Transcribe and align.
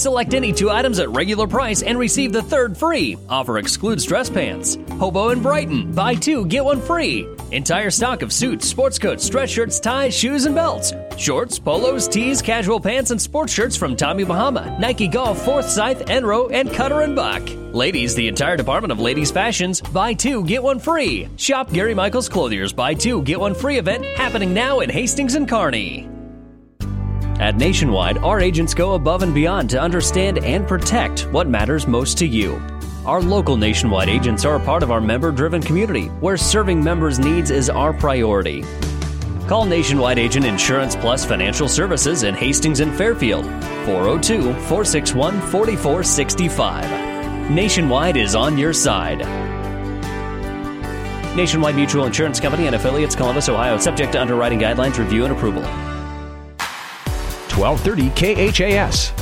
Select 0.00 0.32
any 0.32 0.50
two 0.50 0.70
items 0.70 0.98
at 0.98 1.10
regular 1.10 1.46
price 1.46 1.82
and 1.82 1.98
receive 1.98 2.32
the 2.32 2.40
third 2.40 2.74
free. 2.74 3.18
Offer 3.28 3.58
excludes 3.58 4.06
dress 4.06 4.30
pants. 4.30 4.78
Hobo 4.92 5.28
and 5.28 5.42
Brighton, 5.42 5.92
buy 5.92 6.14
two, 6.14 6.46
get 6.46 6.64
one 6.64 6.80
free. 6.80 7.28
Entire 7.52 7.90
stock 7.90 8.22
of 8.22 8.32
suits, 8.32 8.66
sports 8.66 8.98
coats, 8.98 9.28
dress 9.28 9.50
shirts, 9.50 9.78
ties, 9.78 10.16
shoes, 10.16 10.46
and 10.46 10.54
belts. 10.54 10.94
Shorts, 11.18 11.58
polos, 11.58 12.08
tees, 12.08 12.40
casual 12.40 12.80
pants, 12.80 13.10
and 13.10 13.20
sports 13.20 13.52
shirts 13.52 13.76
from 13.76 13.94
Tommy 13.94 14.24
Bahama, 14.24 14.74
Nike 14.80 15.06
Golf, 15.06 15.44
Forsyth, 15.44 16.06
Enro, 16.06 16.50
and 16.50 16.72
Cutter 16.72 17.02
and 17.02 17.14
Buck. 17.14 17.42
Ladies, 17.74 18.14
the 18.14 18.26
entire 18.26 18.56
department 18.56 18.92
of 18.92 19.00
ladies' 19.00 19.30
fashions, 19.30 19.82
buy 19.82 20.14
two, 20.14 20.42
get 20.44 20.62
one 20.62 20.78
free. 20.78 21.28
Shop 21.36 21.70
Gary 21.70 21.92
Michaels 21.92 22.30
Clothier's 22.30 22.72
buy 22.72 22.94
two, 22.94 23.20
get 23.20 23.38
one 23.38 23.54
free 23.54 23.76
event 23.76 24.02
happening 24.16 24.54
now 24.54 24.80
in 24.80 24.88
Hastings 24.88 25.34
and 25.34 25.46
Kearney. 25.46 26.09
At 27.40 27.56
Nationwide, 27.56 28.18
our 28.18 28.38
agents 28.38 28.74
go 28.74 28.92
above 28.92 29.22
and 29.22 29.32
beyond 29.32 29.70
to 29.70 29.80
understand 29.80 30.44
and 30.44 30.68
protect 30.68 31.22
what 31.32 31.48
matters 31.48 31.86
most 31.86 32.18
to 32.18 32.26
you. 32.26 32.60
Our 33.06 33.22
local 33.22 33.56
Nationwide 33.56 34.10
agents 34.10 34.44
are 34.44 34.56
a 34.56 34.60
part 34.60 34.82
of 34.82 34.90
our 34.90 35.00
member 35.00 35.32
driven 35.32 35.62
community 35.62 36.08
where 36.20 36.36
serving 36.36 36.84
members' 36.84 37.18
needs 37.18 37.50
is 37.50 37.70
our 37.70 37.94
priority. 37.94 38.62
Call 39.48 39.64
Nationwide 39.64 40.18
Agent 40.18 40.44
Insurance 40.44 40.94
Plus 40.94 41.24
Financial 41.24 41.66
Services 41.66 42.24
in 42.24 42.34
Hastings 42.34 42.80
and 42.80 42.94
Fairfield 42.94 43.46
402 43.86 44.42
461 44.42 45.40
4465. 45.40 47.50
Nationwide 47.50 48.18
is 48.18 48.34
on 48.34 48.58
your 48.58 48.74
side. 48.74 49.20
Nationwide 51.34 51.74
Mutual 51.74 52.04
Insurance 52.04 52.38
Company 52.38 52.66
and 52.66 52.76
affiliates, 52.76 53.16
Columbus, 53.16 53.48
Ohio, 53.48 53.78
subject 53.78 54.12
to 54.12 54.20
underwriting 54.20 54.58
guidelines, 54.58 54.98
review, 54.98 55.24
and 55.24 55.32
approval. 55.32 55.64
1230 57.60 58.52
KHAS. 58.54 59.12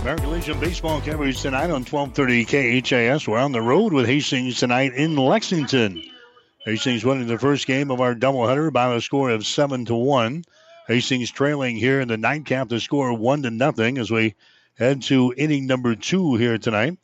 American 0.00 0.32
Legion 0.32 0.58
baseball 0.58 1.00
coverage 1.00 1.40
tonight 1.40 1.70
on 1.70 1.84
1230 1.84 2.82
KHAS. 2.82 3.28
We're 3.28 3.38
on 3.38 3.52
the 3.52 3.62
road 3.62 3.92
with 3.92 4.06
Hastings 4.06 4.58
tonight 4.58 4.94
in 4.94 5.14
Lexington. 5.14 6.02
Hastings 6.64 7.04
winning 7.04 7.28
the 7.28 7.38
first 7.38 7.68
game 7.68 7.92
of 7.92 8.00
our 8.00 8.16
doubleheader 8.16 8.72
by 8.72 8.92
a 8.92 9.00
score 9.00 9.30
of 9.30 9.46
7 9.46 9.84
to 9.84 9.94
1. 9.94 10.42
Hastings 10.88 11.30
trailing 11.30 11.76
here 11.76 12.00
in 12.00 12.08
the 12.08 12.16
nightcap 12.16 12.68
to 12.70 12.80
score 12.80 13.16
1 13.16 13.44
to 13.44 13.50
nothing 13.52 13.96
as 13.96 14.10
we 14.10 14.34
head 14.74 15.02
to 15.02 15.32
inning 15.36 15.68
number 15.68 15.94
2 15.94 16.34
here 16.34 16.58
tonight. 16.58 16.98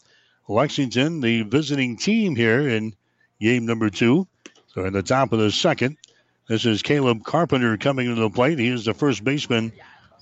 Lexington, 0.49 1.21
the 1.21 1.43
visiting 1.43 1.97
team 1.97 2.35
here 2.35 2.69
in 2.69 2.97
game 3.41 3.65
number 3.65 3.91
2. 3.91 4.27
So 4.75 4.85
in 4.87 4.93
the 4.93 5.05
top 5.05 5.33
of 5.33 5.39
the 5.39 5.53
second, 5.53 5.99
this 6.49 6.65
is 6.65 6.83
Caleb 6.83 7.25
Carpenter 7.25 7.77
coming 7.77 8.09
to 8.09 8.21
the 8.21 8.31
plate. 8.31 8.59
He 8.59 8.69
is 8.69 8.87
the 8.87 8.95
first 8.95 9.23
baseman 9.23 9.73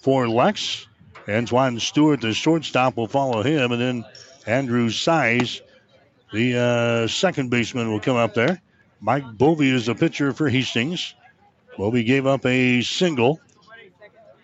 for 0.01 0.29
Lex. 0.29 0.87
Antoine 1.29 1.79
Stewart, 1.81 2.21
the 2.21 2.35
shortstop, 2.35 2.97
will 2.97 3.07
follow 3.07 3.43
him, 3.43 3.73
and 3.73 3.81
then 3.81 4.05
Andrew 4.47 4.91
Size, 4.91 5.63
the 6.33 6.59
uh, 6.59 7.09
second 7.09 7.51
baseman, 7.51 7.91
will 7.91 8.01
come 8.01 8.17
up 8.17 8.35
there. 8.35 8.61
Mike 9.01 9.25
Bovey 9.37 9.71
is 9.71 9.87
the 9.87 9.95
pitcher 9.95 10.33
for 10.33 10.49
Hastings. 10.49 11.15
Bovey 11.79 12.05
gave 12.05 12.27
up 12.27 12.45
a 12.45 12.83
single, 12.83 13.41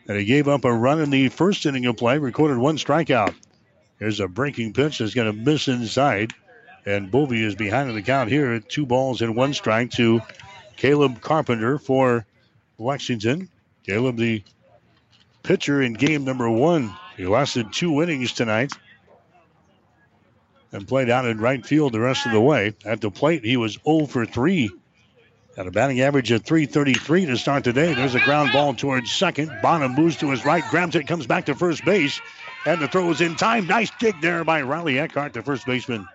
and 0.09 0.19
he 0.19 0.25
gave 0.25 0.49
up 0.49 0.65
a 0.65 0.73
run 0.73 1.01
in 1.01 1.11
the 1.11 1.29
first 1.29 1.67
inning 1.67 1.87
of 1.87 1.97
play, 1.97 2.19
recorded 2.19 2.59
one 2.59 2.77
strikeout. 2.77 3.35
There's 3.99 4.21
a 4.21 4.29
breaking 4.29 4.73
pitch 4.73 4.99
that's 4.99 5.15
going 5.15 5.33
to 5.33 5.45
miss 5.45 5.69
inside, 5.69 6.33
and 6.85 7.11
Bovey 7.11 7.45
is 7.45 7.55
behind 7.55 7.89
in 7.89 7.95
the 7.95 8.03
count 8.03 8.29
here 8.29 8.53
at 8.53 8.69
two 8.69 8.87
balls 8.87 9.23
and 9.23 9.37
one 9.37 9.55
strike 9.55 9.91
to 9.93 10.21
Caleb 10.77 11.21
Carpenter 11.21 11.79
for 11.79 12.27
Lexington. 12.79 13.49
Caleb, 13.85 14.17
the 14.17 14.43
pitcher 15.43 15.83
in 15.83 15.95
game 15.95 16.25
number 16.25 16.49
one. 16.49 16.95
He 17.17 17.27
lasted 17.27 17.73
two 17.73 18.03
innings 18.03 18.33
tonight 18.33 18.73
and 20.73 20.89
played 20.89 21.11
out 21.11 21.27
in 21.27 21.39
right 21.39 21.65
field 21.65 21.93
the 21.93 22.01
rest 22.01 22.27
of 22.27 22.33
the 22.33 22.41
way. 22.41 22.75
At 22.85 23.01
the 23.01 23.11
plate, 23.11 23.45
he 23.45 23.57
was 23.57 23.79
0 23.85 24.07
for 24.07 24.25
3. 24.25 24.71
Got 25.57 25.67
a 25.67 25.71
batting 25.71 26.01
average 26.01 26.31
of 26.31 26.45
333 26.45 27.27
to 27.27 27.37
start 27.37 27.63
today. 27.63 27.93
There's 27.93 28.15
a 28.15 28.21
ground 28.21 28.53
ball 28.53 28.73
towards 28.73 29.13
second. 29.13 29.53
Bonham 29.61 29.95
moves 29.95 30.17
to 30.19 30.31
his 30.31 30.47
right, 30.47 30.65
grabs 30.71 30.97
it, 30.97 31.07
comes 31.07 31.27
back 31.27 31.47
to 31.47 31.55
first 31.55 31.85
base, 31.85 32.21
and 32.65 32.81
the 32.81 32.89
throw 32.89 33.11
is 33.11 33.21
in 33.21 33.37
time. 33.37 33.67
Nice 33.67 33.91
dig 34.01 34.19
there 34.23 34.45
by 34.45 34.63
Riley 34.63 34.99
Eckhart, 34.99 35.35
the 35.35 35.43
first 35.43 35.67
baseman. 35.67 36.09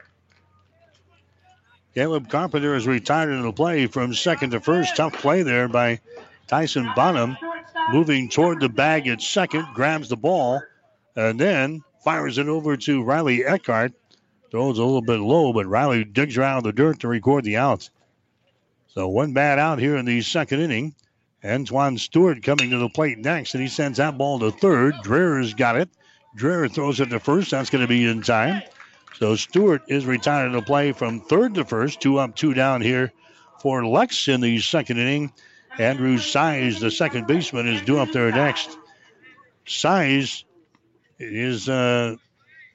Caleb 1.97 2.29
Carpenter 2.29 2.75
is 2.75 2.85
retired 2.85 3.31
in 3.31 3.41
the 3.41 3.51
play 3.51 3.87
from 3.87 4.13
second 4.13 4.51
to 4.51 4.59
first. 4.59 4.95
Tough 4.95 5.13
play 5.13 5.41
there 5.41 5.67
by 5.67 5.99
Tyson 6.45 6.87
Bonham. 6.95 7.35
Moving 7.91 8.29
toward 8.29 8.59
the 8.59 8.69
bag 8.69 9.07
at 9.07 9.19
second, 9.19 9.65
grabs 9.73 10.07
the 10.07 10.15
ball, 10.15 10.61
and 11.15 11.39
then 11.39 11.83
fires 12.03 12.37
it 12.37 12.47
over 12.47 12.77
to 12.77 13.01
Riley 13.01 13.43
Eckhart. 13.43 13.93
Throws 14.51 14.77
a 14.77 14.83
little 14.83 15.01
bit 15.01 15.19
low, 15.19 15.51
but 15.53 15.65
Riley 15.65 16.03
digs 16.03 16.37
around 16.37 16.65
the 16.65 16.71
dirt 16.71 16.99
to 16.99 17.07
record 17.07 17.45
the 17.45 17.57
out. 17.57 17.89
So 18.89 19.07
one 19.07 19.33
bad 19.33 19.57
out 19.57 19.79
here 19.79 19.97
in 19.97 20.05
the 20.05 20.21
second 20.21 20.59
inning. 20.59 20.93
Antoine 21.43 21.97
Stewart 21.97 22.43
coming 22.43 22.69
to 22.69 22.77
the 22.77 22.89
plate 22.89 23.17
next, 23.17 23.55
and 23.55 23.63
he 23.63 23.69
sends 23.69 23.97
that 23.97 24.19
ball 24.19 24.37
to 24.37 24.51
third. 24.51 24.93
Dreher's 24.97 25.55
got 25.55 25.77
it. 25.77 25.89
Dreher 26.37 26.71
throws 26.71 26.99
it 26.99 27.09
to 27.09 27.19
first. 27.19 27.49
That's 27.49 27.71
going 27.71 27.81
to 27.81 27.87
be 27.87 28.05
in 28.05 28.21
time. 28.21 28.61
So 29.19 29.35
Stewart 29.35 29.81
is 29.87 30.05
retired 30.05 30.51
to 30.51 30.61
play 30.61 30.91
from 30.91 31.21
third 31.21 31.55
to 31.55 31.65
first, 31.65 32.01
two 32.01 32.19
up, 32.19 32.35
two 32.35 32.53
down 32.53 32.81
here 32.81 33.11
for 33.59 33.83
Lex 33.83 34.27
in 34.27 34.41
the 34.41 34.59
second 34.59 34.99
inning. 34.99 35.33
Andrew 35.79 36.19
Size, 36.19 36.79
the 36.79 36.91
second 36.91 37.25
baseman, 37.25 37.67
is 37.67 37.81
due 37.81 37.97
up 37.97 38.11
there 38.11 38.31
next. 38.31 38.77
Size 39.65 40.45
is, 41.17 41.67
uh, 41.67 42.15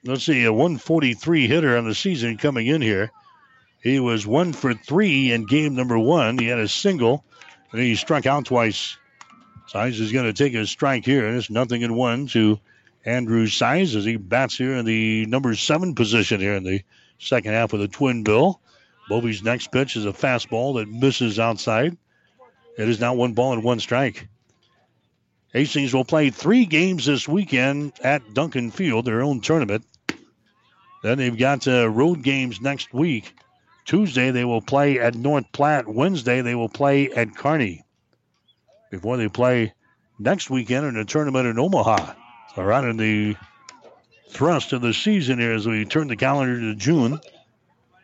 let's 0.03 0.25
see, 0.25 0.43
a 0.43 0.51
143 0.51 1.47
hitter 1.47 1.77
on 1.77 1.87
the 1.87 1.95
season 1.95 2.37
coming 2.37 2.67
in 2.67 2.81
here. 2.81 3.09
He 3.81 4.01
was 4.01 4.27
one 4.27 4.51
for 4.51 4.73
three 4.73 5.31
in 5.31 5.45
game 5.45 5.75
number 5.75 5.97
one. 5.97 6.37
He 6.37 6.47
had 6.47 6.59
a 6.59 6.67
single, 6.67 7.23
and 7.71 7.81
he 7.81 7.95
struck 7.95 8.25
out 8.25 8.45
twice. 8.45 8.97
Size 9.67 9.97
is 10.01 10.11
going 10.11 10.25
to 10.25 10.33
take 10.33 10.55
a 10.55 10.65
strike 10.65 11.05
here, 11.05 11.25
and 11.25 11.37
it's 11.37 11.49
nothing 11.49 11.83
in 11.83 11.95
one 11.95 12.27
to 12.27 12.59
Andrew 13.05 13.47
Size 13.47 13.95
as 13.95 14.05
he 14.05 14.17
bats 14.17 14.57
here 14.57 14.75
in 14.75 14.85
the 14.85 15.25
number 15.25 15.55
seven 15.55 15.95
position 15.95 16.39
here 16.39 16.55
in 16.55 16.63
the 16.63 16.83
second 17.19 17.53
half 17.53 17.73
of 17.73 17.79
the 17.79 17.87
twin 17.87 18.23
bill. 18.23 18.61
Bovey's 19.09 19.43
next 19.43 19.71
pitch 19.71 19.95
is 19.95 20.05
a 20.05 20.13
fastball 20.13 20.75
that 20.75 20.87
misses 20.87 21.39
outside. 21.39 21.97
It 22.77 22.89
is 22.89 22.99
now 22.99 23.13
one 23.13 23.33
ball 23.33 23.53
and 23.53 23.63
one 23.63 23.79
strike. 23.79 24.27
Hastings 25.51 25.93
will 25.93 26.05
play 26.05 26.29
three 26.29 26.65
games 26.65 27.05
this 27.05 27.27
weekend 27.27 27.93
at 28.01 28.33
Duncan 28.33 28.71
Field, 28.71 29.05
their 29.05 29.21
own 29.21 29.41
tournament. 29.41 29.85
Then 31.03 31.17
they've 31.17 31.37
got 31.37 31.67
uh, 31.67 31.89
road 31.89 32.23
games 32.23 32.61
next 32.61 32.93
week. 32.93 33.35
Tuesday 33.85 34.31
they 34.31 34.45
will 34.45 34.61
play 34.61 34.99
at 34.99 35.13
North 35.13 35.51
Platte. 35.51 35.87
Wednesday 35.87 36.41
they 36.41 36.55
will 36.55 36.69
play 36.69 37.11
at 37.11 37.35
Kearney. 37.35 37.83
Before 38.89 39.17
they 39.17 39.27
play 39.27 39.73
next 40.17 40.49
weekend 40.49 40.85
in 40.85 40.95
a 40.95 41.05
tournament 41.05 41.47
in 41.47 41.59
Omaha. 41.59 42.13
So 42.55 42.63
right 42.63 42.83
in 42.83 42.97
the 42.97 43.35
thrust 44.29 44.73
of 44.73 44.81
the 44.81 44.93
season 44.93 45.39
here 45.39 45.53
as 45.53 45.67
we 45.67 45.85
turn 45.85 46.07
the 46.07 46.15
calendar 46.15 46.59
to 46.59 46.75
June. 46.75 47.19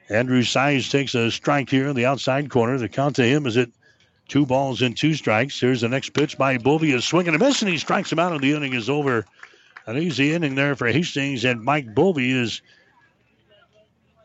Andrew 0.09 0.41
Size 0.41 0.89
takes 0.89 1.13
a 1.13 1.29
strike 1.29 1.69
here 1.69 1.87
in 1.87 1.95
the 1.95 2.07
outside 2.07 2.49
corner. 2.49 2.77
The 2.79 2.89
count 2.89 3.17
to 3.17 3.23
him 3.23 3.45
is 3.45 3.57
at 3.57 3.69
two 4.27 4.47
balls 4.47 4.81
and 4.81 4.97
two 4.97 5.13
strikes. 5.13 5.59
Here's 5.59 5.81
the 5.81 5.89
next 5.89 6.13
pitch 6.13 6.35
by 6.35 6.57
Bovey. 6.57 6.93
A 6.93 7.01
swing 7.01 7.27
and 7.27 7.35
a 7.35 7.39
miss, 7.39 7.61
and 7.61 7.69
he 7.69 7.77
strikes 7.77 8.11
him 8.11 8.17
out, 8.17 8.31
and 8.31 8.41
the 8.41 8.53
inning 8.53 8.73
is 8.73 8.89
over. 8.89 9.25
An 9.85 9.97
easy 9.97 10.33
inning 10.33 10.55
there 10.55 10.75
for 10.75 10.87
Hastings, 10.87 11.45
and 11.45 11.63
Mike 11.63 11.93
Bovey 11.93 12.31
is. 12.31 12.61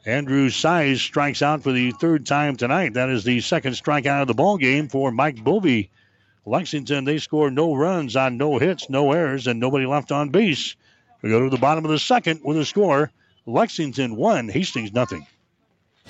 Andrew 0.07 0.49
Size 0.51 1.01
strikes 1.01 1.43
out 1.43 1.63
for 1.63 1.73
the 1.73 1.91
third 1.93 2.27
time 2.27 2.57
tonight. 2.57 2.95
That 2.95 3.09
is 3.09 3.25
the 3.25 3.41
second 3.41 3.73
strikeout 3.73 4.23
of 4.23 4.29
the 4.29 4.35
ball 4.35 4.59
game 4.59 4.89
for 4.89 5.11
Mike 5.11 5.43
Bovey. 5.43 5.91
Lexington, 6.47 7.05
they 7.05 7.19
score 7.19 7.51
no 7.51 7.75
runs 7.75 8.17
on 8.17 8.37
no 8.37 8.59
hits, 8.59 8.91
no 8.91 9.13
errors, 9.13 9.47
and 9.47 9.59
nobody 9.59 9.87
left 9.87 10.13
on 10.13 10.29
base. 10.29 10.77
We 11.23 11.31
go 11.31 11.43
to 11.43 11.51
the 11.51 11.57
bottom 11.57 11.85
of 11.85 11.91
the 11.91 11.99
second 11.99 12.41
with 12.45 12.59
a 12.59 12.65
score. 12.67 13.11
Lexington 13.47 14.17
1, 14.17 14.49
Hastings 14.51 14.93
nothing. 14.93 15.27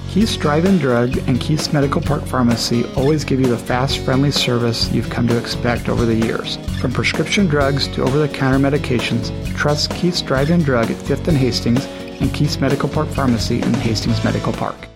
Keith's 0.08 0.36
Drive-In 0.36 0.78
Drug 0.78 1.16
and 1.28 1.40
Keith's 1.40 1.72
Medical 1.72 2.00
Park 2.00 2.24
Pharmacy 2.24 2.84
always 2.96 3.24
give 3.24 3.40
you 3.40 3.46
the 3.46 3.56
fast, 3.56 3.98
friendly 3.98 4.32
service 4.32 4.90
you've 4.90 5.08
come 5.08 5.28
to 5.28 5.38
expect 5.38 5.88
over 5.88 6.04
the 6.04 6.16
years. 6.16 6.56
From 6.80 6.92
prescription 6.92 7.46
drugs 7.46 7.86
to 7.88 8.02
over-the-counter 8.02 8.58
medications, 8.58 9.30
trust 9.56 9.92
Keith's 9.92 10.20
Drive-In 10.20 10.62
Drug 10.62 10.90
at 10.90 10.96
5th 10.96 11.28
and 11.28 11.36
Hastings 11.36 11.84
and 12.20 12.34
Keith's 12.34 12.60
Medical 12.60 12.88
Park 12.88 13.08
Pharmacy 13.08 13.62
in 13.62 13.72
Hastings 13.74 14.22
Medical 14.24 14.52
Park. 14.52 14.88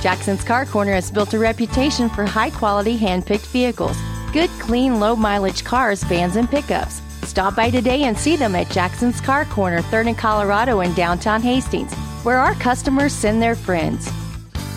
Jackson's 0.00 0.44
Car 0.44 0.64
Corner 0.64 0.92
has 0.92 1.10
built 1.10 1.34
a 1.34 1.38
reputation 1.38 2.08
for 2.08 2.24
high-quality 2.24 2.96
hand-picked 2.96 3.46
vehicles. 3.46 3.98
Good, 4.38 4.50
clean, 4.60 5.00
low-mileage 5.00 5.64
cars, 5.64 6.04
vans, 6.04 6.36
and 6.36 6.48
pickups. 6.48 7.02
Stop 7.24 7.56
by 7.56 7.70
today 7.70 8.04
and 8.04 8.16
see 8.16 8.36
them 8.36 8.54
at 8.54 8.70
Jackson's 8.70 9.20
Car 9.20 9.44
Corner, 9.46 9.82
3rd 9.82 10.10
and 10.10 10.16
Colorado 10.16 10.78
in 10.78 10.94
downtown 10.94 11.42
Hastings, 11.42 11.92
where 12.22 12.38
our 12.38 12.54
customers 12.54 13.12
send 13.12 13.42
their 13.42 13.56
friends. 13.56 14.08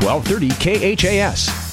1230 0.00 0.96
KHAS. 0.96 1.68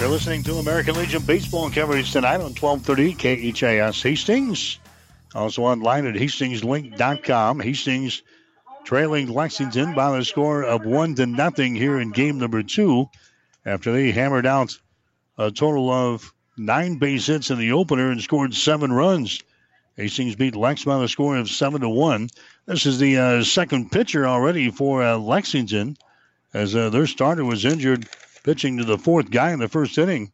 You're 0.00 0.08
listening 0.08 0.42
to 0.42 0.56
American 0.56 0.96
Legion 0.96 1.22
baseball 1.22 1.70
coverage 1.70 2.10
tonight 2.10 2.40
on 2.40 2.54
1230 2.54 3.52
KHAS 3.52 4.02
Hastings. 4.02 4.80
Also 5.32 5.62
online 5.62 6.06
at 6.06 6.16
hastingslink.com. 6.16 7.60
Hastings 7.60 8.22
trailing 8.84 9.28
Lexington 9.28 9.94
by 9.94 10.18
the 10.18 10.24
score 10.24 10.64
of 10.64 10.84
one 10.84 11.14
to 11.14 11.26
nothing 11.26 11.76
here 11.76 12.00
in 12.00 12.10
game 12.10 12.38
number 12.38 12.64
two 12.64 13.08
after 13.64 13.92
they 13.92 14.10
hammered 14.10 14.46
out 14.46 14.76
a 15.38 15.52
total 15.52 15.88
of 15.88 16.34
nine 16.56 16.96
base 16.96 17.26
hits 17.26 17.50
in 17.50 17.58
the 17.58 17.72
opener 17.72 18.10
and 18.10 18.20
scored 18.20 18.54
seven 18.54 18.92
runs. 18.92 19.42
Hastings 19.96 20.34
beat 20.34 20.56
Lex 20.56 20.84
by 20.84 20.98
the 20.98 21.08
score 21.08 21.36
of 21.36 21.48
seven 21.48 21.80
to 21.82 21.88
one. 21.88 22.28
This 22.66 22.86
is 22.86 22.98
the 22.98 23.18
uh, 23.18 23.44
second 23.44 23.92
pitcher 23.92 24.26
already 24.26 24.70
for 24.70 25.02
uh, 25.02 25.18
Lexington, 25.18 25.98
as 26.54 26.74
uh, 26.74 26.88
their 26.88 27.06
starter 27.06 27.44
was 27.44 27.66
injured 27.66 28.08
pitching 28.42 28.78
to 28.78 28.84
the 28.84 28.96
fourth 28.96 29.30
guy 29.30 29.52
in 29.52 29.58
the 29.58 29.68
first 29.68 29.98
inning. 29.98 30.32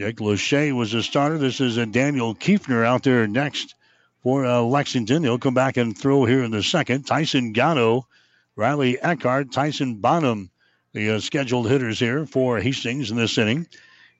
Jake 0.00 0.16
Lachey 0.16 0.72
was 0.72 0.90
the 0.90 1.02
starter. 1.02 1.38
This 1.38 1.60
is 1.60 1.76
a 1.76 1.86
Daniel 1.86 2.34
Kiefner 2.34 2.84
out 2.84 3.04
there 3.04 3.28
next 3.28 3.76
for 4.24 4.44
uh, 4.44 4.62
Lexington. 4.62 5.22
He'll 5.22 5.38
come 5.38 5.54
back 5.54 5.76
and 5.76 5.96
throw 5.96 6.24
here 6.24 6.42
in 6.42 6.50
the 6.50 6.62
second. 6.62 7.04
Tyson 7.04 7.52
Gatto, 7.52 8.08
Riley 8.56 9.00
Eckhart, 9.00 9.52
Tyson 9.52 9.96
Bonham, 9.96 10.50
the 10.92 11.10
uh, 11.10 11.20
scheduled 11.20 11.68
hitters 11.68 12.00
here 12.00 12.26
for 12.26 12.58
Hastings 12.58 13.12
in 13.12 13.16
this 13.16 13.38
inning. 13.38 13.68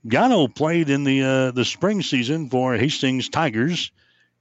Gano 0.06 0.46
played 0.46 0.88
in 0.88 1.02
the 1.02 1.22
uh, 1.22 1.50
the 1.50 1.64
spring 1.64 2.02
season 2.02 2.48
for 2.48 2.76
Hastings 2.76 3.28
Tigers. 3.28 3.90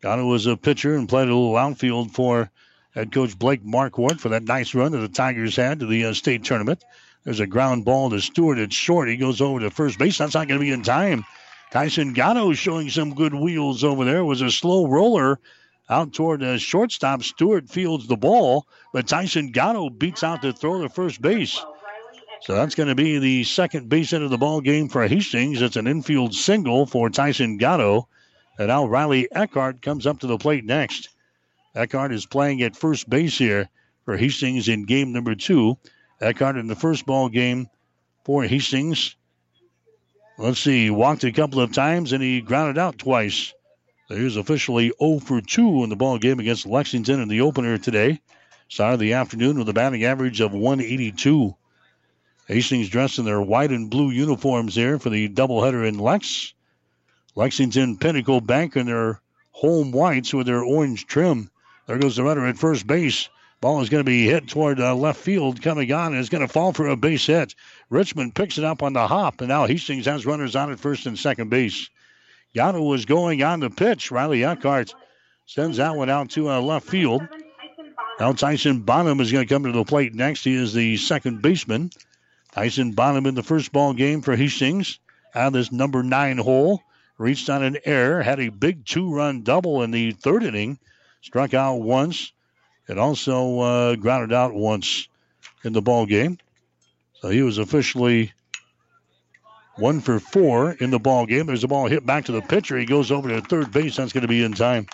Gatto 0.01 0.25
was 0.25 0.47
a 0.47 0.57
pitcher 0.57 0.95
and 0.95 1.07
played 1.07 1.27
a 1.27 1.35
little 1.35 1.55
outfield 1.55 2.11
for 2.11 2.49
head 2.95 3.11
coach 3.11 3.37
Blake 3.37 3.63
Marquardt 3.63 4.19
for 4.19 4.29
that 4.29 4.43
nice 4.43 4.73
run 4.73 4.91
that 4.93 4.97
the 4.97 5.07
Tigers 5.07 5.55
had 5.55 5.79
to 5.79 5.85
the 5.85 6.05
uh, 6.05 6.13
state 6.13 6.43
tournament. 6.43 6.83
There's 7.23 7.39
a 7.39 7.47
ground 7.47 7.85
ball 7.85 8.09
to 8.09 8.19
Stewart. 8.19 8.57
It's 8.57 8.75
short. 8.75 9.09
He 9.09 9.17
goes 9.17 9.41
over 9.41 9.59
to 9.59 9.69
first 9.69 9.99
base. 9.99 10.17
That's 10.17 10.33
not 10.33 10.47
going 10.47 10.59
to 10.59 10.65
be 10.65 10.71
in 10.71 10.81
time. 10.81 11.23
Tyson 11.71 12.13
Gatto 12.13 12.51
showing 12.53 12.89
some 12.89 13.13
good 13.13 13.33
wheels 13.33 13.83
over 13.83 14.03
there. 14.03 14.17
It 14.17 14.25
was 14.25 14.41
a 14.41 14.49
slow 14.49 14.87
roller 14.87 15.39
out 15.87 16.13
toward 16.13 16.39
the 16.39 16.57
shortstop. 16.57 17.21
Stewart 17.21 17.69
fields 17.69 18.07
the 18.07 18.17
ball, 18.17 18.65
but 18.93 19.07
Tyson 19.07 19.51
Gatto 19.51 19.89
beats 19.89 20.23
out 20.23 20.41
to 20.41 20.51
throw 20.51 20.81
to 20.81 20.89
first 20.89 21.21
base. 21.21 21.63
So 22.41 22.55
that's 22.55 22.73
going 22.73 22.89
to 22.89 22.95
be 22.95 23.19
the 23.19 23.43
second 23.43 23.87
base 23.87 24.09
hit 24.09 24.23
of 24.23 24.31
the 24.31 24.37
ball 24.37 24.61
game 24.61 24.89
for 24.89 25.07
Hastings. 25.07 25.61
It's 25.61 25.75
an 25.75 25.85
infield 25.85 26.33
single 26.33 26.87
for 26.87 27.09
Tyson 27.11 27.57
Gatto. 27.57 28.07
And 28.57 28.67
now 28.67 28.85
Riley 28.85 29.27
Eckhart 29.31 29.81
comes 29.81 30.05
up 30.05 30.19
to 30.19 30.27
the 30.27 30.37
plate 30.37 30.65
next. 30.65 31.09
Eckhart 31.75 32.11
is 32.11 32.25
playing 32.25 32.61
at 32.61 32.75
first 32.75 33.09
base 33.09 33.37
here 33.37 33.69
for 34.05 34.17
Hastings 34.17 34.67
in 34.67 34.85
game 34.85 35.13
number 35.13 35.35
two. 35.35 35.77
Eckhart 36.19 36.57
in 36.57 36.67
the 36.67 36.75
first 36.75 37.05
ball 37.05 37.29
game 37.29 37.69
for 38.23 38.43
Hastings. 38.43 39.15
Let's 40.37 40.59
see, 40.59 40.89
walked 40.89 41.23
a 41.23 41.31
couple 41.31 41.61
of 41.61 41.71
times 41.71 42.13
and 42.13 42.21
he 42.21 42.41
grounded 42.41 42.77
out 42.77 42.97
twice. 42.97 43.53
So 44.07 44.15
he 44.15 44.23
was 44.23 44.37
officially 44.37 44.91
0 45.01 45.19
for 45.19 45.39
2 45.39 45.83
in 45.83 45.89
the 45.89 45.95
ball 45.95 46.17
game 46.17 46.39
against 46.39 46.65
Lexington 46.65 47.21
in 47.21 47.29
the 47.29 47.41
opener 47.41 47.77
today. 47.77 48.19
Started 48.67 48.99
the 48.99 49.13
afternoon 49.13 49.57
with 49.57 49.69
a 49.69 49.73
batting 49.73 50.03
average 50.03 50.41
of 50.41 50.51
182. 50.51 51.55
Hastings 52.47 52.89
dressed 52.89 53.19
in 53.19 53.25
their 53.25 53.41
white 53.41 53.71
and 53.71 53.89
blue 53.89 54.09
uniforms 54.09 54.75
here 54.75 54.99
for 54.99 55.09
the 55.09 55.29
doubleheader 55.29 55.87
in 55.87 55.97
Lex. 55.97 56.53
Lexington 57.35 57.97
Pinnacle 57.97 58.41
Bank 58.41 58.75
in 58.75 58.87
their 58.87 59.21
home 59.51 59.91
whites 59.91 60.33
with 60.33 60.47
their 60.47 60.63
orange 60.63 61.07
trim. 61.07 61.49
There 61.87 61.97
goes 61.97 62.15
the 62.15 62.23
runner 62.23 62.45
at 62.45 62.57
first 62.57 62.85
base. 62.85 63.29
Ball 63.61 63.81
is 63.81 63.89
going 63.89 64.03
to 64.03 64.09
be 64.09 64.25
hit 64.25 64.47
toward 64.47 64.79
uh, 64.79 64.95
left 64.95 65.19
field, 65.19 65.61
coming 65.61 65.91
on, 65.91 66.13
and 66.13 66.21
is 66.21 66.29
going 66.29 66.45
to 66.45 66.51
fall 66.51 66.73
for 66.73 66.87
a 66.87 66.95
base 66.95 67.27
hit. 67.27 67.53
Richmond 67.89 68.33
picks 68.33 68.57
it 68.57 68.63
up 68.63 68.81
on 68.81 68.93
the 68.93 69.07
hop, 69.07 69.41
and 69.41 69.49
now 69.49 69.67
Hastings 69.67 70.07
has 70.07 70.25
runners 70.25 70.55
on 70.55 70.71
at 70.71 70.79
first 70.79 71.05
and 71.05 71.17
second 71.17 71.49
base. 71.49 71.89
Yano 72.55 72.85
was 72.85 73.05
going 73.05 73.43
on 73.43 73.59
the 73.59 73.69
pitch. 73.69 74.11
Riley 74.11 74.43
Eckhart 74.43 74.93
sends 75.45 75.77
that 75.77 75.95
one 75.95 76.09
out 76.09 76.31
to 76.31 76.49
uh, 76.49 76.59
left 76.59 76.87
field. 76.87 77.21
Now 78.19 78.33
Tyson 78.33 78.81
Bonham 78.81 79.19
is 79.19 79.31
going 79.31 79.47
to 79.47 79.53
come 79.53 79.63
to 79.63 79.71
the 79.71 79.85
plate 79.85 80.13
next. 80.13 80.43
He 80.43 80.55
is 80.55 80.73
the 80.73 80.97
second 80.97 81.41
baseman. 81.41 81.91
Tyson 82.51 82.91
Bonham 82.91 83.25
in 83.25 83.35
the 83.35 83.43
first 83.43 83.71
ball 83.71 83.93
game 83.93 84.21
for 84.21 84.35
Hastings 84.35 84.99
out 85.33 85.47
of 85.47 85.53
this 85.53 85.71
number 85.71 86.03
nine 86.03 86.37
hole. 86.37 86.81
Reached 87.21 87.51
on 87.51 87.61
an 87.61 87.77
error, 87.85 88.23
had 88.23 88.39
a 88.39 88.49
big 88.49 88.83
two 88.83 89.13
run 89.13 89.43
double 89.43 89.83
in 89.83 89.91
the 89.91 90.11
third 90.11 90.41
inning. 90.41 90.79
Struck 91.21 91.53
out 91.53 91.75
once 91.75 92.33
and 92.87 92.97
also 92.97 93.59
uh, 93.59 93.95
grounded 93.95 94.33
out 94.33 94.55
once 94.55 95.07
in 95.63 95.71
the 95.71 95.83
ball 95.83 96.07
game. 96.07 96.39
So 97.13 97.29
he 97.29 97.43
was 97.43 97.59
officially 97.59 98.33
one 99.75 100.01
for 100.01 100.19
four 100.19 100.71
in 100.71 100.89
the 100.89 100.97
ball 100.97 101.27
game. 101.27 101.45
There's 101.45 101.63
a 101.63 101.67
ball 101.67 101.85
hit 101.85 102.07
back 102.07 102.25
to 102.25 102.31
the 102.31 102.41
pitcher. 102.41 102.75
He 102.79 102.87
goes 102.87 103.11
over 103.11 103.29
to 103.29 103.39
third 103.41 103.71
base. 103.71 103.97
That's 103.97 104.13
going 104.13 104.23
to 104.23 104.27
be 104.27 104.43
in 104.43 104.53
time. 104.53 104.87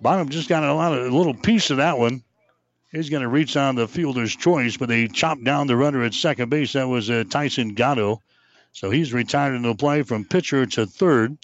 Bonham 0.00 0.28
just 0.28 0.48
got 0.48 0.64
a 0.64 0.74
lot 0.74 0.92
of 0.92 1.06
a 1.06 1.16
little 1.16 1.34
piece 1.34 1.70
of 1.70 1.76
that 1.76 1.98
one. 1.98 2.24
He's 2.90 3.10
going 3.10 3.22
to 3.22 3.28
reach 3.28 3.56
on 3.56 3.76
the 3.76 3.86
fielder's 3.86 4.34
choice, 4.34 4.76
but 4.76 4.88
they 4.88 5.06
chopped 5.06 5.44
down 5.44 5.68
the 5.68 5.76
runner 5.76 6.02
at 6.02 6.14
second 6.14 6.48
base. 6.48 6.72
That 6.72 6.88
was 6.88 7.08
uh, 7.08 7.22
Tyson 7.30 7.74
Gatto. 7.74 8.22
So 8.78 8.90
he's 8.90 9.12
retired 9.12 9.56
in 9.56 9.62
the 9.62 9.74
play 9.74 10.02
from 10.04 10.24
pitcher 10.24 10.64
to 10.64 10.86
third. 10.86 11.36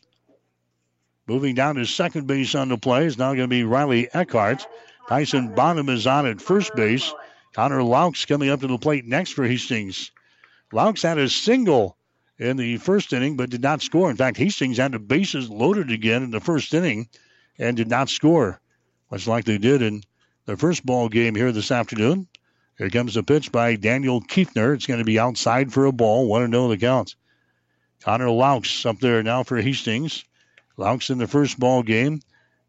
Moving 1.27 1.57
down 1.57 1.75
to 1.75 1.85
second 1.85 2.29
base 2.29 2.55
on 2.55 2.69
the 2.69 2.79
play 2.79 3.07
is 3.07 3.19
now 3.19 3.31
going 3.31 3.41
to 3.41 3.49
be 3.49 3.65
Riley 3.65 4.09
Eckhart. 4.15 4.65
Tyson 5.09 5.53
Bonham 5.53 5.89
is 5.89 6.07
on 6.07 6.27
at 6.27 6.41
first 6.41 6.77
base. 6.77 7.13
Connor 7.53 7.83
Laux 7.83 8.25
coming 8.25 8.51
up 8.51 8.61
to 8.61 8.69
the 8.69 8.79
plate 8.79 9.05
next 9.05 9.33
for 9.33 9.43
Hastings. 9.45 10.13
Laux 10.73 11.03
had 11.03 11.19
a 11.19 11.29
single 11.29 11.97
in 12.39 12.57
the 12.57 12.77
first 12.77 13.13
inning, 13.13 13.37
but 13.37 13.51
did 13.51 13.63
not 13.63 13.83
score. 13.83 14.09
In 14.11 14.17
fact, 14.17 14.37
Hastings 14.37 14.77
had 14.77 14.93
the 14.93 15.01
bases 15.01 15.51
loaded 15.51 15.91
again 15.91 16.23
in 16.23 16.31
the 16.31 16.39
first 16.39 16.73
inning 16.73 17.09
and 17.59 17.77
did 17.77 17.89
not 17.89 18.11
score, 18.11 18.61
much 19.11 19.27
like 19.27 19.45
they 19.45 19.59
did 19.59 19.83
in 19.83 20.05
their 20.47 20.57
first 20.57 20.87
ball 20.87 21.09
game 21.09 21.35
here 21.35 21.51
this 21.51 21.73
afternoon. 21.73 22.29
Here 22.79 22.91
comes 22.91 23.15
the 23.15 23.25
pitch 23.25 23.51
by 23.51 23.75
Daniel 23.75 24.21
Kiefner. 24.23 24.73
It's 24.73 24.87
going 24.87 25.01
to 25.01 25.05
be 25.05 25.19
outside 25.19 25.73
for 25.73 25.87
a 25.87 25.93
ball. 25.93 26.29
1 26.29 26.53
0 26.53 26.69
the 26.69 26.77
count. 26.77 27.17
Connor 28.05 28.29
Laux 28.29 28.85
up 28.85 29.01
there 29.01 29.23
now 29.23 29.45
for 29.45 29.57
Hastings. 29.57 30.27
Laux 30.77 31.09
in 31.09 31.17
the 31.17 31.27
first 31.27 31.59
ball 31.59 31.83
game, 31.83 32.21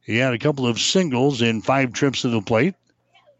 he 0.01 0.15
had 0.15 0.33
a 0.33 0.39
couple 0.39 0.65
of 0.65 0.79
singles 0.79 1.41
in 1.41 1.61
five 1.61 1.91
trips 1.91 2.21
to 2.21 2.29
the 2.29 2.41
plate. 2.41 2.73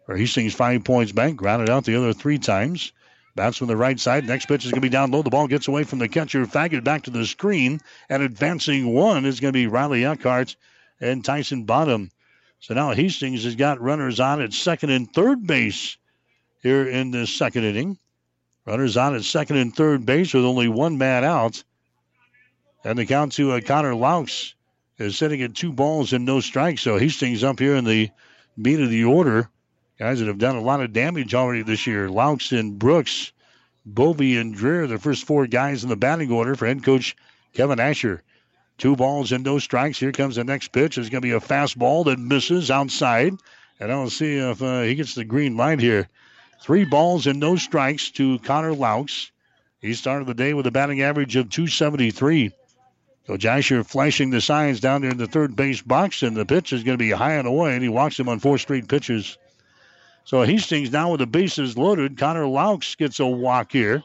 For 0.06 0.18
Hastings, 0.18 0.54
five 0.54 0.84
points 0.84 1.14
back, 1.14 1.38
grounded 1.38 1.70
out 1.70 1.86
the 1.86 1.96
other 1.96 2.12
three 2.12 2.38
times. 2.38 2.92
Bats 3.34 3.56
from 3.56 3.68
the 3.68 3.78
right 3.78 3.98
side. 3.98 4.28
Next 4.28 4.48
pitch 4.48 4.66
is 4.66 4.72
going 4.72 4.82
to 4.82 4.86
be 4.86 4.90
down 4.90 5.12
low. 5.12 5.22
The 5.22 5.30
ball 5.30 5.48
gets 5.48 5.70
away 5.70 5.86
from 5.86 6.00
the 6.00 6.10
catcher. 6.10 6.46
Faggot 6.46 6.84
back 6.84 7.04
to 7.04 7.12
the 7.12 7.26
screen. 7.26 7.80
And 8.10 8.22
advancing 8.22 8.94
one 8.94 9.26
is 9.26 9.40
going 9.40 9.54
to 9.54 9.58
be 9.58 9.68
Riley 9.68 10.04
Eckhart 10.04 10.58
and 11.00 11.24
Tyson 11.24 11.64
Bonham. 11.64 12.12
So 12.60 12.74
now 12.74 12.92
Hastings 12.92 13.46
has 13.46 13.56
got 13.56 13.80
runners 13.80 14.20
on 14.20 14.42
at 14.42 14.52
second 14.52 14.90
and 14.90 15.14
third 15.14 15.48
base 15.48 15.96
here 16.62 16.86
in 16.86 17.12
the 17.12 17.26
second 17.26 17.64
inning. 17.64 17.98
Runners 18.66 18.98
on 18.98 19.16
at 19.16 19.24
second 19.24 19.58
and 19.58 19.74
third 19.74 20.06
base 20.06 20.34
with 20.34 20.44
only 20.44 20.68
one 20.68 20.98
man 20.98 21.24
out. 21.24 21.64
And 22.86 23.00
the 23.00 23.06
count 23.08 23.32
to 23.34 23.54
uh, 23.54 23.62
Connor 23.62 23.96
Laux 23.96 24.54
is 25.00 25.18
sitting 25.18 25.42
at 25.42 25.56
two 25.56 25.74
balls 25.74 26.14
and 26.14 26.24
no 26.24 26.40
strikes. 26.40 26.84
So 26.84 27.00
Hastings 27.00 27.44
up 27.44 27.58
here 27.58 27.76
in 27.76 27.84
the 27.84 28.12
meat 28.56 28.80
of 28.80 28.92
the 28.92 29.06
order. 29.06 29.50
Guys 29.98 30.20
that 30.20 30.28
have 30.28 30.38
done 30.38 30.56
a 30.56 30.62
lot 30.62 30.82
of 30.82 30.94
damage 30.94 31.34
already 31.34 31.64
this 31.64 31.88
year. 31.88 32.08
Laux 32.10 32.52
and 32.52 32.78
Brooks, 32.78 33.32
Bovey 33.88 34.38
and 34.38 34.56
Dreher, 34.56 34.88
the 34.88 35.00
first 35.00 35.26
four 35.26 35.48
guys 35.48 35.82
in 35.82 35.90
the 35.90 35.96
batting 35.96 36.32
order 36.32 36.54
for 36.54 36.68
head 36.68 36.84
coach 36.84 37.16
Kevin 37.54 37.80
Asher. 37.80 38.22
Two 38.78 38.96
balls 38.96 39.32
and 39.32 39.44
no 39.44 39.58
strikes. 39.58 40.00
Here 40.00 40.12
comes 40.12 40.36
the 40.36 40.44
next 40.44 40.72
pitch. 40.72 41.00
It's 41.00 41.10
going 41.10 41.24
to 41.24 41.28
be 41.28 41.32
a 41.32 41.40
fastball 41.40 42.06
that 42.06 42.20
misses 42.20 42.70
outside. 42.70 43.34
And 43.80 43.92
I'll 43.92 44.12
see 44.12 44.36
if 44.36 44.62
uh, 44.62 44.82
he 44.82 44.94
gets 44.94 45.16
the 45.16 45.26
green 45.26 45.58
light 45.58 45.80
here. 45.80 46.08
Three 46.62 46.86
balls 46.86 47.26
and 47.26 47.40
no 47.40 47.56
strikes 47.56 48.12
to 48.12 48.38
Connor 48.40 48.76
Laux. 48.76 49.32
He 49.80 49.96
started 49.96 50.28
the 50.28 50.36
day 50.36 50.54
with 50.54 50.68
a 50.68 50.72
batting 50.72 51.02
average 51.02 51.36
of 51.36 51.50
273. 51.50 52.52
So 53.28 53.38
Jasher 53.38 53.84
flashing 53.84 54.30
the 54.30 54.42
signs 54.42 54.80
down 54.80 55.02
there 55.02 55.12
in 55.12 55.18
the 55.18 55.28
third 55.28 55.56
base 55.56 55.82
box, 55.82 56.22
and 56.22 56.38
the 56.38 56.46
pitch 56.46 56.72
is 56.74 56.84
going 56.84 56.98
to 56.98 57.04
be 57.04 57.10
high 57.10 57.34
and 57.34 57.48
away, 57.48 57.74
and 57.74 57.82
he 57.82 57.90
walks 57.90 58.20
him 58.20 58.30
on 58.30 58.40
four 58.40 58.58
straight 58.58 58.88
pitches. 58.88 59.38
So 60.26 60.44
Hastings 60.44 60.92
now 60.92 61.12
with 61.12 61.20
the 61.20 61.28
bases 61.28 61.78
loaded. 61.78 62.18
Connor 62.18 62.46
Laux 62.46 62.96
gets 62.98 63.20
a 63.20 63.26
walk 63.26 63.72
here. 63.72 64.04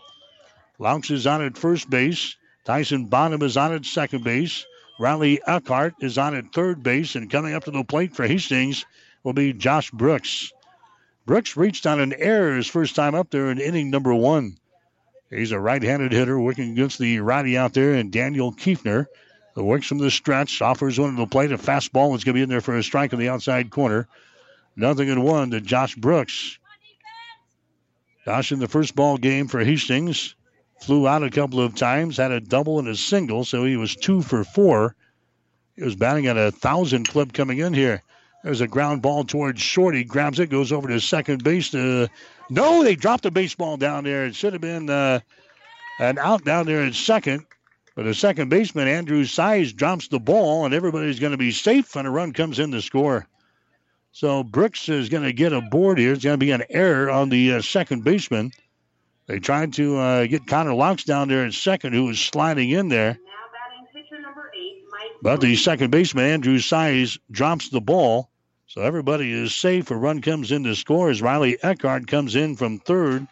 Laux 0.78 1.10
is 1.10 1.26
on 1.26 1.42
at 1.42 1.58
first 1.58 1.90
base. 1.90 2.36
Tyson 2.64 3.06
Bonham 3.06 3.42
is 3.42 3.56
on 3.56 3.72
at 3.72 3.84
second 3.84 4.24
base. 4.24 4.66
Riley 4.98 5.40
Eckhart 5.46 5.94
is 6.00 6.18
on 6.18 6.34
at 6.34 6.52
third 6.52 6.82
base. 6.82 7.14
And 7.14 7.30
coming 7.30 7.54
up 7.54 7.64
to 7.64 7.70
the 7.70 7.84
plate 7.84 8.14
for 8.14 8.26
Hastings 8.26 8.84
will 9.22 9.32
be 9.32 9.52
Josh 9.52 9.90
Brooks. 9.90 10.52
Brooks 11.24 11.56
reached 11.56 11.86
on 11.86 12.00
an 12.00 12.14
error 12.14 12.56
his 12.56 12.66
first 12.66 12.94
time 12.94 13.14
up 13.14 13.30
there 13.30 13.50
in 13.50 13.58
inning 13.58 13.90
number 13.90 14.14
one. 14.14 14.58
He's 15.30 15.52
a 15.52 15.60
right-handed 15.60 16.12
hitter 16.12 16.38
working 16.40 16.72
against 16.72 16.99
the 16.99 17.20
righty 17.20 17.56
out 17.56 17.72
there, 17.72 17.94
and 17.94 18.10
Daniel 18.10 18.52
Kiefner 18.52 19.06
works 19.54 19.87
from 19.87 19.99
the 19.99 20.10
stretch, 20.10 20.60
offers 20.60 20.99
one 20.99 21.10
to 21.10 21.16
the 21.16 21.26
plate. 21.26 21.52
A 21.52 21.58
fastball 21.58 22.16
is 22.16 22.25
going 22.25 22.34
to 22.34 22.38
be 22.38 22.42
in 22.42 22.49
there 22.49 22.60
for 22.60 22.76
a 22.76 22.82
strike 22.82 23.12
in 23.12 23.18
the 23.18 23.28
outside 23.28 23.70
corner. 23.70 24.08
Nothing 24.75 25.08
in 25.08 25.22
one 25.22 25.50
to 25.50 25.60
Josh 25.60 25.94
Brooks. 25.94 26.58
Josh 28.25 28.52
in 28.52 28.58
the 28.58 28.68
first 28.68 28.94
ball 28.94 29.18
game 29.18 29.49
for 29.49 29.62
Hastings 29.62 30.34
flew 30.80 31.06
out 31.06 31.22
a 31.22 31.30
couple 31.30 31.60
of 31.60 31.75
times, 31.75 32.16
had 32.16 32.32
a 32.32 32.40
double 32.40 32.78
and 32.78 32.88
a 32.88 32.96
single, 32.96 33.44
so 33.44 33.64
he 33.64 33.76
was 33.76 33.94
two 33.94 34.22
for 34.22 34.44
four. 34.44 34.96
He 35.76 35.82
was 35.82 35.94
batting 35.94 36.26
at 36.26 36.37
a 36.37 36.50
thousand 36.50 37.08
clip 37.08 37.32
coming 37.32 37.58
in 37.58 37.72
here. 37.75 38.02
There's 38.42 38.62
a 38.62 38.66
ground 38.66 39.02
ball 39.02 39.25
towards 39.25 39.60
short. 39.60 39.94
He 39.94 40.04
grabs 40.04 40.40
it, 40.40 40.49
goes 40.49 40.72
over 40.72 40.88
to 40.88 41.00
second 41.00 41.44
base. 41.44 41.75
No, 42.50 42.85
they 42.85 42.97
dropped 42.97 43.23
the 43.23 43.30
baseball 43.30 43.76
down 43.76 44.04
there. 44.04 44.26
It 44.26 44.35
should 44.35 44.52
have 44.52 44.62
been 44.62 44.90
uh, 44.90 45.21
an 45.99 46.19
out 46.19 46.45
down 46.45 46.66
there 46.66 46.83
at 46.83 46.95
second. 46.95 47.47
But 47.97 48.04
the 48.04 48.14
second 48.14 48.49
baseman, 48.49 48.88
Andrew 48.88 49.25
Size, 49.25 49.73
drops 49.73 50.09
the 50.09 50.21
ball, 50.21 50.64
and 50.64 50.73
everybody's 50.73 51.21
going 51.21 51.33
to 51.33 51.38
be 51.38 51.50
safe, 51.50 51.97
and 51.97 52.07
a 52.07 52.11
run 52.11 52.33
comes 52.33 52.59
in 52.59 52.71
to 52.71 52.80
score. 52.80 53.26
So 54.12 54.42
Brooks 54.42 54.88
is 54.88 55.09
going 55.09 55.25
to 55.25 55.33
get 55.33 55.52
a 55.52 55.61
board 55.61 55.99
here. 55.99 56.12
It's 56.12 56.25
going 56.25 56.38
to 56.38 56.45
be 56.45 56.52
an 56.52 56.64
error 56.71 57.11
on 57.11 57.28
the 57.28 57.54
uh, 57.54 57.62
second 57.62 58.04
baseman. 58.04 58.52
They 59.26 59.38
tried 59.38 59.75
to 59.75 59.97
uh, 59.99 60.26
get 60.26 60.47
Connor 60.47 60.73
Laux 60.73 61.04
down 61.04 61.28
there 61.28 61.45
at 61.45 61.52
second, 61.52 61.92
who 61.92 62.07
was 62.07 62.19
sliding 62.19 62.71
in 62.71 62.88
there. 62.88 63.19
But 65.23 65.40
the 65.40 65.54
second 65.57 65.90
baseman, 65.90 66.25
Andrew 66.25 66.59
Size, 66.59 67.19
drops 67.30 67.69
the 67.69 67.80
ball. 67.80 68.29
So 68.70 68.82
everybody 68.82 69.32
is 69.32 69.52
safe. 69.52 69.90
A 69.90 69.96
run 69.96 70.20
comes 70.20 70.52
in 70.52 70.62
to 70.62 70.76
score 70.76 71.10
as 71.10 71.20
Riley 71.20 71.60
Eckhart 71.60 72.06
comes 72.06 72.36
in 72.36 72.54
from 72.54 72.78
third 72.78 73.26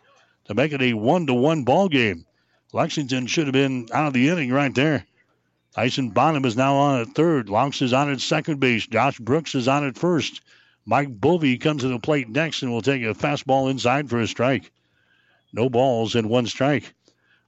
to 0.47 0.54
make 0.54 0.73
it 0.73 0.83
a 0.83 0.95
one 0.95 1.28
to 1.28 1.35
one 1.35 1.62
ball 1.62 1.88
game. 1.88 2.26
Lexington 2.73 3.28
should 3.28 3.47
have 3.47 3.52
been 3.52 3.87
out 3.92 4.09
of 4.09 4.14
the 4.14 4.30
inning 4.30 4.50
right 4.50 4.75
there. 4.75 5.07
Tyson 5.76 6.11
Bonham 6.11 6.45
is 6.45 6.57
now 6.57 6.75
on 6.75 7.02
at 7.02 7.14
third. 7.14 7.49
Laux 7.49 7.80
is 7.83 7.92
on 7.92 8.11
at 8.11 8.21
second 8.21 8.59
base. 8.59 8.88
Josh 8.88 9.21
Brooks 9.21 9.54
is 9.54 9.68
on 9.68 9.87
at 9.87 9.97
first. 9.97 10.40
Mike 10.85 11.21
Bovey 11.21 11.57
comes 11.57 11.83
to 11.83 11.88
the 11.88 12.00
plate 12.00 12.28
next 12.28 12.62
and 12.62 12.73
will 12.73 12.83
take 12.83 13.02
a 13.02 13.14
fastball 13.14 13.71
inside 13.71 14.11
for 14.11 14.18
a 14.18 14.26
strike. 14.26 14.73
No 15.52 15.71
balls 15.71 16.16
and 16.16 16.28
one 16.28 16.47
strike. 16.47 16.95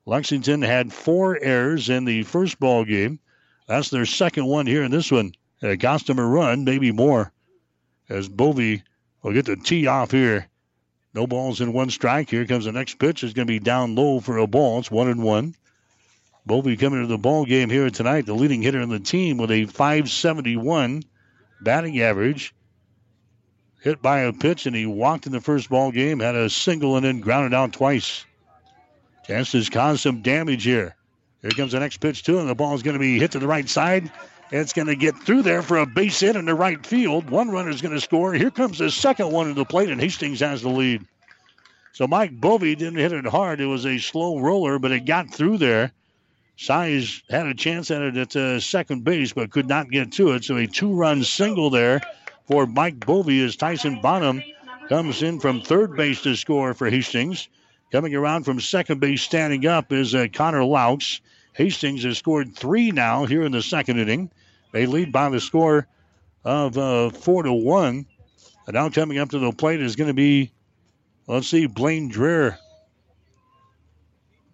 Lexington 0.06 0.62
had 0.62 0.92
four 0.92 1.40
errors 1.42 1.90
in 1.90 2.04
the 2.04 2.22
first 2.22 2.60
ball 2.60 2.84
game. 2.84 3.18
That's 3.66 3.90
their 3.90 4.06
second 4.06 4.46
one 4.46 4.68
here 4.68 4.84
in 4.84 4.92
this 4.92 5.10
one. 5.10 5.32
It 5.60 5.80
cost 5.80 6.06
them 6.06 6.20
a 6.20 6.24
run, 6.24 6.62
maybe 6.62 6.92
more. 6.92 7.32
As 8.10 8.28
Bovey 8.28 8.82
will 9.22 9.32
get 9.32 9.46
the 9.46 9.56
tee 9.56 9.86
off 9.86 10.10
here. 10.10 10.48
No 11.14 11.26
balls 11.26 11.60
in 11.60 11.72
one 11.72 11.90
strike. 11.90 12.28
Here 12.28 12.44
comes 12.44 12.64
the 12.64 12.72
next 12.72 12.98
pitch. 12.98 13.22
It's 13.22 13.32
going 13.32 13.46
to 13.46 13.52
be 13.52 13.60
down 13.60 13.94
low 13.94 14.20
for 14.20 14.38
a 14.38 14.46
ball. 14.46 14.80
It's 14.80 14.90
one 14.90 15.08
and 15.08 15.22
one. 15.22 15.54
Bovey 16.44 16.76
coming 16.76 17.02
to 17.02 17.06
the 17.06 17.18
ball 17.18 17.44
game 17.44 17.70
here 17.70 17.88
tonight, 17.90 18.26
the 18.26 18.34
leading 18.34 18.62
hitter 18.62 18.80
in 18.80 18.88
the 18.88 18.98
team 18.98 19.36
with 19.36 19.50
a 19.50 19.66
571 19.66 21.04
batting 21.62 22.00
average. 22.00 22.54
Hit 23.80 24.02
by 24.02 24.20
a 24.20 24.32
pitch, 24.32 24.66
and 24.66 24.74
he 24.74 24.86
walked 24.86 25.26
in 25.26 25.32
the 25.32 25.40
first 25.40 25.70
ball 25.70 25.90
game, 25.90 26.20
had 26.20 26.34
a 26.34 26.50
single, 26.50 26.96
and 26.96 27.04
then 27.04 27.20
grounded 27.20 27.54
out 27.54 27.72
twice. 27.72 28.24
Chances 29.26 29.70
cause 29.70 30.00
some 30.00 30.22
damage 30.22 30.64
here. 30.64 30.96
Here 31.42 31.50
comes 31.50 31.72
the 31.72 31.80
next 31.80 31.98
pitch, 31.98 32.24
too, 32.24 32.40
and 32.40 32.48
the 32.48 32.54
ball 32.54 32.74
is 32.74 32.82
going 32.82 32.94
to 32.94 33.00
be 33.00 33.18
hit 33.18 33.32
to 33.32 33.38
the 33.38 33.46
right 33.46 33.68
side. 33.68 34.10
It's 34.52 34.72
going 34.72 34.88
to 34.88 34.96
get 34.96 35.16
through 35.16 35.42
there 35.42 35.62
for 35.62 35.78
a 35.78 35.86
base 35.86 36.18
hit 36.20 36.34
in 36.34 36.44
the 36.44 36.54
right 36.54 36.84
field. 36.84 37.30
One 37.30 37.50
runner 37.50 37.70
is 37.70 37.82
going 37.82 37.94
to 37.94 38.00
score. 38.00 38.32
Here 38.34 38.50
comes 38.50 38.78
the 38.78 38.90
second 38.90 39.30
one 39.30 39.46
to 39.46 39.54
the 39.54 39.64
plate, 39.64 39.90
and 39.90 40.00
Hastings 40.00 40.40
has 40.40 40.62
the 40.62 40.68
lead. 40.68 41.06
So 41.92 42.08
Mike 42.08 42.40
Bovey 42.40 42.74
didn't 42.74 42.98
hit 42.98 43.12
it 43.12 43.26
hard. 43.26 43.60
It 43.60 43.66
was 43.66 43.86
a 43.86 43.98
slow 43.98 44.38
roller, 44.38 44.80
but 44.80 44.90
it 44.90 45.04
got 45.04 45.32
through 45.32 45.58
there. 45.58 45.92
Size 46.56 47.22
had 47.30 47.46
a 47.46 47.54
chance 47.54 47.90
at 47.90 48.02
it 48.02 48.16
at 48.16 48.36
uh, 48.36 48.60
second 48.60 49.04
base, 49.04 49.32
but 49.32 49.50
could 49.50 49.68
not 49.68 49.90
get 49.90 50.12
to 50.12 50.32
it. 50.32 50.44
So 50.44 50.56
a 50.56 50.66
two-run 50.66 51.22
single 51.22 51.70
there 51.70 52.00
for 52.46 52.66
Mike 52.66 53.04
Bovey 53.06 53.42
as 53.44 53.56
Tyson 53.56 54.00
Bonham 54.00 54.42
comes 54.88 55.22
in 55.22 55.38
from 55.38 55.62
third 55.62 55.96
base 55.96 56.22
to 56.22 56.34
score 56.34 56.74
for 56.74 56.90
Hastings. 56.90 57.48
Coming 57.92 58.14
around 58.14 58.44
from 58.44 58.60
second 58.60 59.00
base, 59.00 59.22
standing 59.22 59.66
up 59.66 59.92
is 59.92 60.14
uh, 60.14 60.26
Connor 60.32 60.62
Laux. 60.62 61.20
Hastings 61.52 62.04
has 62.04 62.18
scored 62.18 62.54
three 62.54 62.90
now 62.90 63.26
here 63.26 63.42
in 63.42 63.52
the 63.52 63.62
second 63.62 63.98
inning. 63.98 64.30
They 64.72 64.86
lead 64.86 65.12
by 65.12 65.28
the 65.28 65.40
score 65.40 65.86
of 66.44 66.78
uh, 66.78 67.10
four 67.10 67.42
to 67.42 67.52
one. 67.52 68.06
And 68.66 68.74
now 68.74 68.88
coming 68.90 69.18
up 69.18 69.30
to 69.30 69.38
the 69.38 69.52
plate 69.52 69.80
is 69.80 69.96
going 69.96 70.08
to 70.08 70.14
be, 70.14 70.52
let's 71.26 71.48
see, 71.48 71.66
Blaine 71.66 72.10
Dreher. 72.10 72.56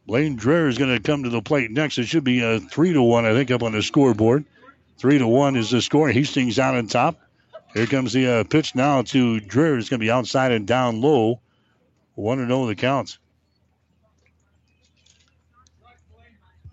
Blaine 0.06 0.38
Dreher 0.38 0.68
is 0.68 0.78
going 0.78 0.94
to 0.94 1.02
come 1.02 1.24
to 1.24 1.30
the 1.30 1.42
plate 1.42 1.70
next. 1.70 1.98
It 1.98 2.06
should 2.06 2.24
be 2.24 2.40
a 2.40 2.60
three 2.60 2.92
to 2.92 3.02
one, 3.02 3.26
I 3.26 3.32
think, 3.32 3.50
up 3.50 3.62
on 3.62 3.72
the 3.72 3.82
scoreboard. 3.82 4.44
Three 4.98 5.18
to 5.18 5.26
one 5.26 5.56
is 5.56 5.70
the 5.70 5.82
score. 5.82 6.08
Hastings 6.08 6.58
out 6.58 6.76
on 6.76 6.86
top. 6.86 7.20
Here 7.74 7.86
comes 7.86 8.12
the 8.12 8.26
uh, 8.26 8.44
pitch 8.44 8.74
now 8.74 9.02
to 9.02 9.40
Dreher. 9.40 9.78
It's 9.78 9.90
going 9.90 10.00
to 10.00 10.04
be 10.04 10.10
outside 10.10 10.52
and 10.52 10.66
down 10.66 11.00
low. 11.02 11.40
One 12.14 12.38
to 12.38 12.46
know 12.46 12.66
the 12.66 12.74
count. 12.74 13.18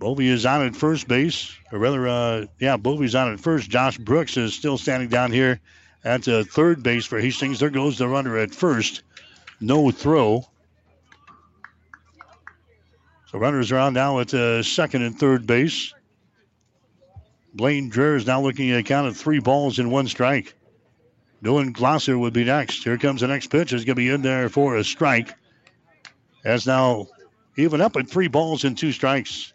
Bovey 0.04 0.28
is 0.28 0.46
on 0.46 0.66
at 0.66 0.76
first 0.76 1.08
base, 1.08 1.56
or 1.72 1.80
rather, 1.80 2.06
uh, 2.10 2.46
yeah, 2.60 2.76
Bovey's 2.76 3.16
on 3.16 3.32
at 3.32 3.40
first. 3.40 3.70
Josh 3.70 3.98
Brooks 3.98 4.36
is 4.36 4.54
still 4.54 4.78
standing 4.78 5.08
down 5.08 5.32
here 5.32 5.62
at 6.04 6.28
uh, 6.28 6.44
third 6.44 6.84
base 6.84 7.06
for 7.06 7.22
Hastings. 7.22 7.62
There 7.62 7.70
goes 7.70 7.98
the 7.98 8.10
runner 8.10 8.38
at 8.38 8.54
first. 8.54 9.02
No 9.62 9.92
throw. 9.92 10.46
So 13.28 13.38
runners 13.40 13.72
are 13.72 13.78
on 13.78 13.94
now 13.94 14.20
at 14.20 14.34
uh, 14.34 14.62
second 14.62 15.04
and 15.04 15.18
third 15.18 15.48
base. 15.48 15.94
Blaine 17.54 17.90
Dreher 17.90 18.18
is 18.18 18.28
now 18.28 18.42
looking 18.42 18.72
at 18.72 18.80
a 18.80 18.84
count 18.84 19.08
of 19.08 19.16
three 19.16 19.40
balls 19.40 19.80
and 19.80 19.90
one 19.90 20.10
strike. 20.10 20.54
Dylan 21.42 21.72
Glosser 21.72 22.20
would 22.20 22.34
be 22.34 22.44
next. 22.44 22.84
Here 22.84 22.98
comes 22.98 23.22
the 23.22 23.28
next 23.28 23.48
pitch. 23.48 23.72
It's 23.72 23.86
going 23.86 23.96
to 23.96 24.02
be 24.02 24.10
in 24.10 24.22
there 24.22 24.50
for 24.50 24.76
a 24.76 24.84
strike. 24.84 25.34
That's 26.44 26.68
now 26.68 27.08
even 27.56 27.80
up 27.80 27.96
at 27.96 28.10
three 28.10 28.28
balls 28.28 28.66
and 28.66 28.78
two 28.78 28.92
strikes. 28.92 29.53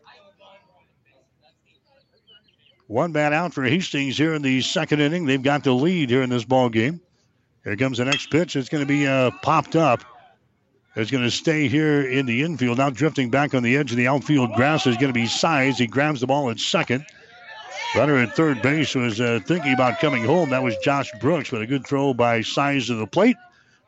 One 2.88 3.12
man 3.12 3.34
out 3.34 3.52
for 3.52 3.64
Hastings 3.64 4.16
here 4.16 4.32
in 4.32 4.40
the 4.40 4.62
second 4.62 5.00
inning. 5.00 5.26
They've 5.26 5.42
got 5.42 5.62
the 5.62 5.72
lead 5.72 6.08
here 6.08 6.22
in 6.22 6.30
this 6.30 6.44
ball 6.44 6.70
game. 6.70 7.02
Here 7.62 7.76
comes 7.76 7.98
the 7.98 8.06
next 8.06 8.30
pitch. 8.30 8.56
It's 8.56 8.70
going 8.70 8.82
to 8.82 8.88
be 8.88 9.06
uh, 9.06 9.30
popped 9.42 9.76
up. 9.76 10.02
It's 10.96 11.10
going 11.10 11.22
to 11.22 11.30
stay 11.30 11.68
here 11.68 12.00
in 12.00 12.24
the 12.24 12.42
infield. 12.42 12.78
Now 12.78 12.88
drifting 12.88 13.28
back 13.28 13.52
on 13.54 13.62
the 13.62 13.76
edge 13.76 13.90
of 13.90 13.98
the 13.98 14.08
outfield 14.08 14.54
grass 14.54 14.86
is 14.86 14.96
going 14.96 15.08
to 15.08 15.12
be 15.12 15.26
Size. 15.26 15.76
He 15.76 15.86
grabs 15.86 16.20
the 16.20 16.26
ball 16.26 16.48
at 16.48 16.58
second. 16.58 17.04
Runner 17.94 18.16
at 18.16 18.34
third 18.34 18.62
base 18.62 18.94
was 18.94 19.20
uh, 19.20 19.40
thinking 19.44 19.74
about 19.74 20.00
coming 20.00 20.24
home. 20.24 20.48
That 20.48 20.62
was 20.62 20.74
Josh 20.78 21.10
Brooks, 21.20 21.50
but 21.50 21.60
a 21.60 21.66
good 21.66 21.86
throw 21.86 22.14
by 22.14 22.40
Size 22.40 22.88
of 22.88 22.96
the 22.96 23.06
plate. 23.06 23.36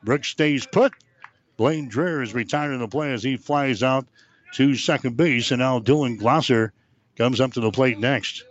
Brooks 0.02 0.28
stays 0.28 0.66
put. 0.66 0.92
Blaine 1.56 1.90
Dreher 1.90 2.22
is 2.22 2.34
retired 2.34 2.74
in 2.74 2.80
the 2.80 2.88
play 2.88 3.14
as 3.14 3.22
he 3.22 3.38
flies 3.38 3.82
out 3.82 4.06
to 4.54 4.74
second 4.74 5.16
base, 5.16 5.52
and 5.52 5.60
now 5.60 5.80
Dylan 5.80 6.20
Glosser 6.20 6.72
comes 7.16 7.40
up 7.40 7.54
to 7.54 7.60
the 7.60 7.70
plate 7.70 7.98
next. 7.98 8.44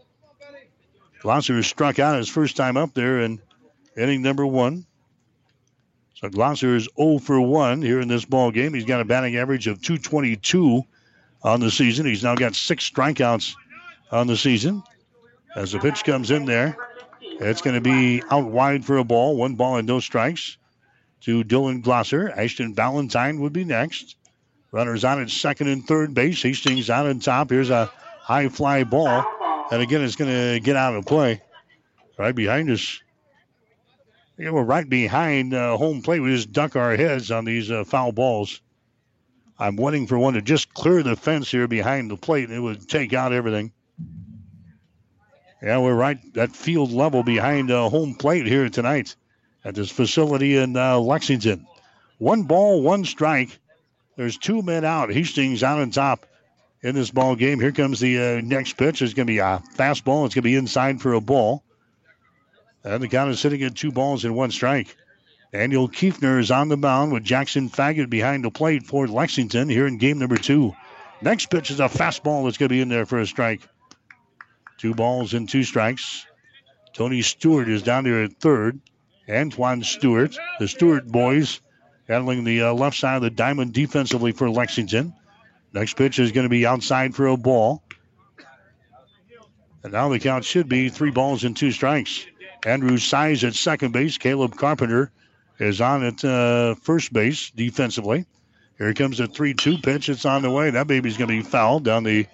Glosser 1.21 1.63
struck 1.63 1.99
out 1.99 2.17
his 2.17 2.29
first 2.29 2.55
time 2.55 2.77
up 2.77 2.93
there 2.93 3.21
in 3.21 3.41
inning 3.97 4.21
number 4.21 4.45
one. 4.45 4.85
So 6.15 6.29
Glosser 6.29 6.75
is 6.75 6.89
0 6.97 7.19
for 7.19 7.39
1 7.39 7.81
here 7.81 7.99
in 7.99 8.07
this 8.07 8.25
ball 8.25 8.51
game. 8.51 8.73
He's 8.73 8.85
got 8.85 9.01
a 9.01 9.05
batting 9.05 9.37
average 9.37 9.67
of 9.67 9.81
222 9.81 10.83
on 11.41 11.59
the 11.59 11.71
season. 11.71 12.05
He's 12.05 12.23
now 12.23 12.35
got 12.35 12.55
six 12.55 12.89
strikeouts 12.89 13.55
on 14.11 14.27
the 14.27 14.37
season. 14.37 14.83
As 15.55 15.71
the 15.71 15.79
pitch 15.79 16.03
comes 16.03 16.31
in 16.31 16.45
there, 16.45 16.77
it's 17.21 17.61
going 17.61 17.75
to 17.75 17.81
be 17.81 18.21
out 18.29 18.45
wide 18.45 18.85
for 18.85 18.97
a 18.97 19.03
ball. 19.03 19.37
One 19.37 19.55
ball 19.55 19.77
and 19.77 19.87
no 19.87 19.99
strikes 19.99 20.57
to 21.21 21.43
Dylan 21.43 21.83
Glosser. 21.83 22.35
Ashton 22.35 22.75
Valentine 22.75 23.39
would 23.39 23.53
be 23.53 23.63
next. 23.63 24.15
Runners 24.71 25.03
on 25.03 25.21
at 25.21 25.29
second 25.29 25.67
and 25.67 25.85
third 25.85 26.13
base. 26.13 26.41
Hastings 26.41 26.89
out 26.89 27.07
on 27.07 27.19
top. 27.19 27.49
Here's 27.49 27.69
a 27.69 27.91
high 28.21 28.49
fly 28.49 28.83
ball. 28.83 29.25
And 29.71 29.81
again, 29.81 30.01
it's 30.01 30.15
going 30.15 30.31
to 30.31 30.59
get 30.59 30.75
out 30.75 30.95
of 30.95 31.05
play. 31.05 31.41
Right 32.17 32.35
behind 32.35 32.69
us. 32.69 33.01
Yeah, 34.37 34.51
we're 34.51 34.63
right 34.63 34.87
behind 34.87 35.53
uh, 35.53 35.77
home 35.77 36.01
plate. 36.01 36.21
We 36.21 36.33
just 36.33 36.51
duck 36.51 36.75
our 36.75 36.95
heads 36.95 37.29
on 37.29 37.45
these 37.45 37.69
uh, 37.69 37.83
foul 37.83 38.11
balls. 38.11 38.61
I'm 39.59 39.75
waiting 39.75 40.07
for 40.07 40.17
one 40.17 40.35
to 40.35 40.41
just 40.41 40.73
clear 40.73 41.03
the 41.03 41.17
fence 41.17 41.51
here 41.51 41.67
behind 41.67 42.09
the 42.09 42.17
plate, 42.17 42.47
and 42.47 42.57
it 42.57 42.61
would 42.61 42.87
take 42.87 43.13
out 43.13 43.33
everything. 43.33 43.73
Yeah, 45.61 45.79
we're 45.79 45.93
right 45.93 46.17
at 46.37 46.55
field 46.55 46.91
level 46.91 47.21
behind 47.23 47.69
uh, 47.69 47.89
home 47.89 48.15
plate 48.15 48.45
here 48.45 48.69
tonight 48.69 49.15
at 49.65 49.75
this 49.75 49.91
facility 49.91 50.55
in 50.55 50.77
uh, 50.77 50.97
Lexington. 50.99 51.67
One 52.17 52.43
ball, 52.43 52.81
one 52.81 53.03
strike. 53.03 53.59
There's 54.15 54.37
two 54.37 54.61
men 54.61 54.85
out. 54.85 55.11
Hastings 55.11 55.63
out 55.63 55.79
on 55.79 55.91
top. 55.91 56.25
In 56.81 56.95
this 56.95 57.11
ball 57.11 57.35
game. 57.35 57.59
Here 57.59 57.71
comes 57.71 57.99
the 57.99 58.17
uh, 58.19 58.41
next 58.41 58.73
pitch. 58.73 59.01
It's 59.01 59.13
going 59.13 59.27
to 59.27 59.33
be 59.33 59.39
a 59.39 59.61
fastball. 59.75 60.25
It's 60.25 60.35
going 60.35 60.41
to 60.41 60.41
be 60.41 60.55
inside 60.55 61.01
for 61.01 61.13
a 61.13 61.21
ball. 61.21 61.63
And 62.83 63.03
the 63.03 63.07
count 63.07 63.31
is 63.31 63.39
sitting 63.39 63.61
at 63.63 63.75
two 63.75 63.91
balls 63.91 64.23
and 64.23 64.35
one 64.35 64.51
strike. 64.51 64.95
Daniel 65.51 65.89
Kiefner 65.89 66.39
is 66.39 66.51
on 66.51 66.69
the 66.69 66.77
mound 66.77 67.11
with 67.11 67.23
Jackson 67.23 67.69
Faggot 67.69 68.09
behind 68.09 68.43
the 68.43 68.51
plate 68.51 68.85
for 68.85 69.07
Lexington 69.07 69.67
here 69.67 69.87
in 69.87 69.97
game 69.97 70.19
number 70.19 70.37
two. 70.37 70.75
Next 71.21 71.47
pitch 71.47 71.71
is 71.71 71.79
a 71.79 71.85
fastball 71.85 72.45
that's 72.45 72.57
going 72.57 72.69
to 72.69 72.75
be 72.75 72.81
in 72.81 72.89
there 72.89 73.05
for 73.05 73.19
a 73.19 73.25
strike. 73.25 73.61
Two 74.77 74.93
balls 74.93 75.33
and 75.33 75.49
two 75.49 75.63
strikes. 75.63 76.25
Tony 76.93 77.21
Stewart 77.21 77.67
is 77.67 77.81
down 77.81 78.05
there 78.05 78.23
at 78.23 78.39
third. 78.39 78.79
Antoine 79.29 79.83
Stewart, 79.83 80.37
the 80.59 80.67
Stewart 80.67 81.07
boys, 81.07 81.61
handling 82.07 82.43
the 82.43 82.63
uh, 82.63 82.73
left 82.73 82.97
side 82.97 83.17
of 83.17 83.21
the 83.21 83.29
diamond 83.29 83.73
defensively 83.73 84.31
for 84.31 84.49
Lexington. 84.49 85.13
Next 85.73 85.95
pitch 85.95 86.19
is 86.19 86.31
going 86.31 86.45
to 86.45 86.49
be 86.49 86.65
outside 86.65 87.13
for 87.15 87.27
a 87.27 87.37
ball. 87.37 87.83
And 89.83 89.93
now 89.93 90.09
the 90.09 90.19
count 90.19 90.43
should 90.43 90.67
be 90.67 90.89
three 90.89 91.11
balls 91.11 91.43
and 91.43 91.55
two 91.55 91.71
strikes. 91.71 92.25
Andrew 92.65 92.97
Size 92.97 93.43
at 93.43 93.53
second 93.53 93.93
base. 93.93 94.17
Caleb 94.17 94.55
Carpenter 94.55 95.11
is 95.59 95.79
on 95.79 96.03
at 96.03 96.25
uh, 96.25 96.75
first 96.75 97.13
base 97.13 97.51
defensively. 97.51 98.25
Here 98.77 98.93
comes 98.93 99.19
a 99.19 99.27
3 99.27 99.53
2 99.53 99.77
pitch. 99.79 100.09
It's 100.09 100.25
on 100.25 100.41
the 100.41 100.49
way. 100.49 100.69
That 100.69 100.87
baby's 100.87 101.17
going 101.17 101.29
to 101.29 101.43
be 101.43 101.49
fouled 101.49 101.83
down 101.83 102.03
the 102.03 102.27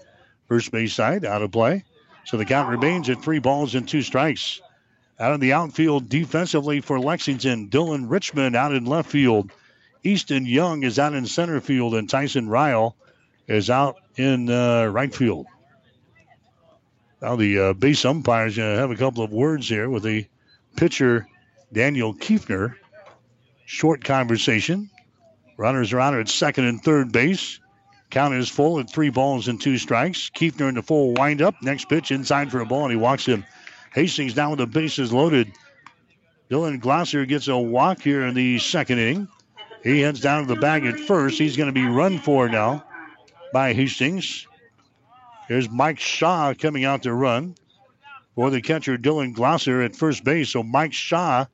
first 0.48 0.72
base 0.72 0.94
side, 0.94 1.26
out 1.26 1.42
of 1.42 1.52
play. 1.52 1.84
So 2.24 2.38
the 2.38 2.46
count 2.46 2.70
remains 2.70 3.10
at 3.10 3.24
three 3.24 3.40
balls 3.40 3.76
and 3.76 3.88
two 3.88 4.02
strikes. 4.02 4.62
Out 5.20 5.34
of 5.34 5.40
the 5.40 5.54
outfield 5.54 6.10
defensively 6.10 6.82
for 6.82 7.00
Lexington, 7.00 7.70
Dylan 7.70 8.10
Richmond 8.10 8.56
out 8.56 8.74
in 8.74 8.86
left 8.86 9.10
field. 9.10 9.52
Easton 10.04 10.46
Young 10.46 10.84
is 10.84 11.00
out 11.00 11.14
in 11.14 11.26
center 11.26 11.62
field, 11.62 11.96
and 11.96 12.10
Tyson 12.10 12.50
Ryle 12.50 12.96
is 13.48 13.70
out 13.70 13.98
in 14.16 14.50
uh, 14.50 14.86
right 14.86 15.14
field. 15.14 15.48
Now 17.22 17.36
the 17.36 17.60
uh, 17.60 17.74
base 17.74 18.06
umpires 18.06 18.58
going 18.58 18.76
to 18.76 18.80
have 18.80 18.92
a 18.92 18.96
couple 18.96 19.24
of 19.24 19.32
words 19.32 19.68
here 19.68 19.90
with 19.90 20.04
the 20.04 20.28
pitcher 20.76 21.28
Daniel 21.72 22.14
Kiefner. 22.14 22.76
Short 23.66 24.04
conversation. 24.04 24.90
Runners 25.58 25.94
are 25.94 26.00
out 26.00 26.14
at 26.14 26.30
second 26.30 26.66
and 26.66 26.84
third 26.84 27.12
base. 27.12 27.60
Count 28.12 28.36
is 28.36 28.50
full 28.50 28.80
at 28.80 28.90
three 28.90 29.10
balls 29.10 29.48
and 29.48 29.60
two 29.60 29.78
strikes. 29.78 30.30
Kiefner 30.30 30.70
in 30.70 30.76
the 30.76 30.84
full 30.84 31.14
windup. 31.14 31.56
Next 31.62 31.90
pitch 31.90 32.12
inside 32.12 32.52
for 32.52 32.60
a 32.60 32.66
ball, 32.66 32.84
and 32.84 32.92
he 32.92 32.98
walks 32.98 33.26
him. 33.26 33.44
Hastings 33.94 34.34
down 34.34 34.52
with 34.52 34.60
the 34.60 34.68
bases 34.68 35.12
loaded. 35.12 35.52
Dylan 36.52 36.80
Glosser 36.80 37.28
gets 37.28 37.48
a 37.48 37.58
walk 37.58 38.02
here 38.02 38.26
in 38.26 38.36
the 38.36 38.60
second 38.60 39.00
inning. 39.00 39.28
He 39.84 40.02
heads 40.02 40.20
down 40.20 40.46
to 40.46 40.54
the 40.54 40.60
bag 40.60 40.86
at 40.86 41.00
first. 41.00 41.40
He's 41.40 41.58
going 41.58 41.68
to 41.68 41.74
be 41.74 41.86
run 41.86 42.20
for 42.20 42.48
now 42.48 42.86
by 43.56 43.72
Hastings. 43.72 44.48
Here's 45.48 45.70
Mike 45.70 45.98
Shaw 45.98 46.54
coming 46.54 46.84
out 46.84 47.04
to 47.04 47.14
run 47.14 47.56
for 48.36 48.50
the 48.50 48.60
catcher 48.60 48.98
Dylan 48.98 49.34
Glosser 49.34 49.86
at 49.86 49.96
first 49.96 50.26
base. 50.26 50.50
So 50.50 50.62
Mike 50.62 50.92
Shaw 50.92 51.46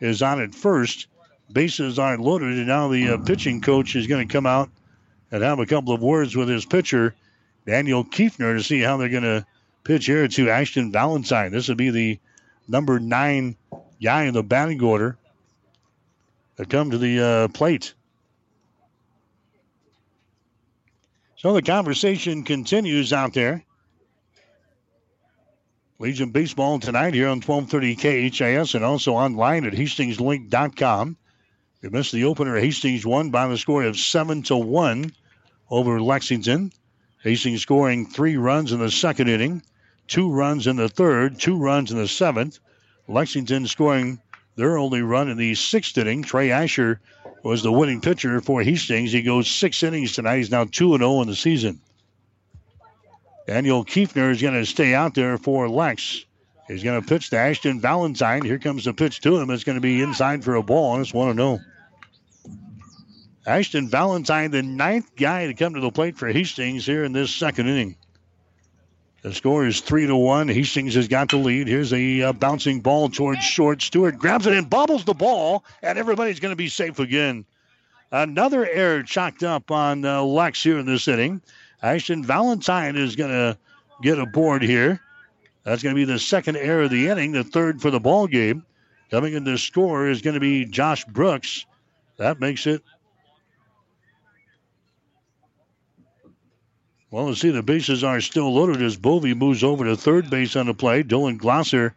is 0.00 0.22
on 0.22 0.40
at 0.40 0.54
first. 0.54 1.06
Bases 1.52 1.98
are 1.98 2.16
loaded, 2.16 2.56
and 2.56 2.66
now 2.66 2.88
the 2.88 3.10
uh, 3.10 3.18
pitching 3.18 3.60
coach 3.60 3.94
is 3.94 4.06
going 4.06 4.26
to 4.26 4.32
come 4.32 4.46
out 4.46 4.70
and 5.30 5.42
have 5.42 5.58
a 5.58 5.66
couple 5.66 5.92
of 5.92 6.00
words 6.00 6.34
with 6.34 6.48
his 6.48 6.64
pitcher, 6.64 7.14
Daniel 7.66 8.06
Kiefner, 8.06 8.56
to 8.56 8.64
see 8.64 8.80
how 8.80 8.96
they're 8.96 9.10
going 9.10 9.22
to 9.24 9.44
pitch 9.84 10.06
here 10.06 10.26
to 10.28 10.48
Ashton 10.48 10.90
Valentine. 10.90 11.52
This 11.52 11.68
would 11.68 11.76
be 11.76 11.90
the 11.90 12.18
number 12.68 12.98
nine 12.98 13.54
guy 14.02 14.24
in 14.24 14.32
the 14.32 14.42
batting 14.42 14.82
order 14.82 15.18
to 16.56 16.64
come 16.64 16.90
to 16.92 16.96
the 16.96 17.20
uh, 17.20 17.48
plate. 17.48 17.92
So 21.40 21.54
the 21.54 21.62
conversation 21.62 22.44
continues 22.44 23.14
out 23.14 23.32
there. 23.32 23.64
Legion 25.98 26.32
Baseball 26.32 26.78
tonight 26.78 27.14
here 27.14 27.28
on 27.28 27.40
1230 27.40 27.96
KHAS 28.30 28.74
and 28.74 28.84
also 28.84 29.14
online 29.14 29.64
at 29.64 29.72
hastingslink.com. 29.72 31.16
You 31.80 31.90
missed 31.90 32.12
the 32.12 32.24
opener. 32.24 32.58
Hastings 32.58 33.06
won 33.06 33.30
by 33.30 33.48
the 33.48 33.56
score 33.56 33.84
of 33.84 33.96
7 33.96 34.42
to 34.42 34.56
1 34.58 35.12
over 35.70 35.98
Lexington. 36.02 36.72
Hastings 37.22 37.62
scoring 37.62 38.04
three 38.04 38.36
runs 38.36 38.72
in 38.72 38.80
the 38.80 38.90
second 38.90 39.28
inning, 39.28 39.62
two 40.08 40.30
runs 40.30 40.66
in 40.66 40.76
the 40.76 40.90
third, 40.90 41.40
two 41.40 41.56
runs 41.56 41.90
in 41.90 41.96
the 41.96 42.06
seventh. 42.06 42.58
Lexington 43.08 43.66
scoring 43.66 44.20
their 44.56 44.76
only 44.76 45.00
run 45.00 45.30
in 45.30 45.38
the 45.38 45.54
sixth 45.54 45.96
inning. 45.96 46.22
Trey 46.22 46.50
Asher 46.50 47.00
was 47.42 47.62
the 47.62 47.72
winning 47.72 48.00
pitcher 48.00 48.40
for 48.40 48.62
Hastings. 48.62 49.12
He 49.12 49.22
goes 49.22 49.50
six 49.50 49.82
innings 49.82 50.12
tonight. 50.12 50.38
He's 50.38 50.50
now 50.50 50.64
2 50.64 50.98
0 50.98 51.22
in 51.22 51.28
the 51.28 51.36
season. 51.36 51.80
Daniel 53.46 53.84
Kiefner 53.84 54.30
is 54.30 54.42
going 54.42 54.54
to 54.54 54.66
stay 54.66 54.94
out 54.94 55.14
there 55.14 55.38
for 55.38 55.68
Lex. 55.68 56.24
He's 56.68 56.84
going 56.84 57.00
to 57.00 57.06
pitch 57.06 57.30
to 57.30 57.38
Ashton 57.38 57.80
Valentine. 57.80 58.44
Here 58.44 58.58
comes 58.58 58.84
the 58.84 58.94
pitch 58.94 59.20
to 59.22 59.38
him. 59.38 59.50
It's 59.50 59.64
going 59.64 59.76
to 59.76 59.80
be 59.80 60.02
inside 60.02 60.44
for 60.44 60.54
a 60.54 60.62
ball, 60.62 60.94
and 60.94 61.02
it's 61.02 61.12
1 61.12 61.34
0. 61.34 61.58
Ashton 63.46 63.88
Valentine, 63.88 64.50
the 64.50 64.62
ninth 64.62 65.16
guy 65.16 65.46
to 65.46 65.54
come 65.54 65.74
to 65.74 65.80
the 65.80 65.90
plate 65.90 66.16
for 66.16 66.28
Hastings 66.28 66.86
here 66.86 67.02
in 67.02 67.12
this 67.12 67.34
second 67.34 67.68
inning. 67.68 67.96
The 69.22 69.34
score 69.34 69.66
is 69.66 69.80
three 69.80 70.06
to 70.06 70.16
one. 70.16 70.48
Hastings 70.48 70.94
has 70.94 71.06
got 71.06 71.28
the 71.28 71.36
lead. 71.36 71.68
Here's 71.68 71.92
a 71.92 72.22
uh, 72.22 72.32
bouncing 72.32 72.80
ball 72.80 73.10
towards 73.10 73.44
short. 73.44 73.82
Stewart 73.82 74.18
grabs 74.18 74.46
it 74.46 74.54
and 74.54 74.68
bobbles 74.68 75.04
the 75.04 75.12
ball, 75.12 75.62
and 75.82 75.98
everybody's 75.98 76.40
going 76.40 76.52
to 76.52 76.56
be 76.56 76.68
safe 76.68 76.98
again. 76.98 77.44
Another 78.10 78.66
error 78.66 79.02
chalked 79.02 79.42
up 79.42 79.70
on 79.70 80.04
uh, 80.04 80.22
Lex 80.22 80.62
here 80.62 80.78
in 80.78 80.86
this 80.86 81.06
inning. 81.06 81.42
Ashton 81.82 82.24
Valentine 82.24 82.96
is 82.96 83.14
going 83.14 83.30
to 83.30 83.58
get 84.02 84.18
a 84.18 84.26
board 84.26 84.62
here. 84.62 85.00
That's 85.64 85.82
going 85.82 85.94
to 85.94 86.00
be 86.00 86.10
the 86.10 86.18
second 86.18 86.56
error 86.56 86.84
of 86.84 86.90
the 86.90 87.08
inning, 87.08 87.32
the 87.32 87.44
third 87.44 87.82
for 87.82 87.90
the 87.90 88.00
ball 88.00 88.26
game. 88.26 88.64
Coming 89.10 89.34
in 89.34 89.44
to 89.44 89.58
score 89.58 90.08
is 90.08 90.22
going 90.22 90.34
to 90.34 90.40
be 90.40 90.64
Josh 90.64 91.04
Brooks. 91.04 91.66
That 92.16 92.40
makes 92.40 92.66
it 92.66 92.82
Well, 97.10 97.26
let's 97.26 97.40
see, 97.40 97.50
the 97.50 97.62
bases 97.62 98.04
are 98.04 98.20
still 98.20 98.54
loaded 98.54 98.80
as 98.82 98.96
Bovey 98.96 99.34
moves 99.34 99.64
over 99.64 99.84
to 99.84 99.96
third 99.96 100.30
base 100.30 100.54
on 100.54 100.66
the 100.66 100.74
play. 100.74 101.02
Dylan 101.02 101.38
Glosser 101.38 101.92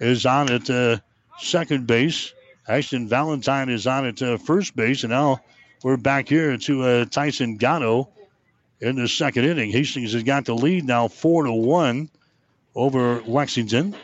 is 0.00 0.24
on 0.24 0.50
at 0.50 0.70
uh, 0.70 0.96
second 1.38 1.86
base. 1.86 2.32
Ashton 2.66 3.06
Valentine 3.06 3.68
is 3.68 3.86
on 3.86 4.06
at 4.06 4.22
uh, 4.22 4.38
first 4.38 4.74
base. 4.74 5.02
And 5.02 5.10
now 5.10 5.40
we're 5.82 5.98
back 5.98 6.28
here 6.28 6.56
to 6.56 6.82
uh, 6.82 7.04
Tyson 7.04 7.58
Gatto 7.58 8.08
in 8.80 8.96
the 8.96 9.08
second 9.08 9.44
inning. 9.44 9.70
Hastings 9.70 10.14
has 10.14 10.22
got 10.22 10.46
the 10.46 10.54
lead 10.54 10.84
now 10.84 11.08
4 11.08 11.44
to 11.44 11.52
1 11.52 12.10
over 12.74 13.20
Lexington. 13.22 13.94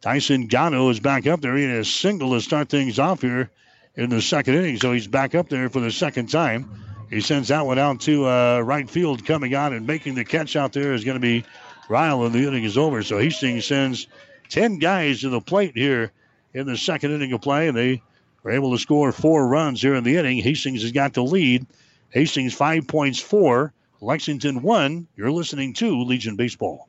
Tyson 0.00 0.48
Gatto 0.48 0.90
is 0.90 0.98
back 0.98 1.28
up 1.28 1.40
there. 1.40 1.56
He 1.56 1.62
had 1.62 1.78
a 1.78 1.84
single 1.84 2.32
to 2.32 2.40
start 2.40 2.70
things 2.70 2.98
off 2.98 3.22
here 3.22 3.50
in 3.94 4.10
the 4.10 4.20
second 4.20 4.56
inning, 4.56 4.78
so 4.78 4.92
he's 4.92 5.06
back 5.06 5.36
up 5.36 5.48
there 5.48 5.70
for 5.70 5.78
the 5.78 5.92
second 5.92 6.28
time. 6.28 6.68
He 7.14 7.20
sends 7.20 7.46
that 7.48 7.64
one 7.64 7.78
out 7.78 8.00
to 8.02 8.26
uh, 8.26 8.58
right 8.58 8.90
field. 8.90 9.24
Coming 9.24 9.54
on 9.54 9.72
and 9.72 9.86
making 9.86 10.16
the 10.16 10.24
catch 10.24 10.56
out 10.56 10.72
there 10.72 10.94
is 10.94 11.04
going 11.04 11.14
to 11.14 11.20
be 11.20 11.44
Ryle, 11.88 12.24
and 12.24 12.34
the 12.34 12.44
inning 12.44 12.64
is 12.64 12.76
over. 12.76 13.04
So 13.04 13.18
Hastings 13.18 13.66
sends 13.66 14.08
10 14.48 14.80
guys 14.80 15.20
to 15.20 15.28
the 15.28 15.40
plate 15.40 15.76
here 15.76 16.10
in 16.54 16.66
the 16.66 16.76
second 16.76 17.12
inning 17.12 17.32
of 17.32 17.40
play, 17.40 17.68
and 17.68 17.76
they 17.76 18.02
were 18.42 18.50
able 18.50 18.72
to 18.72 18.78
score 18.78 19.12
four 19.12 19.46
runs 19.46 19.80
here 19.80 19.94
in 19.94 20.02
the 20.02 20.16
inning. 20.16 20.38
Hastings 20.38 20.82
has 20.82 20.90
got 20.90 21.12
the 21.12 21.22
lead. 21.22 21.66
Hastings 22.10 22.52
five 22.52 22.88
points 22.88 23.20
four, 23.20 23.72
Lexington 24.00 24.62
one. 24.62 25.06
You're 25.14 25.30
listening 25.30 25.74
to 25.74 26.02
Legion 26.02 26.34
Baseball. 26.34 26.88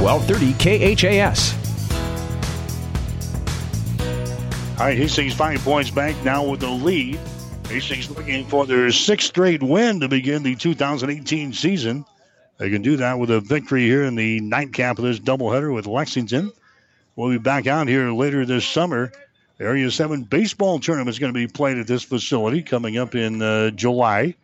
1230 0.00 0.94
KHAS. 0.94 1.54
All 4.78 4.86
right, 4.86 4.96
Hastings 4.96 5.34
five 5.34 5.60
points 5.60 5.90
back 5.90 6.14
now 6.24 6.44
with 6.44 6.60
the 6.60 6.70
lead. 6.70 7.18
Hastings 7.66 8.08
looking 8.08 8.46
for 8.46 8.64
their 8.64 8.92
sixth 8.92 9.26
straight 9.26 9.60
win 9.60 9.98
to 10.00 10.08
begin 10.08 10.44
the 10.44 10.54
2018 10.54 11.52
season. 11.52 12.04
They 12.58 12.70
can 12.70 12.82
do 12.82 12.96
that 12.98 13.18
with 13.18 13.30
a 13.30 13.40
victory 13.40 13.86
here 13.86 14.04
in 14.04 14.14
the 14.14 14.40
nightcap 14.40 14.98
of 14.98 15.04
this 15.04 15.18
doubleheader 15.18 15.74
with 15.74 15.86
Lexington. 15.86 16.52
We'll 17.16 17.30
be 17.30 17.38
back 17.38 17.66
out 17.66 17.88
here 17.88 18.12
later 18.12 18.46
this 18.46 18.64
summer. 18.64 19.10
Area 19.58 19.90
7 19.90 20.22
baseball 20.22 20.78
tournament 20.78 21.10
is 21.10 21.18
going 21.18 21.32
to 21.32 21.36
be 21.36 21.48
played 21.48 21.78
at 21.78 21.88
this 21.88 22.04
facility 22.04 22.62
coming 22.62 22.98
up 22.98 23.16
in 23.16 23.42
uh, 23.42 23.70
July. 23.70 24.36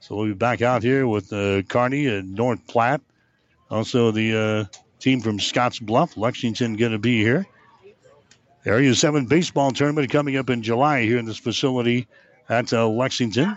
So 0.00 0.16
we'll 0.16 0.28
be 0.28 0.32
back 0.32 0.62
out 0.62 0.82
here 0.82 1.06
with 1.06 1.30
uh, 1.30 1.60
Kearney 1.62 2.06
and 2.06 2.34
North 2.34 2.66
Platte. 2.66 3.02
Also, 3.70 4.10
the 4.10 4.68
uh, 4.72 4.78
team 4.98 5.20
from 5.20 5.38
Scotts 5.38 5.78
Bluff, 5.78 6.16
Lexington, 6.16 6.76
going 6.76 6.92
to 6.92 6.98
be 6.98 7.20
here. 7.22 7.46
Area 8.66 8.94
7 8.94 9.26
baseball 9.26 9.72
tournament 9.72 10.10
coming 10.10 10.36
up 10.36 10.48
in 10.48 10.62
July 10.62 11.02
here 11.02 11.18
in 11.18 11.26
this 11.26 11.38
facility 11.38 12.06
at 12.48 12.72
uh, 12.72 12.88
Lexington. 12.88 13.56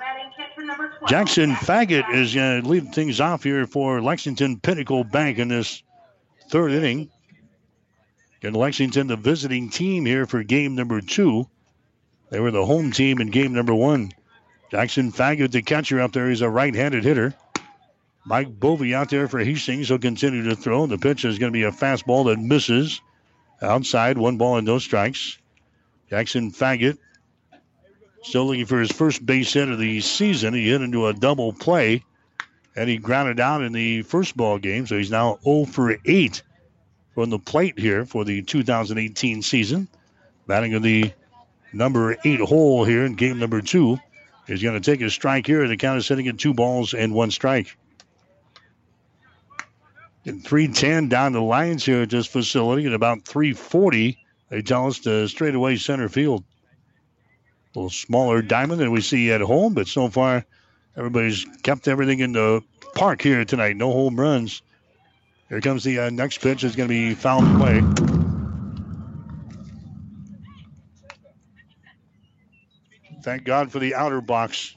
Jackson 1.08 1.54
Faggot 1.54 2.14
is 2.14 2.36
going 2.36 2.62
to 2.62 2.68
lead 2.68 2.94
things 2.94 3.22
off 3.22 3.44
here 3.44 3.66
for 3.66 4.02
Lexington 4.02 4.60
Pinnacle 4.60 5.06
Bank 5.06 5.38
in 5.38 5.48
this 5.48 5.82
third 6.50 6.74
inning. 6.74 7.10
And 8.44 8.56
Lexington, 8.56 9.08
the 9.08 9.16
visiting 9.16 9.70
team 9.70 10.06
here 10.06 10.26
for 10.26 10.44
game 10.44 10.76
number 10.76 11.00
two. 11.02 11.48
They 12.30 12.40
were 12.42 12.52
the 12.52 12.66
home 12.66 12.92
team 12.92 13.22
in 13.22 13.32
game 13.32 13.54
number 13.54 13.74
one. 13.74 14.12
Jackson 14.70 15.14
Faggot, 15.14 15.52
the 15.52 15.62
catcher 15.62 16.02
up 16.02 16.12
there, 16.12 16.30
is 16.30 16.42
a 16.42 16.50
right 16.50 16.76
handed 16.76 17.06
hitter. 17.06 17.34
Mike 18.28 18.60
Bovey 18.60 18.94
out 18.94 19.10
there 19.10 19.30
for 19.30 19.40
Hastings 19.40 19.90
will 19.90 20.00
continue 20.00 20.44
to 20.50 20.56
throw. 20.58 20.86
The 20.86 20.98
pitch 20.98 21.24
is 21.24 21.40
going 21.40 21.54
to 21.54 21.58
be 21.58 21.64
a 21.64 21.72
fastball 21.72 22.26
that 22.26 22.38
misses. 22.38 23.00
Outside, 23.62 24.18
one 24.18 24.38
ball 24.38 24.58
and 24.58 24.68
no 24.68 24.80
strikes. 24.80 25.38
Jackson 26.10 26.52
Faggot 26.52 26.98
still 28.24 28.46
looking 28.46 28.66
for 28.66 28.82
his 28.82 28.92
first 28.92 29.26
base 29.26 29.54
hit 29.54 29.70
of 29.70 29.80
the 29.80 30.02
season. 30.02 30.54
He 30.54 30.70
hit 30.70 30.82
into 30.82 31.08
a 31.08 31.14
double 31.14 31.54
play, 31.54 32.04
and 32.76 32.90
he 32.90 32.98
grounded 32.98 33.40
out 33.40 33.64
in 33.64 33.72
the 33.72 34.02
first 34.02 34.36
ball 34.36 34.58
game. 34.58 34.86
So 34.88 34.98
he's 34.98 35.10
now 35.10 35.40
0 35.46 35.64
for 35.64 35.96
8 36.04 36.44
from 37.16 37.30
the 37.30 37.40
plate 37.40 37.80
here 37.80 38.06
for 38.06 38.26
the 38.26 38.42
2018 38.42 39.42
season. 39.42 39.88
Batting 40.48 40.74
in 40.74 40.82
the 40.82 41.14
number 41.72 42.18
eight 42.26 42.42
hole 42.42 42.84
here 42.84 43.06
in 43.06 43.16
game 43.16 43.40
number 43.40 43.62
two. 43.62 43.98
He's 44.48 44.62
going 44.62 44.80
to 44.80 44.92
take 44.92 45.02
a 45.02 45.10
strike 45.10 45.48
here. 45.48 45.66
The 45.66 45.78
count 45.78 45.98
is 45.98 46.06
sitting 46.06 46.28
at 46.28 46.38
two 46.38 46.54
balls 46.54 46.94
and 46.94 47.14
one 47.14 47.32
strike. 47.32 47.78
In 50.28 50.42
310 50.42 51.08
down 51.08 51.32
the 51.32 51.42
lines 51.42 51.86
here 51.86 52.02
at 52.02 52.10
this 52.10 52.28
facility 52.28 52.86
at 52.86 52.92
about 52.92 53.24
340. 53.24 54.18
They 54.50 54.62
tell 54.62 54.88
us 54.88 55.00
to 55.00 55.26
straightaway 55.30 55.78
center 55.78 56.10
field. 56.10 56.44
A 57.74 57.80
little 57.80 57.90
smaller 57.90 58.42
diamond 58.42 58.82
than 58.82 58.92
we 58.92 59.00
see 59.00 59.32
at 59.32 59.40
home, 59.40 59.74
but 59.74 59.88
so 59.88 60.10
far 60.10 60.46
everybody's 60.98 61.46
kept 61.64 61.88
everything 61.88 62.20
in 62.20 62.34
the 62.34 62.62
park 62.94 63.22
here 63.22 63.46
tonight. 63.46 63.78
No 63.78 63.90
home 63.94 64.20
runs. 64.20 64.62
Here 65.48 65.62
comes 65.62 65.86
the 65.86 65.98
uh, 66.00 66.10
next 66.10 66.40
pitch. 66.40 66.66
It's 66.66 66.76
going 66.76 66.90
to 66.90 66.94
be 66.94 67.14
foul 67.14 67.40
play. 67.58 67.82
Thank 73.24 73.46
God 73.46 73.72
for 73.72 73.80
the 73.80 73.96
outer 73.96 74.20
box. 74.20 74.76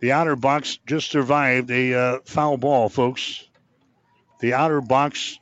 The 0.00 0.12
outer 0.12 0.34
box 0.34 0.78
just 0.86 1.10
survived 1.10 1.70
a 1.70 1.92
uh, 1.92 2.18
foul 2.24 2.56
ball, 2.56 2.88
folks. 2.88 3.44
The 4.42 4.54
outer 4.54 4.80
box 4.80 5.38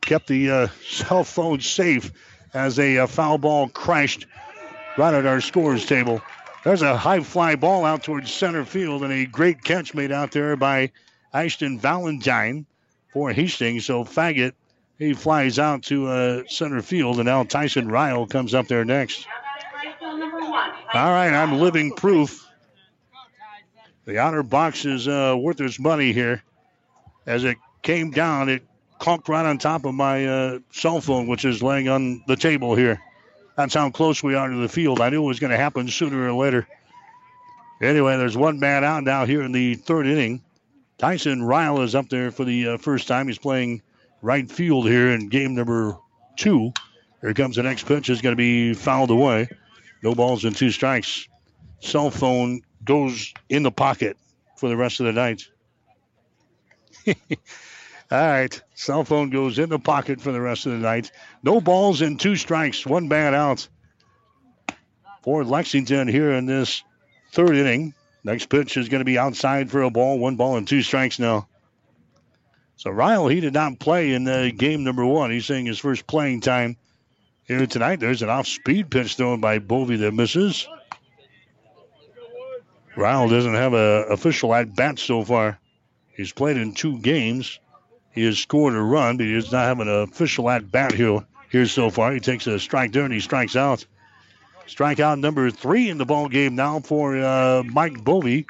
kept 0.00 0.26
the 0.26 0.50
uh, 0.50 0.66
cell 0.84 1.22
phone 1.22 1.60
safe 1.60 2.10
as 2.52 2.80
a, 2.80 2.98
uh, 2.98 3.06
foul 3.06 3.38
ball 3.38 3.68
crashed 3.68 4.26
right 4.98 5.14
at 5.14 5.26
our 5.26 5.40
scores 5.40 5.86
table. 5.86 6.20
There's 6.64 6.82
a 6.82 6.96
high 6.96 7.20
fly 7.20 7.54
ball 7.54 7.84
out 7.84 8.02
towards 8.02 8.32
center 8.32 8.64
field 8.64 9.04
and 9.04 9.12
a 9.12 9.26
great 9.26 9.62
catch 9.62 9.94
made 9.94 10.10
out 10.10 10.32
there 10.32 10.56
by 10.56 10.90
Ashton 11.32 11.78
Valentine 11.78 12.66
for 13.12 13.32
Hastings. 13.32 13.86
So 13.86 14.02
Faggot, 14.02 14.54
he 14.98 15.14
flies 15.14 15.60
out 15.60 15.84
to 15.84 16.08
uh, 16.08 16.42
center 16.48 16.82
field, 16.82 17.18
and 17.18 17.26
now 17.26 17.44
Tyson 17.44 17.88
Ryle 17.88 18.26
comes 18.26 18.54
up 18.54 18.66
there 18.66 18.84
next. 18.84 19.24
All 20.92 21.10
right, 21.10 21.32
I'm 21.32 21.60
living 21.60 21.92
proof. 21.92 22.44
The 24.04 24.18
outer 24.18 24.42
box 24.42 24.84
is 24.84 25.06
uh, 25.06 25.36
worth 25.38 25.60
its 25.60 25.78
money 25.78 26.12
here. 26.12 26.42
As 27.26 27.44
it 27.44 27.58
came 27.82 28.10
down, 28.10 28.48
it 28.48 28.62
clunked 28.98 29.28
right 29.28 29.46
on 29.46 29.58
top 29.58 29.84
of 29.84 29.94
my 29.94 30.26
uh, 30.26 30.58
cell 30.72 31.00
phone, 31.00 31.26
which 31.26 31.44
is 31.44 31.62
laying 31.62 31.88
on 31.88 32.22
the 32.26 32.36
table 32.36 32.74
here. 32.74 33.00
That's 33.56 33.74
how 33.74 33.90
close 33.90 34.22
we 34.22 34.34
are 34.34 34.48
to 34.48 34.56
the 34.56 34.68
field. 34.68 35.00
I 35.00 35.10
knew 35.10 35.22
it 35.22 35.26
was 35.26 35.40
going 35.40 35.50
to 35.50 35.56
happen 35.56 35.88
sooner 35.88 36.28
or 36.28 36.32
later. 36.32 36.66
Anyway, 37.82 38.16
there's 38.16 38.36
one 38.36 38.60
man 38.60 38.84
out 38.84 39.04
now 39.04 39.24
here 39.24 39.42
in 39.42 39.52
the 39.52 39.74
third 39.74 40.06
inning. 40.06 40.42
Tyson 40.98 41.42
Ryle 41.42 41.80
is 41.80 41.94
up 41.94 42.08
there 42.08 42.30
for 42.30 42.44
the 42.44 42.68
uh, 42.68 42.76
first 42.78 43.08
time. 43.08 43.26
He's 43.26 43.38
playing 43.38 43.82
right 44.22 44.50
field 44.50 44.86
here 44.86 45.10
in 45.10 45.28
game 45.28 45.54
number 45.54 45.96
two. 46.36 46.72
Here 47.22 47.32
comes 47.34 47.56
the 47.56 47.62
next 47.62 47.86
pitch. 47.86 48.10
Is 48.10 48.20
going 48.20 48.32
to 48.32 48.36
be 48.36 48.74
fouled 48.74 49.10
away. 49.10 49.48
No 50.02 50.14
balls 50.14 50.44
and 50.44 50.54
two 50.54 50.70
strikes. 50.70 51.26
Cell 51.80 52.10
phone 52.10 52.62
goes 52.84 53.32
in 53.48 53.62
the 53.62 53.70
pocket 53.70 54.16
for 54.56 54.68
the 54.68 54.76
rest 54.76 55.00
of 55.00 55.06
the 55.06 55.12
night. 55.12 55.48
All 57.06 57.14
right. 58.10 58.62
Cell 58.74 59.04
phone 59.04 59.30
goes 59.30 59.58
in 59.58 59.68
the 59.68 59.78
pocket 59.78 60.20
for 60.20 60.32
the 60.32 60.40
rest 60.40 60.66
of 60.66 60.72
the 60.72 60.78
night. 60.78 61.12
No 61.42 61.60
balls 61.60 62.00
and 62.00 62.18
two 62.18 62.36
strikes. 62.36 62.84
One 62.84 63.08
bad 63.08 63.34
out 63.34 63.68
for 65.22 65.44
Lexington 65.44 66.08
here 66.08 66.32
in 66.32 66.46
this 66.46 66.82
third 67.32 67.56
inning. 67.56 67.94
Next 68.24 68.48
pitch 68.48 68.76
is 68.76 68.88
going 68.88 69.00
to 69.00 69.04
be 69.04 69.18
outside 69.18 69.70
for 69.70 69.82
a 69.82 69.90
ball. 69.90 70.18
One 70.18 70.36
ball 70.36 70.56
and 70.56 70.66
two 70.66 70.82
strikes 70.82 71.18
now. 71.18 71.48
So 72.76 72.90
Ryle, 72.90 73.28
he 73.28 73.40
did 73.40 73.54
not 73.54 73.78
play 73.78 74.12
in 74.12 74.24
the 74.24 74.52
game 74.56 74.84
number 74.84 75.04
one. 75.04 75.30
He's 75.30 75.46
saying 75.46 75.66
his 75.66 75.78
first 75.78 76.06
playing 76.06 76.40
time 76.40 76.76
here 77.44 77.66
tonight. 77.66 78.00
There's 78.00 78.22
an 78.22 78.30
off-speed 78.30 78.90
pitch 78.90 79.16
thrown 79.16 79.40
by 79.40 79.58
Bovey 79.58 79.96
that 79.96 80.12
misses. 80.12 80.66
Ryle 83.00 83.28
doesn't 83.30 83.54
have 83.54 83.72
a 83.72 84.04
official 84.10 84.54
at 84.54 84.76
bat 84.76 84.98
so 84.98 85.24
far. 85.24 85.58
He's 86.14 86.32
played 86.32 86.58
in 86.58 86.74
two 86.74 86.98
games. 86.98 87.58
He 88.12 88.24
has 88.24 88.38
scored 88.38 88.74
a 88.74 88.80
run, 88.80 89.16
but 89.16 89.24
he 89.24 89.32
does 89.32 89.50
not 89.50 89.64
have 89.64 89.80
an 89.80 89.88
official 89.88 90.50
at 90.50 90.70
bat 90.70 90.92
here, 90.92 91.24
here 91.50 91.64
so 91.64 91.88
far. 91.88 92.12
He 92.12 92.20
takes 92.20 92.46
a 92.46 92.58
strike 92.58 92.92
there 92.92 93.04
and 93.04 93.14
he 93.14 93.20
strikes 93.20 93.56
out. 93.56 93.86
Strikeout 94.68 95.18
number 95.18 95.50
three 95.50 95.88
in 95.88 95.96
the 95.98 96.04
ball 96.04 96.28
game 96.28 96.54
now 96.54 96.80
for 96.80 97.16
uh, 97.16 97.62
Mike 97.64 98.04
Bovey. 98.04 98.46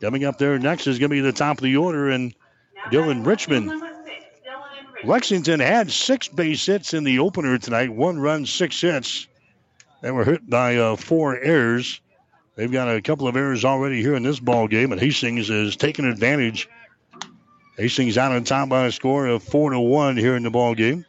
Coming 0.00 0.24
up 0.24 0.38
there 0.38 0.58
next 0.58 0.86
is 0.86 0.98
going 0.98 1.10
to 1.10 1.16
be 1.16 1.20
the 1.20 1.32
top 1.32 1.58
of 1.58 1.64
the 1.64 1.76
order 1.76 2.08
and 2.08 2.34
Dylan 2.90 3.26
Richmond. 3.26 3.82
Lexington 5.04 5.60
had 5.60 5.90
six 5.90 6.28
base 6.28 6.64
hits 6.64 6.94
in 6.94 7.02
the 7.02 7.18
opener 7.18 7.58
tonight. 7.58 7.90
One 7.90 8.18
run, 8.18 8.46
six 8.46 8.80
hits. 8.80 9.26
They 10.02 10.10
were 10.12 10.24
hit 10.24 10.48
by 10.48 10.76
uh, 10.76 10.96
four 10.96 11.36
errors. 11.36 12.00
They've 12.56 12.72
got 12.72 12.88
a 12.88 13.00
couple 13.00 13.28
of 13.28 13.36
errors 13.36 13.64
already 13.64 14.02
here 14.02 14.14
in 14.14 14.22
this 14.22 14.40
ball 14.40 14.66
game, 14.66 14.90
and 14.92 15.00
Hastings 15.00 15.50
is 15.50 15.76
taking 15.76 16.06
advantage. 16.06 16.68
Hastings 17.76 18.18
out 18.18 18.32
on 18.32 18.44
top 18.44 18.68
by 18.68 18.86
a 18.86 18.92
score 18.92 19.26
of 19.26 19.42
four 19.42 19.70
to 19.70 19.78
one 19.78 20.16
here 20.16 20.34
in 20.34 20.42
the 20.42 20.50
ball 20.50 20.74
game. 20.74 21.04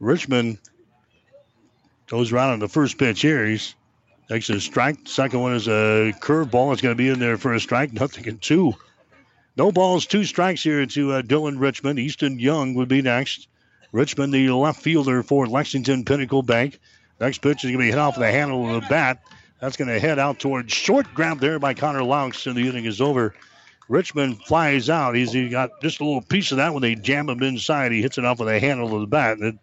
Richmond 0.00 0.58
Goes 2.10 2.32
around 2.32 2.50
on 2.54 2.58
the 2.58 2.68
first 2.68 2.98
pitch 2.98 3.20
here. 3.22 3.46
He's 3.46 3.76
takes 4.28 4.50
a 4.50 4.60
strike. 4.60 4.98
Second 5.04 5.40
one 5.40 5.54
is 5.54 5.68
a 5.68 6.12
curveball. 6.20 6.72
It's 6.72 6.82
going 6.82 6.92
to 6.92 6.98
be 6.98 7.08
in 7.08 7.20
there 7.20 7.38
for 7.38 7.54
a 7.54 7.60
strike. 7.60 7.92
Nothing 7.92 8.24
in 8.24 8.38
two. 8.38 8.72
No 9.56 9.70
balls, 9.70 10.06
two 10.06 10.24
strikes 10.24 10.60
here 10.64 10.84
to 10.84 11.12
uh, 11.12 11.22
Dylan 11.22 11.60
Richmond. 11.60 12.00
Easton 12.00 12.40
Young 12.40 12.74
would 12.74 12.88
be 12.88 13.00
next. 13.00 13.46
Richmond, 13.92 14.34
the 14.34 14.50
left 14.50 14.82
fielder 14.82 15.22
for 15.22 15.46
Lexington 15.46 16.04
Pinnacle 16.04 16.42
Bank. 16.42 16.80
Next 17.20 17.42
pitch 17.42 17.64
is 17.64 17.70
going 17.70 17.78
to 17.78 17.78
be 17.78 17.90
hit 17.90 17.98
off 17.98 18.18
the 18.18 18.30
handle 18.30 18.74
of 18.74 18.82
the 18.82 18.88
bat. 18.88 19.22
That's 19.60 19.76
going 19.76 19.88
to 19.88 20.00
head 20.00 20.18
out 20.18 20.38
towards 20.38 20.72
short 20.72 21.12
grab 21.14 21.38
there 21.38 21.58
by 21.58 21.74
Connor 21.74 22.02
Laux, 22.02 22.46
and 22.46 22.56
the 22.56 22.68
inning 22.68 22.86
is 22.86 23.00
over. 23.00 23.34
Richmond 23.88 24.42
flies 24.44 24.88
out. 24.88 25.16
He's 25.16 25.32
he 25.32 25.48
got 25.48 25.80
just 25.82 26.00
a 26.00 26.04
little 26.04 26.22
piece 26.22 26.52
of 26.52 26.58
that 26.58 26.72
when 26.72 26.82
they 26.82 26.94
jam 26.94 27.28
him 27.28 27.42
inside. 27.42 27.92
He 27.92 28.02
hits 28.02 28.18
it 28.18 28.24
off 28.24 28.38
with 28.38 28.48
a 28.48 28.60
handle 28.60 28.94
of 28.94 29.00
the 29.00 29.06
bat. 29.06 29.38
And 29.38 29.54
it 29.54 29.58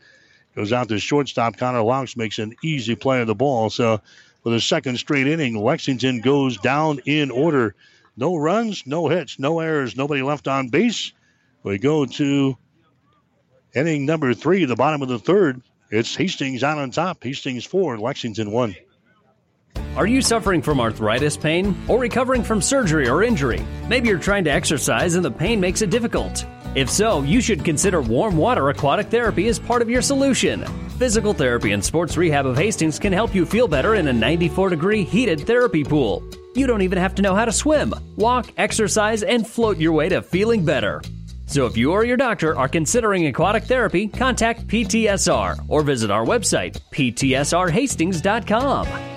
Goes 0.58 0.74
out 0.74 0.90
to 0.90 0.98
shortstop. 0.98 1.56
Connor 1.58 1.84
Laux 1.84 2.18
makes 2.18 2.40
an 2.40 2.56
easy 2.64 2.96
play 2.96 3.22
of 3.22 3.28
the 3.28 3.36
ball. 3.36 3.70
So 3.70 4.02
for 4.42 4.50
the 4.50 4.60
second 4.60 4.98
straight 4.98 5.28
inning, 5.28 5.56
Lexington 5.56 6.20
goes 6.22 6.58
down 6.58 7.00
in 7.06 7.30
order. 7.30 7.76
No 8.18 8.36
runs, 8.36 8.82
no 8.88 9.08
hits, 9.08 9.38
no 9.38 9.60
errors, 9.60 9.96
nobody 9.96 10.24
left 10.24 10.48
on 10.48 10.70
base. 10.70 11.14
We 11.62 11.78
go 11.78 12.08
to 12.08 12.58
inning 13.76 14.08
number 14.08 14.34
three, 14.34 14.66
the 14.66 14.76
bottom 14.76 15.04
of 15.04 15.10
the 15.10 15.20
third. 15.20 15.62
It's 15.92 16.16
Hastings 16.16 16.64
out 16.64 16.80
on 16.80 16.90
top. 16.90 17.24
Hastings 17.24 17.64
4, 17.64 18.00
Lexington 18.00 18.50
1. 18.50 18.76
Are 19.96 20.08
you 20.08 20.22
suffering 20.22 20.62
from 20.62 20.80
arthritis 20.80 21.38
pain 21.38 21.76
or 21.88 22.00
recovering 22.00 22.44
from 22.44 22.62
surgery 22.62 23.08
or 23.08 23.24
injury? 23.24 23.66
Maybe 23.88 24.10
you're 24.10 24.20
trying 24.20 24.44
to 24.46 24.52
exercise 24.52 25.16
and 25.16 25.26
the 25.26 25.32
pain 25.32 25.60
makes 25.60 25.82
it 25.82 25.90
difficult. 25.90 26.46
If 26.76 26.90
so, 26.90 27.24
you 27.24 27.42
should 27.42 27.66
consider 27.66 28.02
warm 28.02 28.38
water 28.38 28.70
aquatic 28.70 29.08
therapy 29.08 29.48
as 29.48 29.58
part 29.58 29.82
of 29.82 29.90
your 29.90 30.02
solution. 30.02 30.66
Physical 31.00 31.34
therapy 31.34 31.72
and 31.72 31.84
sports 31.84 32.18
rehab 32.18 32.46
of 32.46 32.58
Hastings 32.58 33.00
can 33.00 33.13
help 33.13 33.34
you 33.34 33.46
feel 33.46 33.68
better 33.68 33.96
in 33.96 34.08
a 34.08 34.13
94 34.13 34.70
degree 34.70 35.04
heated 35.04 35.48
therapy 35.48 35.84
pool. 35.84 36.24
You 36.56 36.68
don't 36.68 36.82
even 36.82 36.98
have 36.98 37.16
to 37.16 37.22
know 37.22 37.36
how 37.36 37.46
to 37.46 37.52
swim. 37.52 37.94
Walk, 38.16 38.52
exercise, 38.58 39.24
and 39.24 39.48
float 39.48 39.78
your 39.78 39.94
way 39.94 40.10
to 40.10 40.22
feeling 40.22 40.66
better. 40.66 41.02
So 41.48 41.66
if 41.66 41.78
you 41.78 41.94
or 41.94 42.04
your 42.04 42.18
doctor 42.18 42.58
are 42.58 42.68
considering 42.68 43.26
aquatic 43.26 43.63
therapy, 43.63 44.08
contact 44.08 44.68
PTSR 44.68 45.66
or 45.68 45.82
visit 45.82 46.12
our 46.12 46.26
website, 46.26 46.80
ptsrhastings.com. 46.92 49.16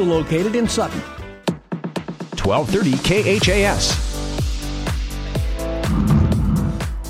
located 0.03 0.55
in 0.55 0.67
Sutton. 0.67 0.99
1230 2.43 3.39
KHAS. 3.39 4.11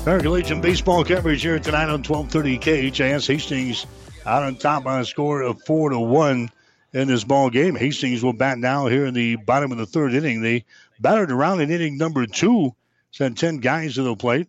American 0.02 0.32
Legion 0.32 0.60
baseball 0.60 1.04
coverage 1.04 1.42
here 1.42 1.58
tonight 1.58 1.88
on 1.88 2.02
1230 2.02 2.90
KHAS. 2.90 3.26
Hastings 3.26 3.86
out 4.26 4.42
on 4.42 4.56
top 4.56 4.84
by 4.84 5.00
a 5.00 5.04
score 5.04 5.42
of 5.42 5.62
4 5.62 5.90
to 5.90 5.98
1 5.98 6.50
in 6.92 7.08
this 7.08 7.24
ball 7.24 7.50
game. 7.50 7.74
Hastings 7.74 8.22
will 8.22 8.32
bat 8.32 8.58
now 8.58 8.86
here 8.86 9.06
in 9.06 9.14
the 9.14 9.36
bottom 9.36 9.72
of 9.72 9.78
the 9.78 9.86
third 9.86 10.14
inning. 10.14 10.42
They 10.42 10.64
battered 11.00 11.32
around 11.32 11.60
in 11.60 11.70
inning 11.70 11.98
number 11.98 12.26
two, 12.26 12.74
sent 13.10 13.38
10 13.38 13.58
guys 13.58 13.94
to 13.94 14.02
the 14.02 14.16
plate. 14.16 14.48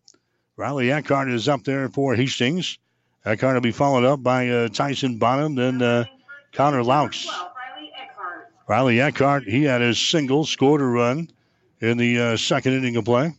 Riley 0.57 0.91
Eckhart 0.91 1.29
is 1.29 1.47
up 1.47 1.63
there 1.63 1.89
for 1.89 2.15
Hastings. 2.15 2.77
Eckhart 3.25 3.55
will 3.55 3.61
be 3.61 3.71
followed 3.71 4.05
up 4.05 4.21
by 4.21 4.49
uh, 4.49 4.67
Tyson 4.67 5.17
Bonham, 5.17 5.55
then 5.55 5.81
uh, 5.81 6.05
Connor 6.51 6.83
Laux. 6.83 7.27
Riley 8.67 9.01
Eckhart, 9.01 9.43
he 9.43 9.63
had 9.63 9.81
his 9.81 9.99
single, 9.99 10.45
scored 10.45 10.81
a 10.81 10.85
run 10.85 11.29
in 11.81 11.97
the 11.97 12.19
uh, 12.19 12.37
second 12.37 12.73
inning 12.73 12.95
of 12.95 13.05
play. 13.05 13.33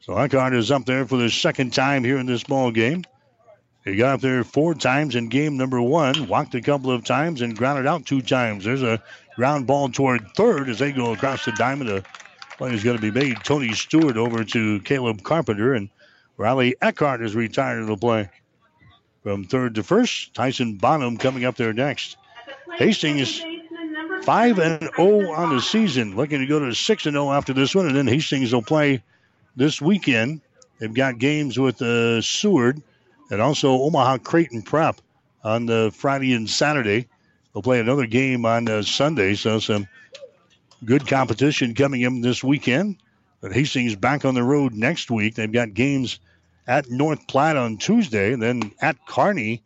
So 0.00 0.16
Eckhart 0.16 0.54
is 0.54 0.70
up 0.72 0.84
there 0.84 1.06
for 1.06 1.16
the 1.16 1.30
second 1.30 1.72
time 1.72 2.02
here 2.02 2.18
in 2.18 2.26
this 2.26 2.42
ball 2.42 2.72
game. 2.72 3.04
He 3.84 3.96
got 3.96 4.14
up 4.14 4.20
there 4.20 4.42
four 4.42 4.74
times 4.74 5.14
in 5.14 5.28
game 5.28 5.56
number 5.56 5.80
one, 5.80 6.26
walked 6.28 6.54
a 6.54 6.60
couple 6.60 6.90
of 6.90 7.04
times, 7.04 7.40
and 7.40 7.56
grounded 7.56 7.86
out 7.86 8.04
two 8.04 8.20
times. 8.20 8.64
There's 8.64 8.82
a 8.82 9.02
ground 9.36 9.66
ball 9.66 9.88
toward 9.88 10.34
third 10.36 10.68
as 10.68 10.78
they 10.78 10.92
go 10.92 11.12
across 11.12 11.44
the 11.44 11.52
diamond. 11.52 11.90
A 11.90 12.02
play 12.58 12.74
is 12.74 12.84
going 12.84 12.96
to 12.96 13.02
be 13.02 13.10
made. 13.10 13.38
Tony 13.44 13.72
Stewart 13.72 14.16
over 14.16 14.44
to 14.44 14.80
Caleb 14.80 15.22
Carpenter, 15.22 15.74
and 15.74 15.88
Riley 16.36 16.76
Eckhart 16.80 17.22
is 17.22 17.34
retired 17.34 17.80
to 17.80 17.86
the 17.86 17.96
play. 17.96 18.28
From 19.22 19.44
third 19.44 19.76
to 19.76 19.84
first, 19.84 20.34
Tyson 20.34 20.76
Bonham 20.76 21.16
coming 21.16 21.44
up 21.44 21.56
there 21.56 21.72
next. 21.72 22.16
Hastings 22.76 23.42
5 24.24 24.58
and 24.60 24.90
0 24.94 25.32
on 25.32 25.56
the 25.56 25.60
season, 25.60 26.14
looking 26.14 26.38
to 26.38 26.46
go 26.46 26.60
to 26.60 26.72
6 26.72 27.06
and 27.06 27.14
0 27.14 27.32
after 27.32 27.52
this 27.52 27.74
one, 27.74 27.86
and 27.86 27.96
then 27.96 28.06
Hastings 28.06 28.52
will 28.52 28.62
play 28.62 29.02
this 29.56 29.82
weekend. 29.82 30.40
They've 30.78 30.94
got 30.94 31.18
games 31.18 31.58
with 31.58 31.82
uh, 31.82 32.20
Seward 32.20 32.80
and 33.30 33.42
also 33.42 33.72
Omaha 33.72 34.18
Creighton 34.18 34.62
Prep 34.62 35.00
on 35.42 35.66
the 35.66 35.92
Friday 35.92 36.34
and 36.34 36.48
Saturday. 36.48 37.08
They'll 37.52 37.62
play 37.62 37.80
another 37.80 38.06
game 38.06 38.46
on 38.46 38.68
uh, 38.68 38.82
Sunday, 38.82 39.34
so 39.34 39.58
some 39.58 39.88
good 40.84 41.08
competition 41.08 41.74
coming 41.74 42.02
in 42.02 42.20
this 42.20 42.44
weekend. 42.44 42.98
But 43.40 43.52
Hastings 43.52 43.96
back 43.96 44.24
on 44.24 44.34
the 44.34 44.44
road 44.44 44.72
next 44.72 45.10
week. 45.10 45.34
They've 45.34 45.50
got 45.50 45.74
games 45.74 46.20
at 46.68 46.88
North 46.88 47.26
Platte 47.26 47.56
on 47.56 47.76
Tuesday, 47.76 48.32
and 48.32 48.40
then 48.40 48.70
at 48.80 49.04
Kearney 49.04 49.64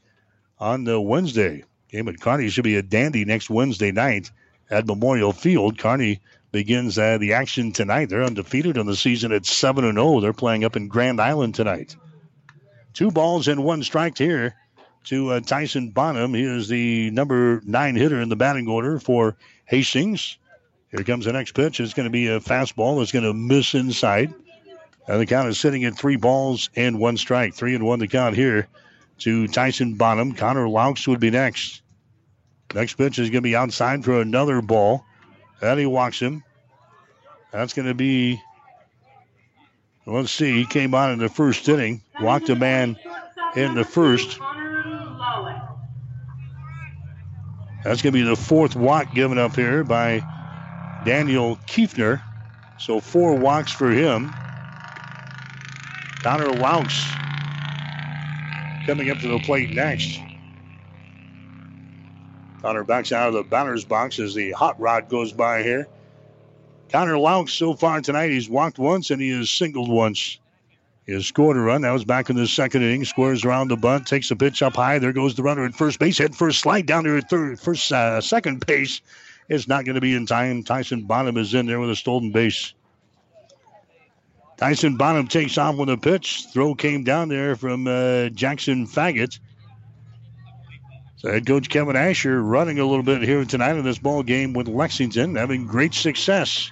on 0.59 0.85
the 0.85 0.99
Wednesday. 0.99 1.65
Game 1.91 2.09
at 2.09 2.21
Kearney 2.21 2.49
should 2.49 2.65
be 2.65 2.77
a 2.77 2.83
dandy 2.83 3.27
next 3.27 3.51
Wednesday 3.51 3.93
night 3.93 4.31
at 4.71 4.87
Memorial 4.87 5.33
Field. 5.33 5.79
Kearney 5.79 6.21
begins 6.53 6.99
uh, 6.99 7.19
the 7.19 7.35
action 7.35 7.73
tonight. 7.73 8.09
They're 8.09 8.25
undefeated 8.25 8.79
on 8.79 8.87
the 8.87 8.97
season 8.97 9.33
at 9.33 9.47
7 9.47 9.85
0. 9.85 10.21
They're 10.21 10.33
playing 10.33 10.65
up 10.65 10.77
in 10.77 10.89
Grand 10.89 11.21
Island 11.21 11.55
tonight. 11.55 11.97
Two 12.95 13.11
balls 13.11 13.49
and 13.49 13.63
one 13.63 13.83
strike 13.83 14.17
here 14.17 14.55
to 15.05 15.33
uh, 15.33 15.41
Tyson 15.41 15.91
Bonham. 15.91 16.35
He 16.35 16.45
is 16.45 16.69
the 16.69 17.11
number 17.11 17.61
nine 17.65 17.95
hitter 17.95 18.21
in 18.21 18.29
the 18.29 18.37
batting 18.37 18.69
order 18.69 18.99
for 18.99 19.37
Hastings. 19.67 20.39
Here 20.91 21.05
comes 21.05 21.27
the 21.27 21.33
next 21.33 21.53
pitch. 21.53 21.81
It's 21.81 21.95
going 21.95 22.05
to 22.05 22.11
be 22.11 22.29
a 22.29 22.41
fastball 22.41 22.99
that's 22.99 23.13
going 23.13 23.25
to 23.25 23.35
miss 23.35 23.75
inside. 23.75 24.33
And 25.09 25.21
the 25.21 25.27
count 25.27 25.49
is 25.49 25.59
sitting 25.59 25.85
at 25.85 25.97
three 25.97 26.17
balls 26.17 26.71
and 26.75 26.99
one 26.99 27.17
strike. 27.17 27.55
Three 27.55 27.75
and 27.75 27.85
one 27.85 27.99
the 27.99 28.09
count 28.09 28.35
here 28.35 28.67
to 29.19 29.47
Tyson 29.49 29.95
Bonham. 29.95 30.33
Connor 30.33 30.69
Laux 30.69 31.07
would 31.07 31.21
be 31.21 31.31
next. 31.31 31.83
Next 32.75 32.95
pitch 32.95 33.19
is 33.19 33.31
going 33.31 33.43
to 33.43 33.49
be 33.49 33.57
outside 33.57 34.05
for 34.05 34.21
another 34.21 34.61
ball. 34.61 35.05
And 35.63 35.81
he 35.81 35.87
walks 35.87 36.21
him. 36.21 36.45
That's 37.53 37.73
going 37.73 37.89
to 37.89 37.95
be, 37.95 38.41
let's 40.05 40.31
see, 40.31 40.53
he 40.53 40.67
came 40.67 40.95
on 40.95 41.13
in 41.13 41.19
the 41.19 41.29
first 41.29 41.69
inning, 41.69 42.03
walked 42.21 42.51
a 42.51 42.57
man 42.57 42.99
in 43.55 43.75
the 43.75 43.85
first. 43.85 44.39
That's 47.83 48.03
going 48.03 48.13
to 48.13 48.19
be 48.19 48.23
the 48.23 48.37
fourth 48.37 48.77
walk 48.77 49.15
given 49.15 49.39
up 49.39 49.55
here 49.57 49.85
by 49.85 50.21
Daniel 51.05 51.57
Kiefner. 51.67 52.21
So 52.79 53.01
four 53.01 53.37
walks 53.37 53.73
for 53.73 53.91
him. 53.91 54.35
Connor 56.23 56.49
Laux 56.49 56.93
coming 58.87 59.09
up 59.11 59.19
to 59.19 59.29
the 59.29 59.39
plate 59.39 59.71
next. 59.71 60.21
Connor 62.67 62.83
backs 62.83 63.13
out 63.13 63.29
of 63.29 63.35
the 63.35 63.45
batter's 63.45 63.85
box 63.85 64.19
as 64.19 64.35
the 64.35 64.51
hot 64.51 64.81
rod 64.81 65.09
goes 65.09 65.33
by 65.33 65.63
here. 65.63 65.87
Connor 66.91 67.17
Laux 67.17 67.49
so 67.49 67.75
far 67.75 68.01
tonight, 68.01 68.33
he's 68.33 68.51
walked 68.51 68.81
once 68.81 69.13
and 69.13 69.23
he 69.23 69.31
has 69.31 69.51
singled 69.51 69.89
once. 69.89 70.41
He 71.07 71.13
has 71.13 71.27
scored 71.27 71.57
a 71.57 71.61
run. 71.61 71.83
That 71.83 71.93
was 71.93 72.05
back 72.05 72.29
in 72.29 72.35
the 72.35 72.49
second 72.49 72.83
inning. 72.83 73.05
Squares 73.05 73.45
around 73.45 73.69
the 73.69 73.77
bunt, 73.77 74.09
takes 74.09 74.31
the 74.31 74.35
pitch 74.35 74.63
up 74.63 74.75
high. 74.75 74.99
There 74.99 75.13
goes 75.13 75.37
the 75.37 75.45
runner 75.45 75.65
at 75.65 75.77
first 75.77 76.01
base. 76.01 76.19
Head 76.19 76.35
first 76.35 76.59
slide 76.59 76.87
down 76.87 77.07
at 77.07 77.31
third, 77.31 77.61
first, 77.61 77.93
uh, 77.93 78.21
second 78.21 78.67
base. 78.67 79.01
It's 79.49 79.69
not 79.69 79.85
going 79.85 79.95
to 79.95 80.01
be 80.01 80.17
in 80.17 80.27
time. 80.27 80.65
Tyson 80.65 81.03
Bonham 81.03 81.37
is 81.37 81.55
in 81.55 81.67
there 81.67 81.79
with 81.79 81.91
a 81.91 81.95
stolen 81.95 82.33
base. 82.33 82.75
Tyson 84.57 84.97
Bonham 84.97 85.29
takes 85.29 85.57
off 85.57 85.77
with 85.77 85.89
a 85.89 85.97
pitch. 85.97 86.47
Throw 86.53 86.75
came 86.75 87.05
down 87.05 87.29
there 87.29 87.55
from 87.55 87.87
uh, 87.87 88.31
Jackson 88.31 88.89
Faggot. 88.89 89.39
So 91.17 91.33
head 91.33 91.47
coach 91.47 91.71
Kevin 91.71 91.97
Asher 91.97 92.43
running 92.43 92.79
a 92.79 92.85
little 92.85 93.03
bit 93.03 93.23
here 93.23 93.43
tonight 93.47 93.77
in 93.77 93.85
this 93.85 93.99
ball 93.99 94.23
game 94.23 94.53
with 94.53 94.69
Lexington, 94.69 95.35
having 95.37 95.67
great 95.67 95.95
success. 95.95 96.71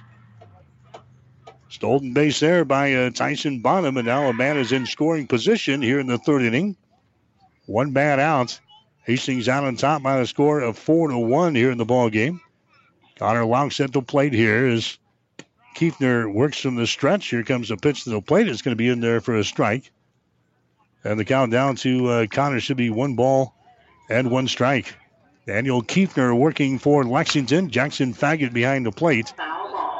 Stolen 1.69 2.13
base 2.13 2.39
there 2.39 2.63
by 2.63 2.93
uh, 2.93 3.09
Tyson 3.09 3.61
Bonham, 3.61 3.97
and 3.97 4.05
now 4.05 4.27
a 4.27 4.33
man 4.33 4.57
is 4.57 4.71
in 4.71 4.85
scoring 4.85 5.25
position 5.25 5.81
here 5.81 5.99
in 5.99 6.05
the 6.05 6.19
third 6.19 6.43
inning. 6.43 6.77
One 7.65 7.91
bat 7.91 8.19
out. 8.19 8.59
Hastings 9.03 9.49
out 9.49 9.63
on 9.63 9.75
top 9.75 10.03
by 10.03 10.17
a 10.17 10.25
score 10.25 10.61
of 10.61 10.77
four 10.77 11.07
to 11.09 11.17
one 11.17 11.55
here 11.55 11.71
in 11.71 11.77
the 11.77 11.85
ball 11.85 12.09
game. 12.09 12.39
Connor 13.17 13.45
Laux 13.45 13.83
at 13.83 13.93
the 13.93 14.01
plate 14.01 14.33
here 14.33 14.67
as 14.67 14.97
Kiefner 15.75 16.31
works 16.31 16.59
from 16.59 16.75
the 16.75 16.87
stretch. 16.87 17.29
Here 17.29 17.43
comes 17.43 17.69
the 17.69 17.77
pitch 17.77 18.03
to 18.03 18.11
the 18.11 18.21
plate. 18.21 18.47
It's 18.47 18.61
going 18.61 18.73
to 18.73 18.77
be 18.77 18.89
in 18.89 18.99
there 18.99 19.21
for 19.21 19.35
a 19.35 19.43
strike. 19.43 19.91
And 21.03 21.19
the 21.19 21.25
count 21.25 21.51
down 21.51 21.75
to 21.77 22.07
uh, 22.07 22.27
Connor 22.27 22.59
should 22.59 22.77
be 22.77 22.89
one 22.89 23.15
ball 23.15 23.55
and 24.09 24.31
one 24.31 24.47
strike. 24.47 24.95
Daniel 25.45 25.83
Kiefner 25.83 26.35
working 26.35 26.79
for 26.79 27.03
Lexington. 27.03 27.69
Jackson 27.69 28.13
Faggot 28.13 28.53
behind 28.53 28.85
the 28.85 28.91
plate. 28.91 29.33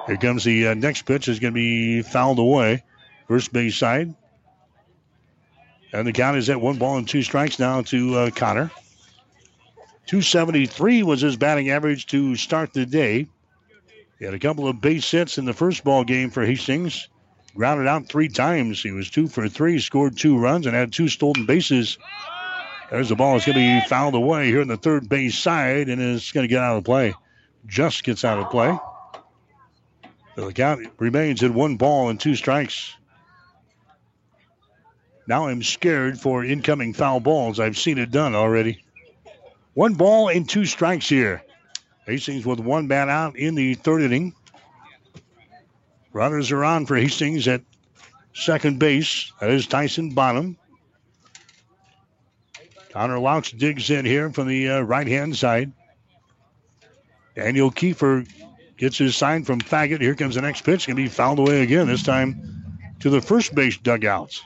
Here 0.07 0.17
comes 0.17 0.43
the 0.43 0.69
uh, 0.69 0.73
next 0.73 1.03
pitch. 1.03 1.27
Is 1.27 1.39
going 1.39 1.53
to 1.53 1.55
be 1.55 2.01
fouled 2.01 2.39
away. 2.39 2.83
First 3.27 3.53
base 3.53 3.75
side. 3.75 4.13
And 5.93 6.07
the 6.07 6.11
count 6.11 6.37
is 6.37 6.49
at 6.49 6.59
one 6.59 6.77
ball 6.77 6.97
and 6.97 7.07
two 7.07 7.23
strikes 7.23 7.59
now 7.59 7.81
to 7.83 8.15
uh, 8.15 8.29
Connor. 8.31 8.71
273 10.07 11.03
was 11.03 11.21
his 11.21 11.37
batting 11.37 11.69
average 11.69 12.05
to 12.07 12.35
start 12.35 12.73
the 12.73 12.85
day. 12.85 13.27
He 14.19 14.25
had 14.25 14.33
a 14.33 14.39
couple 14.39 14.67
of 14.67 14.81
base 14.81 15.09
hits 15.09 15.37
in 15.37 15.45
the 15.45 15.53
first 15.53 15.83
ball 15.83 16.03
game 16.03 16.29
for 16.29 16.45
Hastings. 16.45 17.07
Grounded 17.55 17.87
out 17.87 18.07
three 18.07 18.27
times. 18.27 18.83
He 18.83 18.91
was 18.91 19.09
two 19.09 19.27
for 19.27 19.47
three, 19.47 19.79
scored 19.79 20.17
two 20.17 20.37
runs, 20.37 20.65
and 20.65 20.75
had 20.75 20.91
two 20.91 21.07
stolen 21.07 21.45
bases 21.45 21.97
There's 22.91 23.09
the 23.09 23.15
ball. 23.15 23.35
It's 23.35 23.45
going 23.45 23.55
to 23.57 23.81
be 23.81 23.87
fouled 23.89 24.15
away 24.15 24.47
here 24.47 24.61
in 24.61 24.67
the 24.67 24.77
third 24.77 25.09
base 25.09 25.37
side, 25.37 25.89
and 25.89 26.01
it's 26.01 26.31
going 26.31 26.43
to 26.43 26.47
get 26.47 26.61
out 26.61 26.77
of 26.77 26.83
play. 26.83 27.13
Just 27.65 28.03
gets 28.03 28.23
out 28.23 28.39
of 28.39 28.51
play. 28.51 28.77
The 30.35 30.51
count 30.53 30.87
remains 30.99 31.41
at 31.43 31.51
one 31.51 31.77
ball 31.77 32.09
and 32.09 32.19
two 32.19 32.35
strikes. 32.35 32.93
Now 35.27 35.47
I'm 35.47 35.63
scared 35.63 36.19
for 36.19 36.43
incoming 36.43 36.93
foul 36.93 37.19
balls. 37.19 37.59
I've 37.59 37.77
seen 37.77 37.97
it 37.97 38.11
done 38.11 38.35
already. 38.35 38.83
One 39.73 39.95
ball 39.95 40.29
and 40.29 40.47
two 40.47 40.65
strikes 40.65 41.09
here. 41.09 41.41
Hastings 42.05 42.45
with 42.45 42.59
one 42.59 42.87
bat 42.87 43.09
out 43.09 43.35
in 43.35 43.55
the 43.55 43.73
third 43.73 44.03
inning. 44.03 44.35
Runners 46.13 46.51
are 46.51 46.63
on 46.63 46.85
for 46.85 46.95
Hastings 46.95 47.47
at 47.47 47.61
second 48.33 48.77
base. 48.77 49.31
That 49.41 49.49
is 49.49 49.65
Tyson 49.65 50.11
Bonham. 50.11 50.57
Connor 52.95 53.19
Laux 53.19 53.51
digs 53.57 53.89
in 53.89 54.05
here 54.05 54.29
from 54.29 54.47
the 54.47 54.69
uh, 54.69 54.79
right 54.79 55.05
hand 55.05 55.35
side. 55.35 55.73
Daniel 57.35 57.69
Kiefner 57.69 58.25
gets 58.77 58.97
his 58.97 59.17
sign 59.17 59.43
from 59.43 59.59
Faggett. 59.59 59.99
Here 59.99 60.15
comes 60.15 60.35
the 60.35 60.41
next 60.41 60.61
pitch. 60.61 60.87
Going 60.87 60.95
to 60.95 61.03
be 61.03 61.09
fouled 61.09 61.39
away 61.39 61.61
again, 61.61 61.87
this 61.87 62.03
time 62.03 62.63
to 63.01 63.09
the 63.09 63.19
first 63.19 63.53
base 63.53 63.75
dugouts. 63.75 64.41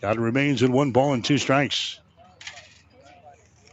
Got 0.00 0.18
remains 0.18 0.62
in 0.62 0.72
one 0.72 0.90
ball 0.90 1.12
and 1.12 1.24
two 1.24 1.38
strikes. 1.38 2.00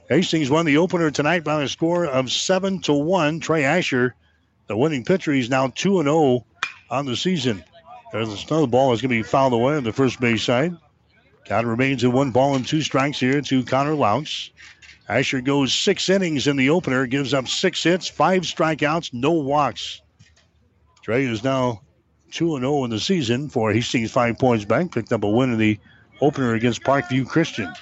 Hastings 0.08 0.52
won 0.52 0.67
the 0.67 0.78
opener 0.78 1.10
tonight 1.10 1.43
by 1.43 1.63
a 1.63 1.67
score 1.67 2.06
of 2.06 2.32
seven 2.32 2.80
to 2.82 2.93
one. 2.93 3.39
Trey 3.39 3.63
Asher, 3.63 4.13
the 4.67 4.78
winning 4.78 5.04
pitcher, 5.04 5.34
he's 5.34 5.50
now 5.50 5.70
two 5.70 5.98
and 6.00 6.06
zero 6.06 6.15
oh 6.15 6.46
on 6.91 7.08
the 7.08 7.17
season. 7.17 7.63
There's 8.12 8.46
another 8.46 8.67
ball 8.67 8.93
is 8.93 9.02
going 9.02 9.10
to 9.10 9.15
be 9.15 9.24
fouled 9.24 9.54
away 9.54 9.78
on 9.78 9.84
the 9.84 9.93
first 9.93 10.20
base 10.20 10.43
side. 10.43 10.78
Count 11.48 11.66
remains 11.66 12.04
in 12.04 12.12
one 12.12 12.32
ball 12.32 12.56
and 12.56 12.68
two 12.68 12.82
strikes 12.82 13.22
here 13.22 13.42
to 13.42 13.64
Connor 13.64 13.94
Laux. 13.94 14.50
Asher 15.08 15.40
goes 15.40 15.74
six 15.74 16.10
innings 16.10 16.46
in 16.46 16.58
the 16.58 16.70
opener, 16.70 17.08
gives 17.08 17.34
up 17.34 17.48
six 17.48 17.82
hits, 17.84 18.10
five 18.10 18.42
strikeouts, 18.42 19.14
no 19.14 19.32
walks. 19.32 20.02
Trey 21.02 21.24
is 21.24 21.46
now 21.46 21.84
2 22.32 22.60
0 22.60 22.84
in 22.84 22.90
the 22.90 23.00
season 23.00 23.48
for 23.48 23.72
Hastings 23.72 24.12
Five 24.12 24.38
Points 24.38 24.66
Bank. 24.66 24.94
Picked 24.94 25.14
up 25.14 25.24
a 25.24 25.30
win 25.30 25.54
in 25.54 25.58
the 25.58 25.80
opener 26.20 26.54
against 26.54 26.84
Parkview 26.84 27.26
Christian. 27.26 27.74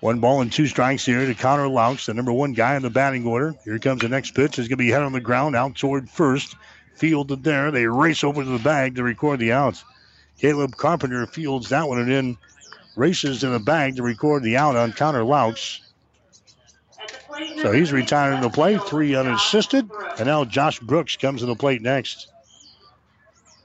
One 0.00 0.18
ball 0.18 0.40
and 0.40 0.50
two 0.50 0.66
strikes 0.66 1.06
here 1.06 1.24
to 1.24 1.34
Connor 1.34 1.68
Laux, 1.68 2.06
the 2.06 2.14
number 2.14 2.32
one 2.32 2.54
guy 2.54 2.74
in 2.74 2.82
the 2.82 2.90
batting 2.90 3.24
order. 3.24 3.54
Here 3.64 3.78
comes 3.78 4.00
the 4.00 4.08
next 4.08 4.32
pitch. 4.34 4.58
It's 4.58 4.66
going 4.66 4.70
to 4.70 4.76
be 4.78 4.90
head 4.90 5.02
on 5.02 5.12
the 5.12 5.20
ground 5.20 5.54
out 5.54 5.76
toward 5.76 6.10
first. 6.10 6.56
Fielded 6.96 7.44
there. 7.44 7.70
They 7.70 7.86
race 7.86 8.24
over 8.24 8.42
to 8.42 8.50
the 8.50 8.58
bag 8.58 8.96
to 8.96 9.04
record 9.04 9.38
the 9.38 9.52
outs. 9.52 9.84
Caleb 10.42 10.76
Carpenter 10.76 11.24
fields 11.28 11.68
that 11.68 11.88
one 11.88 12.00
and 12.00 12.10
then 12.10 12.36
races 12.96 13.40
to 13.40 13.48
the 13.48 13.60
bag 13.60 13.94
to 13.94 14.02
record 14.02 14.42
the 14.42 14.56
out 14.56 14.74
on 14.74 14.92
Connor 14.92 15.22
Laux. 15.22 15.78
So 17.62 17.70
he's 17.70 17.92
retiring 17.92 18.40
the 18.40 18.50
play, 18.50 18.76
three 18.76 19.14
unassisted. 19.14 19.88
And 20.18 20.26
now 20.26 20.44
Josh 20.44 20.80
Brooks 20.80 21.16
comes 21.16 21.42
to 21.42 21.46
the 21.46 21.54
plate 21.54 21.80
next. 21.80 22.26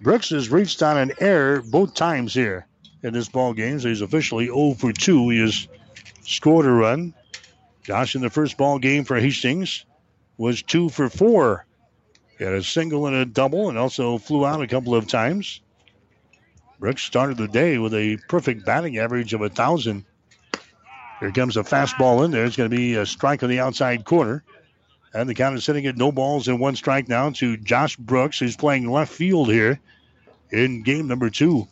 Brooks 0.01 0.29
has 0.29 0.49
reached 0.49 0.83
on 0.83 0.99
an 0.99 1.13
error 1.19 1.63
both 1.63 1.95
times 1.95 2.35
here 2.35 2.67
in 3.01 3.11
this 3.11 3.27
ball 3.27 3.53
game. 3.53 3.79
So 3.79 3.89
he's 3.89 4.01
officially 4.01 4.45
0 4.45 4.75
for 4.75 4.93
2. 4.93 5.29
He 5.29 5.39
has 5.39 5.67
scored 6.21 6.67
a 6.67 6.71
run. 6.71 7.15
Josh 7.81 8.13
in 8.13 8.21
the 8.21 8.29
first 8.29 8.55
ball 8.55 8.77
game 8.77 9.03
for 9.03 9.19
Hastings 9.19 9.83
was 10.37 10.61
2 10.61 10.89
for 10.89 11.09
4. 11.09 11.65
He 12.37 12.43
had 12.43 12.53
a 12.53 12.61
single 12.61 13.07
and 13.07 13.15
a 13.15 13.25
double 13.25 13.67
and 13.67 13.79
also 13.79 14.19
flew 14.19 14.45
out 14.45 14.61
a 14.61 14.67
couple 14.67 14.93
of 14.93 15.07
times. 15.07 15.59
Brooks 16.79 17.03
started 17.03 17.37
the 17.37 17.47
day 17.47 17.77
with 17.77 17.93
a 17.93 18.17
perfect 18.27 18.65
batting 18.65 18.97
average 18.97 19.33
of 19.33 19.41
a 19.41 19.45
1,000. 19.45 20.05
Here 21.19 21.31
comes 21.31 21.57
a 21.57 21.63
fastball 21.63 22.23
in 22.23 22.31
there. 22.31 22.45
It's 22.45 22.55
going 22.55 22.69
to 22.69 22.75
be 22.75 22.95
a 22.95 23.05
strike 23.05 23.41
on 23.41 23.49
the 23.49 23.59
outside 23.59 24.05
corner. 24.05 24.43
And 25.13 25.27
the 25.27 25.33
count 25.33 25.55
is 25.55 25.63
sitting 25.63 25.87
at 25.87 25.97
no 25.97 26.11
balls 26.11 26.47
and 26.47 26.59
one 26.59 26.75
strike 26.75 27.07
now 27.07 27.31
to 27.31 27.57
Josh 27.57 27.95
Brooks, 27.95 28.37
who's 28.37 28.55
playing 28.55 28.91
left 28.91 29.11
field 29.11 29.49
here 29.49 29.79
in 30.51 30.83
game 30.83 31.07
number 31.07 31.29
two. 31.29 31.67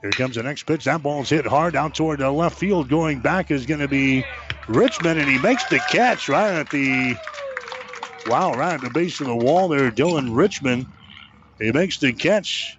Here 0.00 0.10
comes 0.12 0.36
the 0.36 0.42
next 0.42 0.62
pitch. 0.62 0.84
That 0.84 1.02
ball's 1.02 1.28
hit 1.28 1.44
hard 1.44 1.76
out 1.76 1.94
toward 1.94 2.20
the 2.20 2.30
left 2.30 2.58
field. 2.58 2.88
Going 2.88 3.20
back 3.20 3.50
is 3.50 3.66
going 3.66 3.80
to 3.80 3.88
be 3.88 4.24
Richmond, 4.68 5.20
and 5.20 5.28
he 5.28 5.38
makes 5.38 5.64
the 5.64 5.80
catch 5.90 6.28
right 6.28 6.54
at 6.54 6.70
the 6.70 7.16
wow, 8.26 8.54
right 8.54 8.74
at 8.74 8.80
the 8.80 8.90
base 8.90 9.20
of 9.20 9.26
the 9.26 9.36
wall 9.36 9.68
there. 9.68 9.90
Dylan 9.90 10.34
Richmond. 10.34 10.86
He 11.58 11.72
makes 11.72 11.98
the 11.98 12.12
catch 12.12 12.78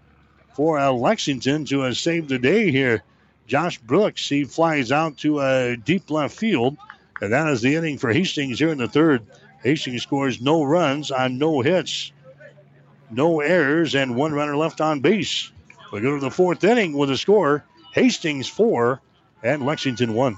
for 0.60 0.78
uh, 0.78 0.92
Lexington 0.92 1.64
to 1.64 1.84
uh, 1.84 1.94
save 1.94 2.28
the 2.28 2.38
day 2.38 2.70
here. 2.70 3.02
Josh 3.48 3.78
Brooks, 3.78 4.28
he 4.28 4.44
flies 4.44 4.92
out 4.92 5.18
to 5.20 5.40
a 5.40 5.72
uh, 5.72 5.76
deep 5.86 6.12
left 6.12 6.36
field. 6.36 6.76
And 7.22 7.32
that 7.32 7.48
is 7.48 7.62
the 7.62 7.78
inning 7.78 7.98
for 7.98 8.12
Hastings 8.12 8.60
here 8.60 8.68
in 8.68 8.78
the 8.78 8.90
third. 8.90 9.26
Hastings 9.64 10.04
scores 10.04 10.42
no 10.42 10.62
runs 10.66 11.12
on 11.12 11.38
no 11.38 11.62
hits, 11.62 12.12
no 13.10 13.40
errors, 13.40 13.96
and 13.96 14.18
one 14.18 14.34
runner 14.34 14.58
left 14.58 14.82
on 14.82 15.00
base. 15.00 15.50
We 15.94 16.02
go 16.02 16.16
to 16.16 16.20
the 16.20 16.30
fourth 16.30 16.62
inning 16.66 16.92
with 16.92 17.10
a 17.10 17.16
score 17.16 17.64
Hastings 17.94 18.50
four 18.50 19.00
and 19.42 19.66
Lexington 19.66 20.14
one. 20.14 20.38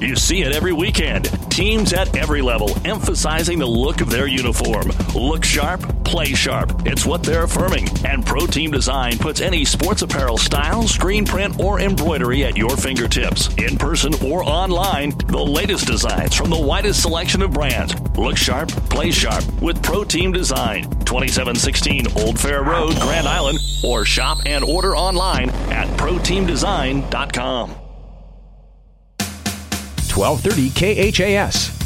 You 0.00 0.14
see 0.14 0.42
it 0.42 0.52
every 0.52 0.74
weekend. 0.74 1.24
Teams 1.50 1.94
at 1.94 2.14
every 2.16 2.42
level 2.42 2.70
emphasizing 2.84 3.58
the 3.58 3.66
look 3.66 4.02
of 4.02 4.10
their 4.10 4.26
uniform. 4.26 4.90
Look 5.14 5.42
sharp, 5.42 5.80
play 6.04 6.26
sharp. 6.26 6.86
It's 6.86 7.06
what 7.06 7.22
they're 7.22 7.44
affirming. 7.44 7.88
And 8.04 8.24
Pro 8.24 8.46
Team 8.46 8.70
Design 8.70 9.16
puts 9.16 9.40
any 9.40 9.64
sports 9.64 10.02
apparel 10.02 10.36
style, 10.36 10.86
screen 10.86 11.24
print, 11.24 11.58
or 11.58 11.80
embroidery 11.80 12.44
at 12.44 12.58
your 12.58 12.76
fingertips. 12.76 13.48
In 13.56 13.78
person 13.78 14.12
or 14.22 14.42
online, 14.44 15.16
the 15.28 15.42
latest 15.42 15.86
designs 15.86 16.34
from 16.34 16.50
the 16.50 16.60
widest 16.60 17.00
selection 17.00 17.40
of 17.40 17.52
brands. 17.52 17.94
Look 18.18 18.36
sharp, 18.36 18.68
play 18.90 19.10
sharp 19.10 19.44
with 19.62 19.82
Pro 19.82 20.04
Team 20.04 20.30
Design. 20.30 20.82
2716 21.06 22.06
Old 22.18 22.38
Fair 22.38 22.62
Road, 22.62 22.94
Grand 23.00 23.26
Island, 23.26 23.58
or 23.82 24.04
shop 24.04 24.38
and 24.44 24.62
order 24.62 24.94
online 24.94 25.48
at 25.70 25.88
ProTeamDesign.com. 25.98 27.85
1230 30.16 31.12
KHAS. 31.12 31.76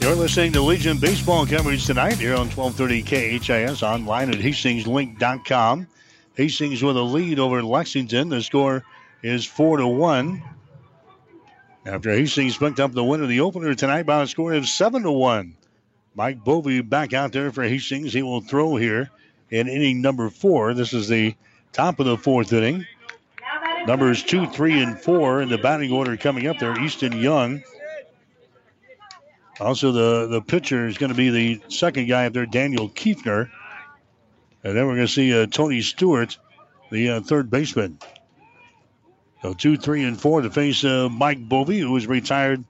You're 0.00 0.14
listening 0.14 0.52
to 0.52 0.62
Legion 0.62 0.98
Baseball 0.98 1.46
coverage 1.46 1.84
tonight 1.84 2.16
here 2.16 2.34
on 2.34 2.48
1230 2.48 3.40
KHAS 3.40 3.82
online 3.82 4.30
at 4.30 4.36
hastingslink.com. 4.36 5.88
Hastings 6.36 6.80
with 6.80 6.96
a 6.96 7.02
lead 7.02 7.40
over 7.40 7.60
Lexington. 7.60 8.28
The 8.28 8.40
score 8.40 8.84
is 9.24 9.44
4 9.44 9.78
to 9.78 9.88
1. 9.88 10.42
After 11.86 12.12
Hastings 12.12 12.56
picked 12.56 12.78
up 12.78 12.92
the 12.92 13.02
win 13.02 13.20
of 13.20 13.28
the 13.28 13.40
opener 13.40 13.74
tonight 13.74 14.04
by 14.04 14.22
a 14.22 14.26
score 14.28 14.52
of 14.52 14.68
7 14.68 15.02
to 15.02 15.10
1. 15.10 15.56
Mike 16.14 16.44
Bovey 16.44 16.82
back 16.82 17.12
out 17.12 17.32
there 17.32 17.50
for 17.50 17.64
Hastings. 17.64 18.12
He 18.12 18.22
will 18.22 18.40
throw 18.40 18.76
here 18.76 19.10
in 19.50 19.66
inning 19.66 20.00
number 20.00 20.30
four. 20.30 20.72
This 20.72 20.92
is 20.92 21.08
the 21.08 21.34
top 21.72 21.98
of 21.98 22.06
the 22.06 22.16
fourth 22.16 22.52
inning. 22.52 22.86
Numbers 23.86 24.22
two, 24.22 24.46
three, 24.46 24.82
and 24.82 24.98
four 24.98 25.42
in 25.42 25.50
the 25.50 25.58
batting 25.58 25.92
order 25.92 26.16
coming 26.16 26.46
up 26.46 26.58
there. 26.58 26.80
Easton 26.80 27.12
Young. 27.18 27.62
Also, 29.60 29.92
the, 29.92 30.26
the 30.26 30.40
pitcher 30.40 30.86
is 30.86 30.98
going 30.98 31.10
to 31.12 31.16
be 31.16 31.30
the 31.30 31.60
second 31.68 32.08
guy 32.08 32.26
up 32.26 32.32
there, 32.32 32.46
Daniel 32.46 32.88
Kiefner. 32.88 33.50
And 34.64 34.76
then 34.76 34.86
we're 34.86 34.94
going 34.94 35.06
to 35.06 35.12
see 35.12 35.38
uh, 35.38 35.46
Tony 35.46 35.82
Stewart, 35.82 36.38
the 36.90 37.10
uh, 37.10 37.20
third 37.20 37.50
baseman. 37.50 37.98
So 39.42 39.52
two, 39.52 39.76
three, 39.76 40.04
and 40.04 40.18
four 40.18 40.40
to 40.40 40.50
face 40.50 40.82
uh, 40.82 41.10
Mike 41.10 41.46
Bovey, 41.46 41.80
who 41.80 41.94
is 41.96 42.06
retired. 42.06 42.64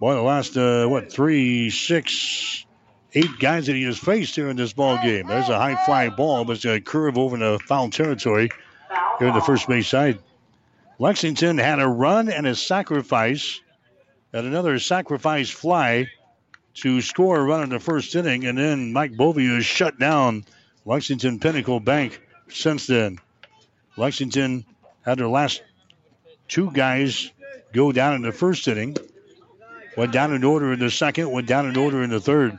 Boy, 0.00 0.14
the 0.14 0.22
last 0.22 0.56
uh, 0.56 0.86
what 0.86 1.12
three, 1.12 1.70
six, 1.70 2.66
eight 3.14 3.38
guys 3.38 3.66
that 3.66 3.76
he 3.76 3.84
has 3.84 3.98
faced 3.98 4.34
here 4.34 4.48
in 4.48 4.56
this 4.56 4.72
ball 4.72 4.98
game. 5.00 5.28
There's 5.28 5.48
a 5.48 5.58
high 5.58 5.76
fly 5.84 6.08
ball, 6.08 6.44
but 6.44 6.56
it's 6.56 6.64
a 6.64 6.80
curve 6.80 7.16
over 7.16 7.36
the 7.36 7.60
foul 7.64 7.90
territory 7.90 8.50
here 9.18 9.28
in 9.28 9.34
the 9.34 9.40
first 9.40 9.68
base 9.68 9.88
side. 9.88 10.18
Lexington 10.98 11.58
had 11.58 11.80
a 11.80 11.88
run 11.88 12.28
and 12.28 12.46
a 12.46 12.54
sacrifice, 12.54 13.60
and 14.32 14.46
another 14.46 14.78
sacrifice 14.78 15.50
fly 15.50 16.08
to 16.74 17.00
score 17.00 17.40
a 17.40 17.42
run 17.42 17.62
in 17.62 17.70
the 17.70 17.80
first 17.80 18.14
inning, 18.14 18.44
and 18.46 18.58
then 18.58 18.92
Mike 18.92 19.12
was 19.18 19.64
shut 19.64 19.98
down 19.98 20.44
Lexington 20.84 21.40
Pinnacle 21.40 21.80
Bank 21.80 22.20
since 22.48 22.86
then. 22.86 23.18
Lexington 23.96 24.64
had 25.02 25.18
their 25.18 25.28
last 25.28 25.62
two 26.48 26.70
guys 26.70 27.30
go 27.72 27.92
down 27.92 28.14
in 28.14 28.22
the 28.22 28.32
first 28.32 28.66
inning. 28.68 28.96
Went 29.96 30.12
down 30.12 30.32
in 30.32 30.44
order 30.44 30.72
in 30.72 30.78
the 30.78 30.90
second, 30.90 31.30
went 31.30 31.48
down 31.48 31.66
in 31.66 31.76
order 31.76 32.02
in 32.02 32.10
the 32.10 32.20
third. 32.20 32.58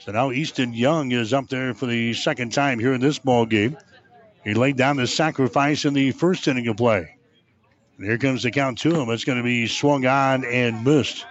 So 0.00 0.12
now 0.12 0.32
Easton 0.32 0.74
Young 0.74 1.12
is 1.12 1.32
up 1.32 1.48
there 1.48 1.74
for 1.74 1.86
the 1.86 2.12
second 2.14 2.52
time 2.52 2.78
here 2.78 2.92
in 2.92 3.00
this 3.00 3.18
ball 3.18 3.46
game. 3.46 3.76
He 4.46 4.54
laid 4.54 4.76
down 4.76 4.96
the 4.96 5.08
sacrifice 5.08 5.84
in 5.84 5.92
the 5.92 6.12
first 6.12 6.46
inning 6.46 6.68
of 6.68 6.76
play. 6.76 7.16
And 7.96 8.06
here 8.06 8.16
comes 8.16 8.44
the 8.44 8.52
count 8.52 8.78
to 8.78 8.94
him. 8.94 9.10
It's 9.10 9.24
going 9.24 9.38
to 9.38 9.44
be 9.44 9.66
swung 9.66 10.06
on 10.06 10.44
and 10.44 10.84
missed. 10.84 11.26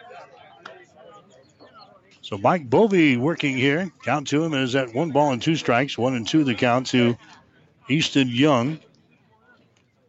So 2.21 2.37
Mike 2.37 2.69
Bovey 2.69 3.15
working 3.15 3.55
here. 3.55 3.89
Count 4.03 4.27
to 4.27 4.43
him 4.43 4.53
is 4.53 4.75
at 4.75 4.93
one 4.93 5.11
ball 5.11 5.31
and 5.31 5.41
two 5.41 5.55
strikes. 5.55 5.97
One 5.97 6.13
and 6.15 6.27
two 6.27 6.43
the 6.43 6.55
count 6.55 6.87
to 6.87 7.15
Easton 7.87 8.27
Young. 8.27 8.79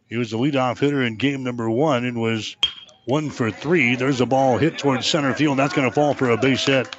He 0.09 0.17
was 0.17 0.31
the 0.31 0.37
leadoff 0.37 0.79
hitter 0.79 1.03
in 1.03 1.15
game 1.15 1.45
number 1.45 1.69
one 1.69 2.03
and 2.03 2.19
was 2.19 2.57
one 3.05 3.29
for 3.29 3.49
three. 3.51 3.95
There's 3.95 4.19
a 4.19 4.25
ball 4.25 4.57
hit 4.57 4.79
towards 4.79 5.07
center 5.07 5.33
field. 5.33 5.59
That's 5.59 5.73
going 5.73 5.87
to 5.87 5.95
fall 5.95 6.13
for 6.13 6.31
a 6.31 6.37
base 6.37 6.65
hit. 6.65 6.93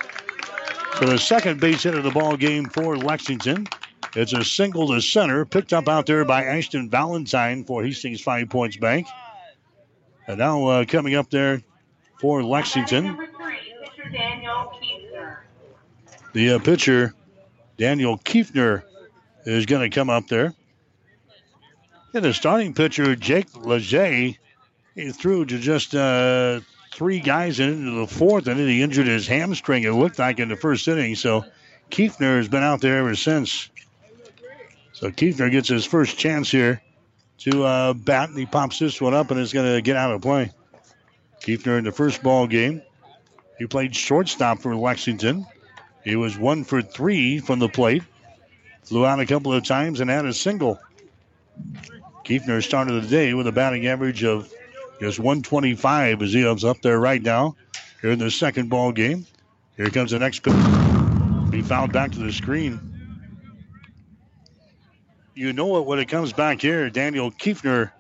So 1.01 1.05
the 1.05 1.19
second 1.19 1.61
base 1.61 1.83
hit 1.83 1.95
of 1.95 2.03
the 2.03 2.11
ball 2.11 2.39
game 2.39 2.65
for 2.65 2.97
Lexington. 2.97 3.69
It's 4.15 4.33
a 4.33 4.45
single 4.45 4.89
to 4.89 5.01
center, 5.01 5.45
picked 5.45 5.73
up 5.73 5.89
out 5.89 6.07
there 6.07 6.25
by 6.25 6.45
Ashton 6.45 6.89
Valentine 6.89 7.65
for 7.65 7.85
Hastings 7.85 8.21
Five 8.21 8.49
Points 8.49 8.77
Bank. 8.77 9.07
And 10.27 10.39
now 10.39 10.67
uh, 10.67 10.85
coming 10.85 11.15
up 11.15 11.31
there 11.31 11.63
for 12.21 12.43
Lexington. 12.43 13.19
The 16.33 16.51
uh, 16.53 16.59
pitcher, 16.59 17.15
Daniel 17.77 18.19
Kiefner, 18.19 18.83
is 19.45 19.67
going 19.67 19.89
to 19.89 19.95
come 19.95 20.11
up 20.11 20.29
there. 20.29 20.55
And 22.15 22.25
the 22.25 22.33
starting 22.33 22.75
pitcher, 22.75 23.15
Jake 23.15 23.55
Leger, 23.57 24.35
he 24.95 25.13
threw 25.13 25.45
to 25.45 25.59
just 25.59 25.95
uh, 25.95 26.61
three 26.93 27.21
guys 27.21 27.61
into 27.61 28.01
the 28.01 28.07
fourth, 28.07 28.47
and 28.47 28.59
then 28.59 28.67
he 28.69 28.83
injured 28.83 29.07
his 29.07 29.27
hamstring, 29.27 29.85
it 29.85 29.93
looked 29.93 30.19
like, 30.19 30.39
in 30.39 30.49
the 30.49 30.57
first 30.57 30.89
inning. 30.89 31.15
So 31.15 31.45
Kiefner 31.91 32.39
has 32.39 32.49
been 32.49 32.63
out 32.63 32.81
there 32.81 32.99
ever 32.99 33.15
since. 33.15 33.71
So 34.99 35.13
Kiefner 35.13 35.49
gets 35.49 35.69
his 35.69 35.85
first 35.85 36.19
chance 36.19 36.51
here 36.51 36.83
to 37.39 37.63
uh, 37.63 37.93
bat, 37.93 38.31
and 38.31 38.39
he 38.39 38.47
pops 38.47 38.81
this 38.81 39.01
one 39.01 39.15
up 39.15 39.31
and 39.31 39.39
is 39.39 39.53
going 39.53 39.73
to 39.73 39.81
get 39.81 39.95
out 39.95 40.11
of 40.11 40.21
play. 40.21 40.51
Kiefner 41.41 41.79
in 41.79 41.85
the 41.85 41.93
first 41.93 42.21
ball 42.21 42.49
game. 42.49 42.83
He 43.61 43.67
played 43.67 43.95
shortstop 43.95 44.59
for 44.59 44.75
Lexington. 44.75 45.47
He 46.03 46.17
was 46.17 46.37
one 46.37 46.65
for 46.65 46.83
three 46.83 47.39
from 47.39 47.61
the 47.61 47.69
plate. 47.69 48.03
Flew 48.83 49.07
out 49.07 49.21
a 49.21 49.27
couple 49.27 49.53
of 49.53 49.65
times 49.65 50.01
and 50.01 50.11
had 50.11 50.25
a 50.25 50.35
single. 50.35 50.81
Kiefner 52.25 52.61
started 52.61 53.01
the 53.01 53.07
day 53.09 53.35
with 53.35 53.47
a 53.47 53.53
batting 53.53 53.87
average 53.87 54.25
of 54.25 54.53
just 55.01 55.21
125 55.21 56.23
as 56.23 56.33
he 56.33 56.43
is 56.43 56.65
up 56.65 56.83
there 56.83 56.99
right 56.99 57.23
now 57.23 57.55
here 58.03 58.11
in 58.11 58.19
the 58.19 58.33
second 58.33 58.69
ball 58.69 58.91
game. 58.91 59.27
Here 59.77 59.91
comes 59.91 60.11
the 60.11 60.19
next 60.19 60.41
pitch. 60.41 60.55
He 61.55 61.63
fouled 61.63 61.93
back 61.93 62.11
to 62.11 62.19
the 62.19 62.33
screen. 62.33 62.88
You 65.39 65.53
know 65.53 65.77
it 65.77 65.87
when 65.87 66.01
it 66.01 66.07
comes 66.07 66.33
back 66.33 66.61
here. 66.61 66.91
Daniel 66.91 67.31
Kiefner 67.31 67.93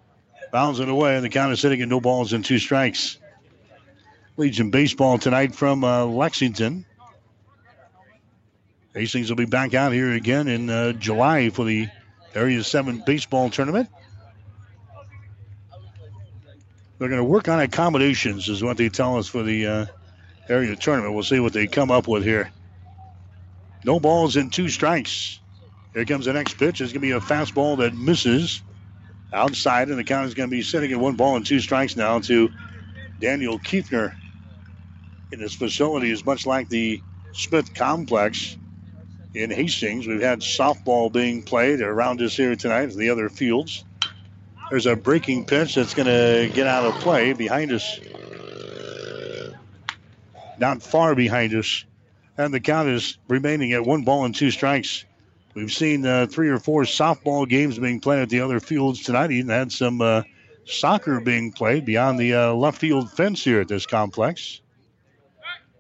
fouls 0.51 0.81
it 0.81 0.89
away, 0.89 1.15
and 1.15 1.25
the 1.25 1.29
count 1.29 1.53
is 1.53 1.61
sitting 1.61 1.81
at 1.81 1.87
no 1.87 2.01
balls 2.01 2.33
and 2.33 2.45
two 2.45 2.59
strikes. 2.59 3.17
Legion 4.37 4.71
baseball 4.71 5.19
tonight 5.19 5.55
from 5.55 5.85
uh, 5.85 6.05
Lexington. 6.05 6.85
Hastings 8.93 9.31
will 9.31 9.37
be 9.37 9.45
back 9.45 9.73
out 9.73 9.93
here 9.93 10.15
again 10.15 10.49
in 10.49 10.69
uh, 10.69 10.95
July 10.95 11.51
for 11.51 11.65
the 11.65 11.87
Area 12.35 12.65
7 12.65 13.05
baseball 13.07 13.51
tournament. 13.51 13.89
They're 16.99 17.09
going 17.09 17.21
to 17.21 17.25
work 17.25 17.47
on 17.47 17.61
accommodations, 17.61 18.49
is 18.49 18.65
what 18.65 18.79
they 18.79 18.89
tell 18.89 19.17
us 19.17 19.29
for 19.29 19.45
the 19.45 19.65
uh, 19.65 19.87
area 20.49 20.75
tournament. 20.75 21.15
We'll 21.15 21.23
see 21.23 21.39
what 21.39 21.53
they 21.53 21.69
come 21.69 21.93
up 21.93 22.09
with 22.09 22.25
here. 22.25 22.51
No 23.85 24.01
balls 24.01 24.35
and 24.35 24.53
two 24.53 24.69
strikes. 24.69 25.39
Here 25.99 26.05
comes 26.05 26.27
the 26.27 26.33
next 26.33 26.55
pitch. 26.55 26.81
It's 26.81 26.93
going 26.93 27.01
to 27.01 27.09
be 27.09 27.11
a 27.11 27.19
fastball 27.19 27.79
that 27.79 27.93
misses 27.93 28.63
outside, 29.33 29.89
and 29.89 29.99
the 29.99 30.05
count 30.05 30.29
is 30.29 30.35
going 30.35 30.49
to 30.49 30.57
be 30.57 30.63
sitting 30.63 30.93
at 30.93 31.01
one 31.01 31.17
ball 31.17 31.35
and 31.35 31.45
two 31.45 31.59
strikes 31.59 31.97
now 31.97 32.21
to 32.21 32.51
Daniel 33.21 33.59
Kiefner. 33.59 34.15
In 35.33 35.41
this 35.41 35.57
facility 35.57 36.13
is 36.13 36.25
much 36.25 36.47
like 36.47 36.69
the 36.69 37.03
Smith 37.33 37.75
Complex 37.75 38.57
in 39.35 39.51
Hastings. 39.51 40.07
We've 40.07 40.23
had 40.23 40.39
softball 40.39 41.13
being 41.13 41.43
played 41.43 41.81
around 41.81 42.23
us 42.23 42.37
here 42.37 42.55
tonight 42.55 42.93
in 42.93 42.97
the 42.97 43.11
other 43.11 43.29
fields. 43.29 43.85
There's 44.71 44.87
a 44.87 44.95
breaking 44.95 45.47
pitch 45.47 45.75
that's 45.75 45.95
going 45.95 46.07
to 46.07 46.49
get 46.55 46.69
out 46.69 46.85
of 46.85 46.95
play 47.01 47.33
behind 47.33 47.73
us. 47.73 47.99
Not 50.61 50.81
far 50.81 51.17
behind 51.17 51.55
us. 51.55 51.85
And 52.37 52.55
the 52.55 52.61
count 52.61 52.89
is 52.89 53.19
remaining 53.27 53.73
at 53.73 53.85
one 53.85 54.05
ball 54.05 54.25
and 54.25 54.33
two 54.33 54.53
strikes. 54.53 55.05
We've 55.59 55.73
seen 55.73 56.07
uh, 56.07 56.27
three 56.31 56.51
or 56.51 56.61
four 56.61 56.85
softball 56.85 57.49
games 57.49 57.81
being 57.81 57.99
played 57.99 58.21
at 58.21 58.29
the 58.29 58.43
other 58.43 58.61
fields 58.61 59.03
tonight. 59.03 59.33
Even 59.33 59.51
had 59.51 59.73
some 59.73 60.01
uh, 60.01 60.23
soccer 60.65 61.19
being 61.19 61.51
played 61.51 61.85
beyond 61.85 62.17
the 62.17 62.33
uh, 62.33 62.53
left 62.53 62.79
field 62.79 63.11
fence 63.11 63.43
here 63.43 63.61
at 63.61 63.67
this 63.67 63.85
complex. 63.85 64.61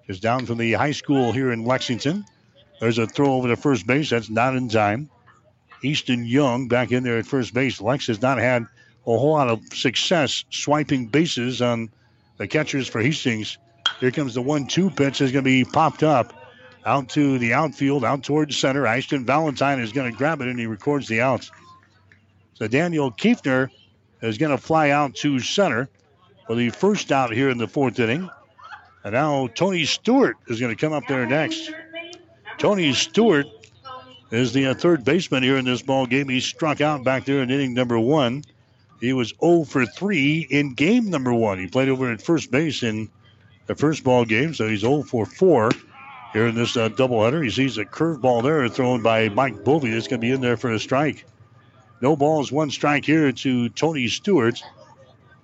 Just 0.08 0.20
down 0.20 0.46
from 0.46 0.58
the 0.58 0.72
high 0.72 0.90
school 0.90 1.30
here 1.30 1.52
in 1.52 1.64
Lexington. 1.64 2.24
There's 2.80 2.98
a 2.98 3.06
throw 3.06 3.34
over 3.34 3.46
to 3.46 3.56
first 3.56 3.86
base. 3.86 4.10
That's 4.10 4.28
not 4.28 4.56
in 4.56 4.68
time. 4.68 5.10
Easton 5.84 6.26
Young 6.26 6.66
back 6.66 6.90
in 6.90 7.04
there 7.04 7.18
at 7.18 7.26
first 7.26 7.54
base. 7.54 7.80
Lex 7.80 8.08
has 8.08 8.20
not 8.20 8.38
had 8.38 8.64
a 8.64 8.66
whole 9.04 9.34
lot 9.34 9.46
of 9.46 9.60
success 9.72 10.44
swiping 10.50 11.06
bases 11.06 11.62
on 11.62 11.88
the 12.36 12.48
catchers 12.48 12.88
for 12.88 13.00
Hastings. 13.00 13.58
Here 14.00 14.10
comes 14.10 14.34
the 14.34 14.42
one-two 14.42 14.90
pitch. 14.90 15.20
Is 15.20 15.30
going 15.30 15.44
to 15.44 15.48
be 15.48 15.64
popped 15.64 16.02
up 16.02 16.34
out 16.86 17.08
to 17.10 17.38
the 17.38 17.52
outfield, 17.52 18.04
out 18.04 18.22
towards 18.22 18.56
center. 18.56 18.86
Ashton 18.86 19.24
Valentine 19.24 19.80
is 19.80 19.92
going 19.92 20.10
to 20.10 20.16
grab 20.16 20.40
it 20.40 20.48
and 20.48 20.58
he 20.58 20.66
records 20.66 21.08
the 21.08 21.20
outs. 21.20 21.50
So 22.54 22.66
Daniel 22.66 23.12
Kiefner 23.12 23.68
is 24.22 24.38
going 24.38 24.50
to 24.50 24.58
fly 24.58 24.90
out 24.90 25.14
to 25.16 25.38
center 25.38 25.88
for 26.46 26.56
the 26.56 26.70
first 26.70 27.12
out 27.12 27.32
here 27.32 27.50
in 27.50 27.58
the 27.58 27.68
fourth 27.68 27.98
inning. 28.00 28.28
And 29.04 29.12
now 29.12 29.48
Tony 29.48 29.84
Stewart 29.84 30.36
is 30.48 30.60
going 30.60 30.74
to 30.74 30.80
come 30.80 30.92
up 30.92 31.04
there 31.06 31.24
next. 31.26 31.70
Tony 32.58 32.92
Stewart 32.92 33.46
is 34.30 34.52
the 34.52 34.66
uh, 34.66 34.74
third 34.74 35.04
baseman 35.04 35.42
here 35.42 35.56
in 35.56 35.64
this 35.64 35.82
ball 35.82 36.06
game. 36.06 36.28
He 36.28 36.40
struck 36.40 36.80
out 36.80 37.04
back 37.04 37.24
there 37.24 37.42
in 37.42 37.50
inning 37.50 37.74
number 37.74 37.98
one. 37.98 38.44
He 39.00 39.12
was 39.12 39.32
0 39.40 39.64
for 39.64 39.86
3 39.86 40.48
in 40.50 40.74
game 40.74 41.08
number 41.08 41.32
one. 41.32 41.58
He 41.58 41.68
played 41.68 41.88
over 41.88 42.10
at 42.10 42.20
first 42.20 42.50
base 42.50 42.82
in 42.82 43.08
the 43.66 43.74
first 43.74 44.02
ball 44.02 44.24
game, 44.24 44.54
so 44.54 44.66
he's 44.68 44.80
0 44.80 45.02
for 45.02 45.24
4 45.24 45.70
here 46.32 46.46
in 46.46 46.54
this 46.54 46.76
uh, 46.76 46.88
doubleheader. 46.88 47.42
He 47.42 47.50
sees 47.50 47.78
a 47.78 47.84
curveball 47.84 48.42
there 48.42 48.68
thrown 48.68 49.02
by 49.02 49.28
Mike 49.28 49.64
Bovey. 49.64 49.90
It's 49.90 50.08
going 50.08 50.20
to 50.20 50.26
be 50.26 50.32
in 50.32 50.40
there 50.40 50.56
for 50.56 50.70
a 50.70 50.78
strike. 50.78 51.24
No 52.00 52.16
balls, 52.16 52.52
one 52.52 52.70
strike 52.70 53.04
here 53.04 53.32
to 53.32 53.68
Tony 53.70 54.08
Stewart. 54.08 54.62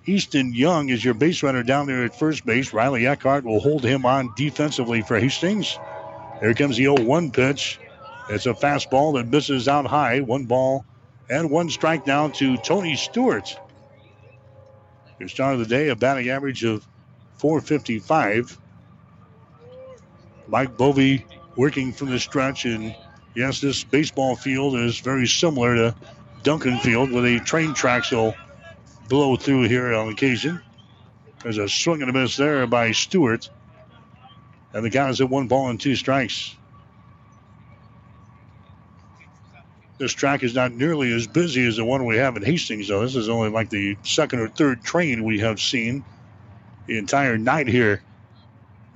Easton 0.07 0.53
Young 0.53 0.91
is 0.91 1.05
your 1.05 1.15
base 1.15 1.43
runner 1.43 1.63
down 1.63 1.87
there 1.87 2.05
at 2.05 2.19
first 2.19 2.45
base. 2.45 2.73
Riley 2.73 3.07
Eckhart 3.07 3.45
will 3.45 3.61
hold 3.61 3.83
him 3.83 4.05
on 4.05 4.33
defensively 4.37 5.01
for 5.03 5.19
Hastings. 5.19 5.79
Here 6.41 6.55
comes 6.55 6.77
the 6.77 6.85
0 6.85 7.01
1 7.01 7.31
pitch. 7.31 7.81
It's 8.29 8.47
a 8.47 8.55
fastball 8.55 9.15
that 9.15 9.29
misses 9.29 9.67
out 9.67 9.87
high. 9.87 10.21
One 10.21 10.45
ball 10.45 10.85
and 11.31 11.51
one 11.51 11.71
strike 11.71 12.07
now 12.07 12.29
to 12.29 12.57
Tony 12.59 12.97
Stewart. 12.97 13.59
Your 15.19 15.29
start 15.29 15.55
of 15.55 15.61
the 15.61 15.67
day 15.67 15.89
a 15.89 15.97
batting 15.97 16.29
average 16.29 16.65
of 16.65 16.87
455. 17.39 18.59
Mike 20.49 20.77
Bovey 20.77 21.27
working 21.57 21.93
from 21.93 22.11
the 22.11 22.19
stretch. 22.19 22.65
And 22.65 22.95
yes, 23.35 23.61
this 23.61 23.85
baseball 23.85 24.37
field 24.37 24.77
is 24.77 24.99
very 25.01 25.27
similar 25.27 25.75
to 25.75 25.95
Duncan 26.43 26.79
Field, 26.79 27.11
with 27.11 27.25
the 27.25 27.41
train 27.41 27.75
tracks 27.75 28.11
will 28.11 28.35
blow 29.09 29.37
through 29.37 29.69
here 29.69 29.95
on 29.95 30.11
occasion. 30.11 30.61
There's 31.43 31.59
a 31.59 31.69
swing 31.69 32.03
and 32.03 32.11
a 32.11 32.13
miss 32.13 32.37
there 32.37 32.67
by 32.67 32.93
Stewart. 32.93 33.49
And 34.73 34.85
the 34.85 34.91
count 34.91 35.11
is 35.11 35.21
at 35.21 35.31
one 35.31 35.47
ball 35.47 35.69
and 35.69 35.81
two 35.81 35.95
strikes. 35.95 36.57
This 39.99 40.13
track 40.13 40.43
is 40.43 40.55
not 40.55 40.73
nearly 40.73 41.13
as 41.13 41.27
busy 41.27 41.65
as 41.67 41.77
the 41.77 41.85
one 41.85 42.05
we 42.05 42.17
have 42.17 42.37
in 42.37 42.43
Hastings, 42.43 42.89
though. 42.89 43.03
This 43.03 43.15
is 43.15 43.29
only 43.29 43.51
like 43.51 43.71
the 43.71 43.97
second 44.03 44.41
or 44.41 44.49
third 44.49 44.83
train 44.83 45.23
we 45.23 45.39
have 45.39 45.61
seen 45.61 46.05
the 46.87 46.99
entire 46.99 47.39
night 47.39 47.69
here 47.69 48.03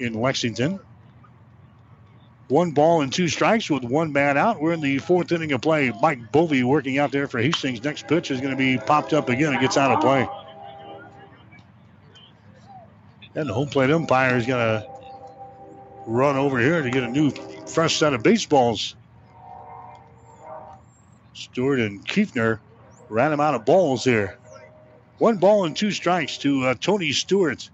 in 0.00 0.14
Lexington. 0.14 0.80
One 2.48 2.70
ball 2.70 3.02
and 3.02 3.12
two 3.12 3.28
strikes 3.28 3.68
with 3.68 3.84
one 3.84 4.12
man 4.12 4.38
out. 4.38 4.60
We're 4.60 4.72
in 4.72 4.80
the 4.80 4.98
fourth 4.98 5.30
inning 5.32 5.52
of 5.52 5.60
play. 5.60 5.92
Mike 6.00 6.32
Bovey 6.32 6.64
working 6.64 6.98
out 6.98 7.12
there 7.12 7.28
for 7.28 7.38
Hastings. 7.38 7.82
Next 7.84 8.08
pitch 8.08 8.30
is 8.30 8.40
going 8.40 8.52
to 8.52 8.56
be 8.56 8.78
popped 8.78 9.12
up 9.12 9.28
again. 9.28 9.52
It 9.52 9.60
gets 9.60 9.76
out 9.76 9.92
of 9.92 10.00
play. 10.00 10.26
And 13.34 13.48
the 13.48 13.54
home 13.54 13.68
plate 13.68 13.90
umpire 13.90 14.36
is 14.36 14.46
going 14.46 14.80
to 14.80 14.88
run 16.06 16.36
over 16.36 16.58
here 16.58 16.82
to 16.82 16.90
get 16.90 17.02
a 17.02 17.08
new 17.08 17.30
fresh 17.66 17.96
set 17.96 18.14
of 18.14 18.22
baseballs 18.22 18.96
Stewart 21.38 21.78
and 21.78 22.04
Kiefner 22.04 22.58
ran 23.08 23.32
him 23.32 23.40
out 23.40 23.54
of 23.54 23.64
balls 23.64 24.04
here. 24.04 24.38
One 25.18 25.36
ball 25.36 25.64
and 25.64 25.76
two 25.76 25.92
strikes 25.92 26.38
to 26.38 26.66
uh, 26.66 26.74
Tony 26.74 27.12
Stewart. 27.12 27.70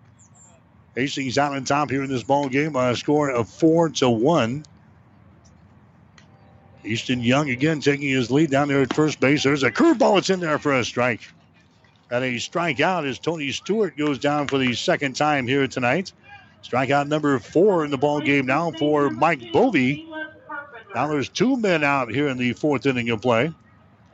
Hastings 0.95 1.39
out 1.39 1.53
on 1.53 1.65
top 1.65 1.91
here 1.91 2.03
in 2.03 2.11
this 2.11 2.23
ball 2.23 2.49
game 2.49 2.73
by 2.73 2.91
a 2.91 2.97
score 2.97 3.31
of 3.31 3.49
four 3.49 3.89
to 3.91 4.09
one. 4.09 4.65
Easton 6.85 7.21
Young 7.21 7.51
again 7.51 7.81
taking 7.81 8.09
his 8.09 8.31
lead 8.31 8.51
down 8.51 8.69
there 8.69 8.83
at 8.83 8.95
first 8.95 9.19
base. 9.19 9.43
There's 9.43 9.63
a 9.63 9.71
curveball. 9.71 10.19
It's 10.19 10.31
in 10.31 10.41
there 10.41 10.59
for 10.59 10.75
a 10.75 10.85
strike. 10.85 11.23
And 12.11 12.23
a 12.23 12.35
strikeout 12.35 13.09
as 13.09 13.19
Tony 13.19 13.51
Stewart 13.51 13.97
goes 13.97 14.19
down 14.19 14.47
for 14.47 14.59
the 14.59 14.75
second 14.75 15.17
time 15.17 15.49
here 15.49 15.67
tonight. 15.67 16.13
Strikeout 16.63 17.09
number 17.09 17.39
four 17.39 17.85
in 17.85 17.91
the 17.91 17.99
ball 17.99 18.21
game 18.21 18.47
now 18.47 18.71
for 18.73 19.11
Mike 19.11 19.53
Bovey. 19.53 20.09
Now 20.95 21.09
there's 21.09 21.29
two 21.29 21.57
men 21.57 21.83
out 21.83 22.11
here 22.11 22.29
in 22.29 22.37
the 22.37 22.53
fourth 22.53 22.87
inning 22.87 23.11
of 23.11 23.21
play. 23.21 23.53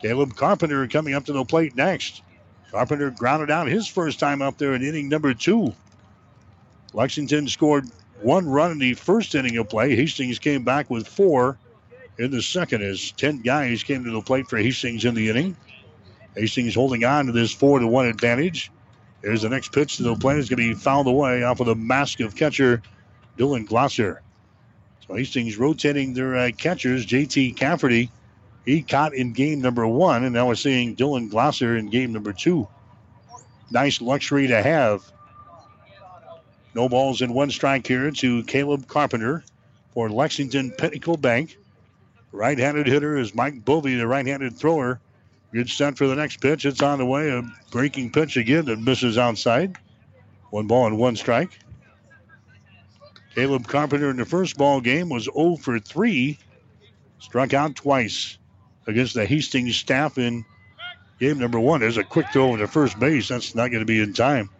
Caleb 0.01 0.35
Carpenter 0.35 0.87
coming 0.89 1.15
up 1.15 1.27
to 1.27 1.33
the 1.33 1.45
plate 1.45 1.77
next. 1.77 2.23
Carpenter 2.71 3.11
grounded 3.11 3.51
out 3.51 3.67
his 3.67 3.87
first 3.87 4.19
time 4.19 4.41
up 4.41 4.57
there 4.57 4.75
in 4.75 4.83
inning 4.83 5.09
number 5.09 5.35
two. 5.35 5.75
Lexington 6.93 7.49
scored 7.49 7.87
one 8.21 8.49
run 8.49 8.73
in 8.73 8.79
the 8.79 8.95
first 8.95 9.35
inning 9.35 9.57
of 9.57 9.69
play. 9.69 9.95
Hastings 9.97 10.39
came 10.39 10.65
back 10.65 10.91
with 10.91 11.07
four 11.07 11.59
in 12.19 12.31
the 12.31 12.43
second 12.43 12.83
as 12.83 13.13
10 13.13 13.41
guys 13.43 13.83
came 13.83 14.05
to 14.05 14.11
the 14.11 14.21
plate 14.21 14.49
for 14.49 14.59
Hastings 14.59 15.05
in 15.05 15.15
the 15.15 15.31
inning. 15.31 15.57
Hastings 16.37 16.75
holding 16.75 17.05
on 17.05 17.27
to 17.27 17.33
this 17.33 17.53
4 17.53 17.81
to 17.81 17.87
1 17.87 18.07
advantage. 18.07 18.71
There's 19.23 19.43
the 19.43 19.49
next 19.49 19.73
pitch 19.73 19.97
to 19.97 20.03
the 20.03 20.15
plate. 20.15 20.39
It's 20.39 20.49
going 20.49 20.63
to 20.63 20.75
be 20.75 20.81
fouled 20.81 21.07
away 21.07 21.43
off 21.43 21.61
of 21.61 21.67
the 21.67 21.75
mask 21.75 22.21
of 22.21 22.37
catcher 22.37 22.83
Dylan 23.39 23.67
Glosser. 23.67 24.19
So 25.07 25.15
Hastings 25.15 25.57
rotating 25.57 26.15
their 26.15 26.37
uh, 26.37 26.51
catchers. 26.57 27.07
JT 27.07 27.57
Cafferty, 27.57 28.11
he 28.65 28.83
caught 28.83 29.15
in 29.15 29.33
game 29.33 29.61
number 29.61 29.87
one, 29.87 30.25
and 30.25 30.35
now 30.35 30.49
we're 30.49 30.55
seeing 30.55 30.97
Dylan 30.97 31.31
Glosser 31.31 31.79
in 31.79 31.91
game 31.91 32.13
number 32.13 32.33
two. 32.33 32.69
Nice 33.71 34.01
luxury 34.01 34.49
to 34.49 34.63
have. 34.63 35.11
No 36.75 36.89
balls 36.89 37.21
in 37.21 37.35
one 37.35 37.51
strike 37.51 37.87
here 37.87 38.11
to 38.11 38.43
Caleb 38.45 38.87
Carpenter 38.87 39.45
for 39.93 40.09
Lexington 40.09 40.71
Pinnacle 40.71 41.17
Bank. 41.17 41.57
Right 42.33 42.59
handed 42.59 42.87
hitter 42.87 43.19
is 43.19 43.35
Mike 43.35 43.65
Bovey, 43.65 43.97
the 43.97 44.07
right 44.07 44.27
handed 44.27 44.57
thrower. 44.57 45.01
Good 45.53 45.69
set 45.69 45.99
for 45.99 46.07
the 46.07 46.15
next 46.15 46.41
pitch. 46.41 46.65
It's 46.65 46.81
on 46.81 46.99
the 46.99 47.07
way. 47.07 47.31
A 47.31 47.43
breaking 47.73 48.13
pitch 48.13 48.37
again 48.37 48.67
that 48.67 48.79
misses 48.79 49.19
outside. 49.19 49.77
One 50.51 50.69
ball 50.69 50.87
and 50.87 50.97
one 50.97 51.17
strike. 51.17 51.59
Caleb 53.35 53.67
Carpenter 53.67 54.11
in 54.11 54.17
the 54.17 54.25
first 54.25 54.57
ball 54.57 54.81
game 54.81 55.09
was 55.09 55.25
0 55.25 55.57
for 55.57 55.79
3. 55.79 56.39
Struck 57.19 57.53
out 57.53 57.75
twice 57.75 58.39
against 58.87 59.15
the 59.15 59.27
Hastings 59.27 59.77
staff 59.77 60.19
in 60.19 60.45
game 61.19 61.39
number 61.39 61.59
one. 61.59 61.81
There's 61.81 61.97
a 61.97 62.05
quick 62.05 62.27
throw 62.33 62.57
to 62.57 62.67
first 62.69 62.99
base. 62.99 63.29
That's 63.29 63.55
not 63.55 63.71
going 63.71 63.81
to 63.81 63.87
be 63.87 64.01
in 64.01 64.13
time. 64.13 64.51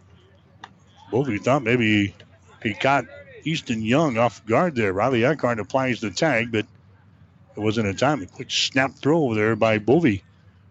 Bovey 1.11 1.37
thought 1.37 1.63
maybe 1.63 2.15
he 2.63 2.73
caught 2.73 3.05
Easton 3.43 3.81
Young 3.81 4.17
off 4.17 4.45
guard 4.45 4.75
there. 4.75 4.93
Riley 4.93 5.25
Eckhart 5.25 5.59
applies 5.59 5.99
the 5.99 6.09
tag, 6.09 6.51
but 6.51 6.65
it 7.55 7.59
wasn't 7.59 7.87
in 7.87 7.95
time. 7.97 8.21
A 8.21 8.25
quick 8.25 8.49
snap 8.49 8.95
throw 8.95 9.23
over 9.23 9.35
there 9.35 9.55
by 9.55 9.77
Bovey. 9.77 10.23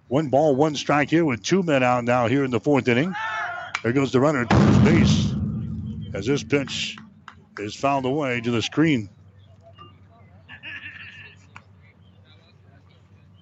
One 0.08 0.28
ball, 0.28 0.56
one 0.56 0.74
strike 0.74 1.10
here 1.10 1.24
with 1.24 1.42
two 1.42 1.62
men 1.62 1.82
out 1.82 2.04
now 2.04 2.26
here 2.26 2.42
in 2.42 2.50
the 2.50 2.58
fourth 2.58 2.88
inning. 2.88 3.14
There 3.82 3.92
goes 3.92 4.12
the 4.12 4.20
runner 4.20 4.44
to 4.44 4.80
base 4.84 5.32
as 6.14 6.26
this 6.26 6.42
pitch 6.42 6.96
is 7.58 7.76
fouled 7.76 8.06
away 8.06 8.40
to 8.40 8.50
the 8.50 8.62
screen. 8.62 9.08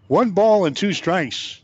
One 0.09 0.33
ball 0.33 0.65
and 0.65 0.77
two 0.77 0.93
strikes. 0.93 1.61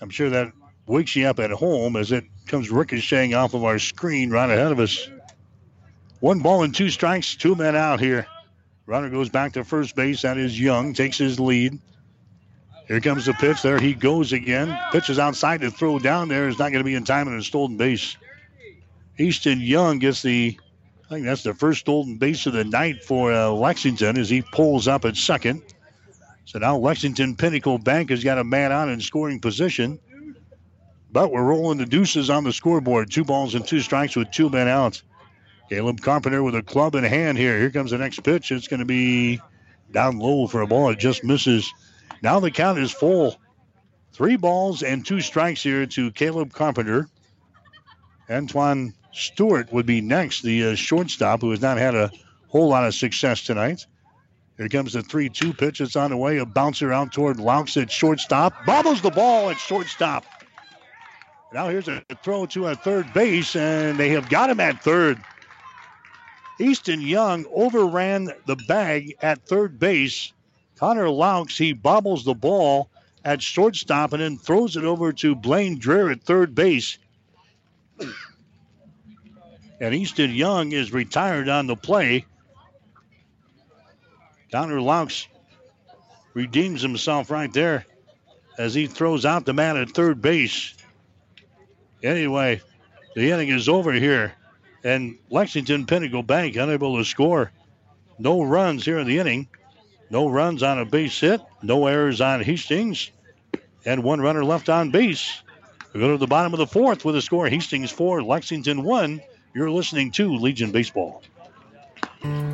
I'm 0.00 0.10
sure 0.10 0.30
that 0.30 0.52
wakes 0.86 1.16
you 1.16 1.26
up 1.26 1.38
at 1.38 1.50
home 1.50 1.96
as 1.96 2.12
it 2.12 2.24
comes 2.46 2.70
ricocheting 2.70 3.34
off 3.34 3.54
of 3.54 3.64
our 3.64 3.78
screen 3.78 4.30
right 4.30 4.50
ahead 4.50 4.72
of 4.72 4.80
us. 4.80 5.08
One 6.20 6.40
ball 6.40 6.62
and 6.62 6.74
two 6.74 6.90
strikes, 6.90 7.36
two 7.36 7.54
men 7.54 7.76
out 7.76 8.00
here. 8.00 8.26
Runner 8.86 9.10
goes 9.10 9.28
back 9.28 9.52
to 9.54 9.64
first 9.64 9.96
base. 9.96 10.22
That 10.22 10.36
is 10.36 10.58
Young, 10.60 10.92
takes 10.92 11.18
his 11.18 11.40
lead. 11.40 11.78
Here 12.86 13.00
comes 13.00 13.24
the 13.24 13.32
pitch. 13.34 13.62
There 13.62 13.78
he 13.78 13.94
goes 13.94 14.32
again. 14.32 14.78
Pitches 14.92 15.18
outside 15.18 15.62
to 15.62 15.70
throw 15.70 15.98
down 15.98 16.28
there. 16.28 16.48
is 16.48 16.58
not 16.58 16.70
going 16.70 16.80
to 16.80 16.84
be 16.84 16.94
in 16.94 17.04
time 17.04 17.28
and 17.28 17.40
a 17.40 17.42
stolen 17.42 17.78
base. 17.78 18.16
Easton 19.18 19.60
Young 19.60 19.98
gets 20.00 20.20
the, 20.20 20.58
I 21.06 21.14
think 21.14 21.24
that's 21.24 21.42
the 21.44 21.54
first 21.54 21.80
stolen 21.80 22.18
base 22.18 22.44
of 22.46 22.52
the 22.52 22.64
night 22.64 23.02
for 23.02 23.32
uh, 23.32 23.48
Lexington 23.48 24.18
as 24.18 24.28
he 24.28 24.42
pulls 24.42 24.86
up 24.86 25.06
at 25.06 25.16
second. 25.16 25.62
So 26.44 26.58
now 26.58 26.76
Lexington 26.76 27.36
Pinnacle 27.36 27.78
Bank 27.78 28.10
has 28.10 28.22
got 28.22 28.38
a 28.38 28.44
man 28.44 28.70
out 28.70 28.90
in 28.90 29.00
scoring 29.00 29.40
position. 29.40 29.98
But 31.14 31.30
we're 31.30 31.44
rolling 31.44 31.78
the 31.78 31.86
deuces 31.86 32.28
on 32.28 32.42
the 32.42 32.52
scoreboard. 32.52 33.08
Two 33.08 33.22
balls 33.22 33.54
and 33.54 33.64
two 33.64 33.78
strikes 33.78 34.16
with 34.16 34.32
two 34.32 34.50
men 34.50 34.66
out. 34.66 35.00
Caleb 35.68 36.00
Carpenter 36.00 36.42
with 36.42 36.56
a 36.56 36.62
club 36.62 36.96
in 36.96 37.04
hand 37.04 37.38
here. 37.38 37.56
Here 37.56 37.70
comes 37.70 37.92
the 37.92 37.98
next 37.98 38.24
pitch. 38.24 38.50
It's 38.50 38.66
going 38.66 38.80
to 38.80 38.84
be 38.84 39.40
down 39.92 40.18
low 40.18 40.48
for 40.48 40.60
a 40.60 40.66
ball. 40.66 40.90
It 40.90 40.98
just 40.98 41.22
misses. 41.22 41.72
Now 42.20 42.40
the 42.40 42.50
count 42.50 42.80
is 42.80 42.90
full. 42.90 43.36
Three 44.12 44.34
balls 44.34 44.82
and 44.82 45.06
two 45.06 45.20
strikes 45.20 45.62
here 45.62 45.86
to 45.86 46.10
Caleb 46.10 46.52
Carpenter. 46.52 47.06
Antoine 48.28 48.92
Stewart 49.12 49.72
would 49.72 49.86
be 49.86 50.00
next, 50.00 50.42
the 50.42 50.72
uh, 50.72 50.74
shortstop, 50.74 51.42
who 51.42 51.52
has 51.52 51.60
not 51.60 51.78
had 51.78 51.94
a 51.94 52.10
whole 52.48 52.70
lot 52.70 52.88
of 52.88 52.92
success 52.92 53.44
tonight. 53.44 53.86
Here 54.56 54.68
comes 54.68 54.94
the 54.94 55.02
3 55.02 55.28
2 55.28 55.52
pitch. 55.52 55.80
It's 55.80 55.94
on 55.94 56.10
the 56.10 56.16
way. 56.16 56.38
A 56.38 56.44
bouncer 56.44 56.92
out 56.92 57.12
toward 57.12 57.36
Laux 57.36 57.80
at 57.80 57.92
shortstop. 57.92 58.66
Bobbles 58.66 59.00
the 59.00 59.10
ball 59.10 59.50
at 59.50 59.58
shortstop. 59.58 60.24
Now 61.54 61.68
here's 61.68 61.86
a 61.86 62.02
throw 62.24 62.46
to 62.46 62.66
a 62.66 62.74
third 62.74 63.14
base, 63.14 63.54
and 63.54 63.96
they 63.96 64.08
have 64.08 64.28
got 64.28 64.50
him 64.50 64.58
at 64.58 64.82
third. 64.82 65.22
Easton 66.58 67.00
Young 67.00 67.46
overran 67.54 68.32
the 68.46 68.56
bag 68.66 69.14
at 69.22 69.46
third 69.46 69.78
base. 69.78 70.32
Connor 70.76 71.08
Laux, 71.08 71.56
he 71.56 71.72
bobbles 71.72 72.24
the 72.24 72.34
ball 72.34 72.90
at 73.24 73.40
shortstop 73.40 74.12
and 74.12 74.20
then 74.20 74.36
throws 74.36 74.76
it 74.76 74.82
over 74.82 75.12
to 75.12 75.36
Blaine 75.36 75.78
Dreher 75.78 76.10
at 76.10 76.24
third 76.24 76.56
base. 76.56 76.98
and 79.80 79.94
Easton 79.94 80.34
Young 80.34 80.72
is 80.72 80.92
retired 80.92 81.48
on 81.48 81.68
the 81.68 81.76
play. 81.76 82.26
Connor 84.50 84.80
Laux 84.80 85.28
redeems 86.34 86.82
himself 86.82 87.30
right 87.30 87.52
there 87.52 87.86
as 88.58 88.74
he 88.74 88.88
throws 88.88 89.24
out 89.24 89.46
the 89.46 89.52
man 89.52 89.76
at 89.76 89.90
third 89.90 90.20
base. 90.20 90.74
Anyway, 92.04 92.60
the 93.16 93.30
inning 93.30 93.48
is 93.48 93.68
over 93.68 93.92
here. 93.92 94.34
And 94.84 95.16
Lexington 95.30 95.86
Pinnacle 95.86 96.22
Bank 96.22 96.56
unable 96.56 96.98
to 96.98 97.04
score. 97.04 97.50
No 98.18 98.42
runs 98.42 98.84
here 98.84 98.98
in 98.98 99.06
the 99.06 99.18
inning. 99.18 99.48
No 100.10 100.28
runs 100.28 100.62
on 100.62 100.78
a 100.78 100.84
base 100.84 101.18
hit. 101.18 101.40
No 101.62 101.86
errors 101.86 102.20
on 102.20 102.42
Hastings. 102.42 103.10
And 103.86 104.04
one 104.04 104.20
runner 104.20 104.44
left 104.44 104.68
on 104.68 104.90
base. 104.90 105.42
We 105.94 106.00
go 106.00 106.12
to 106.12 106.18
the 106.18 106.26
bottom 106.26 106.52
of 106.52 106.58
the 106.58 106.66
fourth 106.66 107.04
with 107.04 107.16
a 107.16 107.22
score 107.22 107.48
Hastings 107.48 107.90
4, 107.90 108.22
Lexington 108.22 108.82
1. 108.82 109.22
You're 109.54 109.70
listening 109.70 110.10
to 110.12 110.34
Legion 110.34 110.72
Baseball. 110.72 111.22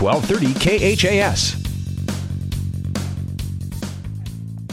1230 0.00 0.96
KHAS. 0.96 1.56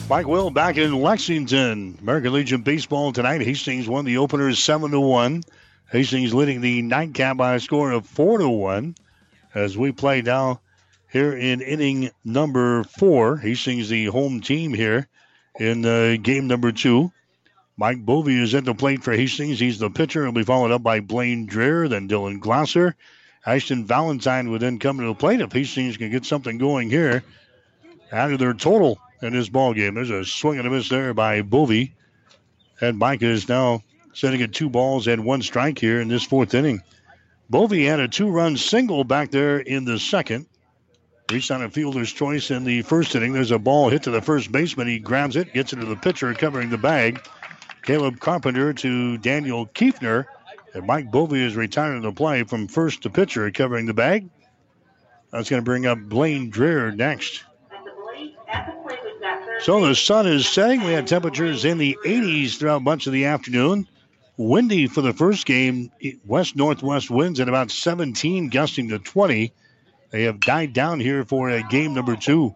Mike 0.10 0.26
Will 0.26 0.50
back 0.50 0.78
in 0.78 1.02
Lexington. 1.02 1.98
American 2.02 2.32
Legion 2.32 2.62
baseball 2.62 3.12
tonight. 3.12 3.42
Hastings 3.42 3.90
won 3.90 4.06
the 4.06 4.20
openers 4.20 4.58
seven 4.58 4.92
to 4.92 5.02
one. 5.02 5.44
Hastings 5.92 6.34
leading 6.34 6.62
the 6.62 6.82
nightcap 6.82 7.36
by 7.36 7.56
a 7.56 7.60
score 7.60 7.92
of 7.92 8.06
four 8.06 8.38
to 8.38 8.48
one. 8.48 8.96
As 9.54 9.78
we 9.78 9.92
play 9.92 10.22
now 10.22 10.62
here 11.12 11.36
in 11.36 11.60
inning 11.60 12.12
number 12.24 12.86
four, 12.86 13.36
Hastings 13.36 13.90
the 13.90 14.06
home 14.06 14.40
team 14.40 14.74
here 14.74 15.10
in 15.60 15.86
uh, 15.86 16.16
game 16.22 16.48
number 16.48 16.72
two. 16.72 17.12
Mike 17.76 18.06
Bovey 18.06 18.42
is 18.42 18.56
at 18.56 18.64
the 18.64 18.74
plate 18.74 19.04
for 19.04 19.12
Hastings. 19.12 19.60
He's 19.60 19.78
the 19.78 19.90
pitcher. 19.90 20.24
He'll 20.24 20.32
be 20.32 20.44
followed 20.44 20.72
up 20.72 20.84
by 20.84 21.02
Blaine 21.02 21.50
Dreher, 21.50 21.90
then 21.90 22.08
Dylan 22.08 22.40
Glosser. 22.40 22.94
Ashton 23.46 23.86
Valentine 23.86 24.50
would 24.50 24.62
then 24.62 24.80
come 24.80 24.98
to 24.98 25.06
the 25.06 25.16
plate 25.16 25.42
if 25.42 25.52
Hastings 25.52 25.98
can 25.98 26.12
get 26.12 26.26
something 26.26 26.58
going 26.58 26.90
here. 26.90 27.24
Out 28.12 28.32
of 28.32 28.40
their 28.40 28.54
total 28.54 29.00
in 29.22 29.34
this 29.34 29.50
ball 29.50 29.74
game. 29.74 29.96
There's 29.96 30.10
a 30.10 30.26
swing 30.26 30.60
and 30.60 30.68
a 30.68 30.72
miss 30.72 30.90
there 30.90 31.14
by 31.14 31.42
Bovey. 31.42 31.94
And 32.80 32.98
Mike 32.98 33.22
is 33.22 33.50
now 33.50 33.84
sitting 34.14 34.42
at 34.42 34.54
two 34.54 34.70
balls 34.70 35.08
and 35.08 35.26
one 35.26 35.42
strike 35.42 35.80
here 35.80 36.00
in 36.00 36.08
this 36.08 36.24
fourth 36.24 36.54
inning. 36.54 36.82
Bovey 37.50 37.86
had 37.86 38.00
a 38.00 38.08
two-run 38.08 38.58
single 38.58 39.04
back 39.04 39.32
there 39.32 39.60
in 39.60 39.86
the 39.86 40.00
second. 40.00 40.48
Reached 41.32 41.52
on 41.52 41.62
a 41.62 41.70
fielder's 41.70 42.12
choice 42.12 42.52
in 42.52 42.64
the 42.64 42.82
first 42.84 43.16
inning. 43.16 43.34
There's 43.34 43.52
a 43.52 43.60
ball 43.60 43.90
hit 43.90 44.04
to 44.04 44.12
the 44.12 44.22
first 44.22 44.52
baseman. 44.52 44.88
He 44.88 45.00
grabs 45.00 45.36
it, 45.36 45.54
gets 45.54 45.74
it 45.74 45.78
to 45.78 45.86
the 45.86 45.96
pitcher, 45.96 46.34
covering 46.34 46.70
the 46.70 46.78
bag. 46.78 47.22
Caleb 47.84 48.20
Carpenter 48.20 48.74
to 48.74 49.18
Daniel 49.18 49.66
Kiefner. 49.68 50.26
And 50.74 50.86
Mike 50.86 51.12
Bovey 51.12 51.44
is 51.44 51.56
retiring 51.56 52.02
the 52.02 52.12
play 52.12 52.44
from 52.44 52.68
first 52.68 53.04
to 53.04 53.10
pitcher, 53.10 53.50
covering 53.52 53.86
the 53.86 53.94
bag. 53.94 54.30
That's 55.32 55.50
going 55.50 55.62
to 55.62 55.66
bring 55.66 55.86
up 55.86 56.00
Blaine 56.00 56.52
Dreher 56.52 56.96
next. 56.96 57.44
So 59.62 59.86
the 59.86 59.96
sun 59.96 60.28
is 60.28 60.48
setting. 60.48 60.84
We 60.84 60.92
had 60.92 61.08
temperatures 61.08 61.66
in 61.66 61.78
the 61.78 61.98
80s 62.06 62.58
throughout 62.58 62.84
much 62.84 63.08
of 63.08 63.14
the 63.14 63.26
afternoon. 63.26 63.88
Windy 64.38 64.88
for 64.88 65.02
the 65.02 65.14
first 65.14 65.46
game. 65.46 65.92
West 66.26 66.56
northwest 66.56 67.10
winds 67.10 67.40
at 67.40 67.50
about 67.50 67.72
17, 67.72 68.50
gusting 68.50 68.90
to 68.90 69.00
20. 69.00 69.52
They 70.12 70.24
have 70.24 70.40
died 70.40 70.74
down 70.74 71.00
here 71.00 71.26
for 71.26 71.50
a 71.50 71.64
game 71.64 71.94
number 71.94 72.16
two. 72.16 72.54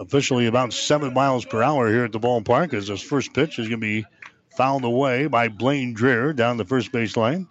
Officially 0.00 0.46
about 0.46 0.72
seven 0.72 1.12
miles 1.12 1.44
per 1.44 1.62
hour 1.62 1.88
here 1.88 2.04
at 2.04 2.12
the 2.12 2.20
ballpark 2.20 2.72
as 2.72 2.88
this 2.88 3.02
first 3.02 3.34
pitch 3.34 3.58
is 3.58 3.68
going 3.68 3.80
to 3.80 3.86
be 3.86 4.06
fouled 4.58 4.82
away 4.82 5.28
by 5.28 5.46
Blaine 5.46 5.94
Dreher 5.94 6.34
down 6.34 6.56
the 6.56 6.64
first 6.64 6.90
base 6.90 7.16
line. 7.16 7.46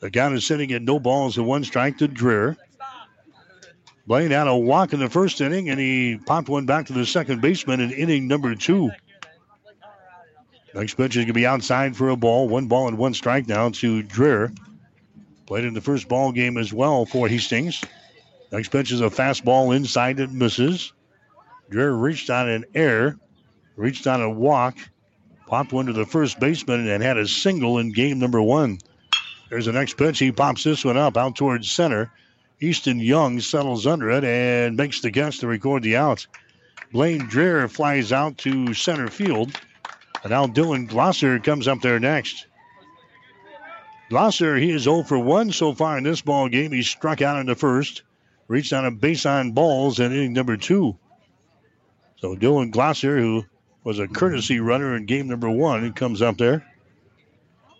The 0.00 0.10
count 0.10 0.34
is 0.34 0.46
sitting 0.46 0.70
at 0.72 0.82
no 0.82 1.00
balls 1.00 1.38
and 1.38 1.46
one 1.46 1.64
strike 1.64 1.96
to 1.98 2.08
Dreher. 2.08 2.58
Blaine 4.06 4.30
had 4.30 4.46
a 4.46 4.54
walk 4.54 4.92
in 4.92 5.00
the 5.00 5.08
first 5.08 5.40
inning, 5.40 5.70
and 5.70 5.80
he 5.80 6.18
popped 6.18 6.50
one 6.50 6.66
back 6.66 6.86
to 6.86 6.92
the 6.92 7.06
second 7.06 7.40
baseman 7.40 7.80
in 7.80 7.90
inning 7.90 8.28
number 8.28 8.54
two. 8.54 8.90
Next 10.74 10.92
pitch 10.92 11.12
is 11.12 11.20
going 11.20 11.28
to 11.28 11.32
be 11.32 11.46
outside 11.46 11.96
for 11.96 12.10
a 12.10 12.16
ball. 12.16 12.50
One 12.50 12.66
ball 12.66 12.86
and 12.86 12.98
one 12.98 13.14
strike 13.14 13.48
now 13.48 13.70
to 13.70 14.02
Dreher. 14.02 14.54
Played 15.46 15.64
in 15.64 15.72
the 15.72 15.80
first 15.80 16.06
ball 16.06 16.32
game 16.32 16.58
as 16.58 16.70
well 16.70 17.06
for 17.06 17.28
Hastings. 17.28 17.82
Next 18.52 18.68
pitch 18.68 18.92
is 18.92 19.00
a 19.00 19.04
fastball 19.04 19.74
inside 19.74 20.18
that 20.18 20.30
misses. 20.30 20.92
Dreher 21.70 21.98
reached 21.98 22.28
on 22.28 22.46
an 22.50 22.66
air, 22.74 23.16
reached 23.76 24.06
on 24.06 24.20
a 24.20 24.28
walk, 24.28 24.76
popped 25.46 25.72
one 25.72 25.86
to 25.86 25.92
the 25.92 26.06
first 26.06 26.40
baseman, 26.40 26.88
and 26.88 27.02
had 27.02 27.18
a 27.18 27.28
single 27.28 27.78
in 27.78 27.92
game 27.92 28.18
number 28.18 28.40
one. 28.40 28.78
There's 29.50 29.66
the 29.66 29.72
next 29.72 29.96
pitch. 29.96 30.18
He 30.18 30.32
pops 30.32 30.64
this 30.64 30.84
one 30.84 30.96
up 30.96 31.16
out 31.16 31.36
towards 31.36 31.70
center. 31.70 32.10
Easton 32.60 32.98
Young 32.98 33.40
settles 33.40 33.86
under 33.86 34.10
it 34.10 34.24
and 34.24 34.76
makes 34.76 35.00
the 35.00 35.10
catch 35.10 35.38
to 35.38 35.46
record 35.46 35.82
the 35.82 35.96
out. 35.96 36.26
Blaine 36.92 37.22
Dreher 37.22 37.70
flies 37.70 38.12
out 38.12 38.38
to 38.38 38.72
center 38.74 39.08
field. 39.08 39.58
And 40.22 40.30
now 40.30 40.46
Dylan 40.46 40.88
Glosser 40.88 41.42
comes 41.42 41.68
up 41.68 41.82
there 41.82 42.00
next. 42.00 42.46
Glosser, 44.10 44.60
he 44.60 44.70
is 44.70 44.82
0 44.82 45.02
for 45.02 45.18
1 45.18 45.52
so 45.52 45.74
far 45.74 45.98
in 45.98 46.04
this 46.04 46.22
ball 46.22 46.48
game. 46.48 46.72
He 46.72 46.82
struck 46.82 47.20
out 47.20 47.38
in 47.38 47.46
the 47.46 47.54
first, 47.54 48.02
reached 48.48 48.72
on 48.72 48.86
a 48.86 48.90
base 48.90 49.26
on 49.26 49.52
balls 49.52 50.00
in 50.00 50.12
inning 50.12 50.32
number 50.32 50.56
two. 50.56 50.96
So 52.16 52.34
Dylan 52.36 52.72
Glosser, 52.72 53.18
who 53.18 53.44
was 53.84 53.98
a 53.98 54.08
courtesy 54.08 54.60
runner 54.60 54.96
in 54.96 55.04
game 55.04 55.28
number 55.28 55.50
one, 55.50 55.84
he 55.84 55.92
comes 55.92 56.22
up 56.22 56.38
there. 56.38 56.66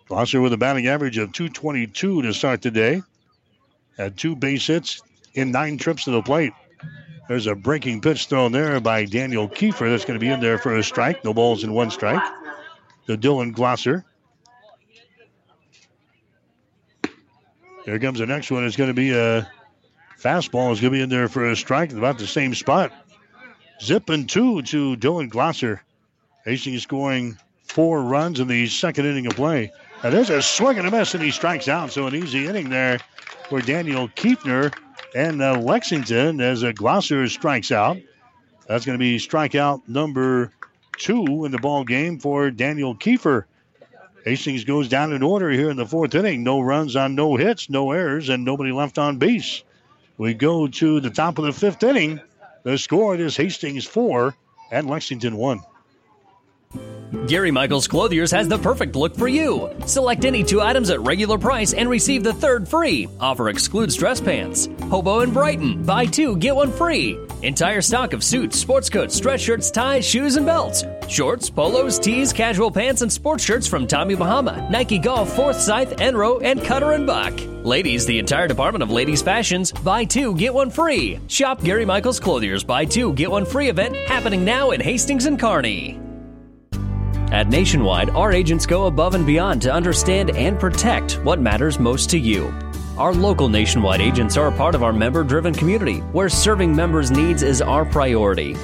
Glosser 0.07 0.41
with 0.41 0.53
a 0.53 0.57
batting 0.57 0.87
average 0.87 1.17
of 1.17 1.33
222 1.33 2.21
to 2.21 2.33
start 2.33 2.61
the 2.61 2.71
day. 2.71 3.01
Had 3.97 4.17
two 4.17 4.35
base 4.35 4.67
hits 4.67 5.01
in 5.33 5.51
nine 5.51 5.77
trips 5.77 6.03
to 6.03 6.11
the 6.11 6.21
plate. 6.21 6.53
There's 7.27 7.47
a 7.47 7.55
breaking 7.55 8.01
pitch 8.01 8.27
thrown 8.27 8.51
there 8.51 8.79
by 8.79 9.05
Daniel 9.05 9.49
Kiefner. 9.49 9.89
That's 9.89 10.05
going 10.05 10.19
to 10.19 10.23
be 10.23 10.31
in 10.31 10.41
there 10.41 10.59
for 10.59 10.75
a 10.75 10.83
strike. 10.83 11.23
No 11.23 11.33
balls 11.33 11.63
in 11.63 11.73
one 11.73 11.89
strike. 11.89 12.21
To 13.07 13.17
Dylan 13.17 13.53
Glosser. 13.53 14.03
Here 17.85 17.99
comes 17.99 18.19
the 18.19 18.27
next 18.27 18.51
one. 18.51 18.63
It's 18.65 18.75
going 18.75 18.89
to 18.89 18.95
be 18.95 19.11
a 19.11 19.49
fastball. 20.19 20.71
It's 20.71 20.81
going 20.81 20.91
to 20.91 20.97
be 20.97 21.01
in 21.01 21.09
there 21.09 21.27
for 21.27 21.49
a 21.49 21.55
strike. 21.55 21.91
About 21.93 22.19
the 22.19 22.27
same 22.27 22.53
spot. 22.53 22.91
Zipping 23.81 24.27
two 24.27 24.61
to 24.63 24.95
Dylan 24.95 25.29
Glosser. 25.29 25.79
Hastings 26.45 26.83
scoring 26.83 27.37
four 27.63 28.03
runs 28.03 28.39
in 28.39 28.47
the 28.47 28.67
second 28.67 29.05
inning 29.05 29.25
of 29.25 29.35
play. 29.35 29.71
And 30.03 30.13
there's 30.13 30.29
a 30.29 30.41
swing 30.41 30.77
and 30.77 30.87
a 30.87 30.91
miss, 30.91 31.13
and 31.15 31.23
he 31.23 31.31
strikes 31.31 31.67
out. 31.67 31.91
So 31.91 32.05
an 32.05 32.15
easy 32.15 32.47
inning 32.47 32.69
there 32.69 32.99
for 33.49 33.61
Daniel 33.61 34.07
Kiefner 34.09 34.73
and 35.15 35.41
uh, 35.41 35.59
Lexington 35.59 36.39
as 36.41 36.63
a 36.63 36.73
Glosser 36.73 37.29
strikes 37.29 37.71
out. 37.71 37.97
That's 38.67 38.85
going 38.85 38.97
to 38.97 39.03
be 39.03 39.17
strikeout 39.17 39.87
number 39.87 40.51
two 40.97 41.45
in 41.45 41.51
the 41.51 41.57
ball 41.57 41.83
game 41.83 42.19
for 42.19 42.51
Daniel 42.51 42.95
Kiefner. 42.95 43.45
Hastings 44.23 44.63
goes 44.63 44.89
down 44.89 45.13
in 45.13 45.21
order 45.21 45.49
here 45.51 45.69
in 45.69 45.77
the 45.77 45.85
fourth 45.85 46.15
inning. 46.15 46.43
No 46.43 46.59
runs 46.59 46.95
on 46.95 47.15
no 47.15 47.35
hits, 47.35 47.69
no 47.69 47.91
errors, 47.91 48.29
and 48.29 48.43
nobody 48.43 48.71
left 48.71 48.97
on 48.97 49.17
base. 49.17 49.63
We 50.17 50.33
go 50.33 50.67
to 50.67 50.99
the 50.99 51.09
top 51.09 51.37
of 51.37 51.45
the 51.45 51.53
fifth 51.53 51.83
inning. 51.83 52.19
The 52.63 52.77
score 52.77 53.15
is 53.15 53.37
Hastings 53.37 53.85
four 53.85 54.35
and 54.71 54.89
Lexington 54.89 55.37
one. 55.37 55.61
Gary 57.27 57.51
Michaels 57.51 57.87
Clothiers 57.87 58.31
has 58.31 58.47
the 58.47 58.57
perfect 58.57 58.95
look 58.95 59.15
for 59.15 59.27
you. 59.27 59.69
Select 59.85 60.25
any 60.25 60.43
two 60.43 60.61
items 60.61 60.89
at 60.89 61.01
regular 61.01 61.37
price 61.37 61.73
and 61.73 61.89
receive 61.89 62.23
the 62.23 62.33
third 62.33 62.67
free. 62.67 63.07
Offer 63.19 63.49
excludes 63.49 63.95
dress 63.95 64.21
pants. 64.21 64.69
Hobo 64.89 65.19
and 65.19 65.33
Brighton, 65.33 65.83
buy 65.83 66.05
two, 66.05 66.37
get 66.37 66.55
one 66.55 66.71
free. 66.71 67.17
Entire 67.41 67.81
stock 67.81 68.13
of 68.13 68.23
suits, 68.23 68.57
sports 68.57 68.89
coats, 68.89 69.19
dress 69.19 69.41
shirts, 69.41 69.69
ties, 69.69 70.05
shoes, 70.05 70.35
and 70.35 70.45
belts. 70.45 70.83
Shorts, 71.07 71.49
polos, 71.49 71.99
tees, 71.99 72.33
casual 72.33 72.71
pants, 72.71 73.01
and 73.01 73.11
sports 73.11 73.43
shirts 73.43 73.67
from 73.67 73.85
Tommy 73.85 74.15
Bahama, 74.15 74.67
Nike 74.71 74.97
Golf, 74.97 75.35
Forsyth, 75.35 75.95
Enro, 75.97 76.41
and 76.43 76.63
Cutter 76.63 76.93
and 76.93 77.05
Buck. 77.05 77.33
Ladies, 77.63 78.05
the 78.05 78.19
entire 78.19 78.47
department 78.47 78.83
of 78.83 78.91
ladies' 78.91 79.21
fashions, 79.21 79.71
buy 79.71 80.05
two, 80.05 80.35
get 80.35 80.53
one 80.53 80.69
free. 80.69 81.19
Shop 81.27 81.61
Gary 81.63 81.85
Michaels 81.85 82.19
Clothiers, 82.19 82.63
buy 82.63 82.85
two, 82.85 83.13
get 83.13 83.29
one 83.29 83.45
free 83.45 83.69
event 83.69 83.95
happening 83.95 84.45
now 84.45 84.71
in 84.71 84.81
Hastings 84.81 85.25
and 85.25 85.39
Kearney. 85.39 86.04
At 87.35 87.49
Nationwide, 87.49 88.11
our 88.11 88.31
agents 88.31 88.65
go 88.65 88.85
above 88.85 89.13
and 89.13 89.25
beyond 89.25 89.61
to 89.63 89.73
understand 89.73 90.29
and 90.37 90.57
protect 90.57 91.21
what 91.25 91.41
matters 91.41 91.79
most 91.79 92.09
to 92.11 92.17
you. 92.17 92.53
Our 92.97 93.13
local 93.13 93.49
Nationwide 93.49 93.99
agents 93.99 94.37
are 94.37 94.47
a 94.47 94.53
part 94.53 94.73
of 94.73 94.83
our 94.83 94.93
member 94.93 95.21
driven 95.21 95.53
community 95.53 95.97
where 96.13 96.29
serving 96.29 96.73
members' 96.73 97.11
needs 97.11 97.43
is 97.43 97.61
our 97.61 97.83
priority. 97.83 98.55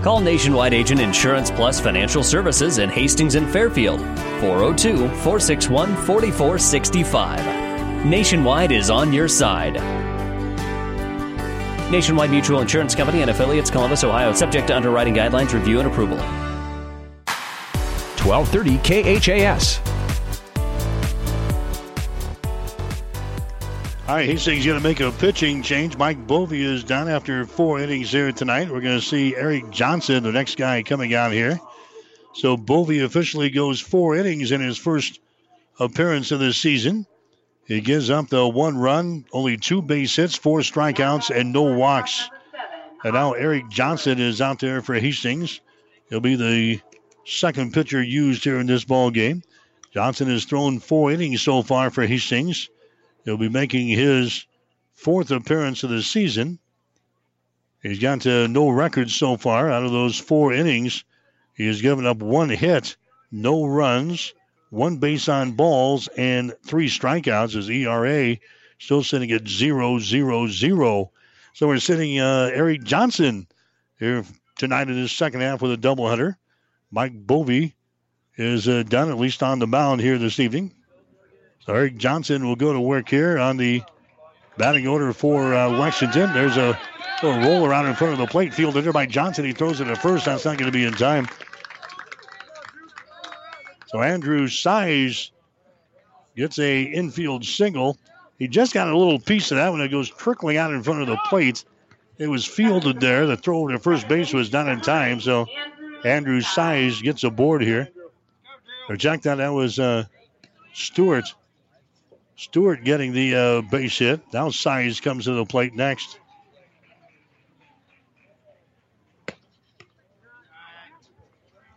Call 0.00 0.20
Nationwide 0.20 0.74
Agent 0.74 1.00
Insurance 1.00 1.50
Plus 1.50 1.80
Financial 1.80 2.22
Services 2.22 2.78
in 2.78 2.88
Hastings 2.88 3.34
and 3.34 3.50
Fairfield 3.50 3.98
402 4.42 4.96
461 4.96 5.96
4465. 5.96 8.06
Nationwide 8.06 8.70
is 8.70 8.90
on 8.90 9.12
your 9.12 9.26
side. 9.26 9.74
Nationwide 11.90 12.30
Mutual 12.30 12.60
Insurance 12.60 12.94
Company 12.94 13.22
and 13.22 13.30
affiliates, 13.32 13.72
Columbus, 13.72 14.04
Ohio, 14.04 14.32
subject 14.32 14.68
to 14.68 14.76
underwriting 14.76 15.14
guidelines, 15.14 15.52
review, 15.52 15.80
and 15.80 15.88
approval. 15.88 16.47
1230 18.28 19.20
KHAS. 19.22 19.80
All 24.06 24.16
right, 24.16 24.26
Hastings 24.26 24.66
going 24.66 24.78
to 24.78 24.82
make 24.82 25.00
a 25.00 25.10
pitching 25.12 25.62
change. 25.62 25.96
Mike 25.96 26.26
Bovey 26.26 26.62
is 26.62 26.84
done 26.84 27.08
after 27.08 27.46
four 27.46 27.80
innings 27.80 28.10
here 28.10 28.30
tonight. 28.32 28.70
We're 28.70 28.82
going 28.82 29.00
to 29.00 29.04
see 29.04 29.34
Eric 29.34 29.70
Johnson, 29.70 30.22
the 30.22 30.32
next 30.32 30.58
guy 30.58 30.82
coming 30.82 31.14
out 31.14 31.32
here. 31.32 31.58
So 32.34 32.58
Bovey 32.58 33.00
officially 33.00 33.48
goes 33.48 33.80
four 33.80 34.14
innings 34.14 34.52
in 34.52 34.60
his 34.60 34.76
first 34.76 35.20
appearance 35.80 36.30
of 36.30 36.40
the 36.40 36.52
season. 36.52 37.06
He 37.66 37.80
gives 37.80 38.10
up 38.10 38.28
the 38.28 38.46
one 38.46 38.76
run, 38.76 39.24
only 39.32 39.56
two 39.56 39.80
base 39.80 40.16
hits, 40.16 40.36
four 40.36 40.60
strikeouts, 40.60 41.34
and 41.34 41.52
no 41.52 41.62
walks. 41.62 42.28
And 43.04 43.14
now 43.14 43.32
Eric 43.32 43.70
Johnson 43.70 44.18
is 44.18 44.42
out 44.42 44.58
there 44.58 44.82
for 44.82 44.94
Hastings. 44.94 45.60
He'll 46.10 46.20
be 46.20 46.36
the 46.36 46.80
second 47.28 47.74
pitcher 47.74 48.02
used 48.02 48.44
here 48.44 48.58
in 48.58 48.66
this 48.66 48.84
ball 48.84 49.10
game. 49.10 49.42
Johnson 49.92 50.28
has 50.28 50.44
thrown 50.44 50.80
four 50.80 51.12
innings 51.12 51.42
so 51.42 51.62
far 51.62 51.90
for 51.90 52.06
Hastings. 52.06 52.68
He'll 53.24 53.36
be 53.36 53.48
making 53.48 53.88
his 53.88 54.46
fourth 54.94 55.30
appearance 55.30 55.82
of 55.82 55.90
the 55.90 56.02
season. 56.02 56.58
He's 57.82 57.98
got 57.98 58.26
uh, 58.26 58.46
no 58.46 58.70
records 58.70 59.14
so 59.14 59.36
far 59.36 59.70
out 59.70 59.84
of 59.84 59.92
those 59.92 60.18
four 60.18 60.52
innings. 60.52 61.04
He 61.54 61.66
has 61.66 61.82
given 61.82 62.06
up 62.06 62.18
one 62.18 62.48
hit, 62.48 62.96
no 63.30 63.64
runs, 63.64 64.34
one 64.70 64.96
base 64.96 65.28
on 65.28 65.52
balls, 65.52 66.08
and 66.16 66.54
three 66.66 66.88
strikeouts. 66.88 67.54
His 67.54 67.70
ERA 67.70 68.36
still 68.78 69.02
sitting 69.02 69.30
at 69.32 69.46
zero 69.46 69.98
zero 69.98 70.48
zero. 70.48 71.12
So 71.52 71.68
we're 71.68 71.78
sitting 71.78 72.18
uh, 72.20 72.50
Eric 72.52 72.84
Johnson 72.84 73.46
here 73.98 74.24
tonight 74.56 74.88
in 74.88 74.96
his 74.96 75.12
second 75.12 75.40
half 75.40 75.62
with 75.62 75.72
a 75.72 75.76
doubleheader. 75.76 76.36
Mike 76.90 77.26
Bovey 77.26 77.74
is 78.36 78.68
uh, 78.68 78.82
done, 78.84 79.10
at 79.10 79.18
least 79.18 79.42
on 79.42 79.58
the 79.58 79.66
mound 79.66 80.00
here 80.00 80.18
this 80.18 80.40
evening. 80.40 80.72
So 81.60 81.74
Eric 81.74 81.96
Johnson 81.96 82.46
will 82.46 82.56
go 82.56 82.72
to 82.72 82.80
work 82.80 83.08
here 83.08 83.38
on 83.38 83.56
the 83.56 83.82
batting 84.56 84.86
order 84.86 85.12
for 85.12 85.54
uh, 85.54 85.68
Lexington. 85.68 86.32
There's 86.32 86.56
a 86.56 86.78
little 87.22 87.40
roll 87.40 87.66
around 87.66 87.86
in 87.86 87.94
front 87.94 88.14
of 88.14 88.18
the 88.18 88.26
plate, 88.26 88.54
fielded 88.54 88.84
there 88.84 88.92
by 88.92 89.06
Johnson. 89.06 89.44
He 89.44 89.52
throws 89.52 89.80
it 89.80 89.88
at 89.88 89.98
first. 89.98 90.24
That's 90.24 90.44
not 90.44 90.56
going 90.56 90.70
to 90.70 90.76
be 90.76 90.84
in 90.84 90.94
time. 90.94 91.28
So 93.86 94.02
Andrew 94.02 94.48
Size 94.48 95.30
gets 96.36 96.58
a 96.58 96.82
infield 96.82 97.44
single. 97.44 97.98
He 98.38 98.48
just 98.48 98.72
got 98.72 98.88
a 98.88 98.96
little 98.96 99.18
piece 99.18 99.50
of 99.50 99.56
that 99.56 99.72
when 99.72 99.80
it 99.80 99.88
goes 99.88 100.08
trickling 100.08 100.56
out 100.56 100.72
in 100.72 100.82
front 100.82 101.02
of 101.02 101.08
the 101.08 101.18
plate. 101.28 101.64
It 102.18 102.28
was 102.28 102.44
fielded 102.44 103.00
there. 103.00 103.26
The 103.26 103.36
throw 103.36 103.66
to 103.68 103.78
first 103.78 104.08
base 104.08 104.32
was 104.32 104.48
done 104.48 104.68
in 104.68 104.80
time. 104.80 105.20
So 105.20 105.46
Andrew 106.04 106.40
Size 106.40 107.02
gets 107.02 107.24
a 107.24 107.30
board 107.30 107.62
here. 107.62 107.88
Or 108.88 108.96
Jack, 108.96 109.22
that. 109.22 109.36
That 109.36 109.52
was 109.52 109.78
uh, 109.78 110.04
Stewart. 110.72 111.24
Stewart 112.36 112.84
getting 112.84 113.12
the 113.12 113.34
uh, 113.34 113.60
base 113.62 113.98
hit. 113.98 114.20
Now 114.32 114.50
Size 114.50 115.00
comes 115.00 115.24
to 115.24 115.32
the 115.32 115.44
plate 115.44 115.74
next. 115.74 116.18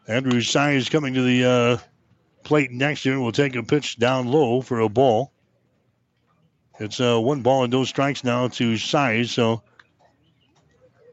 Andrew 0.08 0.42
Size 0.42 0.90
coming 0.90 1.14
to 1.14 1.22
the 1.22 1.46
uh, 1.46 1.78
plate 2.44 2.72
next 2.72 3.06
year 3.06 3.20
will 3.20 3.32
take 3.32 3.56
a 3.56 3.64
pitch 3.64 3.98
down 3.98 4.28
low 4.28 4.62
for 4.62 4.80
a 4.82 4.90
ball. 4.90 5.32
It's 6.80 7.00
uh, 7.00 7.20
one 7.20 7.42
ball 7.42 7.64
and 7.64 7.72
no 7.72 7.84
strikes 7.84 8.24
now 8.24 8.48
to 8.50 8.78
Size. 8.78 9.32
So 9.32 9.64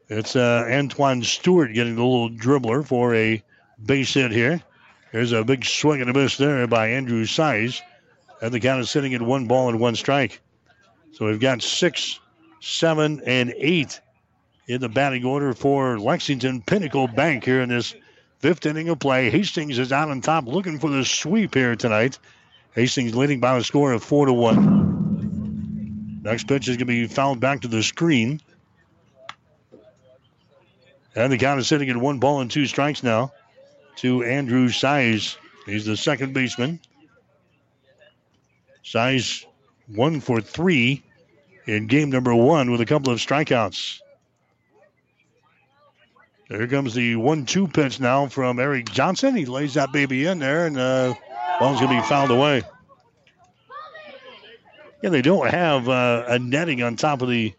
it's 0.09 0.35
uh, 0.35 0.67
Antoine 0.69 1.23
Stewart 1.23 1.73
getting 1.73 1.95
the 1.95 2.03
little 2.03 2.29
dribbler 2.29 2.85
for 2.85 3.13
a 3.15 3.41
base 3.85 4.15
hit 4.15 4.31
here. 4.31 4.61
There's 5.11 5.31
a 5.31 5.43
big 5.43 5.65
swing 5.65 6.01
and 6.01 6.09
a 6.09 6.13
miss 6.13 6.37
there 6.37 6.65
by 6.67 6.89
Andrew 6.89 7.25
Size. 7.25 7.81
And 8.41 8.51
the 8.51 8.59
count 8.59 8.81
is 8.81 8.89
sitting 8.89 9.13
at 9.13 9.21
one 9.21 9.47
ball 9.47 9.69
and 9.69 9.79
one 9.79 9.95
strike. 9.95 10.41
So 11.11 11.25
we've 11.25 11.39
got 11.39 11.61
six, 11.61 12.19
seven, 12.59 13.21
and 13.25 13.53
eight 13.57 13.99
in 14.67 14.81
the 14.81 14.89
batting 14.89 15.25
order 15.25 15.53
for 15.53 15.99
Lexington 15.99 16.61
Pinnacle 16.61 17.07
Bank 17.07 17.43
here 17.43 17.61
in 17.61 17.69
this 17.69 17.95
fifth 18.39 18.65
inning 18.65 18.89
of 18.89 18.99
play. 18.99 19.29
Hastings 19.29 19.79
is 19.79 19.91
out 19.91 20.09
on 20.09 20.21
top 20.21 20.47
looking 20.47 20.79
for 20.79 20.89
the 20.89 21.03
sweep 21.03 21.53
here 21.53 21.75
tonight. 21.75 22.17
Hastings 22.73 23.15
leading 23.15 23.39
by 23.39 23.57
a 23.57 23.63
score 23.63 23.91
of 23.91 24.03
four 24.03 24.25
to 24.25 24.33
one. 24.33 26.21
Next 26.23 26.47
pitch 26.47 26.67
is 26.67 26.77
going 26.77 26.79
to 26.79 26.85
be 26.85 27.07
fouled 27.07 27.39
back 27.39 27.61
to 27.61 27.67
the 27.67 27.81
screen. 27.81 28.41
And 31.19 31.33
the 31.33 31.37
count 31.37 31.59
is 31.59 31.67
sitting 31.67 31.89
at 31.89 31.97
one 31.97 32.19
ball 32.19 32.39
and 32.39 32.49
two 32.49 32.65
strikes 32.65 33.03
now 33.03 33.33
to 33.97 34.23
Andrew 34.23 34.69
Size. 34.69 35.37
He's 35.65 35.83
the 35.83 35.97
second 35.97 36.33
baseman. 36.33 36.79
Size 38.83 39.45
one 39.87 40.21
for 40.21 40.39
three 40.39 41.03
in 41.65 41.87
game 41.87 42.09
number 42.09 42.33
one 42.33 42.71
with 42.71 42.79
a 42.79 42.85
couple 42.85 43.11
of 43.11 43.19
strikeouts. 43.19 43.99
There 46.47 46.65
comes 46.67 46.93
the 46.93 47.17
one-two 47.17 47.67
pitch 47.67 47.99
now 47.99 48.27
from 48.27 48.57
Eric 48.57 48.89
Johnson. 48.89 49.35
He 49.35 49.45
lays 49.45 49.73
that 49.73 49.91
baby 49.91 50.25
in 50.25 50.39
there, 50.39 50.67
and 50.67 50.77
uh, 50.77 51.13
ball's 51.59 51.81
going 51.81 51.95
to 51.95 52.01
be 52.01 52.07
fouled 52.07 52.31
away. 52.31 52.63
Yeah, 55.03 55.09
they 55.09 55.21
don't 55.21 55.51
have 55.51 55.89
uh, 55.89 56.23
a 56.27 56.39
netting 56.39 56.81
on 56.81 56.95
top 56.95 57.21
of 57.21 57.27
the 57.27 57.53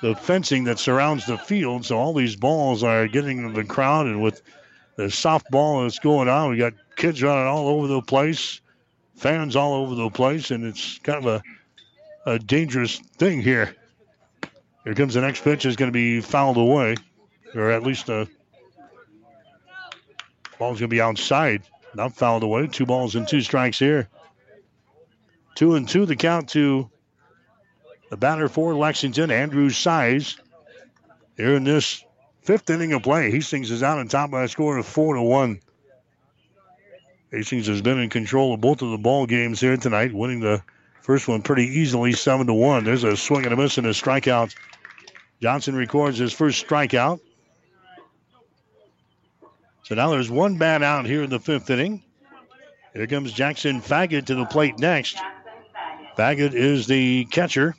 the 0.00 0.14
fencing 0.14 0.64
that 0.64 0.78
surrounds 0.78 1.26
the 1.26 1.36
field, 1.36 1.84
so 1.84 1.98
all 1.98 2.14
these 2.14 2.36
balls 2.36 2.82
are 2.82 3.06
getting 3.06 3.46
to 3.46 3.54
the 3.54 3.64
crowd, 3.64 4.06
and 4.06 4.22
with 4.22 4.42
the 4.96 5.04
softball 5.04 5.84
that's 5.84 5.98
going 5.98 6.28
on, 6.28 6.50
we 6.50 6.56
got 6.56 6.74
kids 6.96 7.22
running 7.22 7.46
all 7.46 7.68
over 7.68 7.86
the 7.86 8.02
place, 8.02 8.60
fans 9.16 9.56
all 9.56 9.74
over 9.74 9.94
the 9.94 10.10
place, 10.10 10.50
and 10.50 10.64
it's 10.64 10.98
kind 10.98 11.24
of 11.24 11.42
a, 12.26 12.30
a 12.32 12.38
dangerous 12.38 12.98
thing 13.18 13.40
here. 13.40 13.74
Here 14.84 14.94
comes 14.94 15.14
the 15.14 15.20
next 15.20 15.44
pitch. 15.44 15.66
is 15.66 15.76
going 15.76 15.90
to 15.90 15.92
be 15.92 16.20
fouled 16.20 16.56
away, 16.56 16.96
or 17.54 17.70
at 17.70 17.82
least 17.82 18.06
the 18.06 18.26
ball's 20.58 20.80
going 20.80 20.88
to 20.88 20.94
be 20.94 21.00
outside, 21.00 21.62
not 21.94 22.14
fouled 22.14 22.42
away. 22.42 22.66
Two 22.66 22.86
balls 22.86 23.14
and 23.14 23.28
two 23.28 23.42
strikes 23.42 23.78
here. 23.78 24.08
Two 25.54 25.74
and 25.74 25.86
two, 25.86 26.06
the 26.06 26.16
count 26.16 26.48
to 26.50 26.90
the 28.10 28.16
batter 28.16 28.48
for 28.48 28.74
Lexington, 28.74 29.30
Andrew 29.30 29.70
Size. 29.70 30.36
Here 31.36 31.54
in 31.54 31.64
this 31.64 32.04
fifth 32.42 32.68
inning 32.68 32.92
of 32.92 33.02
play, 33.02 33.30
Hastings 33.30 33.70
is 33.70 33.82
out 33.82 33.98
on 33.98 34.08
top 34.08 34.30
by 34.30 34.42
a 34.42 34.48
score 34.48 34.76
of 34.76 34.84
four 34.84 35.14
to 35.14 35.22
one. 35.22 35.60
Hastings 37.30 37.68
has 37.68 37.80
been 37.80 38.00
in 38.00 38.10
control 38.10 38.52
of 38.52 38.60
both 38.60 38.82
of 38.82 38.90
the 38.90 38.98
ball 38.98 39.26
games 39.26 39.60
here 39.60 39.76
tonight, 39.76 40.12
winning 40.12 40.40
the 40.40 40.62
first 41.00 41.28
one 41.28 41.42
pretty 41.42 41.66
easily, 41.66 42.12
seven 42.12 42.48
to 42.48 42.52
one. 42.52 42.84
There's 42.84 43.04
a 43.04 43.16
swing 43.16 43.44
and 43.44 43.54
a 43.54 43.56
miss 43.56 43.78
and 43.78 43.86
a 43.86 43.90
strikeout. 43.90 44.54
Johnson 45.40 45.76
records 45.76 46.18
his 46.18 46.32
first 46.32 46.66
strikeout. 46.66 47.20
So 49.84 49.94
now 49.94 50.10
there's 50.10 50.30
one 50.30 50.58
bat 50.58 50.82
out 50.82 51.06
here 51.06 51.22
in 51.22 51.30
the 51.30 51.40
fifth 51.40 51.70
inning. 51.70 52.02
Here 52.92 53.06
comes 53.06 53.32
Jackson 53.32 53.80
Faggett 53.80 54.26
to 54.26 54.34
the 54.34 54.44
plate 54.44 54.80
next. 54.80 55.16
Faggett 56.18 56.54
is 56.54 56.88
the 56.88 57.24
catcher. 57.26 57.76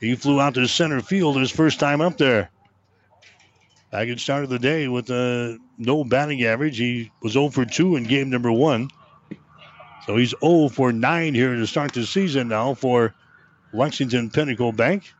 He 0.00 0.14
flew 0.14 0.40
out 0.40 0.54
to 0.54 0.66
center 0.68 1.00
field 1.00 1.36
his 1.36 1.50
first 1.50 1.80
time 1.80 2.00
up 2.00 2.18
there. 2.18 2.50
Faggett 3.92 4.20
started 4.20 4.50
the 4.50 4.58
day 4.58 4.86
with 4.86 5.10
uh, 5.10 5.54
no 5.78 6.04
batting 6.04 6.44
average. 6.44 6.76
He 6.76 7.10
was 7.22 7.32
0 7.32 7.48
for 7.48 7.64
2 7.64 7.96
in 7.96 8.04
game 8.04 8.30
number 8.30 8.52
one. 8.52 8.90
So 10.06 10.16
he's 10.16 10.34
0 10.40 10.68
for 10.68 10.92
9 10.92 11.34
here 11.34 11.54
to 11.54 11.66
start 11.66 11.92
the 11.92 12.04
season 12.04 12.48
now 12.48 12.74
for 12.74 13.14
Lexington 13.72 14.30
Pinnacle 14.30 14.72
Bank. 14.72 15.12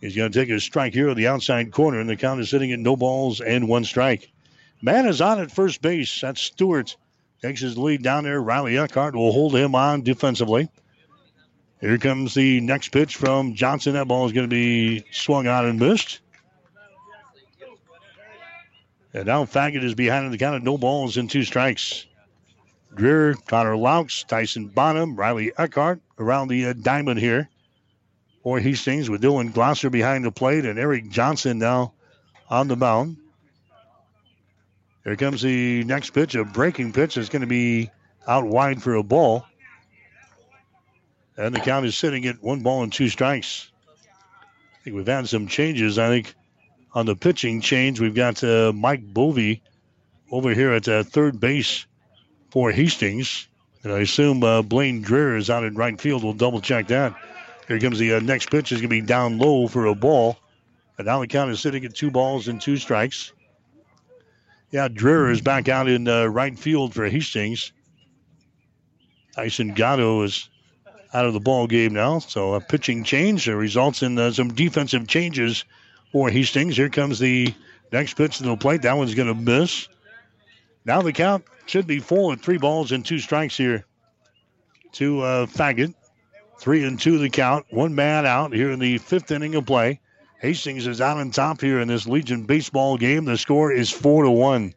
He's 0.00 0.14
going 0.14 0.30
to 0.30 0.38
take 0.38 0.50
a 0.50 0.60
strike 0.60 0.92
here 0.92 1.10
on 1.10 1.16
the 1.16 1.26
outside 1.26 1.72
corner, 1.72 1.98
and 1.98 2.08
the 2.08 2.16
count 2.16 2.40
is 2.40 2.50
sitting 2.50 2.70
at 2.72 2.78
no 2.78 2.96
balls 2.96 3.40
and 3.40 3.68
one 3.68 3.84
strike. 3.84 4.30
Man 4.80 5.06
is 5.06 5.20
on 5.20 5.40
at 5.40 5.50
first 5.50 5.82
base. 5.82 6.20
That's 6.20 6.40
Stewart. 6.40 6.96
Takes 7.42 7.60
his 7.60 7.76
lead 7.76 8.02
down 8.02 8.24
there. 8.24 8.40
Riley 8.40 8.78
Eckhart 8.78 9.16
will 9.16 9.32
hold 9.32 9.56
him 9.56 9.74
on 9.74 10.02
defensively. 10.02 10.68
Here 11.80 11.98
comes 11.98 12.34
the 12.34 12.60
next 12.60 12.88
pitch 12.88 13.16
from 13.16 13.54
Johnson. 13.54 13.92
That 13.92 14.08
ball 14.08 14.26
is 14.26 14.32
going 14.32 14.48
to 14.48 14.54
be 14.54 15.04
swung 15.12 15.46
out 15.46 15.64
and 15.64 15.78
missed. 15.78 16.20
And 19.14 19.26
now 19.26 19.44
Faggett 19.44 19.84
is 19.84 19.94
behind 19.94 20.32
the 20.32 20.38
count 20.38 20.56
of 20.56 20.62
no 20.62 20.76
balls 20.76 21.16
and 21.16 21.30
two 21.30 21.44
strikes. 21.44 22.06
Greer, 22.94 23.34
Connor 23.34 23.76
Laux, 23.76 24.26
Tyson 24.26 24.66
Bonham, 24.68 25.14
Riley 25.14 25.52
Eckhart 25.56 26.00
around 26.18 26.48
the 26.48 26.66
uh, 26.66 26.72
diamond 26.72 27.20
here 27.20 27.48
for 28.42 28.58
Hastings 28.58 29.08
with 29.08 29.22
Dylan 29.22 29.52
Glosser 29.52 29.90
behind 29.90 30.24
the 30.24 30.32
plate 30.32 30.64
and 30.64 30.78
Eric 30.78 31.08
Johnson 31.10 31.58
now 31.58 31.92
on 32.50 32.68
the 32.68 32.76
mound. 32.76 33.18
Here 35.04 35.16
comes 35.16 35.42
the 35.42 35.84
next 35.84 36.10
pitch, 36.10 36.34
a 36.34 36.44
breaking 36.44 36.92
pitch 36.92 37.14
that's 37.14 37.28
going 37.28 37.42
to 37.42 37.46
be 37.46 37.90
out 38.26 38.44
wide 38.44 38.82
for 38.82 38.94
a 38.94 39.02
ball. 39.02 39.46
And 41.38 41.54
the 41.54 41.60
count 41.60 41.86
is 41.86 41.96
sitting 41.96 42.26
at 42.26 42.42
one 42.42 42.60
ball 42.60 42.82
and 42.82 42.92
two 42.92 43.08
strikes. 43.08 43.70
I 44.74 44.82
think 44.82 44.96
we've 44.96 45.06
had 45.06 45.28
some 45.28 45.46
changes. 45.46 45.96
I 45.96 46.08
think 46.08 46.34
on 46.94 47.06
the 47.06 47.14
pitching 47.14 47.60
change, 47.60 48.00
we've 48.00 48.14
got 48.14 48.42
uh, 48.42 48.72
Mike 48.74 49.14
Bovey 49.14 49.62
over 50.32 50.52
here 50.52 50.72
at 50.72 50.88
uh, 50.88 51.04
third 51.04 51.38
base 51.38 51.86
for 52.50 52.72
Hastings. 52.72 53.46
And 53.84 53.92
I 53.92 54.00
assume 54.00 54.42
uh, 54.42 54.62
Blaine 54.62 55.04
Dreher 55.04 55.38
is 55.38 55.48
out 55.48 55.62
in 55.62 55.76
right 55.76 55.98
field. 56.00 56.24
We'll 56.24 56.32
double 56.32 56.60
check 56.60 56.88
that. 56.88 57.14
Here 57.68 57.78
comes 57.78 58.00
the 58.00 58.14
uh, 58.14 58.20
next 58.20 58.50
pitch. 58.50 58.72
is 58.72 58.80
going 58.80 58.90
to 58.90 59.00
be 59.00 59.02
down 59.02 59.38
low 59.38 59.68
for 59.68 59.86
a 59.86 59.94
ball. 59.94 60.38
And 60.96 61.06
now 61.06 61.20
the 61.20 61.28
count 61.28 61.52
is 61.52 61.60
sitting 61.60 61.84
at 61.84 61.94
two 61.94 62.10
balls 62.10 62.48
and 62.48 62.60
two 62.60 62.76
strikes. 62.78 63.32
Yeah, 64.72 64.88
Dreher 64.88 65.30
is 65.30 65.40
back 65.40 65.68
out 65.68 65.88
in 65.88 66.08
uh, 66.08 66.26
right 66.26 66.58
field 66.58 66.94
for 66.94 67.08
Hastings. 67.08 67.72
Tyson 69.36 69.74
Gatto 69.74 70.22
is 70.22 70.50
out 71.14 71.26
of 71.26 71.32
the 71.32 71.40
ball 71.40 71.66
game 71.66 71.94
now. 71.94 72.18
So 72.18 72.54
a 72.54 72.60
pitching 72.60 73.04
change 73.04 73.46
results 73.46 74.02
in 74.02 74.18
uh, 74.18 74.32
some 74.32 74.52
defensive 74.54 75.06
changes 75.06 75.64
for 76.12 76.30
Hastings. 76.30 76.76
Here 76.76 76.88
comes 76.88 77.18
the 77.18 77.54
next 77.92 78.14
pitch 78.14 78.38
to 78.38 78.44
the 78.44 78.56
plate. 78.56 78.82
That 78.82 78.96
one's 78.96 79.14
going 79.14 79.28
to 79.28 79.34
miss. 79.34 79.88
Now 80.84 81.02
the 81.02 81.12
count 81.12 81.44
should 81.66 81.86
be 81.86 81.98
full 81.98 82.32
at 82.32 82.40
three 82.40 82.58
balls 82.58 82.92
and 82.92 83.04
two 83.04 83.18
strikes 83.18 83.56
here 83.56 83.84
to 84.92 85.20
uh, 85.20 85.46
Faggett. 85.46 85.94
Three 86.60 86.84
and 86.84 86.98
two 86.98 87.18
the 87.18 87.30
count. 87.30 87.66
One 87.70 87.94
man 87.94 88.26
out 88.26 88.52
here 88.52 88.72
in 88.72 88.80
the 88.80 88.98
fifth 88.98 89.30
inning 89.30 89.54
of 89.54 89.64
play. 89.64 90.00
Hastings 90.40 90.86
is 90.86 91.00
out 91.00 91.16
on 91.16 91.30
top 91.30 91.60
here 91.60 91.80
in 91.80 91.88
this 91.88 92.06
Legion 92.06 92.44
baseball 92.44 92.96
game. 92.96 93.24
The 93.24 93.36
score 93.36 93.70
is 93.72 93.90
four 93.90 94.24
to 94.24 94.30
one. 94.30 94.74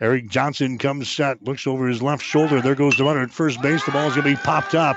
Eric 0.00 0.28
Johnson 0.28 0.78
comes 0.78 1.08
set, 1.08 1.42
looks 1.44 1.66
over 1.66 1.86
his 1.86 2.02
left 2.02 2.24
shoulder. 2.24 2.60
There 2.60 2.74
goes 2.74 2.96
the 2.96 3.04
runner 3.04 3.22
at 3.22 3.30
first 3.30 3.62
base. 3.62 3.84
The 3.84 3.92
ball's 3.92 4.14
going 4.14 4.24
to 4.24 4.30
be 4.30 4.42
popped 4.42 4.74
up. 4.74 4.96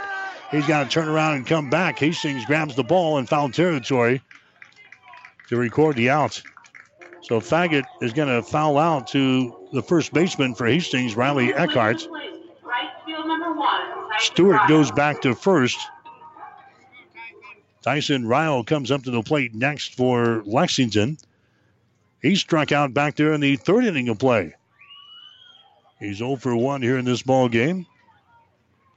He's 0.56 0.68
got 0.68 0.84
to 0.86 0.90
turn 0.90 1.10
around 1.10 1.36
and 1.36 1.46
come 1.46 1.70
back. 1.70 2.00
Hastings 2.00 2.46
grabs 2.46 2.78
the 2.78 2.84
ball 2.84 3.18
in 3.18 3.26
foul 3.26 3.50
territory 3.50 4.22
to 5.50 5.58
record 5.58 5.98
the 5.98 6.10
out. 6.10 6.42
So 7.24 7.42
Faggett 7.42 7.84
is 8.02 8.14
going 8.14 8.30
to 8.30 8.42
foul 8.42 8.78
out 8.78 9.08
to 9.08 9.54
the 9.74 9.82
first 9.82 10.14
baseman 10.14 10.56
for 10.56 10.66
Hastings, 10.66 11.18
Riley 11.18 11.54
Eckhart. 11.54 12.08
Stewart 14.20 14.62
goes 14.70 14.92
back 14.92 15.22
to 15.24 15.36
first. 15.36 15.78
Tyson 17.82 18.26
Ryle 18.26 18.64
comes 18.64 18.92
up 18.92 19.04
to 19.04 19.12
the 19.12 19.22
plate 19.22 19.54
next 19.54 19.96
for 19.96 20.42
Lexington. 20.46 21.18
He 22.22 22.38
struck 22.38 22.72
out 22.72 22.94
back 22.94 23.18
there 23.18 23.34
in 23.34 23.42
the 23.42 23.58
third 23.58 23.84
inning 23.84 24.08
of 24.08 24.20
play. 24.20 24.54
He's 26.00 26.20
0 26.20 26.38
for 26.38 26.56
1 26.56 26.82
here 26.82 26.98
in 26.98 27.04
this 27.04 27.24
ball 27.24 27.50
game. 27.50 27.86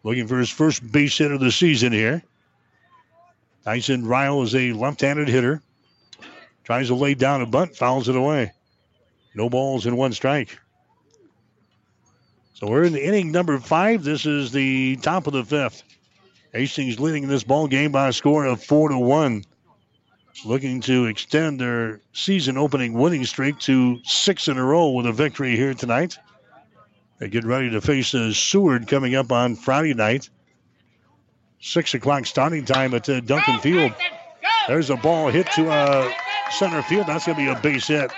Looking 0.08 0.26
for 0.26 0.38
his 0.38 0.48
first 0.48 0.90
base 0.90 1.18
hit 1.18 1.32
of 1.32 1.40
the 1.40 1.52
season 1.52 1.92
here. 1.92 2.22
Tyson 3.62 4.06
Ryle 4.06 4.42
is 4.42 4.54
a 4.54 4.72
left-handed 4.72 5.28
hitter. 5.28 5.60
Tries 6.64 6.86
to 6.86 6.94
lay 6.94 7.12
down 7.12 7.42
a 7.42 7.46
bunt, 7.46 7.76
fouls 7.76 8.08
it 8.08 8.16
away. 8.16 8.52
No 9.34 9.50
balls 9.50 9.84
and 9.84 9.98
one 9.98 10.14
strike. 10.14 10.58
So 12.54 12.68
we're 12.68 12.84
in 12.84 12.94
the 12.94 13.06
inning 13.06 13.32
number 13.32 13.58
five. 13.58 14.02
This 14.02 14.24
is 14.24 14.50
the 14.50 14.96
top 14.96 15.26
of 15.26 15.34
the 15.34 15.44
fifth. 15.44 15.82
Hastings 16.54 16.98
leading 16.98 17.28
this 17.28 17.44
ball 17.44 17.66
game 17.66 17.92
by 17.92 18.08
a 18.08 18.12
score 18.14 18.46
of 18.46 18.64
four 18.64 18.88
to 18.88 18.98
one. 18.98 19.44
Looking 20.46 20.80
to 20.80 21.04
extend 21.04 21.60
their 21.60 22.00
season 22.14 22.56
opening 22.56 22.94
winning 22.94 23.26
streak 23.26 23.58
to 23.58 23.98
six 24.04 24.48
in 24.48 24.56
a 24.56 24.64
row 24.64 24.88
with 24.88 25.04
a 25.04 25.12
victory 25.12 25.54
here 25.54 25.74
tonight. 25.74 26.16
They 27.18 27.28
get 27.28 27.44
ready 27.44 27.70
to 27.70 27.80
face 27.80 28.14
uh, 28.14 28.32
Seward 28.32 28.86
coming 28.86 29.14
up 29.14 29.32
on 29.32 29.56
Friday 29.56 29.94
night. 29.94 30.30
Six 31.60 31.94
o'clock 31.94 32.26
starting 32.26 32.64
time 32.64 32.94
at 32.94 33.08
uh, 33.08 33.20
Duncan 33.20 33.58
Field. 33.58 33.92
There's 34.68 34.90
a 34.90 34.96
ball 34.96 35.28
hit 35.28 35.50
to 35.52 35.68
uh, 35.68 36.12
center 36.50 36.82
field. 36.82 37.06
That's 37.08 37.26
going 37.26 37.38
to 37.38 37.44
be 37.44 37.50
a 37.50 37.60
base 37.60 37.88
hit. 37.88 38.12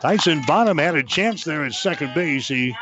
Tyson 0.00 0.42
Bonham 0.46 0.78
had 0.78 0.94
a 0.94 1.02
chance 1.02 1.44
there 1.44 1.64
at 1.64 1.72
second 1.72 2.12
base. 2.14 2.46
He 2.46 2.76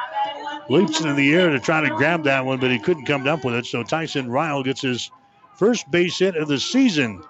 leaps 0.68 1.00
into 1.00 1.14
the 1.14 1.32
air 1.34 1.50
to 1.50 1.60
try 1.60 1.80
to 1.80 1.88
grab 1.90 2.24
that 2.24 2.44
one, 2.44 2.58
but 2.58 2.70
he 2.70 2.78
couldn't 2.78 3.06
come 3.06 3.26
up 3.26 3.44
with 3.44 3.54
it. 3.54 3.64
So 3.64 3.82
Tyson 3.82 4.30
Ryle 4.30 4.62
gets 4.62 4.82
his 4.82 5.10
first 5.56 5.90
base 5.90 6.18
hit 6.18 6.36
of 6.36 6.48
the 6.48 6.58
season 6.58 7.22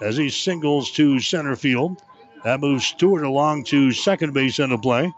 as 0.00 0.16
he 0.16 0.30
singles 0.30 0.90
to 0.92 1.20
center 1.20 1.54
field. 1.54 2.02
That 2.46 2.60
moves 2.60 2.86
Stewart 2.86 3.24
along 3.24 3.64
to 3.64 3.90
second 3.90 4.32
base 4.32 4.60
on 4.60 4.70
the 4.70 4.78
play. 4.78 5.12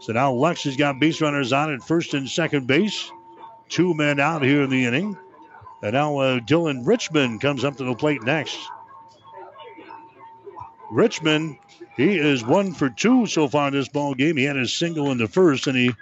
So 0.00 0.14
now 0.14 0.32
Lex 0.32 0.64
has 0.64 0.74
got 0.74 0.98
base 0.98 1.20
runners 1.20 1.52
on 1.52 1.70
at 1.70 1.82
first 1.82 2.14
and 2.14 2.26
second 2.26 2.66
base. 2.66 3.12
Two 3.68 3.92
men 3.92 4.18
out 4.18 4.42
here 4.42 4.62
in 4.62 4.70
the 4.70 4.86
inning. 4.86 5.14
And 5.82 5.92
now 5.92 6.16
uh, 6.16 6.38
Dylan 6.38 6.86
Richmond 6.86 7.42
comes 7.42 7.62
up 7.62 7.76
to 7.76 7.84
the 7.84 7.94
plate 7.94 8.22
next. 8.22 8.56
Richmond, 10.90 11.58
he 11.94 12.16
is 12.16 12.42
one 12.42 12.72
for 12.72 12.88
two 12.88 13.26
so 13.26 13.48
far 13.48 13.68
in 13.68 13.74
this 13.74 13.90
ball 13.90 14.14
game. 14.14 14.38
He 14.38 14.44
had 14.44 14.56
a 14.56 14.66
single 14.66 15.10
in 15.10 15.18
the 15.18 15.28
first, 15.28 15.66
and 15.66 15.76
he 15.76 15.94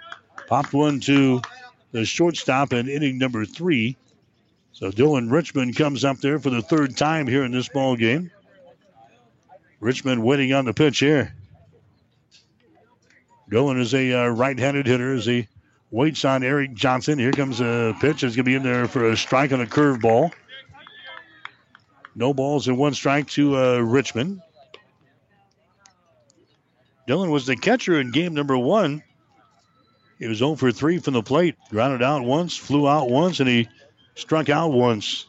popped 0.47 0.71
one 0.71 1.01
to 1.01 1.41
the 1.91 2.05
shortstop 2.05 2.71
in 2.71 2.87
inning 2.87 3.17
number 3.17 3.43
three. 3.43 3.97
So 4.71 4.89
Dylan 4.89 5.33
Richmond 5.33 5.75
comes 5.75 6.05
up 6.05 6.19
there 6.19 6.39
for 6.39 6.49
the 6.49 6.61
third 6.61 6.95
time 6.95 7.27
here 7.27 7.43
in 7.43 7.51
this 7.51 7.67
ball 7.67 7.97
game. 7.97 8.31
Richmond 9.81 10.23
waiting 10.23 10.53
on 10.53 10.65
the 10.65 10.73
pitch 10.73 10.99
here. 10.99 11.33
Dylan 13.51 13.79
is 13.79 13.93
a 13.93 14.13
uh, 14.13 14.27
right-handed 14.27 14.85
hitter 14.85 15.13
as 15.13 15.25
he 15.25 15.47
waits 15.89 16.23
on 16.23 16.43
Eric 16.43 16.73
Johnson. 16.73 17.19
Here 17.19 17.33
comes 17.33 17.59
a 17.59 17.93
pitch. 17.99 18.23
It's 18.23 18.35
going 18.35 18.43
to 18.45 18.49
be 18.49 18.55
in 18.55 18.63
there 18.63 18.87
for 18.87 19.09
a 19.09 19.17
strike 19.17 19.51
on 19.51 19.59
a 19.59 19.65
curveball. 19.65 20.31
No 22.15 22.33
balls 22.33 22.67
and 22.67 22.77
one 22.77 22.93
strike 22.93 23.27
to 23.31 23.57
uh, 23.57 23.77
Richmond. 23.79 24.41
Dylan 27.07 27.31
was 27.31 27.47
the 27.47 27.55
catcher 27.55 27.99
in 27.99 28.11
game 28.11 28.35
number 28.35 28.57
one. 28.57 29.01
He 30.19 30.27
was 30.27 30.37
0 30.37 30.55
for 30.55 30.71
3 30.71 30.99
from 30.99 31.15
the 31.15 31.23
plate. 31.23 31.55
Grounded 31.71 32.03
out 32.03 32.23
once, 32.23 32.55
flew 32.55 32.87
out 32.87 33.09
once, 33.09 33.39
and 33.39 33.49
he 33.49 33.67
struck 34.13 34.49
out 34.49 34.71
once. 34.71 35.25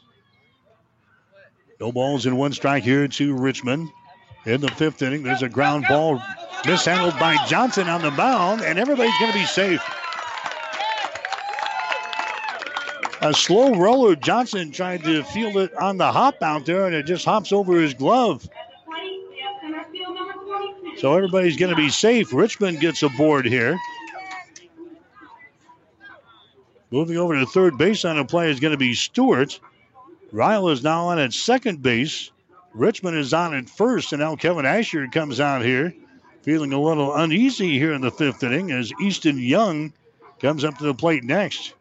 No 1.81 1.91
balls 1.91 2.27
and 2.27 2.37
one 2.37 2.53
strike 2.53 2.83
here 2.83 3.09
to 3.09 3.35
Richmond. 3.35 3.89
In 4.45 4.61
the 4.61 4.69
fifth 4.69 5.03
inning, 5.03 5.23
there's 5.23 5.43
a 5.43 5.49
ground 5.49 5.85
ball 5.89 6.21
mishandled 6.67 7.19
by 7.19 7.37
Johnson 7.47 7.89
on 7.89 8.03
the 8.03 8.11
mound, 8.11 8.61
and 8.63 8.79
everybody's 8.79 9.17
going 9.19 9.33
to 9.33 9.39
be 9.39 9.47
safe. 9.47 9.83
A 13.21 13.33
slow 13.33 13.75
roller. 13.75 14.17
Johnson 14.17 14.73
tried 14.73 15.05
to 15.05 15.23
field 15.23 15.57
it 15.57 15.73
on 15.77 15.97
the 15.97 16.11
hop 16.11 16.43
out 16.43 16.67
there, 16.67 16.87
and 16.87 16.95
it 16.95 17.07
just 17.07 17.25
hops 17.25 17.53
over 17.53 17.81
his 17.81 17.95
glove. 17.95 18.49
So 20.99 21.15
everybody's 21.17 21.57
going 21.57 21.71
to 21.71 21.77
be 21.77 21.89
safe. 21.89 22.33
Richmond 22.33 22.81
gets 22.81 23.03
aboard 23.03 23.47
here. 23.47 23.79
Moving 26.91 27.17
over 27.17 27.39
to 27.39 27.47
third 27.47 27.79
base 27.79 28.05
on 28.05 28.17
the 28.17 28.25
play 28.25 28.51
is 28.51 28.61
going 28.61 28.73
to 28.73 28.79
be 28.79 28.93
Stewart. 28.93 29.59
Ryle 30.33 30.69
is 30.69 30.83
now 30.83 31.07
on 31.07 31.19
at 31.19 31.33
second 31.33 31.81
base. 31.81 32.31
Richmond 32.75 33.17
is 33.17 33.35
on 33.35 33.55
at 33.55 33.69
first, 33.69 34.13
and 34.13 34.21
now 34.21 34.37
Kevin 34.37 34.67
Asher 34.67 35.07
comes 35.09 35.41
out 35.41 35.63
here 35.63 35.95
feeling 36.43 36.73
a 36.73 36.81
little 36.81 37.15
uneasy 37.15 37.79
here 37.79 37.93
in 37.93 38.01
the 38.01 38.11
fifth 38.11 38.43
inning 38.43 38.73
as 38.73 38.93
Easton 39.01 39.39
Young 39.39 39.93
comes 40.41 40.65
up 40.65 40.79
to 40.79 40.85
the 40.85 40.95
plate 40.95 41.23
next. 41.23 41.75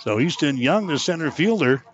So 0.00 0.20
Easton 0.20 0.56
Young, 0.56 0.86
the 0.86 0.98
center 0.98 1.30
fielder, 1.30 1.84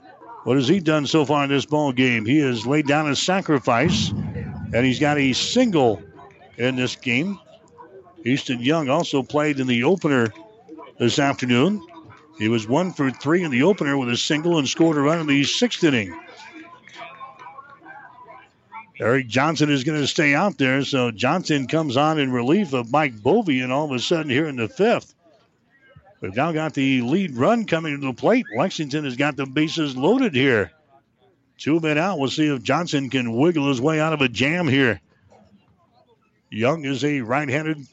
what 0.45 0.57
has 0.57 0.69
he 0.69 0.81
done 0.81 1.07
so 1.07 1.25
far 1.25 1.45
in 1.45 1.51
this 1.51 1.67
ball 1.67 1.93
game? 1.93 2.27
He 2.27 2.39
has 2.39 2.67
laid 2.67 2.87
down 2.87 3.09
a 3.09 3.17
sacrifice, 3.17 4.11
and 4.11 4.85
he's 4.85 5.01
got 5.01 5.19
a 5.19 5.33
single 5.33 6.03
in 6.59 6.77
this 6.77 6.97
game. 6.97 7.39
Easton 8.25 8.61
Young 8.61 8.89
also 8.89 9.23
played 9.23 9.59
in 9.59 9.67
the 9.67 9.85
opener 9.85 10.33
this 10.99 11.19
afternoon. 11.19 11.85
He 12.39 12.49
was 12.49 12.67
one 12.67 12.93
for 12.93 13.11
three 13.11 13.43
in 13.43 13.51
the 13.51 13.63
opener 13.63 13.97
with 13.97 14.09
a 14.09 14.17
single 14.17 14.59
and 14.59 14.69
scored 14.69 14.97
a 14.97 15.01
run 15.01 15.21
in 15.21 15.27
the 15.27 15.45
sixth 15.45 15.85
inning. 15.85 16.15
Eric 19.01 19.27
Johnson 19.27 19.71
is 19.71 19.83
going 19.83 20.01
to 20.01 20.07
stay 20.07 20.35
out 20.35 20.57
there, 20.57 20.85
so 20.85 21.11
Johnson 21.11 21.67
comes 21.67 21.97
on 21.97 22.21
in 22.21 22.31
relief 22.31 22.73
of 22.73 22.93
Mike 22.93 23.21
Bovey, 23.21 23.61
and 23.61 23.73
all 23.73 23.87
of 23.87 23.91
a 23.91 23.99
sudden 23.99 24.31
here 24.31 24.47
in 24.47 24.57
the 24.57 24.69
fifth, 24.69 25.15
we've 26.21 26.37
now 26.37 26.53
got 26.53 26.75
the 26.75 27.03
lead 27.03 27.37
run 27.37 27.65
coming 27.65 28.01
to 28.01 28.07
the 28.07 28.13
plate. 28.13 28.47
Lexington 28.57 29.05
has 29.05 29.17
got 29.17 29.37
the 29.37 29.47
bases 29.47 29.97
loaded 29.97 30.33
here. 30.35 30.71
Two 31.59 31.81
men 31.81 31.99
out. 31.99 32.21
We'll 32.21 32.31
see 32.31 32.47
if 32.47 32.63
Johnson 32.63 33.11
can 33.11 33.37
wiggle 33.37 33.69
his 33.69 33.81
way 33.81 34.01
out 34.01 34.13
of 34.13 34.21
a 34.21 34.29
jam 34.29 34.69
here. 34.69 35.01
Young 36.51 36.85
is 36.85 37.05
a 37.05 37.21
right-handed 37.21 37.87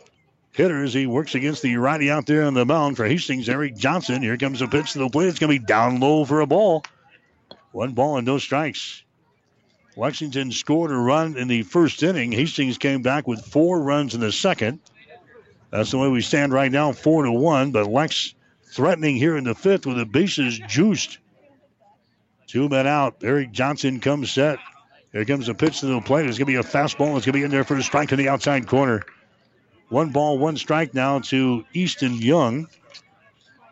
hitter 0.52 0.84
as 0.84 0.94
he 0.94 1.08
works 1.08 1.34
against 1.34 1.64
the 1.64 1.78
righty 1.78 2.12
out 2.12 2.28
there 2.28 2.44
on 2.44 2.54
the 2.54 2.66
mound 2.66 2.98
for 2.98 3.08
Hastings. 3.08 3.50
Eric 3.50 3.76
Johnson. 3.76 4.22
Here 4.22 4.38
comes 4.38 4.62
a 4.62 4.68
pitch 4.68 4.94
to 4.94 5.00
the 5.00 5.10
plate. 5.10 5.30
It's 5.30 5.40
going 5.40 5.52
to 5.52 5.60
be 5.60 5.66
down 5.66 6.00
low 6.00 6.26
for 6.26 6.42
a 6.42 6.48
ball. 6.48 6.84
One 7.72 7.94
ball 7.94 8.18
and 8.18 8.26
no 8.26 8.38
strikes. 8.38 9.04
Lexington 9.98 10.52
scored 10.52 10.92
a 10.92 10.96
run 10.96 11.36
in 11.38 11.48
the 11.48 11.64
first 11.64 12.02
inning. 12.02 12.32
Hastings 12.32 12.78
came 12.78 13.02
back 13.02 13.28
with 13.28 13.46
four 13.46 13.82
runs 13.82 14.16
in 14.16 14.22
the 14.22 14.32
second. 14.32 14.80
That's 15.70 15.92
the 15.92 15.98
way 15.98 16.10
we 16.10 16.22
stand 16.22 16.54
right 16.54 16.72
now, 16.72 16.92
four 16.92 17.24
to 17.24 17.32
one. 17.32 17.72
But 17.72 17.88
Lex 17.88 18.34
threatening 18.72 19.16
here 19.18 19.36
in 19.36 19.44
the 19.44 19.56
fifth 19.56 19.86
with 19.86 19.98
the 19.98 20.06
bases 20.06 20.60
juiced. 20.68 21.18
Two 22.48 22.70
men 22.70 22.88
out. 22.88 23.18
Eric 23.24 23.52
Johnson 23.52 24.00
comes 24.00 24.32
set. 24.32 24.60
Here 25.12 25.26
comes 25.26 25.50
a 25.50 25.54
pitch 25.54 25.82
to 25.82 25.88
the 25.88 26.00
plate. 26.02 26.26
It's 26.26 26.38
going 26.38 26.48
to 26.48 26.54
be 26.54 26.56
a 26.56 26.64
fastball. 26.64 27.18
It's 27.18 27.26
going 27.26 27.34
to 27.34 27.34
be 27.34 27.44
in 27.44 27.52
there 27.52 27.66
for 27.66 27.76
a 27.76 27.84
strike 27.84 28.12
in 28.12 28.18
the 28.18 28.30
outside 28.30 28.68
corner. 28.68 29.04
One 29.90 30.10
ball, 30.10 30.38
one 30.38 30.56
strike 30.56 30.94
now 30.94 31.20
to 31.20 31.66
Easton 31.74 32.14
Young. 32.14 32.68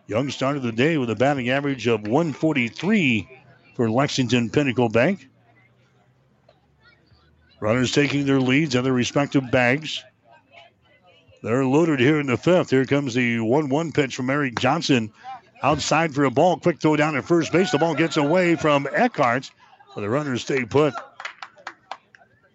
Young 0.08 0.30
started 0.32 0.64
the 0.64 0.74
day 0.74 0.98
with 0.98 1.10
a 1.10 1.16
batting 1.16 1.50
average 1.50 1.88
of 1.88 2.02
143 2.02 3.30
for 3.76 3.90
Lexington 3.90 4.50
Pinnacle 4.50 4.90
Bank. 4.90 5.29
Runners 7.60 7.92
taking 7.92 8.26
their 8.26 8.40
leads 8.40 8.76
at 8.76 8.84
their 8.84 8.94
respective 8.94 9.52
bags. 9.52 10.04
They're 11.42 11.66
loaded 11.66 12.00
here 12.00 12.20
in 12.20 12.28
the 12.28 12.38
fifth. 12.38 12.70
Here 12.70 12.86
comes 12.86 13.14
the 13.14 13.40
1 13.40 13.70
1 13.70 13.92
pitch 13.92 14.16
from 14.16 14.30
Eric 14.30 14.60
Johnson. 14.60 15.12
Outside 15.62 16.14
for 16.14 16.24
a 16.24 16.32
ball. 16.32 16.58
Quick 16.58 16.80
throw 16.80 16.96
down 16.96 17.18
at 17.18 17.26
first 17.26 17.52
base. 17.52 17.72
The 17.72 17.78
ball 17.78 17.96
gets 17.96 18.18
away 18.18 18.56
from 18.56 18.88
Eckhart. 18.92 19.52
But 19.94 20.02
the 20.02 20.10
runners 20.10 20.42
stay 20.42 20.66
put. 20.66 20.94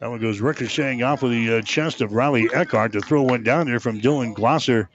That 0.01 0.11
one 0.11 0.21
goes 0.21 0.41
ricocheting 0.41 1.03
off 1.03 1.23
of 1.23 1.31
the 1.31 1.59
uh, 1.59 1.63
chest 1.63 2.01
of 2.01 2.13
Riley 2.13 2.49
Eckhart. 2.53 2.93
The 2.93 3.01
throw 3.01 3.23
went 3.23 3.45
down 3.45 3.67
there 3.67 3.81
from 3.81 4.01
Dylan 4.01 4.35
Glosser. 4.35 4.89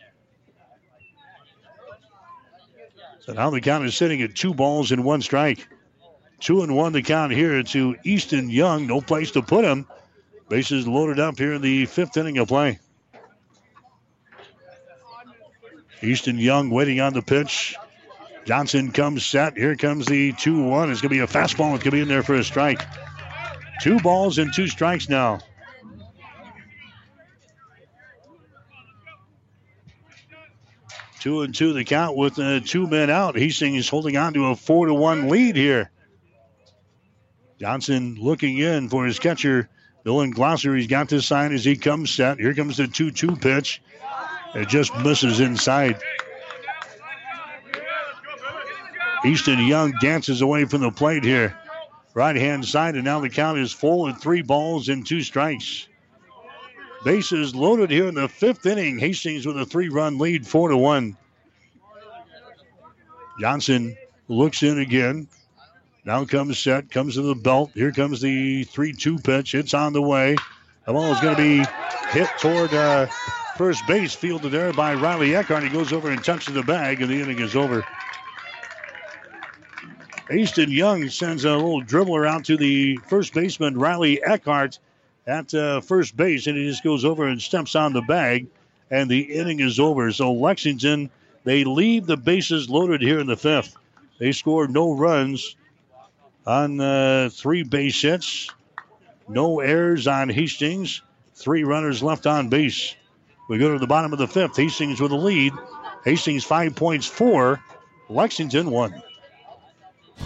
So 3.21 3.33
now 3.33 3.49
the 3.49 3.61
count 3.61 3.85
is 3.85 3.95
sitting 3.95 4.21
at 4.21 4.35
two 4.35 4.53
balls 4.53 4.91
and 4.91 5.03
one 5.03 5.21
strike. 5.21 5.67
Two 6.39 6.63
and 6.63 6.75
one 6.75 6.93
to 6.93 7.01
count 7.01 7.33
here 7.33 7.61
to 7.61 7.95
Easton 8.03 8.49
Young. 8.49 8.87
No 8.87 9.01
place 9.01 9.31
to 9.31 9.41
put 9.41 9.65
him. 9.65 9.87
Bases 10.49 10.87
loaded 10.87 11.19
up 11.19 11.37
here 11.37 11.53
in 11.53 11.61
the 11.61 11.85
fifth 11.85 12.17
inning 12.17 12.39
of 12.39 12.47
play. 12.47 12.79
Easton 16.01 16.39
Young 16.39 16.69
waiting 16.69 16.99
on 16.99 17.13
the 17.13 17.21
pitch. 17.21 17.75
Johnson 18.45 18.91
comes 18.91 19.25
set. 19.25 19.57
Here 19.57 19.75
comes 19.75 20.07
the 20.07 20.33
2 20.33 20.63
1. 20.63 20.91
It's 20.91 21.01
going 21.01 21.09
to 21.09 21.15
be 21.15 21.19
a 21.19 21.27
fastball. 21.27 21.75
It's 21.75 21.83
going 21.83 21.91
to 21.91 21.91
be 21.91 22.01
in 22.01 22.07
there 22.07 22.23
for 22.23 22.35
a 22.35 22.43
strike. 22.43 22.81
Two 23.81 23.99
balls 23.99 24.39
and 24.39 24.53
two 24.53 24.67
strikes 24.67 25.07
now. 25.07 25.39
Two 31.19 31.41
and 31.41 31.53
two 31.53 31.73
the 31.73 31.83
count 31.83 32.15
with 32.15 32.39
uh, 32.39 32.61
two 32.61 32.87
men 32.87 33.09
out. 33.09 33.37
Hastings 33.37 33.89
holding 33.89 34.15
on 34.15 34.33
to 34.33 34.47
a 34.47 34.55
four 34.55 34.87
to 34.87 34.93
one 34.93 35.27
lead 35.27 35.57
here. 35.57 35.91
Johnson 37.59 38.17
looking 38.19 38.57
in 38.57 38.87
for 38.87 39.05
his 39.05 39.19
catcher, 39.19 39.69
Dylan 40.05 40.33
Glosser. 40.33 40.75
He's 40.75 40.87
got 40.87 41.09
this 41.09 41.25
sign 41.25 41.53
as 41.53 41.63
he 41.63 41.75
comes 41.75 42.11
set. 42.11 42.39
Here 42.39 42.53
comes 42.53 42.77
the 42.77 42.87
2 42.87 43.11
2 43.11 43.35
pitch. 43.35 43.81
It 44.55 44.67
just 44.67 44.95
misses 44.97 45.39
inside. 45.39 45.99
Easton 49.25 49.65
Young 49.67 49.93
dances 50.01 50.41
away 50.41 50.65
from 50.65 50.81
the 50.81 50.91
plate 50.91 51.23
here. 51.23 51.55
Right 52.13 52.35
hand 52.35 52.65
side, 52.65 52.95
and 52.95 53.03
now 53.03 53.19
the 53.19 53.29
count 53.29 53.59
is 53.59 53.71
full 53.71 54.07
at 54.07 54.19
three 54.19 54.41
balls 54.41 54.89
and 54.89 55.05
two 55.05 55.21
strikes. 55.21 55.87
Bases 57.05 57.53
loaded 57.55 57.91
here 57.91 58.07
in 58.07 58.15
the 58.15 58.27
fifth 58.27 58.65
inning. 58.65 58.97
Hastings 58.97 59.45
with 59.45 59.57
a 59.57 59.65
three 59.65 59.89
run 59.89 60.17
lead, 60.17 60.47
four 60.47 60.69
to 60.69 60.77
one. 60.77 61.15
Johnson 63.39 63.95
looks 64.27 64.63
in 64.63 64.79
again. 64.79 65.27
Now 66.09 66.25
comes 66.25 66.57
set, 66.57 66.89
comes 66.89 67.13
to 67.13 67.21
the 67.21 67.35
belt. 67.35 67.69
Here 67.75 67.91
comes 67.91 68.19
the 68.19 68.63
3 68.63 68.93
2 68.93 69.19
pitch. 69.19 69.53
It's 69.53 69.75
on 69.75 69.93
the 69.93 70.01
way. 70.01 70.35
The 70.87 70.93
ball 70.93 71.13
is 71.13 71.19
going 71.19 71.35
to 71.35 71.39
be 71.39 71.63
hit 72.09 72.27
toward 72.39 72.73
uh, 72.73 73.05
first 73.57 73.85
base, 73.85 74.15
fielded 74.15 74.51
there 74.51 74.73
by 74.73 74.95
Riley 74.95 75.35
Eckhart. 75.35 75.61
He 75.61 75.69
goes 75.69 75.93
over 75.93 76.09
and 76.09 76.23
touches 76.23 76.55
the 76.55 76.63
bag, 76.63 77.03
and 77.03 77.11
the 77.11 77.21
inning 77.21 77.37
is 77.37 77.55
over. 77.55 77.85
Easton 80.33 80.71
Young 80.71 81.09
sends 81.09 81.45
a 81.45 81.55
little 81.55 81.83
dribbler 81.83 82.27
out 82.27 82.43
to 82.45 82.57
the 82.57 82.97
first 83.07 83.35
baseman, 83.35 83.77
Riley 83.77 84.19
Eckhart, 84.23 84.79
at 85.27 85.53
uh, 85.53 85.79
first 85.79 86.17
base, 86.17 86.47
and 86.47 86.57
he 86.57 86.67
just 86.67 86.83
goes 86.83 87.05
over 87.05 87.27
and 87.27 87.39
steps 87.39 87.75
on 87.75 87.93
the 87.93 88.01
bag, 88.01 88.47
and 88.89 89.11
the 89.11 89.19
inning 89.19 89.59
is 89.59 89.79
over. 89.79 90.11
So 90.11 90.33
Lexington, 90.33 91.11
they 91.43 91.65
leave 91.65 92.07
the 92.07 92.17
bases 92.17 92.67
loaded 92.67 92.99
here 92.99 93.19
in 93.19 93.27
the 93.27 93.37
fifth. 93.37 93.75
They 94.17 94.31
scored 94.31 94.71
no 94.71 94.95
runs 94.95 95.55
on 96.49 96.81
uh, 96.81 97.29
three 97.31 97.63
base 97.63 98.01
hits, 98.01 98.49
no 99.27 99.59
errors 99.59 100.07
on 100.07 100.29
Hastings, 100.29 101.03
three 101.35 101.63
runners 101.63 102.01
left 102.01 102.25
on 102.25 102.49
base. 102.49 102.95
We 103.47 103.59
go 103.59 103.71
to 103.71 103.79
the 103.79 103.87
bottom 103.87 104.13
of 104.13 104.19
the 104.19 104.27
fifth. 104.27 104.57
Hastings 104.57 104.99
with 104.99 105.11
a 105.11 105.15
lead. 105.15 105.53
Hastings 106.03 106.43
five 106.43 106.75
points, 106.75 107.05
four. 107.05 107.63
Lexington 108.09 108.71
one. 108.71 109.01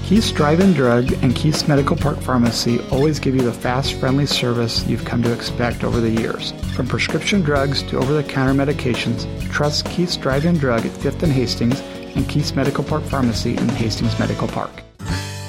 Keith's 0.05 0.31
Drive-In 0.31 0.73
Drug 0.73 1.11
and 1.21 1.35
Keith's 1.35 1.67
Medical 1.67 1.95
Park 1.95 2.19
Pharmacy 2.19 2.79
always 2.89 3.19
give 3.19 3.35
you 3.35 3.41
the 3.41 3.53
fast, 3.53 3.93
friendly 3.93 4.25
service 4.25 4.85
you've 4.87 5.05
come 5.05 5.21
to 5.23 5.31
expect 5.31 5.83
over 5.83 5.99
the 5.99 6.09
years. 6.09 6.51
From 6.75 6.87
prescription 6.87 7.41
drugs 7.41 7.83
to 7.83 7.99
over-the-counter 7.99 8.53
medications, 8.53 9.27
trust 9.51 9.85
Keith's 9.85 10.17
Drive-In 10.17 10.57
Drug 10.57 10.85
at 10.85 10.91
5th 10.93 11.21
and 11.23 11.31
Hastings 11.31 11.79
and 12.15 12.27
Keith's 12.27 12.55
Medical 12.55 12.83
Park 12.83 13.03
Pharmacy 13.03 13.55
in 13.55 13.69
Hastings 13.69 14.17
Medical 14.17 14.47
Park. 14.47 14.83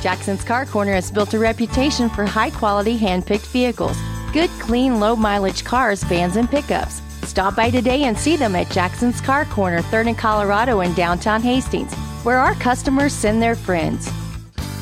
Jackson's 0.05 0.44
Car 0.44 0.66
Corner 0.66 0.92
has 0.92 1.11
built 1.11 1.32
a 1.32 1.38
reputation 1.38 2.11
for 2.11 2.26
high-quality 2.26 2.98
hand-picked 2.98 3.46
vehicles. 3.46 3.96
Good, 4.34 4.50
clean, 4.61 5.00
low-mileage 5.00 5.64
cars, 5.64 6.02
vans, 6.02 6.36
and 6.36 6.46
pickups. 6.46 7.00
Stop 7.26 7.57
by 7.57 7.70
today 7.70 8.02
and 8.02 8.18
see 8.18 8.36
them 8.36 8.55
at 8.55 8.68
Jackson's 8.68 9.22
Car 9.22 9.46
Corner, 9.46 9.80
3rd 9.80 10.09
and 10.09 10.18
Colorado 10.18 10.80
in 10.80 10.92
downtown 10.92 11.40
Hastings, 11.40 11.94
where 12.22 12.36
our 12.36 12.55
customers 12.57 13.14
send 13.14 13.40
their 13.40 13.57
friends. 13.57 14.11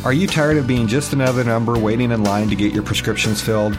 Are 0.05 0.13
you 0.13 0.27
tired 0.27 0.57
of 0.57 0.67
being 0.67 0.89
just 0.89 1.13
another 1.13 1.45
number 1.45 1.79
waiting 1.79 2.11
in 2.11 2.25
line 2.25 2.49
to 2.49 2.57
get 2.57 2.75
your 2.75 2.83
prescriptions 2.83 3.41
filled? 3.41 3.79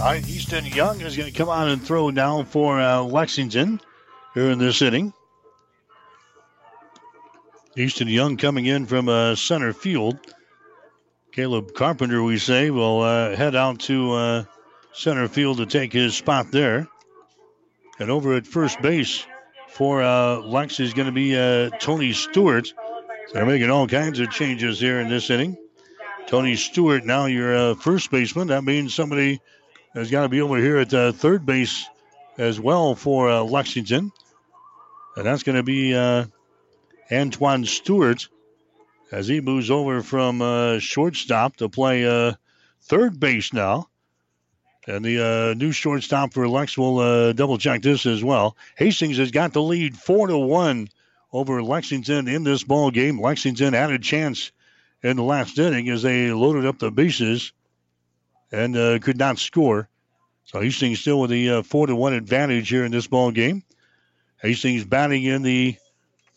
All 0.00 0.04
right, 0.04 0.28
Easton 0.28 0.64
Young 0.64 1.00
is 1.00 1.16
going 1.16 1.32
to 1.32 1.36
come 1.36 1.48
on 1.48 1.68
and 1.68 1.82
throw 1.82 2.08
down 2.12 2.44
for 2.44 2.80
uh, 2.80 3.00
Lexington 3.00 3.80
here 4.32 4.48
in 4.48 4.60
this 4.60 4.80
inning. 4.80 5.12
Easton 7.76 8.06
Young 8.06 8.36
coming 8.36 8.66
in 8.66 8.86
from 8.86 9.08
uh, 9.08 9.34
center 9.34 9.72
field. 9.72 10.16
Caleb 11.32 11.74
Carpenter, 11.74 12.22
we 12.22 12.38
say, 12.38 12.70
will 12.70 13.00
uh, 13.00 13.34
head 13.34 13.56
out 13.56 13.80
to 13.80 14.12
uh, 14.12 14.44
center 14.92 15.26
field 15.26 15.56
to 15.56 15.66
take 15.66 15.92
his 15.92 16.14
spot 16.14 16.52
there. 16.52 16.86
And 17.98 18.08
over 18.08 18.36
at 18.36 18.46
first 18.46 18.80
base 18.80 19.26
for 19.66 20.00
uh, 20.00 20.36
Lex 20.36 20.78
is 20.78 20.94
going 20.94 21.06
to 21.06 21.12
be 21.12 21.36
uh, 21.36 21.70
Tony 21.80 22.12
Stewart. 22.12 22.72
They're 23.32 23.44
making 23.44 23.70
all 23.70 23.88
kinds 23.88 24.20
of 24.20 24.30
changes 24.30 24.78
here 24.78 25.00
in 25.00 25.08
this 25.08 25.28
inning. 25.28 25.56
Tony 26.28 26.54
Stewart, 26.54 27.04
now 27.04 27.26
your 27.26 27.74
first 27.74 28.12
baseman. 28.12 28.48
That 28.48 28.62
means 28.62 28.94
somebody 28.94 29.40
has 29.98 30.10
got 30.12 30.22
to 30.22 30.28
be 30.28 30.40
over 30.40 30.56
here 30.58 30.78
at 30.78 30.94
uh, 30.94 31.10
third 31.10 31.44
base 31.44 31.86
as 32.38 32.60
well 32.60 32.94
for 32.94 33.28
uh, 33.28 33.42
Lexington. 33.42 34.12
And 35.16 35.26
that's 35.26 35.42
going 35.42 35.56
to 35.56 35.64
be 35.64 35.94
uh, 35.94 36.26
Antoine 37.10 37.64
Stewart 37.64 38.28
as 39.10 39.26
he 39.26 39.40
moves 39.40 39.70
over 39.70 40.02
from 40.02 40.40
uh, 40.40 40.78
shortstop 40.78 41.56
to 41.56 41.68
play 41.68 42.06
uh, 42.06 42.34
third 42.82 43.18
base 43.18 43.52
now. 43.52 43.88
And 44.86 45.04
the 45.04 45.54
new 45.54 45.72
shortstop 45.72 46.32
for 46.32 46.48
Lex 46.48 46.78
will 46.78 47.34
double 47.34 47.58
check 47.58 47.82
this 47.82 48.06
as 48.06 48.24
well. 48.24 48.56
Hastings 48.76 49.18
has 49.18 49.30
got 49.30 49.52
the 49.52 49.60
lead 49.60 49.98
four 49.98 50.28
to 50.28 50.38
one 50.38 50.88
over 51.30 51.62
Lexington 51.62 52.26
in 52.26 52.42
this 52.42 52.64
ball 52.64 52.90
game. 52.90 53.20
Lexington 53.20 53.74
had 53.74 53.90
a 53.90 53.98
chance 53.98 54.50
in 55.02 55.16
the 55.18 55.22
last 55.22 55.58
inning 55.58 55.90
as 55.90 56.00
they 56.02 56.32
loaded 56.32 56.64
up 56.64 56.78
the 56.78 56.90
bases 56.90 57.52
and 58.52 58.76
uh, 58.76 58.98
could 58.98 59.18
not 59.18 59.38
score. 59.38 59.88
So 60.44 60.60
Hastings 60.60 61.00
still 61.00 61.20
with 61.20 61.30
the 61.30 61.50
uh, 61.50 61.62
four 61.62 61.86
to 61.86 61.94
one 61.94 62.14
advantage 62.14 62.68
here 62.68 62.84
in 62.84 62.92
this 62.92 63.06
ball 63.06 63.30
game. 63.30 63.62
Hastings 64.40 64.84
batting 64.84 65.24
in 65.24 65.42
the 65.42 65.76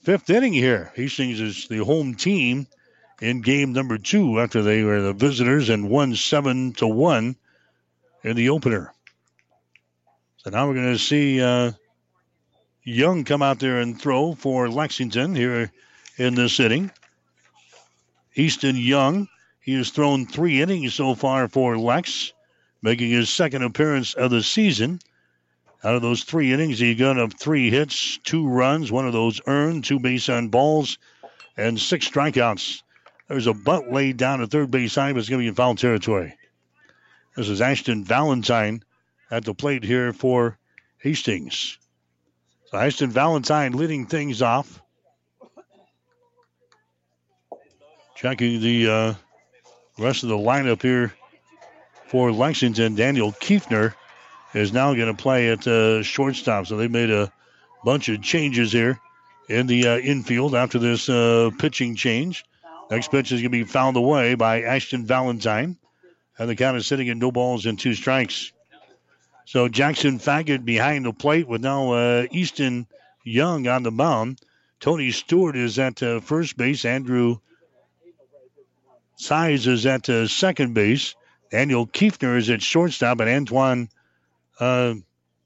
fifth 0.03 0.30
inning 0.30 0.53
here. 0.53 0.91
Hastings 0.95 1.39
is 1.39 1.68
the 1.68 1.78
home 1.78 2.16
team 2.16 2.68
in 3.22 3.41
game 3.41 3.72
number 3.72 3.97
two 3.97 4.39
after 4.39 4.62
they 4.62 4.84
were 4.84 5.01
the 5.01 5.14
visitors 5.14 5.70
and 5.70 5.89
won 5.89 6.16
seven 6.16 6.74
to 6.74 6.88
one 6.88 7.36
in 8.24 8.36
the 8.36 8.49
opener. 8.49 8.91
So 10.38 10.49
now 10.49 10.68
we're 10.68 10.74
going 10.74 10.93
to 10.93 10.99
see 10.99 11.41
uh, 11.41 11.72
Young 12.84 13.24
come 13.24 13.43
out 13.43 13.59
there 13.59 13.80
and 13.80 14.01
throw 14.01 14.34
for 14.34 14.68
Lexington 14.68 15.36
here 15.36 15.72
in 16.18 16.34
this 16.34 16.59
inning. 16.59 16.91
Easton 18.36 18.76
Young, 18.76 19.28
he 19.62 19.76
has 19.76 19.91
thrown 19.91 20.26
three 20.26 20.62
innings 20.62 20.95
so 20.95 21.16
far 21.16 21.47
for 21.47 21.78
Lex, 21.78 22.34
making 22.82 23.12
his 23.12 23.30
second 23.30 23.64
appearance 23.64 24.16
of 24.16 24.32
the 24.32 24.41
season. 24.41 24.99
Out 25.84 25.95
of 25.95 26.01
those 26.01 26.24
three 26.24 26.51
innings, 26.51 26.80
he 26.80 26.95
got 26.95 27.20
up 27.20 27.34
three 27.39 27.70
hits, 27.70 28.18
two 28.24 28.47
runs, 28.47 28.91
one 28.91 29.07
of 29.07 29.14
those 29.14 29.39
earned, 29.47 29.84
two 29.84 29.99
base 29.99 30.30
on 30.30 30.49
balls, 30.49 30.97
and 31.57 31.80
six 31.80 32.09
strikeouts. 32.09 32.82
There's 33.28 33.47
a 33.47 33.53
bunt 33.53 33.91
laid 33.91 34.18
down 34.18 34.41
at 34.41 34.49
third 34.49 34.72
base 34.72 34.93
side, 34.93 35.14
but 35.14 35.20
it's 35.20 35.30
going 35.30 35.39
to 35.39 35.43
be 35.43 35.47
in 35.47 35.55
foul 35.55 35.76
territory. 35.76 36.36
This 37.36 37.47
is 37.47 37.62
Ashton 37.62 38.03
Valentine 38.03 38.84
at 39.30 39.45
the 39.45 39.53
plate 39.53 39.84
here 39.84 40.12
for 40.12 40.57
Hastings. 40.97 41.78
So 42.66 42.78
Ashton 42.78 43.09
Valentine 43.09 43.74
leading 43.74 44.05
things 44.05 44.41
off. 44.41 44.82
Checking 48.16 48.59
the 48.59 48.89
uh, 48.89 49.14
rest 50.02 50.24
of 50.24 50.30
the 50.30 50.38
lineup 50.38 50.82
here 50.82 51.14
for 52.08 52.32
Lexington. 52.32 52.95
Daniel 52.95 53.32
Kiefner 53.32 53.93
is 54.54 54.74
now 54.74 54.93
going 54.93 55.16
to 55.16 55.22
play 55.22 55.49
at 55.49 55.66
uh, 55.68 56.04
shortstop. 56.04 56.68
So 56.68 56.78
they 56.78 56.88
made 56.88 57.10
a 57.10 57.32
bunch 57.86 58.10
of 58.10 58.22
changes 58.22 58.72
here 58.72 58.99
in 59.47 59.68
the 59.68 59.88
uh, 59.88 59.97
infield 59.97 60.56
after 60.56 60.80
this 60.80 61.08
uh, 61.08 61.52
pitching 61.60 61.95
change. 61.95 62.43
Next 62.89 63.12
pitch 63.12 63.32
is 63.32 63.41
going 63.41 63.52
to 63.52 63.58
be 63.58 63.64
fouled 63.64 63.95
away 63.95 64.36
by 64.36 64.64
Ashton 64.64 65.06
Valentine. 65.06 65.78
And 66.38 66.49
the 66.49 66.56
count 66.56 66.78
is 66.78 66.88
sitting 66.88 67.10
at 67.10 67.18
no 67.18 67.32
balls 67.32 67.66
and 67.66 67.80
two 67.80 67.93
strikes. 67.93 68.52
So 69.45 69.68
Jackson 69.68 70.20
Faggett 70.20 70.66
behind 70.66 71.06
the 71.06 71.14
plate 71.14 71.47
with 71.47 71.62
now 71.62 71.93
uh, 71.93 72.26
Easton 72.32 72.88
Young 73.24 73.68
on 73.68 73.84
the 73.84 73.91
mound. 73.91 74.41
Tony 74.80 75.12
Stewart 75.12 75.56
is 75.56 75.78
at 75.78 76.02
uh, 76.02 76.20
first 76.20 76.58
base. 76.58 76.86
Andrew 76.86 77.38
Size 79.22 79.68
is 79.68 79.86
at 79.86 80.10
uh, 80.10 80.28
second 80.28 80.74
base. 80.74 81.14
Daniel 81.52 81.86
Kiefner 81.86 82.38
is 82.38 82.50
at 82.50 82.64
shortstop, 82.64 83.20
and 83.20 83.30
Antoine 83.30 83.88
uh, 84.60 84.96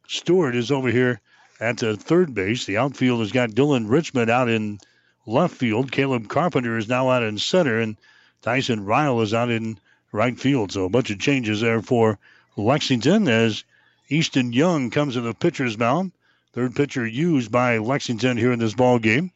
Stewart 0.08 0.56
is 0.56 0.72
over 0.72 0.88
here 0.90 1.20
at 1.60 1.84
uh, 1.84 1.98
third 1.98 2.34
base. 2.34 2.64
The 2.64 2.78
outfield 2.78 3.20
has 3.20 3.34
got 3.34 3.50
Dylan 3.50 3.90
Richmond 3.90 4.32
out 4.32 4.48
in 4.48 4.80
left 5.26 5.56
field. 5.56 5.92
Caleb 5.92 6.30
Carpenter 6.30 6.78
is 6.78 6.88
now 6.88 7.10
out 7.10 7.24
in 7.24 7.38
center, 7.38 7.82
and 7.82 7.98
Tyson 8.42 8.86
Ryle 8.86 9.20
is 9.20 9.34
out 9.34 9.50
in 9.50 9.78
right 10.14 10.40
field. 10.40 10.72
So 10.72 10.86
a 10.86 10.90
bunch 10.90 11.10
of 11.10 11.20
changes 11.20 11.60
there 11.60 11.82
for 11.82 12.18
Lexington 12.56 13.28
as 13.28 13.66
Easton 14.08 14.54
Young 14.54 14.90
comes 14.90 15.16
to 15.16 15.22
the 15.22 15.34
pitcher's 15.34 15.78
mound. 15.78 16.14
Third 16.54 16.78
pitcher 16.78 17.06
used 17.06 17.52
by 17.52 17.80
Lexington 17.80 18.38
here 18.38 18.54
in 18.54 18.60
this 18.60 18.74
ball 18.74 19.00
game. 19.00 19.32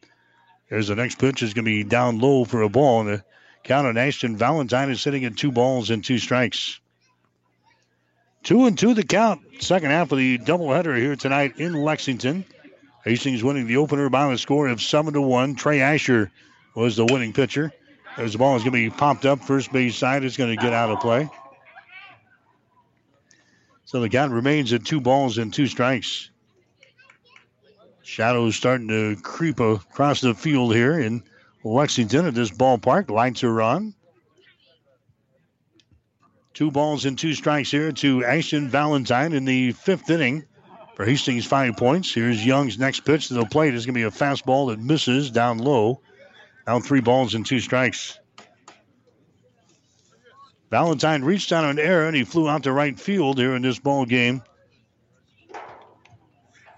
There's 0.70 0.88
the 0.88 0.96
next 0.96 1.18
pitch 1.18 1.42
is 1.42 1.52
going 1.52 1.66
to 1.66 1.70
be 1.70 1.84
down 1.84 2.20
low 2.20 2.46
for 2.46 2.62
a 2.62 2.70
ball, 2.70 3.00
and 3.00 3.08
the 3.10 3.24
count 3.64 3.86
on 3.86 3.96
Ashton 3.96 4.36
Valentine 4.36 4.90
is 4.90 5.00
sitting 5.00 5.24
at 5.24 5.36
two 5.36 5.52
balls 5.52 5.90
and 5.90 6.04
two 6.04 6.18
strikes. 6.18 6.80
Two 8.42 8.66
and 8.66 8.78
two 8.78 8.94
the 8.94 9.04
count. 9.04 9.40
Second 9.60 9.90
half 9.90 10.12
of 10.12 10.18
the 10.18 10.38
doubleheader 10.38 10.96
here 10.96 11.16
tonight 11.16 11.58
in 11.58 11.74
Lexington. 11.74 12.44
Hastings 13.04 13.42
winning 13.42 13.66
the 13.66 13.76
opener 13.76 14.08
by 14.08 14.32
a 14.32 14.38
score 14.38 14.68
of 14.68 14.80
seven 14.80 15.14
to 15.14 15.20
one. 15.20 15.54
Trey 15.54 15.80
Asher 15.80 16.30
was 16.74 16.96
the 16.96 17.04
winning 17.04 17.32
pitcher. 17.32 17.72
As 18.16 18.32
the 18.32 18.38
ball 18.38 18.56
is 18.56 18.62
going 18.62 18.72
to 18.72 18.90
be 18.90 18.90
popped 18.90 19.24
up 19.24 19.40
first 19.40 19.72
base 19.72 19.96
side, 19.96 20.24
it's 20.24 20.36
going 20.36 20.54
to 20.54 20.62
get 20.62 20.72
out 20.72 20.90
of 20.90 21.00
play. 21.00 21.28
So 23.84 24.00
the 24.00 24.08
count 24.08 24.32
remains 24.32 24.72
at 24.72 24.84
two 24.84 25.00
balls 25.00 25.38
and 25.38 25.52
two 25.52 25.66
strikes. 25.66 26.30
Shadows 28.02 28.56
starting 28.56 28.88
to 28.88 29.16
creep 29.22 29.60
across 29.60 30.20
the 30.20 30.34
field 30.34 30.74
here 30.74 30.98
in 30.98 31.22
Lexington 31.62 32.26
at 32.26 32.34
this 32.34 32.50
ballpark. 32.50 33.10
Lights 33.10 33.44
are 33.44 33.62
on. 33.62 33.94
Two 36.54 36.70
balls 36.70 37.04
and 37.04 37.18
two 37.18 37.34
strikes 37.34 37.70
here 37.70 37.92
to 37.92 38.24
Ashton 38.24 38.68
Valentine 38.68 39.32
in 39.32 39.44
the 39.44 39.72
fifth 39.72 40.10
inning 40.10 40.44
for 40.94 41.04
Hastings 41.04 41.46
five 41.46 41.76
points. 41.76 42.12
Here's 42.12 42.44
Young's 42.44 42.78
next 42.78 43.00
pitch 43.00 43.28
to 43.28 43.34
the 43.34 43.46
plate. 43.46 43.74
It's 43.74 43.86
going 43.86 43.94
to 43.94 43.98
be 43.98 44.04
a 44.04 44.10
fastball 44.10 44.68
that 44.68 44.78
misses 44.78 45.30
down 45.30 45.58
low. 45.58 46.00
Now 46.66 46.80
three 46.80 47.00
balls 47.00 47.34
and 47.34 47.46
two 47.46 47.60
strikes. 47.60 48.18
Valentine 50.70 51.24
reached 51.24 51.52
on 51.52 51.64
an 51.64 51.78
error 51.78 52.06
and 52.06 52.14
he 52.14 52.24
flew 52.24 52.48
out 52.48 52.62
to 52.64 52.72
right 52.72 52.98
field 52.98 53.38
here 53.38 53.56
in 53.56 53.62
this 53.62 53.78
ball 53.78 54.04
game 54.04 54.42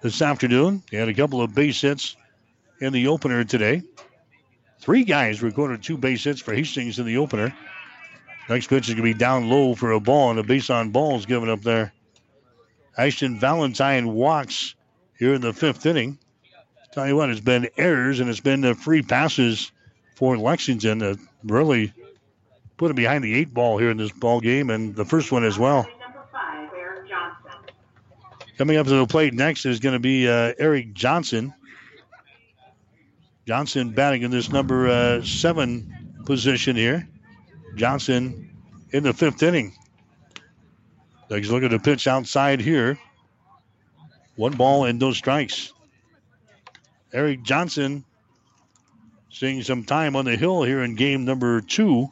this 0.03 0.23
afternoon. 0.23 0.83
He 0.91 0.97
had 0.97 1.09
a 1.09 1.15
couple 1.15 1.43
of 1.43 1.55
base 1.55 1.81
hits 1.81 2.17
in 2.81 2.93
the 2.93 3.09
opener 3.09 3.45
today. 3.45 3.83
Three 4.83 5.05
guys 5.05 5.45
recorded 5.45 5.81
two 5.81 5.97
base 5.97 6.25
hits 6.25 6.41
for 6.41 6.53
Hastings 6.53 6.99
in 6.99 7.07
the 7.07 7.19
opener. 7.19 7.55
Next 8.49 8.67
pitch 8.67 8.89
is 8.89 8.95
going 8.95 9.07
to 9.07 9.15
be 9.15 9.19
down 9.19 9.49
low 9.49 9.77
for 9.77 9.93
a 9.93 10.01
ball, 10.01 10.31
and 10.31 10.41
a 10.41 10.43
base 10.43 10.71
on 10.71 10.91
ball 10.91 11.17
is 11.17 11.25
given 11.25 11.49
up 11.49 11.63
there. 11.63 11.93
Ashton 12.99 13.39
Valentine 13.39 14.13
walks 14.13 14.75
here 15.17 15.35
in 15.35 15.41
the 15.41 15.53
fifth 15.53 15.87
inning. 15.87 16.19
Tell 16.91 17.07
you 17.07 17.15
what, 17.15 17.31
it's 17.31 17.39
been 17.39 17.69
errors 17.77 18.19
and 18.19 18.29
it's 18.29 18.41
been 18.41 18.61
the 18.61 18.75
free 18.75 19.03
passes 19.03 19.71
for 20.17 20.37
Lexington 20.37 20.99
that 20.99 21.17
really 21.45 21.93
put 22.77 22.91
it 22.91 22.95
behind 22.95 23.23
the 23.23 23.35
eight 23.35 23.55
ball 23.55 23.79
here 23.79 23.91
in 23.91 23.99
this 23.99 24.11
ball 24.11 24.41
game, 24.41 24.69
and 24.69 24.97
the 24.97 25.05
first 25.05 25.31
one 25.31 25.45
as 25.45 25.61
well. 25.61 25.87
Coming 28.59 28.79
up 28.79 28.89
to 28.89 28.97
the 28.97 29.07
plate 29.07 29.33
next 29.33 29.65
is 29.65 29.79
going 29.79 29.95
to 29.95 30.01
be 30.01 30.29
uh, 30.29 30.55
Eric 30.59 30.93
Johnson. 30.93 31.55
Johnson 33.53 33.91
batting 33.91 34.23
in 34.23 34.31
this 34.31 34.51
number 34.51 34.89
uh, 34.89 35.23
seven 35.23 36.17
position 36.25 36.75
here. 36.75 37.07
Johnson 37.75 38.51
in 38.93 39.03
the 39.03 39.13
fifth 39.13 39.43
inning. 39.43 39.75
Takes 41.29 41.51
a 41.51 41.53
look 41.53 41.63
at 41.63 41.71
the 41.71 41.79
pitch 41.79 42.07
outside 42.07 42.63
here. 42.63 42.99
One 44.37 44.53
ball 44.53 44.87
and 44.87 44.99
no 44.99 45.13
strikes. 45.13 45.75
Eric 47.13 47.43
Johnson 47.43 48.07
seeing 49.29 49.63
some 49.63 49.85
time 49.85 50.17
on 50.17 50.25
the 50.25 50.35
hill 50.35 50.63
here 50.63 50.83
in 50.83 50.95
game 50.95 51.27
number 51.27 51.61
two. 51.61 52.11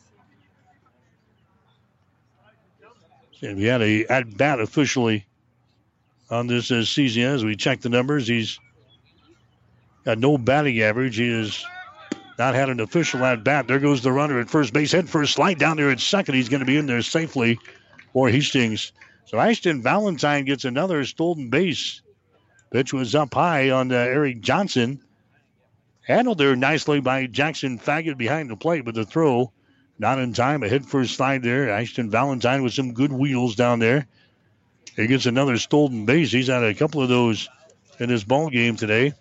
And 3.41 3.57
we 3.57 3.65
had 3.65 3.81
a 3.81 4.05
at 4.09 4.37
bat 4.37 4.61
officially 4.61 5.25
on 6.29 6.49
this 6.49 6.71
uh, 6.71 6.85
season 6.85 7.23
as 7.23 7.47
we 7.47 7.57
check 7.57 7.81
the 7.81 7.89
numbers. 7.89 8.29
He's 8.29 8.61
got 10.05 10.19
no 10.19 10.39
batting 10.39 10.81
average. 10.81 11.17
He 11.17 11.31
has 11.31 11.65
not 12.39 12.55
had 12.55 12.71
an 12.71 12.81
official 12.81 13.25
at 13.25 13.45
bat. 13.45 13.69
There 13.69 13.79
goes 13.79 14.03
the 14.03 14.13
runner 14.13 14.41
at 14.41 14.51
first 14.51 14.73
base. 14.73 14.93
Head 14.93 15.09
first 15.09 15.35
slide 15.35 15.59
down 15.59 15.77
there 15.77 15.91
at 15.91 16.01
second. 16.01 16.35
He's 16.35 16.49
going 16.49 16.61
to 16.61 16.67
be 16.67 16.77
in 16.77 16.87
there 16.87 17.03
safely 17.03 17.59
for 18.13 18.29
Hastings. 18.29 18.93
So 19.27 19.39
Ashton 19.39 19.83
Valentine 19.83 20.45
gets 20.45 20.65
another 20.65 21.05
stolen 21.05 21.51
base. 21.51 22.03
Pitch 22.71 22.93
was 22.93 23.15
up 23.15 23.35
high 23.35 23.71
on 23.71 23.93
uh, 23.93 23.97
Eric 23.97 24.41
Johnson. 24.41 25.03
Handled 26.03 26.39
there 26.39 26.57
nicely 26.57 27.01
by 27.01 27.27
Jackson 27.27 27.79
Faggett 27.79 28.17
behind 28.17 28.51
the 28.51 28.57
plate, 28.57 28.85
but 28.85 28.95
the 28.95 29.05
throw 29.05 29.53
not 30.01 30.19
in 30.19 30.33
time. 30.33 30.63
A 30.63 30.69
hit 30.69 30.87
first 30.87 31.15
slide 31.15 31.43
there. 31.43 31.71
Ashton 31.71 32.11
Valentine 32.11 32.63
with 32.63 32.73
some 32.73 32.95
good 32.95 33.13
wheels 33.13 33.55
down 33.55 33.79
there. 33.79 34.07
He 34.97 35.07
gets 35.07 35.27
another 35.27 35.59
stolen 35.59 36.07
base. 36.07 36.33
He's 36.33 36.49
had 36.49 36.65
a 36.65 36.75
couple 36.75 37.03
of 37.03 37.09
those 37.09 37.49
in 37.99 38.09
his 38.09 38.25
ball 38.25 38.49
game 38.49 38.77
today. 38.77 39.13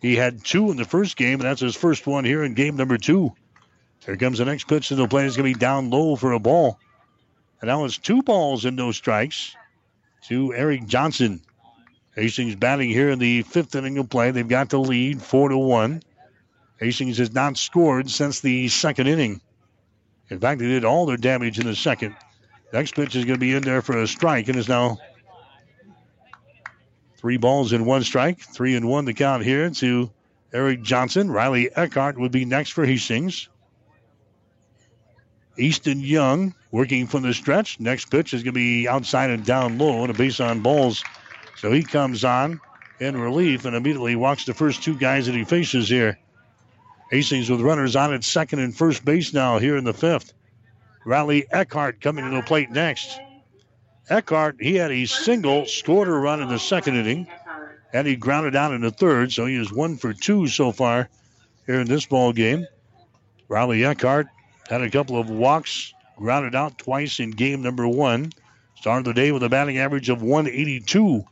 He 0.00 0.16
had 0.16 0.44
two 0.44 0.70
in 0.70 0.76
the 0.76 0.84
first 0.84 1.16
game, 1.16 1.40
and 1.40 1.42
that's 1.42 1.60
his 1.60 1.76
first 1.76 2.06
one 2.06 2.24
here 2.24 2.42
in 2.42 2.54
game 2.54 2.76
number 2.76 2.96
two. 2.96 3.34
Here 4.04 4.16
comes 4.16 4.38
the 4.38 4.46
next 4.46 4.64
pitch 4.64 4.88
to 4.88 4.94
the 4.94 5.06
plate. 5.06 5.26
It's 5.26 5.36
going 5.36 5.52
to 5.52 5.58
be 5.58 5.60
down 5.60 5.90
low 5.90 6.16
for 6.16 6.32
a 6.32 6.38
ball. 6.38 6.78
And 7.60 7.68
now 7.68 7.84
it's 7.84 7.98
two 7.98 8.22
balls 8.22 8.64
and 8.64 8.76
no 8.76 8.92
strikes 8.92 9.54
to 10.28 10.54
Eric 10.54 10.86
Johnson. 10.86 11.42
Hastings 12.16 12.56
batting 12.56 12.88
here 12.88 13.10
in 13.10 13.18
the 13.18 13.42
fifth 13.42 13.74
inning 13.74 13.98
of 13.98 14.08
play. 14.08 14.30
They've 14.30 14.48
got 14.48 14.70
the 14.70 14.80
lead, 14.80 15.20
four 15.20 15.50
to 15.50 15.58
one. 15.58 16.02
Hastings 16.78 17.18
has 17.18 17.32
not 17.32 17.58
scored 17.58 18.10
since 18.10 18.40
the 18.40 18.68
second 18.68 19.06
inning. 19.06 19.40
In 20.30 20.40
fact, 20.40 20.60
they 20.60 20.66
did 20.66 20.84
all 20.84 21.04
their 21.04 21.18
damage 21.18 21.58
in 21.58 21.66
the 21.66 21.76
second. 21.76 22.16
Next 22.72 22.94
pitch 22.94 23.16
is 23.16 23.24
going 23.24 23.36
to 23.36 23.40
be 23.40 23.54
in 23.54 23.62
there 23.62 23.82
for 23.82 23.98
a 23.98 24.06
strike 24.06 24.48
and 24.48 24.56
is 24.56 24.68
now 24.68 24.98
three 27.20 27.36
balls 27.36 27.72
and 27.72 27.86
one 27.86 28.02
strike. 28.02 28.40
Three 28.40 28.74
and 28.74 28.88
one 28.88 29.06
to 29.06 29.12
count 29.12 29.44
here 29.44 29.68
to 29.68 30.10
Eric 30.52 30.82
Johnson. 30.82 31.30
Riley 31.30 31.70
Eckhart 31.74 32.18
would 32.18 32.32
be 32.32 32.44
next 32.44 32.70
for 32.70 32.86
Hastings. 32.86 33.48
Easton 35.58 36.00
Young 36.00 36.54
working 36.70 37.06
from 37.06 37.22
the 37.22 37.34
stretch. 37.34 37.78
Next 37.78 38.10
pitch 38.10 38.32
is 38.32 38.42
going 38.42 38.54
to 38.54 38.58
be 38.58 38.88
outside 38.88 39.30
and 39.30 39.44
down 39.44 39.76
low 39.76 40.02
and 40.02 40.10
a 40.10 40.14
base 40.14 40.40
on 40.40 40.60
balls. 40.60 41.04
So 41.58 41.70
he 41.70 41.82
comes 41.82 42.24
on 42.24 42.60
in 42.98 43.20
relief 43.20 43.66
and 43.66 43.76
immediately 43.76 44.16
walks 44.16 44.46
the 44.46 44.54
first 44.54 44.82
two 44.82 44.96
guys 44.96 45.26
that 45.26 45.34
he 45.34 45.44
faces 45.44 45.88
here. 45.88 46.18
Hastings 47.10 47.50
with 47.50 47.60
runners 47.60 47.96
on 47.96 48.14
at 48.14 48.24
second 48.24 48.60
and 48.60 48.74
first 48.74 49.04
base 49.04 49.34
now 49.34 49.58
here 49.58 49.76
in 49.76 49.84
the 49.84 49.92
fifth. 49.92 50.32
Riley 51.04 51.46
Eckhart 51.50 52.00
coming 52.00 52.24
to 52.24 52.34
the 52.34 52.42
plate 52.42 52.70
next. 52.70 53.18
Eckhart, 54.10 54.56
he 54.60 54.74
had 54.74 54.90
a 54.90 55.06
single, 55.06 55.66
scored 55.66 56.08
a 56.08 56.12
run 56.12 56.42
in 56.42 56.48
the 56.48 56.58
second 56.58 56.96
inning, 56.96 57.28
and 57.92 58.06
he 58.06 58.16
grounded 58.16 58.56
out 58.56 58.72
in 58.72 58.80
the 58.80 58.90
third, 58.90 59.32
so 59.32 59.46
he 59.46 59.54
is 59.54 59.72
one 59.72 59.96
for 59.96 60.12
two 60.12 60.48
so 60.48 60.72
far 60.72 61.08
here 61.66 61.80
in 61.80 61.86
this 61.86 62.06
ball 62.06 62.32
game. 62.32 62.66
Riley 63.48 63.84
Eckhart 63.84 64.26
had 64.68 64.82
a 64.82 64.90
couple 64.90 65.16
of 65.16 65.30
walks, 65.30 65.94
grounded 66.16 66.56
out 66.56 66.76
twice 66.76 67.20
in 67.20 67.30
game 67.30 67.62
number 67.62 67.86
one. 67.86 68.32
Started 68.74 69.06
the 69.06 69.14
day 69.14 69.30
with 69.30 69.44
a 69.44 69.48
batting 69.48 69.78
average 69.78 70.08
of 70.08 70.22
182. 70.22 71.24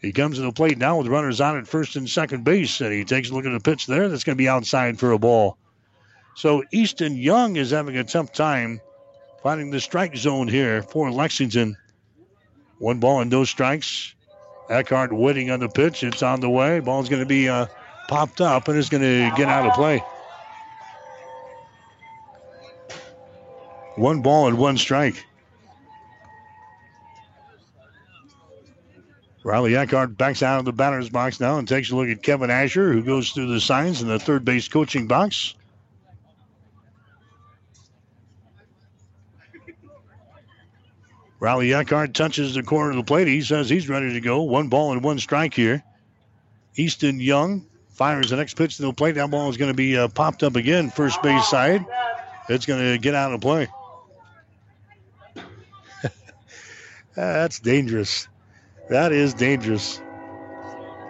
He 0.00 0.12
comes 0.12 0.36
to 0.36 0.42
the 0.42 0.52
plate 0.52 0.78
now 0.78 0.98
with 0.98 1.06
runners 1.06 1.40
on 1.40 1.56
at 1.56 1.68
first 1.68 1.94
and 1.94 2.08
second 2.08 2.42
base, 2.44 2.80
and 2.80 2.92
he 2.92 3.04
takes 3.04 3.30
a 3.30 3.34
look 3.34 3.46
at 3.46 3.52
the 3.52 3.60
pitch 3.60 3.86
there. 3.86 4.08
That's 4.08 4.24
going 4.24 4.36
to 4.36 4.42
be 4.42 4.48
outside 4.48 4.98
for 4.98 5.12
a 5.12 5.18
ball. 5.18 5.56
So 6.34 6.64
Easton 6.72 7.16
Young 7.16 7.54
is 7.56 7.70
having 7.70 7.96
a 7.96 8.04
tough 8.04 8.32
time 8.32 8.80
finding 9.42 9.70
the 9.70 9.80
strike 9.80 10.16
zone 10.16 10.48
here 10.48 10.82
for 10.82 11.10
Lexington. 11.10 11.76
One 12.78 12.98
ball 12.98 13.20
and 13.20 13.30
no 13.30 13.44
strikes. 13.44 14.14
Eckhart 14.68 15.12
waiting 15.12 15.50
on 15.50 15.60
the 15.60 15.68
pitch. 15.68 16.02
It's 16.02 16.22
on 16.22 16.40
the 16.40 16.50
way. 16.50 16.80
Ball's 16.80 17.08
going 17.08 17.22
to 17.22 17.26
be 17.26 17.48
uh, 17.48 17.66
popped 18.08 18.40
up 18.40 18.68
and 18.68 18.78
it's 18.78 18.88
going 18.88 19.02
to 19.02 19.32
get 19.36 19.48
out 19.48 19.66
of 19.66 19.74
play. 19.74 20.02
One 23.96 24.22
ball 24.22 24.48
and 24.48 24.58
one 24.58 24.76
strike. 24.76 25.24
Riley 29.44 29.76
Eckhart 29.76 30.16
backs 30.16 30.42
out 30.42 30.58
of 30.58 30.64
the 30.64 30.72
batter's 30.72 31.10
box 31.10 31.38
now 31.38 31.58
and 31.58 31.68
takes 31.68 31.90
a 31.90 31.96
look 31.96 32.08
at 32.08 32.22
Kevin 32.22 32.50
Asher, 32.50 32.92
who 32.92 33.02
goes 33.02 33.30
through 33.30 33.52
the 33.52 33.60
signs 33.60 34.00
in 34.00 34.08
the 34.08 34.18
third 34.18 34.44
base 34.44 34.68
coaching 34.68 35.06
box. 35.06 35.54
Riley 41.44 41.74
Eckhart 41.74 42.14
touches 42.14 42.54
the 42.54 42.62
corner 42.62 42.92
of 42.92 42.96
the 42.96 43.02
plate. 43.02 43.28
He 43.28 43.42
says 43.42 43.68
he's 43.68 43.86
ready 43.86 44.14
to 44.14 44.20
go. 44.22 44.40
One 44.44 44.68
ball 44.68 44.92
and 44.92 45.04
one 45.04 45.18
strike 45.18 45.52
here. 45.52 45.84
Easton 46.74 47.20
Young 47.20 47.66
fires 47.90 48.30
the 48.30 48.36
next 48.36 48.54
pitch 48.54 48.78
to 48.78 48.82
the 48.82 48.94
plate. 48.94 49.16
That 49.16 49.30
ball 49.30 49.50
is 49.50 49.58
going 49.58 49.70
to 49.70 49.76
be 49.76 49.94
uh, 49.94 50.08
popped 50.08 50.42
up 50.42 50.56
again, 50.56 50.88
first 50.88 51.22
base 51.22 51.46
side. 51.46 51.84
It's 52.48 52.64
going 52.64 52.82
to 52.82 52.96
get 52.96 53.14
out 53.14 53.34
of 53.34 53.42
play. 53.42 53.68
That's 57.14 57.60
dangerous. 57.60 58.26
That 58.88 59.12
is 59.12 59.34
dangerous. 59.34 60.00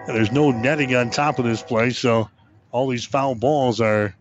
And 0.09 0.17
there's 0.17 0.33
no 0.33 0.51
netting 0.51 0.97
on 0.97 1.11
top 1.11 1.39
of 1.39 1.45
this 1.45 1.63
place, 1.63 1.97
so 1.97 2.29
all 2.73 2.89
these 2.89 3.05
foul 3.05 3.37
balls 3.37 3.81
are 3.81 4.17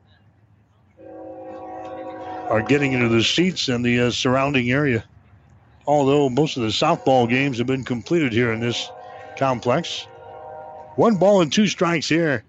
are 2.52 2.61
getting 2.61 2.94
into 2.94 3.10
the 3.10 3.23
seats 3.23 3.68
and 3.68 3.84
the 3.84 3.99
uh, 3.99 4.11
surrounding 4.11 4.69
area. 4.69 5.03
Although 5.85 6.30
most 6.30 6.57
of 6.57 6.64
the 6.64 6.69
softball 6.69 7.27
games 7.27 7.57
have 7.57 7.68
been 7.68 7.84
completed 7.84 8.31
here 8.31 8.53
in 8.53 8.60
this 8.60 8.89
complex. 9.38 10.07
One 10.95 11.15
ball 11.15 11.41
and 11.41 11.51
two 11.51 11.68
strikes 11.68 12.07
here 12.07 12.43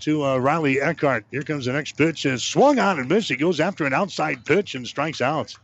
to 0.00 0.24
uh, 0.24 0.38
Riley 0.38 0.80
Eckhart. 0.80 1.24
Here 1.30 1.42
comes 1.42 1.66
the 1.66 1.72
next 1.72 1.92
pitch. 1.92 2.24
It's 2.24 2.44
swung 2.44 2.78
on 2.78 2.98
and 2.98 3.08
missed. 3.08 3.28
He 3.28 3.36
goes 3.36 3.60
after 3.60 3.84
an 3.84 3.92
outside 3.92 4.44
pitch 4.44 4.74
and 4.74 4.86
strikes 4.86 5.20
out. 5.20 5.54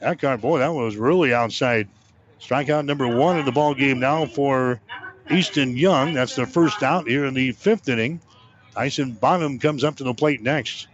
Eckhart, 0.00 0.40
boy, 0.40 0.60
that 0.60 0.72
was 0.72 0.96
really 0.96 1.34
outside. 1.34 1.88
Strikeout 2.40 2.86
number 2.86 3.06
one 3.06 3.38
in 3.38 3.44
the 3.44 3.52
ball 3.52 3.74
game 3.74 4.00
now 4.00 4.24
for 4.24 4.80
Easton 5.30 5.76
Young. 5.76 6.14
That's 6.14 6.36
the 6.36 6.46
first 6.46 6.82
out 6.82 7.06
here 7.06 7.26
in 7.26 7.34
the 7.34 7.52
fifth 7.52 7.88
inning. 7.88 8.20
Tyson 8.74 9.12
Bonham 9.12 9.58
comes 9.58 9.84
up 9.84 9.96
to 9.96 10.04
the 10.04 10.14
plate 10.14 10.40
next. 10.40 10.86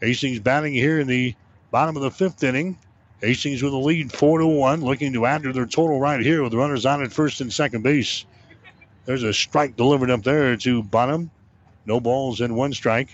Hastings 0.00 0.38
batting 0.38 0.72
here 0.72 1.00
in 1.00 1.08
the 1.08 1.34
bottom 1.72 1.96
of 1.96 2.02
the 2.02 2.10
fifth 2.10 2.44
inning. 2.44 2.78
Hastings 3.20 3.62
with 3.62 3.74
a 3.74 3.76
lead, 3.76 4.12
four 4.12 4.38
to 4.38 4.46
one, 4.46 4.80
looking 4.80 5.12
to 5.12 5.26
add 5.26 5.42
to 5.42 5.52
their 5.52 5.66
total 5.66 6.00
right 6.00 6.20
here 6.20 6.42
with 6.42 6.54
runners 6.54 6.86
on 6.86 7.02
at 7.02 7.12
first 7.12 7.40
and 7.40 7.52
second 7.52 7.82
base. 7.82 8.24
There's 9.04 9.22
a 9.22 9.34
strike 9.34 9.76
delivered 9.76 10.10
up 10.10 10.22
there 10.22 10.56
to 10.56 10.82
Bonham. 10.82 11.30
No 11.84 12.00
balls 12.00 12.40
and 12.40 12.56
one 12.56 12.72
strike. 12.72 13.10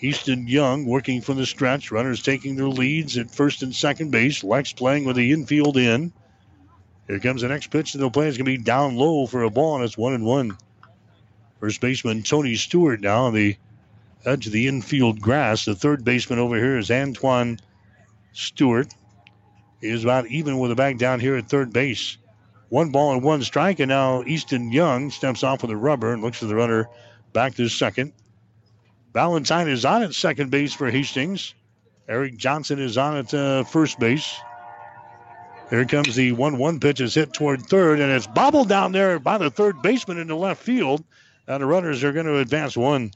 Easton 0.00 0.46
Young 0.48 0.86
working 0.86 1.20
from 1.20 1.36
the 1.36 1.46
stretch. 1.46 1.90
Runners 1.90 2.22
taking 2.22 2.56
their 2.56 2.68
leads 2.68 3.18
at 3.18 3.30
first 3.30 3.62
and 3.62 3.74
second 3.74 4.10
base. 4.10 4.42
Lex 4.42 4.72
playing 4.72 5.04
with 5.04 5.16
the 5.16 5.32
infield 5.32 5.76
in. 5.76 6.12
Here 7.06 7.20
comes 7.20 7.42
the 7.42 7.48
next 7.48 7.66
pitch, 7.68 7.94
and 7.94 8.02
the 8.02 8.10
play 8.10 8.28
is 8.28 8.38
going 8.38 8.46
to 8.46 8.58
be 8.58 8.62
down 8.62 8.96
low 8.96 9.26
for 9.26 9.42
a 9.42 9.50
ball, 9.50 9.76
and 9.76 9.84
it's 9.84 9.98
one 9.98 10.14
and 10.14 10.24
one. 10.24 10.56
First 11.60 11.80
baseman 11.80 12.22
Tony 12.22 12.54
Stewart 12.54 13.00
now 13.00 13.24
on 13.24 13.34
the 13.34 13.56
edge 14.24 14.46
of 14.46 14.52
the 14.52 14.68
infield 14.68 15.20
grass. 15.20 15.66
The 15.66 15.74
third 15.74 16.04
baseman 16.04 16.38
over 16.38 16.56
here 16.56 16.78
is 16.78 16.90
Antoine 16.90 17.58
Stewart. 18.34 18.94
Is 19.80 20.04
about 20.04 20.26
even 20.26 20.58
with 20.58 20.70
the 20.70 20.74
back 20.74 20.98
down 20.98 21.20
here 21.20 21.36
at 21.36 21.48
third 21.48 21.72
base. 21.72 22.18
One 22.68 22.90
ball 22.90 23.12
and 23.12 23.22
one 23.22 23.42
strike, 23.42 23.80
and 23.80 23.88
now 23.88 24.22
Easton 24.24 24.72
Young 24.72 25.10
steps 25.10 25.42
off 25.42 25.62
with 25.62 25.70
a 25.70 25.76
rubber 25.76 26.12
and 26.12 26.22
looks 26.22 26.38
for 26.38 26.46
the 26.46 26.54
runner 26.54 26.88
back 27.32 27.54
to 27.56 27.68
second. 27.68 28.12
Valentine 29.12 29.68
is 29.68 29.84
on 29.84 30.02
at 30.02 30.14
second 30.14 30.50
base 30.50 30.72
for 30.72 30.90
Hastings. 30.90 31.54
Eric 32.08 32.36
Johnson 32.36 32.80
is 32.80 32.98
on 32.98 33.16
at 33.18 33.32
uh, 33.32 33.64
first 33.64 33.98
base. 33.98 34.34
Here 35.70 35.84
comes 35.84 36.14
the 36.14 36.32
1 36.32 36.58
1 36.58 36.80
pitch 36.80 37.00
is 37.00 37.14
hit 37.14 37.32
toward 37.32 37.62
third, 37.62 38.00
and 38.00 38.10
it's 38.10 38.26
bobbled 38.26 38.68
down 38.68 38.92
there 38.92 39.18
by 39.18 39.38
the 39.38 39.50
third 39.50 39.82
baseman 39.82 40.18
in 40.18 40.26
the 40.26 40.36
left 40.36 40.62
field. 40.62 41.04
And 41.46 41.62
the 41.62 41.66
runners 41.66 42.02
are 42.02 42.12
going 42.12 42.26
to 42.26 42.38
advance 42.38 42.76
one. 42.76 43.12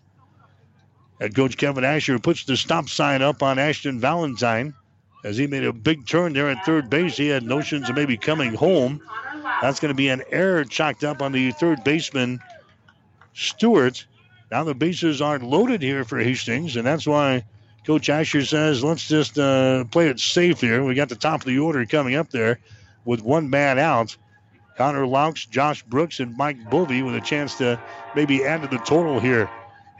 Head 1.20 1.34
coach 1.34 1.56
Kevin 1.56 1.84
Asher 1.84 2.18
puts 2.18 2.44
the 2.44 2.56
stop 2.56 2.88
sign 2.88 3.22
up 3.22 3.42
on 3.42 3.58
Ashton 3.58 3.98
Valentine 3.98 4.74
as 5.24 5.36
he 5.36 5.46
made 5.46 5.64
a 5.64 5.72
big 5.72 6.06
turn 6.06 6.32
there 6.32 6.48
at 6.48 6.64
third 6.64 6.88
base. 6.88 7.16
He 7.16 7.28
had 7.28 7.42
notions 7.42 7.88
of 7.88 7.96
maybe 7.96 8.16
coming 8.16 8.54
home. 8.54 9.00
That's 9.60 9.80
going 9.80 9.90
to 9.90 9.96
be 9.96 10.08
an 10.08 10.22
error 10.30 10.64
chalked 10.64 11.04
up 11.04 11.22
on 11.22 11.32
the 11.32 11.50
third 11.52 11.82
baseman, 11.84 12.40
Stewart. 13.34 14.06
Now 14.50 14.64
the 14.64 14.74
bases 14.74 15.20
aren't 15.20 15.44
loaded 15.44 15.82
here 15.82 16.04
for 16.04 16.18
Hastings, 16.18 16.76
and 16.76 16.86
that's 16.86 17.06
why 17.06 17.44
Coach 17.84 18.08
Asher 18.08 18.44
says, 18.44 18.84
let's 18.84 19.08
just 19.08 19.38
uh, 19.38 19.84
play 19.84 20.08
it 20.08 20.20
safe 20.20 20.60
here. 20.60 20.84
We 20.84 20.94
got 20.94 21.08
the 21.08 21.16
top 21.16 21.40
of 21.40 21.46
the 21.46 21.58
order 21.58 21.84
coming 21.86 22.14
up 22.14 22.30
there 22.30 22.58
with 23.04 23.22
one 23.22 23.50
man 23.50 23.78
out. 23.78 24.16
Connor 24.76 25.06
Laux, 25.06 25.48
Josh 25.50 25.82
Brooks, 25.82 26.20
and 26.20 26.36
Mike 26.36 26.70
Bovey 26.70 27.02
with 27.02 27.16
a 27.16 27.20
chance 27.20 27.58
to 27.58 27.80
maybe 28.14 28.44
add 28.44 28.62
to 28.62 28.68
the 28.68 28.78
total 28.84 29.18
here. 29.18 29.50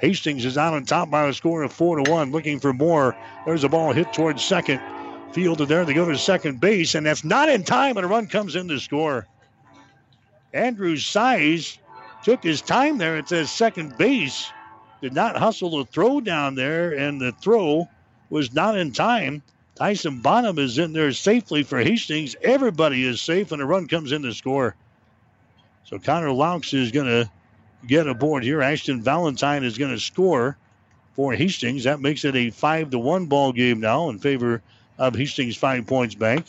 Hastings 0.00 0.44
is 0.44 0.56
out 0.56 0.74
on 0.74 0.84
top 0.84 1.10
by 1.10 1.26
a 1.26 1.32
score 1.32 1.64
of 1.64 1.72
four 1.72 1.96
to 1.96 2.10
one, 2.10 2.30
looking 2.30 2.60
for 2.60 2.72
more. 2.72 3.16
There's 3.44 3.64
a 3.64 3.68
ball 3.68 3.92
hit 3.92 4.12
towards 4.12 4.44
second. 4.44 4.80
Fielded 5.32 5.68
there. 5.68 5.84
They 5.84 5.94
go 5.94 6.10
to 6.10 6.18
second 6.18 6.60
base, 6.60 6.94
and 6.94 7.06
that's 7.06 7.24
not 7.24 7.48
in 7.48 7.64
time, 7.64 7.96
and 7.96 8.04
a 8.04 8.08
run 8.08 8.26
comes 8.26 8.56
in 8.56 8.68
to 8.68 8.80
score. 8.80 9.26
Andrew 10.52 10.96
Size 10.96 11.78
took 12.24 12.42
his 12.42 12.62
time 12.62 12.98
there 12.98 13.16
at 13.16 13.28
the 13.28 13.46
second 13.46 13.96
base. 13.98 14.50
Did 15.00 15.14
not 15.14 15.36
hustle 15.36 15.78
the 15.78 15.84
throw 15.84 16.20
down 16.20 16.54
there, 16.54 16.92
and 16.92 17.20
the 17.20 17.32
throw 17.32 17.88
was 18.30 18.52
not 18.52 18.76
in 18.76 18.92
time. 18.92 19.42
Tyson 19.76 20.20
Bonham 20.20 20.58
is 20.58 20.78
in 20.78 20.92
there 20.92 21.12
safely 21.12 21.62
for 21.62 21.78
Hastings. 21.78 22.34
Everybody 22.42 23.06
is 23.06 23.22
safe, 23.22 23.52
and 23.52 23.62
a 23.62 23.64
run 23.66 23.86
comes 23.86 24.10
in 24.10 24.22
to 24.22 24.34
score. 24.34 24.74
So 25.84 25.98
Connor 25.98 26.32
Laux 26.32 26.74
is 26.74 26.90
going 26.90 27.06
to 27.06 27.30
get 27.86 28.08
aboard 28.08 28.42
here. 28.42 28.60
Ashton 28.60 29.02
Valentine 29.02 29.62
is 29.62 29.78
going 29.78 29.92
to 29.92 30.00
score 30.00 30.56
for 31.14 31.32
Hastings. 31.32 31.84
That 31.84 32.00
makes 32.00 32.24
it 32.24 32.34
a 32.34 32.50
five 32.50 32.90
to 32.90 32.98
one 32.98 33.26
ball 33.26 33.52
game 33.52 33.80
now 33.80 34.08
in 34.08 34.18
favor 34.18 34.62
of 34.98 35.14
Hastings 35.14 35.56
Five 35.56 35.86
Points 35.86 36.14
Bank. 36.14 36.46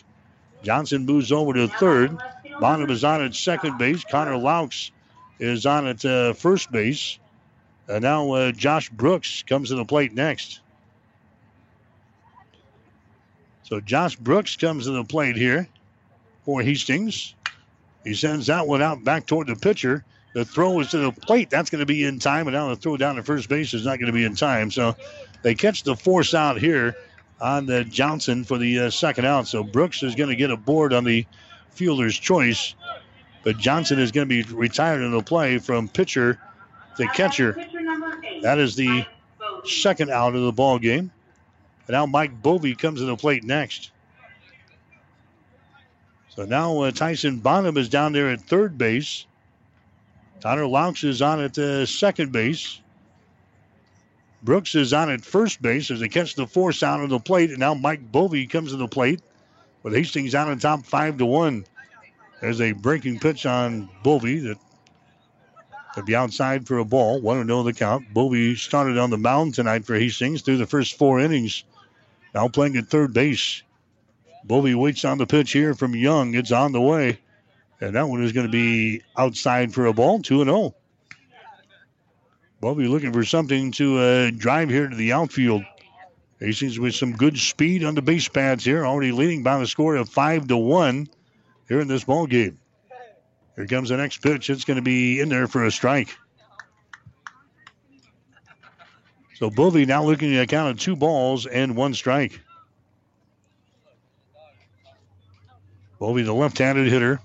Johnson 0.63 1.05
moves 1.05 1.31
over 1.31 1.53
to 1.53 1.67
third. 1.67 2.17
Bonham 2.59 2.89
is 2.89 3.03
on 3.03 3.23
at 3.23 3.35
second 3.35 3.77
base. 3.77 4.03
Connor 4.03 4.37
Laux 4.37 4.91
is 5.39 5.65
on 5.65 5.87
at 5.87 6.03
uh, 6.03 6.33
first 6.33 6.71
base. 6.71 7.19
And 7.87 8.03
now 8.03 8.31
uh, 8.31 8.51
Josh 8.51 8.89
Brooks 8.89 9.43
comes 9.43 9.69
to 9.69 9.75
the 9.75 9.85
plate 9.85 10.13
next. 10.13 10.59
So 13.63 13.79
Josh 13.79 14.15
Brooks 14.15 14.57
comes 14.57 14.85
to 14.85 14.91
the 14.91 15.03
plate 15.03 15.35
here 15.35 15.67
for 16.43 16.61
Hastings. 16.61 17.35
He 18.03 18.13
sends 18.13 18.47
that 18.47 18.67
one 18.67 18.81
out 18.81 19.03
back 19.03 19.25
toward 19.25 19.47
the 19.47 19.55
pitcher. 19.55 20.03
The 20.33 20.45
throw 20.45 20.79
is 20.79 20.91
to 20.91 20.97
the 20.99 21.11
plate. 21.11 21.49
That's 21.49 21.69
going 21.69 21.79
to 21.79 21.85
be 21.85 22.03
in 22.03 22.19
time. 22.19 22.47
And 22.47 22.55
now 22.55 22.69
the 22.69 22.75
throw 22.75 22.97
down 22.97 23.15
to 23.15 23.23
first 23.23 23.49
base 23.49 23.73
is 23.73 23.85
not 23.85 23.99
going 23.99 24.07
to 24.07 24.13
be 24.13 24.23
in 24.23 24.35
time. 24.35 24.71
So 24.71 24.95
they 25.41 25.55
catch 25.55 25.83
the 25.83 25.95
force 25.95 26.33
out 26.33 26.59
here 26.59 26.95
on 27.41 27.65
the 27.65 27.83
Johnson 27.83 28.43
for 28.43 28.57
the 28.57 28.79
uh, 28.79 28.89
second 28.89 29.25
out. 29.25 29.47
So 29.47 29.63
Brooks 29.63 30.03
is 30.03 30.15
going 30.15 30.29
to 30.29 30.35
get 30.35 30.51
a 30.51 30.57
board 30.57 30.93
on 30.93 31.03
the 31.03 31.25
fielder's 31.71 32.17
choice. 32.17 32.75
But 33.43 33.57
Johnson 33.57 33.99
is 33.99 34.11
going 34.11 34.27
to 34.27 34.43
be 34.43 34.53
retired 34.53 35.01
in 35.01 35.11
the 35.11 35.23
play 35.23 35.59
from 35.59 35.87
pitcher 35.87 36.39
to 36.97 37.07
catcher. 37.07 37.53
That 38.41 38.57
is 38.57 38.75
the 38.75 39.05
second 39.65 40.11
out 40.11 40.35
of 40.35 40.41
the 40.41 40.51
ball 40.51 40.79
game. 40.79 41.11
And 41.87 41.93
now 41.93 42.05
Mike 42.05 42.41
Bovey 42.41 42.75
comes 42.75 42.99
to 42.99 43.05
the 43.05 43.15
plate 43.15 43.43
next. 43.43 43.91
So 46.29 46.45
now 46.45 46.81
uh, 46.81 46.91
Tyson 46.91 47.39
Bonham 47.39 47.77
is 47.77 47.89
down 47.89 48.13
there 48.13 48.29
at 48.29 48.41
third 48.41 48.77
base. 48.77 49.25
Connor 50.41 50.67
Laux 50.67 51.03
is 51.03 51.21
on 51.21 51.41
at 51.41 51.57
uh, 51.57 51.85
second 51.85 52.31
base. 52.31 52.79
Brooks 54.41 54.75
is 54.75 54.93
on 54.93 55.09
at 55.09 55.25
first 55.25 55.61
base 55.61 55.91
as 55.91 55.99
they 55.99 56.07
catch 56.07 56.35
the 56.35 56.47
force 56.47 56.81
out 56.81 57.01
of 57.01 57.09
the 57.09 57.19
plate. 57.19 57.49
And 57.49 57.59
now 57.59 57.73
Mike 57.73 58.11
Bovey 58.11 58.47
comes 58.47 58.71
to 58.71 58.77
the 58.77 58.87
plate 58.87 59.21
with 59.83 59.93
Hastings 59.93 60.35
out 60.35 60.47
on 60.47 60.59
top 60.59 60.85
five 60.85 61.17
to 61.17 61.25
one. 61.25 61.65
There's 62.41 62.61
a 62.61 62.71
breaking 62.71 63.19
pitch 63.19 63.45
on 63.45 63.89
Bovey 64.01 64.39
that 64.39 64.57
could 65.93 66.05
be 66.05 66.15
outside 66.15 66.67
for 66.67 66.77
a 66.77 66.85
ball. 66.85 67.19
One 67.19 67.37
to 67.37 67.43
know 67.43 67.63
the 67.63 67.73
count. 67.73 68.13
Bovey 68.13 68.55
started 68.55 68.97
on 68.97 69.09
the 69.09 69.17
mound 69.17 69.55
tonight 69.55 69.85
for 69.85 69.95
Hastings 69.95 70.41
through 70.41 70.57
the 70.57 70.65
first 70.65 70.97
four 70.97 71.19
innings. 71.19 71.63
Now 72.33 72.47
playing 72.47 72.77
at 72.77 72.87
third 72.87 73.13
base. 73.13 73.63
Bovey 74.45 74.73
waits 74.73 75.03
on 75.03 75.17
the 75.17 75.27
pitch 75.27 75.51
here 75.51 75.73
from 75.73 75.95
Young. 75.95 76.33
It's 76.33 76.51
on 76.51 76.71
the 76.71 76.81
way. 76.81 77.19
And 77.81 77.95
that 77.95 78.07
one 78.07 78.23
is 78.23 78.31
going 78.31 78.47
to 78.47 78.51
be 78.51 79.01
outside 79.17 79.73
for 79.73 79.85
a 79.85 79.93
ball, 79.93 80.21
2 80.21 80.43
0. 80.45 80.75
Bovey 82.61 82.87
looking 82.87 83.13
for 83.13 83.23
something 83.23 83.71
to 83.73 83.97
uh, 83.97 84.31
drive 84.35 84.69
here 84.69 84.87
to 84.87 84.95
the 84.95 85.13
outfield. 85.13 85.63
Hastings 86.39 86.79
with 86.79 86.95
some 86.95 87.13
good 87.13 87.37
speed 87.37 87.83
on 87.83 87.95
the 87.95 88.01
base 88.01 88.27
pads 88.27 88.63
here, 88.63 88.85
already 88.85 89.11
leading 89.11 89.43
by 89.43 89.57
the 89.59 89.67
score 89.67 89.95
of 89.95 90.09
5 90.09 90.47
to 90.47 90.57
1 90.57 91.07
here 91.67 91.81
in 91.81 91.87
this 91.87 92.03
ball 92.03 92.27
game. 92.27 92.57
Here 93.55 93.67
comes 93.67 93.89
the 93.89 93.97
next 93.97 94.21
pitch. 94.21 94.49
It's 94.49 94.63
going 94.63 94.77
to 94.77 94.81
be 94.81 95.19
in 95.19 95.29
there 95.29 95.47
for 95.47 95.65
a 95.65 95.71
strike. 95.71 96.15
So 99.35 99.49
Bovey 99.49 99.85
now 99.85 100.03
looking 100.03 100.35
at 100.35 100.43
a 100.43 100.47
count 100.47 100.71
of 100.71 100.79
two 100.79 100.95
balls 100.95 101.45
and 101.45 101.75
one 101.75 101.93
strike. 101.93 102.39
Bovey, 105.99 106.23
the 106.23 106.33
left-handed 106.33 106.87
hitter. 106.87 107.19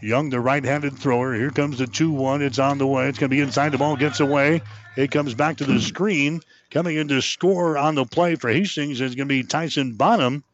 Young, 0.00 0.30
the 0.30 0.40
right-handed 0.40 0.96
thrower. 0.96 1.34
Here 1.34 1.50
comes 1.50 1.78
the 1.78 1.86
2-1. 1.86 2.40
It's 2.40 2.58
on 2.58 2.78
the 2.78 2.86
way. 2.86 3.08
It's 3.08 3.18
going 3.18 3.30
to 3.30 3.36
be 3.36 3.40
inside. 3.40 3.72
The 3.72 3.78
ball 3.78 3.96
gets 3.96 4.20
away. 4.20 4.62
It 4.96 5.10
comes 5.10 5.34
back 5.34 5.56
to 5.56 5.64
the 5.64 5.80
screen. 5.80 6.40
Coming 6.70 6.96
in 6.96 7.08
to 7.08 7.20
score 7.20 7.76
on 7.76 7.94
the 7.94 8.04
play 8.04 8.36
for 8.36 8.48
Hastings 8.48 9.00
is 9.00 9.14
going 9.14 9.28
to 9.28 9.34
be 9.34 9.42
Tyson 9.42 9.94
Bonham. 9.94 10.44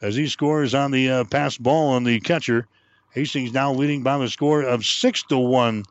as 0.00 0.16
he 0.16 0.28
scores 0.28 0.74
on 0.74 0.92
the 0.92 1.10
uh, 1.10 1.24
pass 1.24 1.58
ball 1.58 1.90
on 1.90 2.04
the 2.04 2.20
catcher. 2.20 2.66
Hastings 3.12 3.52
now 3.52 3.72
leading 3.72 4.02
by 4.02 4.16
the 4.18 4.28
score 4.28 4.62
of 4.62 4.84
six 4.84 5.24
to 5.24 5.36
one 5.36 5.84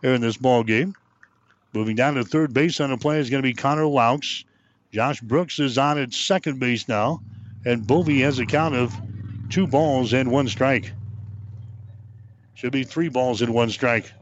here 0.00 0.14
in 0.14 0.20
this 0.20 0.36
ball 0.36 0.62
game. 0.62 0.94
Moving 1.74 1.96
down 1.96 2.14
to 2.14 2.24
third 2.24 2.54
base 2.54 2.80
on 2.80 2.90
the 2.90 2.96
play 2.96 3.18
is 3.18 3.28
going 3.28 3.42
to 3.42 3.48
be 3.48 3.54
Connor 3.54 3.84
Laux. 3.84 4.44
Josh 4.92 5.20
Brooks 5.20 5.58
is 5.58 5.78
on 5.78 5.98
at 5.98 6.12
second 6.12 6.58
base 6.58 6.88
now, 6.88 7.20
and 7.64 7.86
Bovey 7.86 8.22
has 8.22 8.38
a 8.38 8.46
count 8.46 8.74
of 8.74 8.94
two 9.50 9.66
balls 9.66 10.12
and 10.12 10.30
one 10.30 10.48
strike. 10.48 10.92
Should 12.60 12.72
be 12.72 12.84
three 12.84 13.08
balls 13.08 13.40
in 13.40 13.54
one 13.54 13.70
strike. 13.70 14.12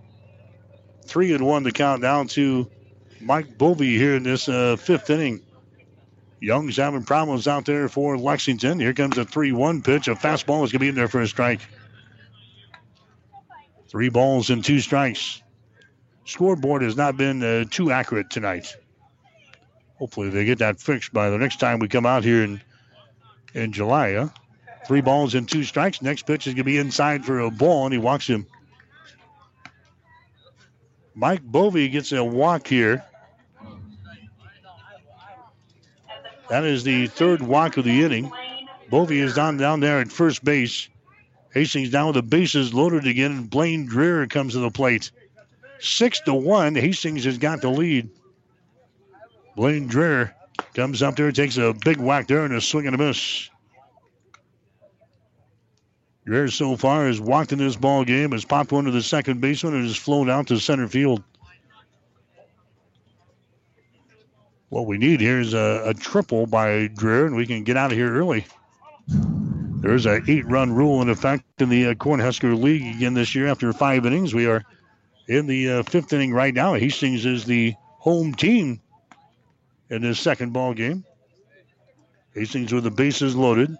Three 1.05 1.33
and 1.33 1.45
one 1.45 1.65
to 1.65 1.73
count 1.73 2.03
down 2.03 2.29
to 2.29 2.71
Mike 3.21 3.59
Bovey 3.59 3.99
here 3.99 4.15
in 4.15 4.23
this 4.23 4.49
uh, 4.49 4.77
fifth 4.77 5.11
inning. 5.11 5.41
Young's 6.39 6.77
having 6.77 7.03
problems 7.03 7.49
out 7.49 7.65
there 7.65 7.89
for 7.89 8.17
Lexington. 8.17 8.79
Here 8.79 8.95
comes 8.95 9.19
a 9.19 9.25
3 9.25 9.51
1 9.51 9.83
pitch. 9.83 10.07
A 10.07 10.15
fastball 10.15 10.63
is 10.63 10.71
going 10.71 10.75
to 10.75 10.79
be 10.79 10.89
in 10.89 10.95
there 10.95 11.09
for 11.09 11.21
a 11.21 11.27
strike. 11.27 11.63
Three 13.89 14.09
balls 14.09 14.51
and 14.51 14.65
two 14.65 14.79
strikes. 14.79 15.43
Scoreboard 16.25 16.83
has 16.83 16.97
not 16.97 17.17
been 17.17 17.43
uh, 17.43 17.65
too 17.69 17.91
accurate 17.91 18.31
tonight. 18.31 18.73
Hopefully, 19.97 20.31
they 20.31 20.45
get 20.45 20.59
that 20.59 20.81
fixed 20.81 21.13
by 21.13 21.29
the 21.31 21.39
next 21.39 21.59
time 21.59 21.81
we 21.81 21.89
come 21.89 22.07
out 22.07 22.23
here 22.23 22.45
in, 22.45 22.63
in 23.53 23.73
July. 23.73 24.15
Huh? 24.15 24.29
Three 24.87 25.01
balls 25.01 25.35
and 25.35 25.49
two 25.49 25.65
strikes. 25.65 26.01
Next 26.01 26.23
pitch 26.27 26.47
is 26.47 26.55
going 26.55 26.59
to 26.59 26.65
be 26.65 26.79
inside 26.79 27.25
for 27.25 27.41
a 27.41 27.51
ball, 27.51 27.85
and 27.85 27.93
he 27.93 27.99
walks 27.99 28.27
him. 28.27 28.47
Mike 31.15 31.43
Bovey 31.43 31.89
gets 31.89 32.13
a 32.13 32.23
walk 32.23 32.67
here. 32.67 33.05
That 36.49 36.65
is 36.65 36.85
the 36.85 37.09
third 37.09 37.43
walk 37.43 37.77
of 37.77 37.85
the 37.85 38.05
inning. 38.05 38.33
Bovey 38.91 39.21
is 39.21 39.35
down 39.35 39.59
down 39.59 39.81
there 39.81 40.01
at 40.01 40.11
first 40.11 40.43
base. 40.45 40.89
Hastings 41.53 41.91
down 41.91 42.07
with 42.07 42.15
the 42.15 42.23
bases 42.23 42.73
loaded 42.73 43.07
again, 43.07 43.33
and 43.33 43.51
Blaine 43.51 43.89
Dreher 43.89 44.31
comes 44.31 44.55
to 44.55 44.61
the 44.61 44.71
plate. 44.71 45.11
Six 45.81 46.21
to 46.21 46.35
one. 46.35 46.75
Hastings 46.75 47.25
has 47.25 47.39
got 47.39 47.61
the 47.61 47.69
lead. 47.69 48.09
Blaine 49.57 49.89
Dreher 49.89 50.33
comes 50.75 51.03
up 51.03 51.17
there, 51.17 51.33
takes 51.33 51.57
a 51.57 51.73
big 51.73 51.99
whack 51.99 52.29
there, 52.29 52.45
and 52.45 52.55
a 52.55 52.61
swing 52.61 52.87
and 52.87 52.95
a 52.95 52.99
miss. 52.99 53.51
Dreher 56.29 56.53
so 56.53 56.77
far 56.77 57.07
has 57.07 57.19
walked 57.19 57.53
in 57.53 57.59
this 57.59 57.75
ball 57.75 58.05
game, 58.05 58.33
has 58.33 58.45
popped 58.45 58.71
one 58.71 58.85
to 58.85 58.91
the 58.91 59.03
second 59.03 59.41
baseman, 59.41 59.75
and 59.75 59.87
has 59.87 59.97
flown 59.97 60.29
out 60.29 60.49
to 60.49 60.59
center 60.59 60.87
field. 60.87 61.23
What 64.69 64.85
we 64.85 64.99
need 64.99 65.23
here 65.23 65.41
is 65.41 65.55
a, 65.55 65.85
a 65.87 65.95
triple 65.95 66.47
by 66.47 66.89
Dreher, 66.89 67.27
and 67.27 67.35
we 67.35 67.47
can 67.47 67.65
get 67.65 67.79
out 67.79 67.93
of 67.93 67.97
here 67.97 68.13
early. 68.13 68.45
There's 69.09 70.05
an 70.05 70.25
eight-run 70.29 70.75
rule 70.75 71.01
in 71.01 71.09
effect 71.09 71.45
in 71.63 71.71
the 71.71 71.87
uh, 71.87 71.95
Cornhusker 71.95 72.61
League 72.61 72.97
again 72.97 73.15
this 73.15 73.35
year. 73.35 73.47
After 73.47 73.73
five 73.73 74.05
innings, 74.05 74.35
we 74.35 74.47
are 74.47 74.63
in 75.29 75.47
the 75.47 75.71
uh, 75.71 75.83
fifth 75.85 76.13
inning 76.13 76.35
right 76.35 76.53
now. 76.53 76.75
Hastings 76.75 77.25
is 77.25 77.47
the 77.47 77.75
home 77.79 78.35
team 78.35 78.83
in 79.89 80.03
this 80.03 80.21
second 80.21 80.53
ball 80.53 80.75
game. 80.75 81.07
Hastings 82.35 82.71
with 82.71 82.85
the 82.85 82.91
bases 82.91 83.35
loaded. 83.35 83.75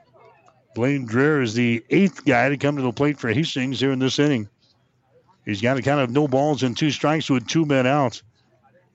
Blaine 0.79 1.09
Dreher 1.09 1.43
is 1.43 1.55
the 1.55 1.83
eighth 1.91 2.25
guy 2.25 2.49
to 2.49 2.57
come 2.57 2.77
to 2.77 2.83
the 2.83 2.93
plate 2.93 3.19
for 3.19 3.31
Hastings 3.31 3.81
here 3.81 3.91
in 3.91 3.99
this 3.99 4.21
inning. 4.21 4.49
He's 5.45 5.61
got 5.61 5.77
a 5.77 5.83
kind 5.83 5.99
of 5.99 6.09
no 6.09 6.29
balls 6.29 6.63
and 6.63 6.77
two 6.77 6.93
strikes 6.93 7.29
with 7.29 7.49
two 7.49 7.67
men 7.67 7.85
out. 7.85 8.23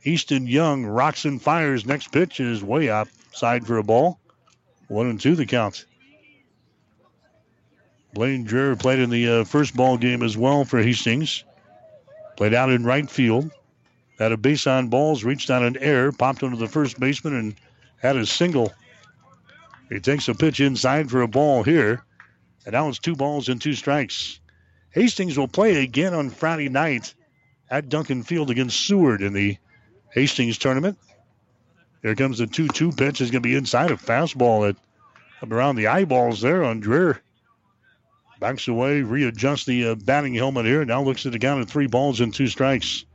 Easton 0.05 0.47
Young 0.47 0.85
rocks 0.85 1.25
and 1.25 1.41
fires. 1.41 1.85
Next 1.85 2.13
pitch 2.13 2.39
is 2.39 2.63
way 2.63 2.89
outside 2.89 3.67
for 3.67 3.79
a 3.79 3.83
ball. 3.83 4.17
One 4.87 5.07
and 5.07 5.19
two 5.19 5.35
the 5.35 5.45
count. 5.45 5.85
Blaine 8.13 8.47
Dreher 8.47 8.79
played 8.79 8.99
in 8.99 9.09
the 9.09 9.41
uh, 9.41 9.43
first 9.43 9.75
ball 9.75 9.97
game 9.97 10.23
as 10.23 10.37
well 10.37 10.63
for 10.63 10.81
Hastings. 10.81 11.43
Played 12.37 12.53
out 12.53 12.71
in 12.71 12.85
right 12.85 13.09
field. 13.09 13.51
Had 14.19 14.31
a 14.31 14.37
base 14.37 14.67
on 14.67 14.87
balls, 14.87 15.25
reached 15.25 15.49
on 15.49 15.65
an 15.65 15.75
air, 15.81 16.13
popped 16.13 16.43
onto 16.43 16.55
the 16.55 16.65
first 16.69 16.97
baseman, 16.97 17.35
and 17.35 17.55
had 17.97 18.15
a 18.15 18.25
single. 18.25 18.71
He 19.89 19.99
takes 19.99 20.27
a 20.27 20.33
pitch 20.33 20.59
inside 20.59 21.09
for 21.09 21.21
a 21.21 21.27
ball 21.27 21.63
here. 21.63 22.03
And 22.65 22.73
now 22.73 22.87
it's 22.87 22.99
two 22.99 23.15
balls 23.15 23.49
and 23.49 23.61
two 23.61 23.73
strikes. 23.73 24.39
Hastings 24.91 25.37
will 25.37 25.47
play 25.47 25.83
again 25.83 26.13
on 26.13 26.29
Friday 26.29 26.69
night 26.69 27.13
at 27.69 27.89
Duncan 27.89 28.23
Field 28.23 28.49
against 28.49 28.87
Seward 28.87 29.21
in 29.21 29.33
the 29.33 29.57
Hastings 30.11 30.57
tournament. 30.57 30.97
Here 32.01 32.15
comes 32.15 32.37
the 32.37 32.47
2 32.47 32.67
2 32.67 32.91
pitch. 32.91 33.21
Is 33.21 33.31
going 33.31 33.41
to 33.41 33.49
be 33.49 33.55
inside 33.55 33.91
a 33.91 33.95
fastball 33.95 34.69
at 34.69 34.75
around 35.51 35.75
the 35.75 35.87
eyeballs 35.87 36.41
there 36.41 36.63
on 36.63 36.81
Dreher. 36.81 37.19
Backs 38.39 38.67
away, 38.67 39.01
readjusts 39.01 39.65
the 39.65 39.87
uh, 39.87 39.95
batting 39.95 40.33
helmet 40.33 40.65
here. 40.65 40.83
Now 40.85 41.01
looks 41.01 41.25
at 41.25 41.31
the 41.31 41.39
count 41.39 41.61
of 41.61 41.69
three 41.69 41.87
balls 41.87 42.19
and 42.19 42.33
two 42.33 42.47
strikes. 42.47 43.05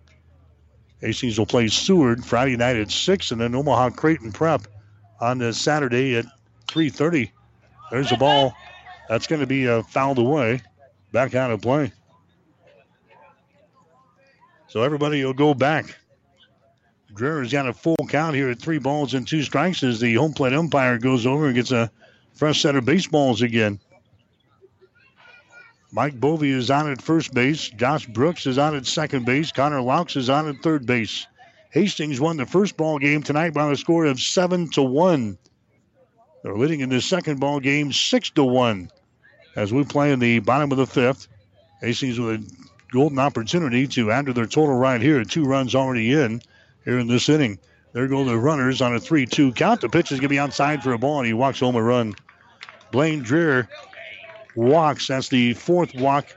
Hastings 1.01 1.39
will 1.39 1.47
play 1.47 1.69
Seward 1.69 2.25
Friday 2.25 2.57
night 2.57 2.77
at 2.77 2.91
6 2.91 3.31
and 3.31 3.41
then 3.41 3.55
Omaha 3.55 3.91
Creighton 3.91 4.33
Prep 4.33 4.67
on 5.21 5.53
Saturday 5.53 6.17
at 6.17 6.25
3.30. 6.69 7.31
There's 7.91 8.13
a 8.13 8.17
ball. 8.17 8.55
That's 9.09 9.27
going 9.27 9.41
to 9.41 9.47
be 9.47 9.69
uh, 9.69 9.83
fouled 9.83 10.19
away. 10.19 10.63
Back 11.13 11.35
out 11.35 11.51
of 11.51 11.63
play. 11.63 11.93
So 14.69 14.83
everybody 14.83 15.25
will 15.25 15.33
go 15.33 15.55
back. 15.55 15.97
Dreher's 17.15 17.51
got 17.51 17.67
a 17.67 17.73
full 17.73 17.97
count 18.09 18.37
here 18.37 18.51
at 18.51 18.61
three 18.61 18.79
balls 18.79 19.15
and 19.15 19.27
two 19.27 19.43
strikes 19.43 19.83
as 19.83 19.99
the 19.99 20.15
home 20.15 20.35
plate 20.35 20.53
umpire 20.53 20.99
goes 20.99 21.27
over 21.27 21.47
and 21.47 21.55
gets 21.55 21.73
a 21.73 21.91
fresh 22.35 22.61
set 22.61 22.77
of 22.77 22.85
baseballs 22.85 23.43
again. 23.43 23.81
Mike 25.91 26.21
Bovey 26.21 26.51
is 26.51 26.71
on 26.71 26.91
at 26.93 27.01
first 27.01 27.33
base. 27.33 27.71
Josh 27.71 28.07
Brooks 28.07 28.47
is 28.47 28.59
on 28.59 28.77
at 28.77 28.87
second 28.87 29.25
base. 29.25 29.51
Connor 29.51 29.81
Laux 29.81 30.17
is 30.17 30.29
on 30.29 30.47
at 30.47 30.63
third 30.63 30.85
base. 30.85 31.27
Hastings 31.71 32.21
won 32.21 32.37
the 32.37 32.45
first 32.47 32.77
ball 32.77 32.99
game 32.99 33.23
tonight 33.23 33.55
by 33.55 33.71
a 33.71 33.77
score 33.77 34.05
of 34.05 34.21
seven 34.21 34.71
to 34.71 34.83
one. 34.83 35.39
They're 36.43 36.57
leading 36.57 36.81
in 36.81 36.89
this 36.89 37.07
second 37.07 37.41
ball 37.41 37.61
game 37.61 37.93
six 37.93 38.31
to 38.31 38.45
one 38.45 38.91
as 39.57 39.73
we 39.73 39.85
play 39.85 40.13
in 40.13 40.21
the 40.21 40.39
bottom 40.39 40.71
of 40.71 40.79
the 40.79 40.87
fifth. 40.87 41.29
Hastings 41.81 42.19
with 42.19 42.41
a 42.41 42.69
golden 42.93 43.19
opportunity 43.19 43.87
to 43.89 44.11
add 44.11 44.27
to 44.27 44.33
their 44.33 44.47
total 44.47 44.77
right 44.77 45.01
here. 45.01 45.25
Two 45.25 45.45
runs 45.45 45.75
already 45.75 46.13
in 46.13 46.41
here 46.85 46.99
in 46.99 47.09
this 47.09 47.29
inning. 47.29 47.59
There 47.93 48.07
go 48.07 48.25
the 48.25 48.39
runners 48.39 48.81
on 48.81 48.95
a 48.95 49.01
3 49.01 49.27
2 49.27 49.53
count. 49.53 49.81
The 49.81 49.89
pitch 49.89 50.13
is 50.13 50.19
going 50.19 50.29
to 50.29 50.29
be 50.29 50.39
outside 50.39 50.83
for 50.83 50.93
a 50.93 50.99
ball, 50.99 51.19
and 51.19 51.27
he 51.27 51.33
walks 51.33 51.61
home 51.61 51.77
a 51.77 51.83
run. 51.83 52.15
Blaine 52.93 53.25
Dreher 53.25 53.69
walks. 54.55 55.07
That's 55.07 55.29
the 55.29 55.55
fourth 55.55 55.95
walk 55.95 56.35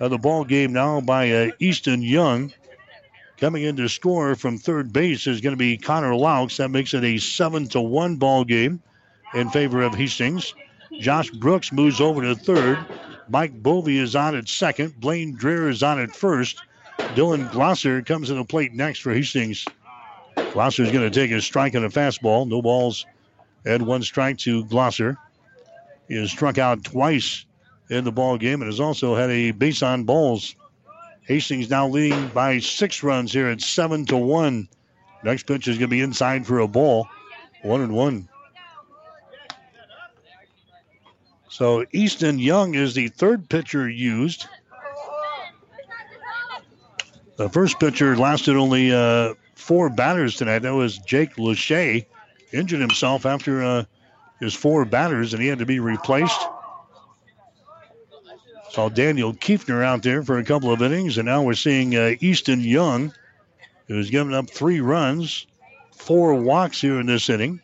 of 0.00 0.10
the 0.10 0.18
ball 0.18 0.44
game 0.44 0.72
now 0.72 1.00
by 1.00 1.30
uh, 1.30 1.50
Easton 1.58 2.02
Young. 2.02 2.52
Coming 3.38 3.64
in 3.64 3.76
to 3.76 3.88
score 3.88 4.34
from 4.36 4.58
third 4.58 4.92
base 4.92 5.26
is 5.26 5.40
going 5.40 5.52
to 5.52 5.58
be 5.58 5.76
Connor 5.76 6.14
Laux. 6.14 6.56
That 6.56 6.70
makes 6.70 6.94
it 6.94 7.02
a 7.02 7.18
7 7.18 7.68
to 7.68 7.80
1 7.80 8.16
ball 8.16 8.44
game 8.44 8.80
in 9.34 9.50
favor 9.50 9.82
of 9.82 9.94
Hastings. 9.94 10.54
Josh 11.00 11.30
Brooks 11.30 11.72
moves 11.72 12.00
over 12.00 12.22
to 12.22 12.34
third. 12.34 12.78
Mike 13.28 13.62
Bovey 13.62 13.98
is 13.98 14.14
on 14.14 14.34
at 14.34 14.48
second. 14.48 15.00
Blaine 15.00 15.36
Dreher 15.36 15.68
is 15.68 15.82
on 15.82 16.00
at 16.00 16.14
first. 16.14 16.60
Dylan 16.98 17.50
Glosser 17.50 18.04
comes 18.04 18.28
to 18.28 18.34
the 18.34 18.44
plate 18.44 18.74
next 18.74 19.00
for 19.00 19.12
Hastings. 19.12 19.64
Glosser 20.36 20.80
is 20.80 20.92
going 20.92 21.10
to 21.10 21.10
take 21.10 21.30
a 21.30 21.40
strike 21.40 21.74
and 21.74 21.84
a 21.84 21.88
fastball. 21.88 22.46
No 22.46 22.60
balls 22.60 23.06
and 23.64 23.86
one 23.86 24.02
strike 24.02 24.38
to 24.38 24.64
Glosser. 24.66 25.16
He 26.08 26.16
has 26.16 26.30
struck 26.30 26.58
out 26.58 26.84
twice 26.84 27.46
in 27.88 28.04
the 28.04 28.12
ball 28.12 28.36
game 28.38 28.60
and 28.60 28.70
has 28.70 28.80
also 28.80 29.14
had 29.14 29.30
a 29.30 29.52
base 29.52 29.82
on 29.82 30.04
balls. 30.04 30.54
Hastings 31.22 31.70
now 31.70 31.88
leading 31.88 32.28
by 32.28 32.58
six 32.58 33.02
runs 33.02 33.32
here 33.32 33.48
at 33.48 33.60
seven 33.60 34.04
to 34.06 34.16
one. 34.16 34.68
Next 35.22 35.46
pitch 35.46 35.68
is 35.68 35.78
going 35.78 35.88
to 35.88 35.96
be 35.96 36.00
inside 36.00 36.46
for 36.46 36.58
a 36.58 36.68
ball. 36.68 37.08
One 37.62 37.80
and 37.80 37.94
one. 37.94 38.28
So 41.52 41.84
Easton 41.92 42.38
Young 42.38 42.74
is 42.74 42.94
the 42.94 43.08
third 43.08 43.46
pitcher 43.46 43.86
used. 43.86 44.46
The 47.36 47.50
first 47.50 47.78
pitcher 47.78 48.16
lasted 48.16 48.56
only 48.56 48.90
uh, 48.90 49.34
four 49.54 49.90
batters 49.90 50.36
tonight. 50.36 50.60
That 50.60 50.72
was 50.72 50.96
Jake 50.96 51.36
Lachey. 51.36 52.06
Injured 52.52 52.80
himself 52.80 53.26
after 53.26 53.62
uh, 53.62 53.84
his 54.40 54.54
four 54.54 54.86
batters, 54.86 55.34
and 55.34 55.42
he 55.42 55.48
had 55.48 55.58
to 55.58 55.66
be 55.66 55.78
replaced. 55.78 56.40
Saw 58.70 58.88
Daniel 58.88 59.34
Kiefner 59.34 59.84
out 59.84 60.02
there 60.02 60.22
for 60.22 60.38
a 60.38 60.44
couple 60.44 60.72
of 60.72 60.80
innings, 60.80 61.18
and 61.18 61.26
now 61.26 61.42
we're 61.42 61.52
seeing 61.52 61.94
uh, 61.94 62.14
Easton 62.20 62.60
Young, 62.60 63.12
who's 63.88 64.08
given 64.08 64.32
up 64.32 64.48
three 64.48 64.80
runs, 64.80 65.46
four 65.90 66.32
walks 66.32 66.80
here 66.80 66.98
in 66.98 67.04
this 67.04 67.28
inning. 67.28 67.60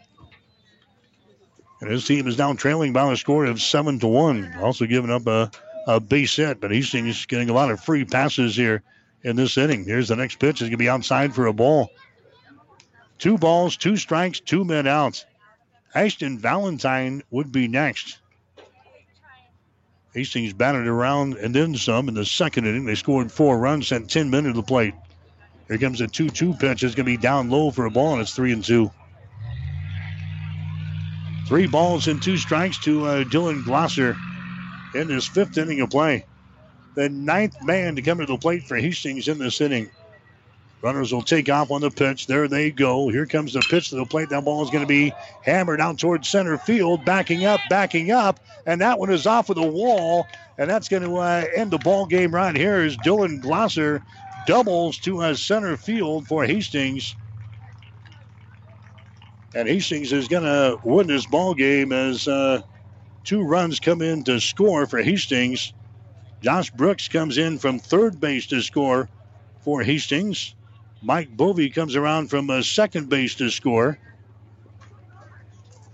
And 1.80 1.90
his 1.90 2.06
team 2.06 2.26
is 2.26 2.38
now 2.38 2.52
trailing 2.54 2.92
by 2.92 3.12
a 3.12 3.16
score 3.16 3.44
of 3.44 3.60
seven 3.60 3.98
to 4.00 4.08
one. 4.08 4.52
Also 4.60 4.86
giving 4.86 5.10
up 5.10 5.26
a, 5.26 5.50
a 5.86 6.00
base 6.00 6.36
hit, 6.36 6.60
but 6.60 6.72
Hastings 6.72 7.26
getting 7.26 7.50
a 7.50 7.52
lot 7.52 7.70
of 7.70 7.80
free 7.80 8.04
passes 8.04 8.56
here 8.56 8.82
in 9.22 9.36
this 9.36 9.56
inning. 9.56 9.84
Here's 9.84 10.08
the 10.08 10.16
next 10.16 10.40
pitch. 10.40 10.60
It's 10.60 10.62
going 10.62 10.72
to 10.72 10.76
be 10.76 10.88
outside 10.88 11.34
for 11.34 11.46
a 11.46 11.52
ball. 11.52 11.90
Two 13.18 13.38
balls, 13.38 13.76
two 13.76 13.96
strikes, 13.96 14.40
two 14.40 14.64
men 14.64 14.86
out. 14.86 15.24
Ashton 15.94 16.38
Valentine 16.38 17.22
would 17.30 17.50
be 17.50 17.68
next. 17.68 18.18
Hastings 20.14 20.52
batted 20.52 20.86
around 20.86 21.36
and 21.36 21.54
then 21.54 21.76
some 21.76 22.08
in 22.08 22.14
the 22.14 22.24
second 22.24 22.66
inning. 22.66 22.84
They 22.84 22.94
scored 22.94 23.30
four 23.30 23.58
runs, 23.58 23.88
sent 23.88 24.10
10 24.10 24.30
men 24.30 24.44
to 24.44 24.52
the 24.52 24.62
plate. 24.62 24.94
Here 25.68 25.78
comes 25.78 26.00
a 26.00 26.08
2 26.08 26.30
2 26.30 26.54
pitch. 26.54 26.82
It's 26.82 26.94
going 26.94 27.04
to 27.06 27.12
be 27.12 27.16
down 27.16 27.50
low 27.50 27.70
for 27.70 27.84
a 27.84 27.90
ball, 27.90 28.14
and 28.14 28.22
it's 28.22 28.34
3 28.34 28.52
and 28.52 28.64
2. 28.64 28.90
Three 31.48 31.66
balls 31.66 32.08
and 32.08 32.22
two 32.22 32.36
strikes 32.36 32.76
to 32.80 33.06
uh, 33.06 33.24
Dylan 33.24 33.62
Glosser 33.62 34.14
in 34.94 35.08
his 35.08 35.26
fifth 35.26 35.56
inning 35.56 35.80
of 35.80 35.88
play. 35.88 36.26
The 36.94 37.08
ninth 37.08 37.56
man 37.62 37.96
to 37.96 38.02
come 38.02 38.18
to 38.18 38.26
the 38.26 38.36
plate 38.36 38.64
for 38.64 38.76
Hastings 38.76 39.28
in 39.28 39.38
this 39.38 39.58
inning. 39.62 39.90
Runners 40.82 41.10
will 41.10 41.22
take 41.22 41.48
off 41.48 41.70
on 41.70 41.80
the 41.80 41.90
pitch. 41.90 42.26
There 42.26 42.48
they 42.48 42.70
go. 42.70 43.08
Here 43.08 43.24
comes 43.24 43.54
the 43.54 43.60
pitch 43.70 43.88
to 43.88 43.96
the 43.96 44.04
plate. 44.04 44.28
That 44.28 44.44
ball 44.44 44.62
is 44.62 44.68
going 44.68 44.82
to 44.82 44.86
be 44.86 45.10
hammered 45.42 45.80
out 45.80 45.98
towards 45.98 46.28
center 46.28 46.58
field, 46.58 47.06
backing 47.06 47.46
up, 47.46 47.60
backing 47.70 48.10
up, 48.10 48.38
and 48.66 48.82
that 48.82 48.98
one 48.98 49.10
is 49.10 49.26
off 49.26 49.48
of 49.48 49.56
the 49.56 49.62
wall, 49.62 50.26
and 50.58 50.68
that's 50.68 50.90
going 50.90 51.02
to 51.02 51.16
uh, 51.16 51.44
end 51.56 51.70
the 51.70 51.78
ball 51.78 52.04
game 52.04 52.34
right 52.34 52.54
here. 52.54 52.76
As 52.76 52.94
Dylan 52.98 53.40
Glosser 53.40 54.02
doubles 54.46 54.98
to 54.98 55.22
uh, 55.22 55.34
center 55.34 55.78
field 55.78 56.26
for 56.26 56.44
Hastings, 56.44 57.16
and 59.54 59.68
Hastings 59.68 60.12
is 60.12 60.28
going 60.28 60.44
to 60.44 60.78
win 60.84 61.06
this 61.06 61.26
ball 61.26 61.54
game 61.54 61.92
as 61.92 62.28
uh, 62.28 62.62
two 63.24 63.42
runs 63.42 63.80
come 63.80 64.02
in 64.02 64.24
to 64.24 64.40
score 64.40 64.86
for 64.86 65.02
Hastings. 65.02 65.72
Josh 66.42 66.70
Brooks 66.70 67.08
comes 67.08 67.38
in 67.38 67.58
from 67.58 67.78
third 67.78 68.20
base 68.20 68.46
to 68.48 68.62
score 68.62 69.08
for 69.62 69.82
Hastings. 69.82 70.54
Mike 71.02 71.36
Bovey 71.36 71.70
comes 71.70 71.96
around 71.96 72.28
from 72.28 72.50
uh, 72.50 72.62
second 72.62 73.08
base 73.08 73.36
to 73.36 73.50
score. 73.50 73.98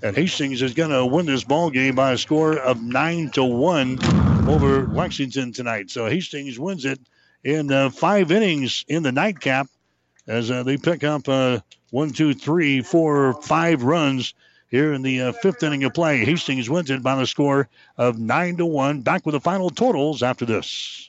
And 0.02 0.14
Hastings 0.14 0.60
is 0.60 0.74
going 0.74 0.90
to 0.90 1.06
win 1.06 1.26
this 1.26 1.44
ball 1.44 1.70
game 1.70 1.94
by 1.94 2.12
a 2.12 2.18
score 2.18 2.58
of 2.58 2.82
nine 2.82 3.30
to 3.30 3.44
one 3.44 3.98
over 4.46 4.86
Lexington 4.86 5.52
tonight. 5.52 5.90
So 5.90 6.06
Hastings 6.06 6.58
wins 6.58 6.84
it 6.84 7.00
in 7.42 7.72
uh, 7.72 7.90
five 7.90 8.30
innings 8.30 8.84
in 8.88 9.02
the 9.02 9.12
nightcap 9.12 9.66
as 10.26 10.50
uh, 10.50 10.62
they 10.62 10.76
pick 10.76 11.04
up 11.04 11.28
uh, 11.28 11.60
one, 11.94 12.10
two, 12.10 12.34
three, 12.34 12.82
four, 12.82 13.40
five 13.40 13.84
runs 13.84 14.34
here 14.68 14.92
in 14.92 15.02
the 15.02 15.20
uh, 15.20 15.32
fifth 15.32 15.62
inning 15.62 15.84
of 15.84 15.94
play. 15.94 16.24
Hastings 16.24 16.68
wins 16.68 16.90
it 16.90 17.04
by 17.04 17.14
the 17.14 17.24
score 17.24 17.68
of 17.96 18.18
nine 18.18 18.56
to 18.56 18.66
one. 18.66 19.02
Back 19.02 19.24
with 19.24 19.34
the 19.34 19.40
final 19.40 19.70
totals 19.70 20.20
after 20.20 20.44
this. 20.44 21.08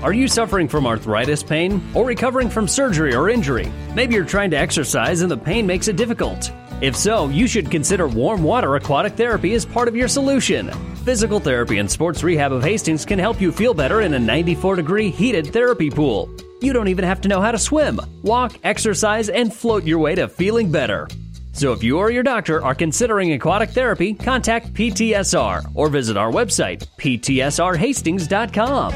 Are 0.00 0.12
you 0.12 0.28
suffering 0.28 0.68
from 0.68 0.86
arthritis 0.86 1.42
pain 1.42 1.82
or 1.92 2.04
recovering 2.04 2.48
from 2.48 2.68
surgery 2.68 3.16
or 3.16 3.28
injury? 3.28 3.68
Maybe 3.96 4.14
you're 4.14 4.24
trying 4.24 4.52
to 4.52 4.56
exercise 4.56 5.22
and 5.22 5.30
the 5.30 5.36
pain 5.36 5.66
makes 5.66 5.88
it 5.88 5.96
difficult. 5.96 6.52
If 6.80 6.94
so, 6.94 7.28
you 7.28 7.48
should 7.48 7.68
consider 7.68 8.06
warm 8.06 8.44
water 8.44 8.76
aquatic 8.76 9.14
therapy 9.14 9.54
as 9.54 9.66
part 9.66 9.88
of 9.88 9.96
your 9.96 10.06
solution. 10.06 10.70
Physical 11.04 11.40
Therapy 11.40 11.78
and 11.78 11.90
Sports 11.90 12.22
Rehab 12.22 12.52
of 12.52 12.62
Hastings 12.62 13.04
can 13.04 13.18
help 13.18 13.40
you 13.40 13.50
feel 13.50 13.74
better 13.74 14.02
in 14.02 14.14
a 14.14 14.18
94 14.20 14.76
degree 14.76 15.10
heated 15.10 15.48
therapy 15.48 15.90
pool. 15.90 16.30
You 16.60 16.72
don't 16.72 16.86
even 16.86 17.04
have 17.04 17.20
to 17.22 17.28
know 17.28 17.40
how 17.40 17.50
to 17.50 17.58
swim. 17.58 18.00
Walk, 18.22 18.56
exercise, 18.62 19.28
and 19.28 19.52
float 19.52 19.82
your 19.82 19.98
way 19.98 20.14
to 20.14 20.28
feeling 20.28 20.70
better. 20.70 21.08
So 21.52 21.72
if 21.72 21.82
you 21.82 21.98
or 21.98 22.12
your 22.12 22.22
doctor 22.22 22.64
are 22.64 22.76
considering 22.76 23.32
aquatic 23.32 23.70
therapy, 23.70 24.14
contact 24.14 24.72
PTSR 24.74 25.72
or 25.74 25.88
visit 25.88 26.16
our 26.16 26.30
website, 26.30 26.86
ptsrhastings.com. 26.98 28.94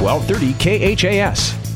1230 0.00 0.96
KHAS. 0.96 1.66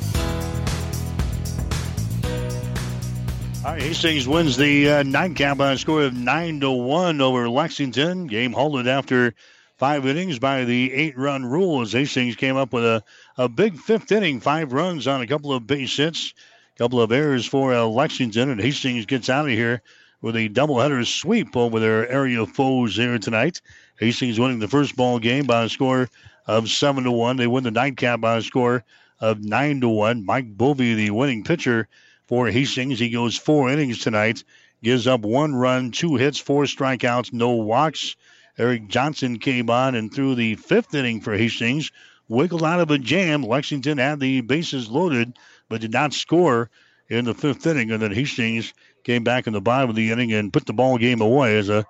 All 3.64 3.72
right, 3.72 3.82
Hastings 3.82 4.28
wins 4.28 4.56
the 4.56 4.90
uh, 4.90 5.02
nightcap 5.02 5.58
by 5.58 5.72
a 5.72 5.78
score 5.78 6.02
of 6.02 6.14
nine 6.14 6.60
to 6.60 6.70
one 6.70 7.20
over 7.20 7.48
Lexington. 7.48 8.26
Game 8.26 8.52
halted 8.52 8.88
after 8.88 9.34
five 9.78 10.06
innings 10.06 10.38
by 10.38 10.64
the 10.64 10.92
eight-run 10.92 11.46
rule 11.46 11.80
as 11.80 11.92
Hastings 11.92 12.36
came 12.36 12.56
up 12.56 12.72
with 12.72 12.84
a, 12.84 13.02
a 13.38 13.48
big 13.48 13.78
fifth 13.78 14.12
inning, 14.12 14.40
five 14.40 14.72
runs 14.72 15.06
on 15.06 15.22
a 15.22 15.26
couple 15.26 15.52
of 15.52 15.66
base 15.66 15.96
hits, 15.96 16.34
a 16.74 16.78
couple 16.78 17.00
of 17.00 17.12
errors 17.12 17.46
for 17.46 17.72
uh, 17.72 17.84
Lexington, 17.84 18.50
and 18.50 18.60
Hastings 18.60 19.06
gets 19.06 19.30
out 19.30 19.46
of 19.46 19.52
here 19.52 19.82
with 20.20 20.36
a 20.36 20.48
doubleheader 20.48 21.06
sweep 21.06 21.56
over 21.56 21.80
their 21.80 22.08
area 22.08 22.44
foes 22.44 22.96
here 22.96 23.18
tonight. 23.18 23.60
Hastings 23.98 24.38
winning 24.38 24.58
the 24.58 24.68
first 24.68 24.96
ball 24.96 25.18
game 25.18 25.46
by 25.46 25.64
a 25.64 25.68
score 25.68 26.08
of 26.46 26.68
seven 26.68 27.04
to 27.04 27.10
one. 27.10 27.36
They 27.36 27.46
win 27.46 27.64
the 27.64 27.70
nightcap 27.70 28.20
by 28.20 28.36
a 28.36 28.42
score 28.42 28.84
of 29.20 29.44
nine 29.44 29.80
to 29.80 29.88
one. 29.88 30.24
Mike 30.24 30.56
Bovey, 30.56 30.94
the 30.94 31.10
winning 31.10 31.44
pitcher 31.44 31.88
for 32.26 32.48
Hastings, 32.48 32.98
he 32.98 33.10
goes 33.10 33.36
four 33.36 33.70
innings 33.70 33.98
tonight, 33.98 34.44
gives 34.82 35.06
up 35.06 35.20
one 35.20 35.54
run, 35.54 35.90
two 35.90 36.16
hits, 36.16 36.38
four 36.38 36.64
strikeouts, 36.64 37.32
no 37.32 37.50
walks. 37.52 38.16
Eric 38.58 38.88
Johnson 38.88 39.38
came 39.38 39.70
on 39.70 39.94
and 39.94 40.12
threw 40.12 40.34
the 40.34 40.54
fifth 40.56 40.94
inning 40.94 41.20
for 41.20 41.36
Hastings, 41.36 41.90
wiggled 42.28 42.62
out 42.62 42.80
of 42.80 42.90
a 42.90 42.98
jam. 42.98 43.42
Lexington 43.42 43.98
had 43.98 44.20
the 44.20 44.40
bases 44.42 44.88
loaded, 44.88 45.36
but 45.68 45.80
did 45.80 45.92
not 45.92 46.12
score 46.12 46.70
in 47.08 47.24
the 47.24 47.34
fifth 47.34 47.66
inning. 47.66 47.90
And 47.90 48.02
then 48.02 48.12
Hastings 48.12 48.72
came 49.04 49.24
back 49.24 49.46
in 49.46 49.52
the 49.52 49.60
bottom 49.60 49.90
of 49.90 49.96
the 49.96 50.10
inning 50.10 50.32
and 50.32 50.52
put 50.52 50.66
the 50.66 50.72
ball 50.72 50.98
game 50.98 51.20
away 51.20 51.58
as 51.58 51.68
a 51.68 51.86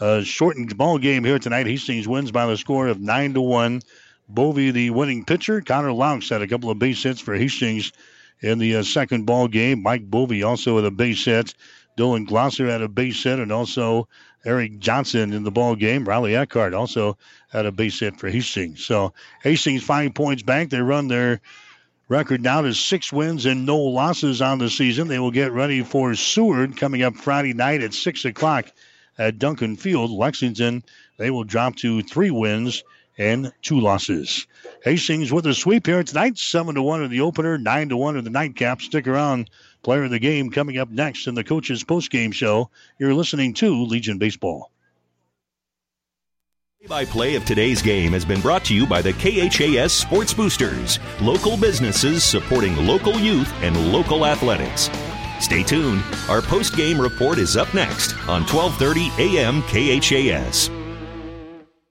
a 0.00 0.24
shortened 0.24 0.76
ball 0.76 0.98
game 0.98 1.24
here 1.24 1.38
tonight. 1.38 1.66
Hastings 1.66 2.08
wins 2.08 2.32
by 2.32 2.46
the 2.46 2.56
score 2.56 2.88
of 2.88 3.00
nine 3.00 3.34
to 3.34 3.40
one. 3.40 3.82
Bovey, 4.28 4.70
the 4.70 4.90
winning 4.90 5.24
pitcher. 5.24 5.60
Connor 5.60 5.92
Laux 5.92 6.28
had 6.28 6.42
a 6.42 6.48
couple 6.48 6.70
of 6.70 6.78
base 6.78 7.02
hits 7.02 7.20
for 7.20 7.34
Hastings 7.34 7.92
in 8.40 8.58
the 8.58 8.76
uh, 8.76 8.82
second 8.82 9.26
ball 9.26 9.48
game. 9.48 9.82
Mike 9.82 10.08
Bovey 10.08 10.42
also 10.42 10.76
had 10.76 10.84
a 10.84 10.90
base 10.90 11.24
hit. 11.24 11.54
Dylan 11.98 12.26
Glosser 12.26 12.68
had 12.68 12.80
a 12.80 12.88
base 12.88 13.22
hit, 13.22 13.40
and 13.40 13.52
also 13.52 14.08
Eric 14.44 14.78
Johnson 14.78 15.32
in 15.32 15.42
the 15.42 15.50
ball 15.50 15.74
game. 15.74 16.04
Riley 16.04 16.36
Eckhart 16.36 16.72
also 16.72 17.18
had 17.50 17.66
a 17.66 17.72
base 17.72 18.00
hit 18.00 18.18
for 18.18 18.30
Hastings. 18.30 18.84
So 18.84 19.12
Hastings 19.42 19.82
five 19.82 20.14
points 20.14 20.42
back. 20.42 20.70
They 20.70 20.80
run 20.80 21.08
their 21.08 21.40
record 22.08 22.40
now 22.40 22.62
to 22.62 22.72
six 22.72 23.12
wins 23.12 23.44
and 23.44 23.66
no 23.66 23.76
losses 23.76 24.40
on 24.40 24.58
the 24.58 24.70
season. 24.70 25.08
They 25.08 25.18
will 25.18 25.30
get 25.30 25.52
ready 25.52 25.82
for 25.82 26.14
Seward 26.14 26.76
coming 26.76 27.02
up 27.02 27.16
Friday 27.16 27.52
night 27.52 27.82
at 27.82 27.92
six 27.92 28.24
o'clock 28.24 28.66
at 29.20 29.38
Duncan 29.38 29.76
Field. 29.76 30.10
Lexington, 30.10 30.82
they 31.18 31.30
will 31.30 31.44
drop 31.44 31.76
to 31.76 32.02
three 32.02 32.30
wins 32.30 32.82
and 33.18 33.52
two 33.60 33.78
losses. 33.78 34.46
Hastings 34.82 35.30
with 35.30 35.46
a 35.46 35.52
sweep 35.54 35.86
here 35.86 36.02
tonight, 36.02 36.38
seven 36.38 36.74
to 36.74 36.82
one 36.82 37.04
in 37.04 37.10
the 37.10 37.20
opener, 37.20 37.58
nine 37.58 37.90
to 37.90 37.96
one 37.96 38.16
in 38.16 38.24
the 38.24 38.30
nightcap. 38.30 38.80
Stick 38.80 39.06
around. 39.06 39.50
Player 39.82 40.04
of 40.04 40.10
the 40.10 40.18
game 40.18 40.50
coming 40.50 40.78
up 40.78 40.90
next 40.90 41.26
in 41.26 41.34
the 41.34 41.44
coaches 41.44 41.84
post-game 41.84 42.32
show. 42.32 42.70
You're 42.98 43.14
listening 43.14 43.54
to 43.54 43.84
Legion 43.84 44.18
Baseball. 44.18 44.70
Play-by-play 46.80 47.34
of 47.34 47.44
today's 47.44 47.82
game 47.82 48.12
has 48.12 48.24
been 48.24 48.40
brought 48.40 48.64
to 48.66 48.74
you 48.74 48.86
by 48.86 49.02
the 49.02 49.12
KHAS 49.12 49.92
Sports 49.92 50.32
Boosters, 50.32 50.98
local 51.20 51.58
businesses 51.58 52.24
supporting 52.24 52.74
local 52.86 53.18
youth 53.18 53.52
and 53.62 53.92
local 53.92 54.24
athletics. 54.24 54.88
Stay 55.40 55.62
tuned. 55.62 56.02
Our 56.28 56.42
post-game 56.42 57.00
report 57.00 57.38
is 57.38 57.56
up 57.56 57.72
next 57.74 58.12
on 58.28 58.42
1230 58.44 59.10
AM 59.18 59.62
KHAS. 59.62 60.70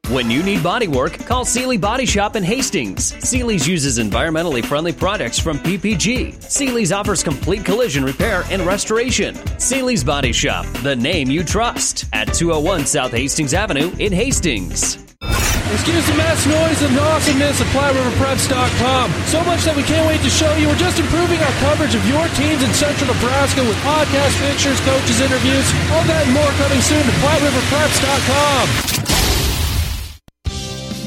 When 0.09 0.31
you 0.31 0.41
need 0.41 0.63
body 0.63 0.87
work, 0.87 1.19
call 1.19 1.45
Seely 1.45 1.77
Body 1.77 2.07
Shop 2.07 2.35
in 2.35 2.41
Hastings. 2.41 3.13
Seely's 3.23 3.67
uses 3.67 3.99
environmentally 3.99 4.65
friendly 4.65 4.91
products 4.91 5.37
from 5.37 5.59
PPG. 5.59 6.41
Seely's 6.41 6.91
offers 6.91 7.21
complete 7.21 7.63
collision 7.63 8.03
repair 8.03 8.43
and 8.49 8.63
restoration. 8.63 9.35
Seely's 9.59 10.03
Body 10.03 10.33
Shop, 10.33 10.65
the 10.81 10.95
name 10.95 11.29
you 11.29 11.43
trust, 11.43 12.05
at 12.11 12.33
201 12.33 12.87
South 12.87 13.11
Hastings 13.11 13.53
Avenue 13.53 13.91
in 13.99 14.11
Hastings. 14.11 15.08
Excuse 15.71 16.01
the 16.07 16.15
mass 16.17 16.45
noise, 16.49 16.81
and 16.81 16.97
awesomeness 16.97 17.61
of 17.61 17.67
PlatteRiverPreps.com. 17.67 19.13
So 19.29 19.43
much 19.45 19.63
that 19.69 19.75
we 19.77 19.83
can't 19.83 20.07
wait 20.09 20.21
to 20.25 20.29
show 20.29 20.49
you. 20.57 20.67
We're 20.67 20.81
just 20.81 20.97
improving 20.97 21.37
our 21.39 21.53
coverage 21.61 21.93
of 21.93 22.01
your 22.09 22.25
teams 22.33 22.63
in 22.65 22.73
Central 22.73 23.13
Nebraska 23.13 23.61
with 23.61 23.77
podcast 23.85 24.33
pictures, 24.41 24.81
coaches, 24.81 25.21
interviews, 25.21 25.69
all 25.93 26.01
that 26.09 26.25
and 26.25 26.33
more 26.33 26.49
coming 26.57 26.81
soon 26.81 27.05
to 27.05 27.13
PlatteRiverPreps.com. 27.21 28.65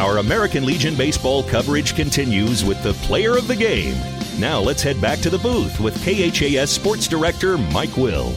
Our 0.00 0.18
American 0.18 0.64
Legion 0.64 0.94
baseball 0.96 1.42
coverage 1.42 1.94
continues 1.94 2.64
with 2.64 2.82
the 2.82 2.94
player 3.06 3.36
of 3.36 3.48
the 3.48 3.56
game. 3.56 3.94
Now 4.38 4.60
let's 4.60 4.82
head 4.82 5.00
back 5.00 5.18
to 5.20 5.30
the 5.30 5.38
booth 5.38 5.80
with 5.80 5.94
KHAS 6.04 6.70
Sports 6.70 7.08
Director 7.08 7.58
Mike 7.58 7.96
Will. 7.96 8.32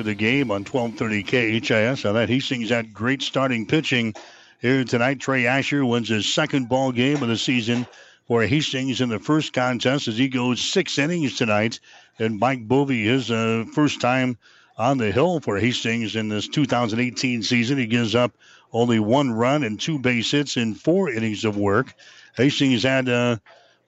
Of 0.00 0.06
the 0.06 0.14
game 0.14 0.50
on 0.50 0.64
1230 0.64 1.60
KHAS. 1.60 2.04
Now 2.04 2.12
that 2.12 2.28
Hastings 2.28 2.70
had 2.70 2.92
great 2.92 3.22
starting 3.22 3.66
pitching 3.66 4.14
here 4.58 4.82
tonight. 4.82 5.20
Trey 5.20 5.46
Asher 5.46 5.84
wins 5.84 6.08
his 6.08 6.32
second 6.32 6.68
ball 6.68 6.90
game 6.90 7.22
of 7.22 7.28
the 7.28 7.36
season 7.36 7.86
for 8.26 8.42
Hastings 8.42 9.00
in 9.00 9.10
the 9.10 9.18
first 9.18 9.52
contest 9.52 10.08
as 10.08 10.18
he 10.18 10.28
goes 10.28 10.60
six 10.60 10.98
innings 10.98 11.36
tonight. 11.36 11.78
And 12.18 12.40
Mike 12.40 12.66
Bovey, 12.66 13.04
his 13.04 13.30
uh, 13.30 13.64
first 13.74 14.00
time 14.00 14.38
on 14.76 14.98
the 14.98 15.12
hill 15.12 15.40
for 15.40 15.58
Hastings 15.58 16.16
in 16.16 16.28
this 16.28 16.48
2018 16.48 17.42
season. 17.42 17.78
He 17.78 17.86
gives 17.86 18.14
up 18.14 18.32
only 18.72 18.98
one 18.98 19.30
run 19.30 19.62
and 19.62 19.78
two 19.78 19.98
base 19.98 20.30
hits 20.30 20.56
in 20.56 20.74
four 20.74 21.10
innings 21.10 21.44
of 21.44 21.56
work. 21.56 21.94
Hastings 22.36 22.82
had 22.82 23.08
uh, 23.08 23.36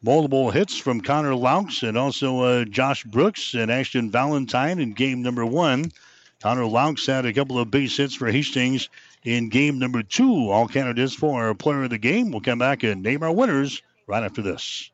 multiple 0.03 0.51
hits 0.51 0.77
from 0.77 1.01
Connor 1.01 1.35
Laux 1.35 1.83
and 1.83 1.97
also 1.97 2.41
uh, 2.41 2.65
Josh 2.65 3.05
Brooks 3.05 3.55
and 3.55 3.70
Ashton 3.70 4.11
Valentine 4.11 4.79
in 4.79 4.93
game 4.93 5.23
number 5.23 5.47
one. 5.47 5.93
Connor 6.43 6.66
Laux 6.66 7.07
had 7.07 7.24
a 7.24 7.33
couple 7.33 7.59
of 7.59 7.70
base 7.70 7.97
hits 7.97 8.15
for 8.15 8.31
Hastings 8.31 8.89
in 9.23 9.49
game 9.49 9.79
number 9.79 10.03
two. 10.03 10.51
All 10.51 10.66
candidates 10.66 11.15
for 11.15 11.55
player 11.55 11.85
of 11.85 11.91
the 11.91 11.99
game. 11.99 12.31
We'll 12.33 12.41
come 12.41 12.59
back 12.59 12.83
and 12.83 13.03
name 13.03 13.23
our 13.23 13.33
winners 13.33 13.81
right 14.09 14.24
after 14.24 14.43
this. 14.43 14.91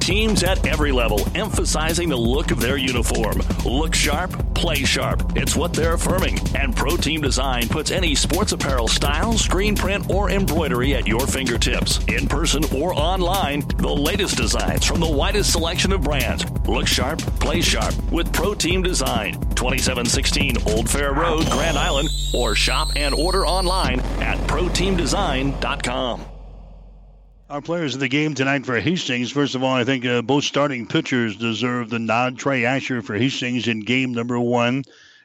Teams 0.00 0.42
at 0.42 0.66
every 0.66 0.92
level 0.92 1.26
emphasizing 1.34 2.08
the 2.08 2.16
look 2.16 2.50
of 2.50 2.60
their 2.60 2.76
uniform. 2.76 3.42
Look 3.64 3.94
sharp, 3.94 4.54
play 4.54 4.76
sharp. 4.76 5.36
It's 5.36 5.56
what 5.56 5.72
they're 5.72 5.94
affirming. 5.94 6.38
And 6.54 6.74
Pro 6.74 6.96
Team 6.96 7.20
Design 7.20 7.68
puts 7.68 7.90
any 7.90 8.14
sports 8.14 8.52
apparel 8.52 8.88
style, 8.88 9.32
screen 9.32 9.74
print, 9.74 10.10
or 10.10 10.30
embroidery 10.30 10.94
at 10.94 11.06
your 11.06 11.26
fingertips. 11.26 12.04
In 12.06 12.28
person 12.28 12.62
or 12.74 12.94
online, 12.94 13.60
the 13.78 13.88
latest 13.88 14.36
designs 14.36 14.84
from 14.84 15.00
the 15.00 15.10
widest 15.10 15.52
selection 15.52 15.92
of 15.92 16.02
brands. 16.02 16.44
Look 16.68 16.86
sharp, 16.86 17.18
play 17.40 17.60
sharp 17.60 17.94
with 18.12 18.32
Pro 18.32 18.54
Team 18.54 18.82
Design. 18.82 19.32
2716 19.56 20.56
Old 20.68 20.88
Fair 20.88 21.12
Road, 21.14 21.44
Grand 21.50 21.78
Island, 21.78 22.08
or 22.34 22.54
shop 22.54 22.88
and 22.94 23.14
order 23.14 23.46
online 23.46 24.00
at 24.20 24.38
ProTeamDesign.com. 24.46 26.35
Our 27.48 27.62
players 27.62 27.94
of 27.94 28.00
the 28.00 28.08
game 28.08 28.34
tonight 28.34 28.66
for 28.66 28.80
Hastings. 28.80 29.30
First 29.30 29.54
of 29.54 29.62
all, 29.62 29.72
I 29.72 29.84
think 29.84 30.04
uh, 30.04 30.20
both 30.20 30.42
starting 30.42 30.84
pitchers 30.84 31.36
deserve 31.36 31.90
the 31.90 32.00
nod. 32.00 32.38
Trey 32.38 32.64
Asher 32.64 33.02
for 33.02 33.14
Hastings 33.14 33.68
in 33.68 33.84
game 33.84 34.10
number 34.10 34.40
one. 34.40 34.82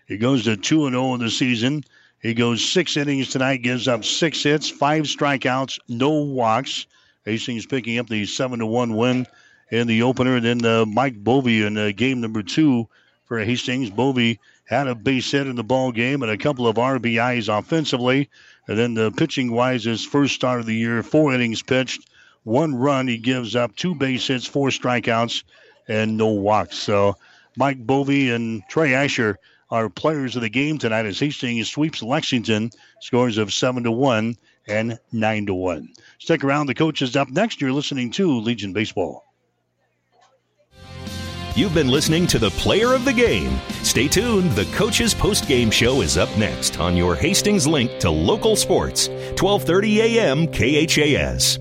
He 0.07 0.17
goes 0.17 0.43
to 0.43 0.55
2 0.55 0.91
0 0.91 1.15
in 1.15 1.19
the 1.19 1.31
season. 1.31 1.83
He 2.19 2.35
goes 2.35 2.63
six 2.63 2.95
innings 2.95 3.29
tonight, 3.29 3.63
gives 3.63 3.87
up 3.87 4.05
six 4.05 4.43
hits, 4.43 4.69
five 4.69 5.05
strikeouts, 5.05 5.79
no 5.89 6.09
walks. 6.11 6.85
Hastings 7.25 7.65
picking 7.65 7.97
up 7.97 8.07
the 8.07 8.27
7 8.27 8.59
to 8.59 8.67
1 8.67 8.95
win 8.95 9.25
in 9.71 9.87
the 9.87 10.03
opener. 10.03 10.35
And 10.35 10.45
then 10.45 10.63
uh, 10.63 10.85
Mike 10.85 11.23
Bovey 11.23 11.63
in 11.63 11.75
uh, 11.75 11.89
game 11.89 12.21
number 12.21 12.43
two 12.43 12.87
for 13.25 13.39
Hastings. 13.39 13.89
Bovey 13.89 14.39
had 14.65 14.85
a 14.85 14.93
base 14.93 15.31
hit 15.31 15.47
in 15.47 15.55
the 15.55 15.63
ball 15.63 15.91
game 15.91 16.21
and 16.21 16.31
a 16.31 16.37
couple 16.37 16.67
of 16.67 16.75
RBIs 16.75 17.49
offensively. 17.49 18.29
And 18.67 18.77
then 18.77 18.93
the 18.93 19.09
pitching 19.09 19.51
wise, 19.51 19.85
his 19.85 20.05
first 20.05 20.35
start 20.35 20.59
of 20.59 20.67
the 20.67 20.75
year, 20.75 21.01
four 21.01 21.33
innings 21.33 21.63
pitched, 21.63 22.07
one 22.43 22.75
run. 22.75 23.07
He 23.07 23.17
gives 23.17 23.55
up 23.55 23.75
two 23.75 23.95
base 23.95 24.27
hits, 24.27 24.45
four 24.45 24.69
strikeouts, 24.69 25.43
and 25.87 26.17
no 26.17 26.27
walks. 26.27 26.77
So 26.77 27.15
Mike 27.57 27.85
Bovey 27.85 28.31
and 28.31 28.63
Trey 28.69 28.93
Asher 28.93 29.37
are 29.69 29.89
players 29.89 30.35
of 30.35 30.41
the 30.41 30.49
game 30.49 30.77
tonight 30.77 31.05
as 31.05 31.19
Hastings 31.19 31.69
sweeps 31.69 32.03
Lexington, 32.03 32.71
scores 32.99 33.37
of 33.37 33.53
seven 33.53 33.83
to 33.83 33.91
one 33.91 34.37
and 34.67 34.99
nine 35.11 35.45
to 35.45 35.53
one. 35.53 35.89
Stick 36.19 36.43
around. 36.43 36.67
The 36.67 36.75
coach 36.75 37.01
is 37.01 37.15
up 37.15 37.29
next. 37.29 37.61
You're 37.61 37.71
listening 37.71 38.11
to 38.11 38.39
Legion 38.39 38.73
Baseball. 38.73 39.25
You've 41.53 41.73
been 41.73 41.89
listening 41.89 42.27
to 42.27 42.39
the 42.39 42.49
player 42.51 42.93
of 42.93 43.03
the 43.03 43.11
game. 43.11 43.59
Stay 43.83 44.07
tuned. 44.07 44.51
The 44.51 44.65
coach's 44.73 45.13
post-game 45.13 45.69
show 45.69 46.01
is 46.01 46.17
up 46.17 46.29
next 46.37 46.79
on 46.79 46.95
your 46.95 47.13
Hastings 47.13 47.67
link 47.67 47.99
to 47.99 48.09
local 48.09 48.55
sports. 48.55 49.09
12:30 49.35 49.97
a.m. 49.97 50.47
KHAS. 50.47 51.60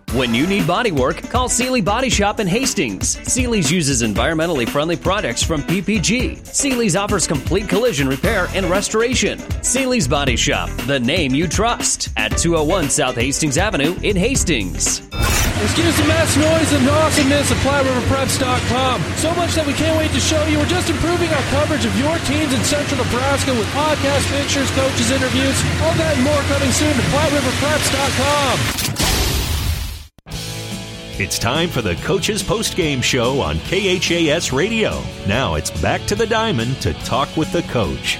When 0.13 0.33
you 0.35 0.45
need 0.45 0.67
body 0.67 0.91
work, 0.91 1.23
call 1.29 1.47
Seely 1.47 1.79
Body 1.79 2.09
Shop 2.09 2.41
in 2.41 2.47
Hastings. 2.47 3.17
Seely's 3.31 3.71
uses 3.71 4.03
environmentally 4.03 4.67
friendly 4.67 4.97
products 4.97 5.41
from 5.41 5.61
PPG. 5.63 6.45
Seely's 6.45 6.97
offers 6.97 7.25
complete 7.25 7.69
collision 7.69 8.09
repair 8.09 8.49
and 8.51 8.65
restoration. 8.65 9.39
Seely's 9.63 10.09
Body 10.09 10.35
Shop, 10.35 10.69
the 10.85 10.99
name 10.99 11.33
you 11.33 11.47
trust, 11.47 12.09
at 12.17 12.35
201 12.37 12.89
South 12.89 13.15
Hastings 13.15 13.57
Avenue 13.57 13.95
in 14.03 14.17
Hastings. 14.17 14.99
Excuse 15.63 15.95
the 15.95 16.03
mess, 16.03 16.35
noise, 16.35 16.73
and 16.73 16.89
awesomeness 16.89 17.49
of 17.49 17.57
PlatteRiverPreps.com. 17.63 19.01
So 19.15 19.33
much 19.35 19.55
that 19.55 19.63
we 19.65 19.71
can't 19.71 19.95
wait 19.97 20.11
to 20.11 20.19
show 20.19 20.43
you. 20.51 20.59
We're 20.59 20.65
just 20.65 20.89
improving 20.89 21.31
our 21.31 21.45
coverage 21.55 21.85
of 21.85 21.95
your 21.95 22.17
teams 22.27 22.51
in 22.51 22.59
Central 22.67 22.99
Nebraska 22.99 23.55
with 23.55 23.67
podcast 23.71 24.27
pictures, 24.27 24.67
coaches, 24.75 25.07
interviews, 25.07 25.55
all 25.87 25.95
that 25.95 26.19
and 26.19 26.25
more 26.27 26.43
coming 26.51 26.71
soon 26.75 26.91
to 26.99 27.03
PlatteRiverPreps.com. 27.15 29.10
It's 31.21 31.37
time 31.37 31.69
for 31.69 31.83
the 31.83 31.95
Coach's 31.97 32.41
Post 32.41 32.75
Game 32.75 32.99
Show 32.99 33.41
on 33.41 33.59
KHAS 33.59 34.51
Radio. 34.51 35.03
Now 35.27 35.53
it's 35.53 35.69
back 35.69 36.03
to 36.07 36.15
the 36.15 36.25
diamond 36.25 36.81
to 36.81 36.93
talk 37.03 37.37
with 37.37 37.51
the 37.51 37.61
coach. 37.61 38.17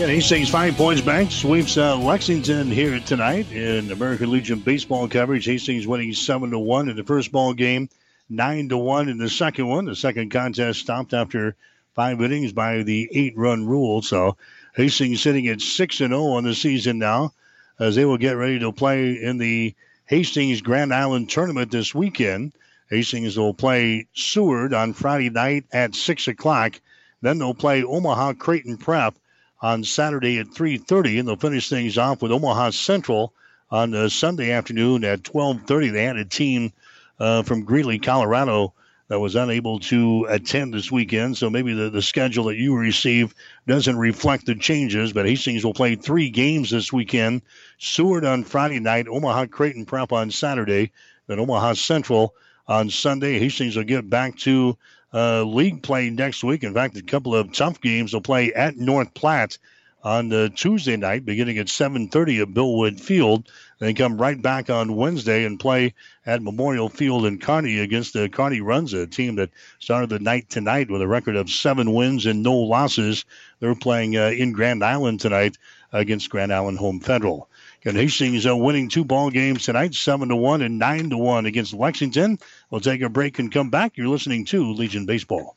Yeah, 0.00 0.08
Hastings 0.08 0.50
Five 0.50 0.74
Points 0.74 1.00
Bank 1.00 1.30
sweeps 1.30 1.76
uh, 1.76 1.96
Lexington 1.96 2.72
here 2.72 2.98
tonight 2.98 3.52
in 3.52 3.92
American 3.92 4.32
Legion 4.32 4.58
baseball 4.58 5.06
coverage. 5.06 5.46
Hastings 5.46 5.86
winning 5.86 6.12
seven 6.12 6.50
to 6.50 6.58
one 6.58 6.88
in 6.88 6.96
the 6.96 7.04
first 7.04 7.30
ball 7.30 7.54
game, 7.54 7.88
nine 8.28 8.68
to 8.70 8.76
one 8.76 9.08
in 9.08 9.18
the 9.18 9.30
second 9.30 9.68
one. 9.68 9.84
The 9.84 9.94
second 9.94 10.32
contest 10.32 10.80
stopped 10.80 11.14
after 11.14 11.54
five 11.94 12.20
innings 12.20 12.52
by 12.52 12.82
the 12.82 13.08
eight-run 13.12 13.64
rule. 13.64 14.02
So 14.02 14.36
Hastings 14.74 15.22
sitting 15.22 15.46
at 15.46 15.60
six 15.60 16.00
and 16.00 16.10
zero 16.10 16.30
on 16.30 16.42
the 16.42 16.54
season 16.56 16.98
now, 16.98 17.32
as 17.78 17.94
they 17.94 18.04
will 18.04 18.18
get 18.18 18.32
ready 18.32 18.58
to 18.58 18.72
play 18.72 19.22
in 19.22 19.38
the 19.38 19.76
Hastings 20.12 20.60
Grand 20.60 20.92
Island 20.92 21.30
tournament 21.30 21.70
this 21.70 21.94
weekend. 21.94 22.52
Hastings 22.90 23.38
will 23.38 23.54
play 23.54 24.08
Seward 24.12 24.74
on 24.74 24.92
Friday 24.92 25.30
night 25.30 25.64
at 25.72 25.94
6 25.94 26.28
o'clock. 26.28 26.78
Then 27.22 27.38
they'll 27.38 27.54
play 27.54 27.82
Omaha 27.82 28.34
Creighton 28.34 28.76
Prep 28.76 29.14
on 29.62 29.84
Saturday 29.84 30.38
at 30.38 30.48
3.30, 30.48 31.18
and 31.18 31.26
they'll 31.26 31.36
finish 31.36 31.70
things 31.70 31.96
off 31.96 32.20
with 32.20 32.30
Omaha 32.30 32.72
Central 32.72 33.32
on 33.70 34.10
Sunday 34.10 34.50
afternoon 34.50 35.02
at 35.02 35.22
12.30. 35.22 35.92
They 35.92 36.04
had 36.04 36.18
a 36.18 36.26
team 36.26 36.74
uh, 37.18 37.42
from 37.42 37.64
Greeley, 37.64 37.98
Colorado 37.98 38.74
that 39.08 39.18
was 39.18 39.34
unable 39.34 39.80
to 39.80 40.26
attend 40.28 40.74
this 40.74 40.92
weekend. 40.92 41.38
So 41.38 41.48
maybe 41.48 41.72
the, 41.72 41.88
the 41.88 42.02
schedule 42.02 42.44
that 42.44 42.56
you 42.56 42.76
receive 42.76 43.34
doesn't 43.66 43.96
reflect 43.96 44.46
the 44.46 44.54
changes. 44.54 45.12
But 45.12 45.26
Hastings 45.26 45.64
will 45.64 45.74
play 45.74 45.94
three 45.94 46.30
games 46.30 46.70
this 46.70 46.92
weekend 46.92 47.42
Seward 47.78 48.24
on 48.24 48.44
Friday 48.44 48.80
night, 48.80 49.08
Omaha 49.08 49.46
Creighton 49.46 49.86
Prep 49.86 50.12
on 50.12 50.30
Saturday, 50.30 50.92
then 51.26 51.40
Omaha 51.40 51.74
Central 51.74 52.34
on 52.66 52.90
Sunday. 52.90 53.38
Hastings 53.38 53.76
will 53.76 53.84
get 53.84 54.08
back 54.08 54.36
to 54.38 54.76
uh, 55.14 55.42
league 55.42 55.82
play 55.82 56.10
next 56.10 56.42
week. 56.42 56.64
In 56.64 56.74
fact, 56.74 56.96
a 56.96 57.02
couple 57.02 57.34
of 57.34 57.52
tough 57.52 57.80
games. 57.80 58.12
They'll 58.12 58.20
play 58.20 58.52
at 58.52 58.76
North 58.76 59.12
Platte 59.14 59.58
on 60.02 60.28
the 60.28 60.50
Tuesday 60.50 60.96
night, 60.96 61.24
beginning 61.24 61.58
at 61.58 61.66
7:30 61.66 62.42
at 62.42 62.54
Bill 62.54 62.76
Wood 62.76 63.00
Field. 63.00 63.48
They 63.82 63.94
come 63.94 64.16
right 64.16 64.40
back 64.40 64.70
on 64.70 64.94
Wednesday 64.94 65.44
and 65.44 65.58
play 65.58 65.94
at 66.24 66.40
Memorial 66.40 66.88
Field 66.88 67.26
in 67.26 67.40
Kearney 67.40 67.80
against 67.80 68.12
the 68.12 68.28
Kearney 68.28 68.60
Runza, 68.60 69.02
a 69.02 69.06
team 69.08 69.34
that 69.34 69.50
started 69.80 70.08
the 70.08 70.20
night 70.20 70.48
tonight 70.48 70.88
with 70.88 71.02
a 71.02 71.08
record 71.08 71.34
of 71.34 71.50
seven 71.50 71.92
wins 71.92 72.24
and 72.24 72.44
no 72.44 72.54
losses. 72.54 73.24
They're 73.58 73.74
playing 73.74 74.16
uh, 74.16 74.28
in 74.28 74.52
Grand 74.52 74.84
Island 74.84 75.18
tonight 75.18 75.58
against 75.92 76.30
Grand 76.30 76.52
Island 76.52 76.78
Home 76.78 77.00
Federal. 77.00 77.48
And 77.84 77.96
Hastings 77.96 78.46
uh, 78.46 78.56
winning 78.56 78.88
two 78.88 79.04
ball 79.04 79.30
games 79.30 79.64
tonight, 79.64 79.96
seven 79.96 80.28
to 80.28 80.36
one 80.36 80.62
and 80.62 80.78
nine 80.78 81.10
to 81.10 81.18
one 81.18 81.46
against 81.46 81.74
Lexington. 81.74 82.38
We'll 82.70 82.80
take 82.80 83.02
a 83.02 83.08
break 83.08 83.40
and 83.40 83.50
come 83.50 83.70
back. 83.70 83.96
You're 83.96 84.06
listening 84.06 84.44
to 84.44 84.74
Legion 84.74 85.06
Baseball. 85.06 85.56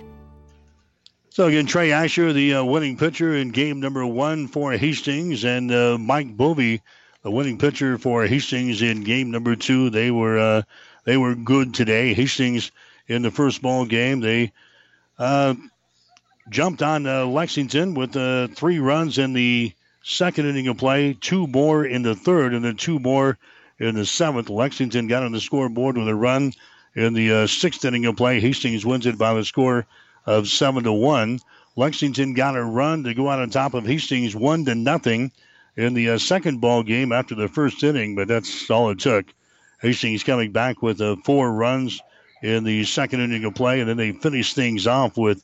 So 1.33 1.47
again, 1.47 1.65
Trey 1.65 1.93
Asher, 1.93 2.33
the 2.33 2.55
uh, 2.55 2.63
winning 2.65 2.97
pitcher 2.97 3.33
in 3.33 3.51
game 3.51 3.79
number 3.79 4.05
one 4.05 4.49
for 4.49 4.73
Hastings, 4.73 5.45
and 5.45 5.71
uh, 5.71 5.97
Mike 5.97 6.35
Bovey, 6.35 6.81
the 7.23 7.31
winning 7.31 7.57
pitcher 7.57 7.97
for 7.97 8.25
Hastings 8.25 8.81
in 8.81 9.05
game 9.05 9.31
number 9.31 9.55
two. 9.55 9.89
They 9.89 10.11
were 10.11 10.37
uh, 10.37 10.63
they 11.05 11.15
were 11.15 11.33
good 11.33 11.73
today. 11.73 12.13
Hastings 12.13 12.71
in 13.07 13.21
the 13.21 13.31
first 13.31 13.61
ball 13.61 13.85
game, 13.85 14.19
they 14.19 14.51
uh, 15.17 15.53
jumped 16.49 16.81
on 16.81 17.07
uh, 17.07 17.25
Lexington 17.25 17.93
with 17.93 18.17
uh, 18.17 18.47
three 18.47 18.79
runs 18.79 19.17
in 19.17 19.31
the 19.31 19.71
second 20.03 20.47
inning 20.47 20.67
of 20.67 20.77
play, 20.77 21.13
two 21.13 21.47
more 21.47 21.85
in 21.85 22.01
the 22.01 22.13
third, 22.13 22.53
and 22.53 22.65
then 22.65 22.75
two 22.75 22.99
more 22.99 23.37
in 23.79 23.95
the 23.95 24.05
seventh. 24.05 24.49
Lexington 24.49 25.07
got 25.07 25.23
on 25.23 25.31
the 25.31 25.39
scoreboard 25.39 25.97
with 25.97 26.09
a 26.09 26.15
run 26.15 26.51
in 26.93 27.13
the 27.13 27.47
sixth 27.47 27.85
inning 27.85 28.05
of 28.05 28.17
play. 28.17 28.41
Hastings 28.41 28.85
wins 28.85 29.05
it 29.05 29.17
by 29.17 29.33
the 29.33 29.45
score 29.45 29.87
of 30.25 30.47
seven 30.47 30.83
to 30.83 30.93
one. 30.93 31.39
Lexington 31.75 32.33
got 32.33 32.57
a 32.57 32.63
run 32.63 33.03
to 33.03 33.13
go 33.13 33.29
out 33.29 33.39
on 33.39 33.49
top 33.49 33.73
of 33.73 33.85
Hastings 33.85 34.35
one 34.35 34.65
to 34.65 34.75
nothing 34.75 35.31
in 35.77 35.93
the 35.93 36.11
uh, 36.11 36.17
second 36.17 36.59
ball 36.59 36.83
game 36.83 37.11
after 37.11 37.35
the 37.35 37.47
first 37.47 37.83
inning, 37.83 38.15
but 38.15 38.27
that's 38.27 38.69
all 38.69 38.89
it 38.89 38.99
took. 38.99 39.25
Hastings 39.81 40.23
coming 40.23 40.51
back 40.51 40.81
with 40.81 41.01
uh, 41.01 41.15
four 41.23 41.51
runs 41.51 42.01
in 42.43 42.63
the 42.63 42.83
second 42.83 43.21
inning 43.21 43.45
of 43.45 43.55
play, 43.55 43.79
and 43.79 43.89
then 43.89 43.97
they 43.97 44.11
finished 44.11 44.55
things 44.55 44.85
off 44.85 45.17
with 45.17 45.43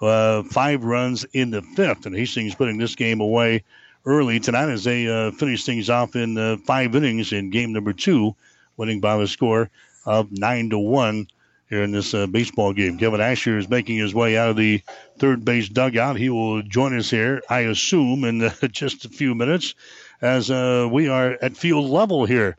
uh, 0.00 0.42
five 0.44 0.84
runs 0.84 1.24
in 1.32 1.50
the 1.50 1.62
fifth. 1.62 2.06
And 2.06 2.14
Hastings 2.14 2.54
putting 2.54 2.78
this 2.78 2.94
game 2.94 3.20
away 3.20 3.64
early 4.06 4.40
tonight 4.40 4.68
as 4.68 4.84
they 4.84 5.08
uh, 5.08 5.32
finish 5.32 5.64
things 5.64 5.90
off 5.90 6.14
in 6.16 6.36
uh, 6.36 6.56
five 6.58 6.94
innings 6.94 7.32
in 7.32 7.50
game 7.50 7.72
number 7.72 7.92
two, 7.92 8.34
winning 8.76 9.00
by 9.00 9.16
the 9.16 9.26
score 9.26 9.70
of 10.06 10.30
nine 10.30 10.70
to 10.70 10.78
one 10.78 11.26
here 11.68 11.82
in 11.82 11.92
this 11.92 12.14
uh, 12.14 12.26
baseball 12.26 12.72
game. 12.72 12.98
Kevin 12.98 13.20
Asher 13.20 13.58
is 13.58 13.68
making 13.68 13.96
his 13.96 14.14
way 14.14 14.36
out 14.36 14.50
of 14.50 14.56
the 14.56 14.82
third 15.18 15.44
base 15.44 15.68
dugout. 15.68 16.16
He 16.16 16.30
will 16.30 16.62
join 16.62 16.96
us 16.96 17.10
here, 17.10 17.42
I 17.48 17.60
assume, 17.60 18.24
in 18.24 18.42
uh, 18.42 18.50
just 18.72 19.04
a 19.04 19.08
few 19.08 19.34
minutes 19.34 19.74
as 20.20 20.50
uh, 20.50 20.88
we 20.90 21.08
are 21.08 21.36
at 21.42 21.56
field 21.56 21.90
level 21.90 22.24
here. 22.26 22.56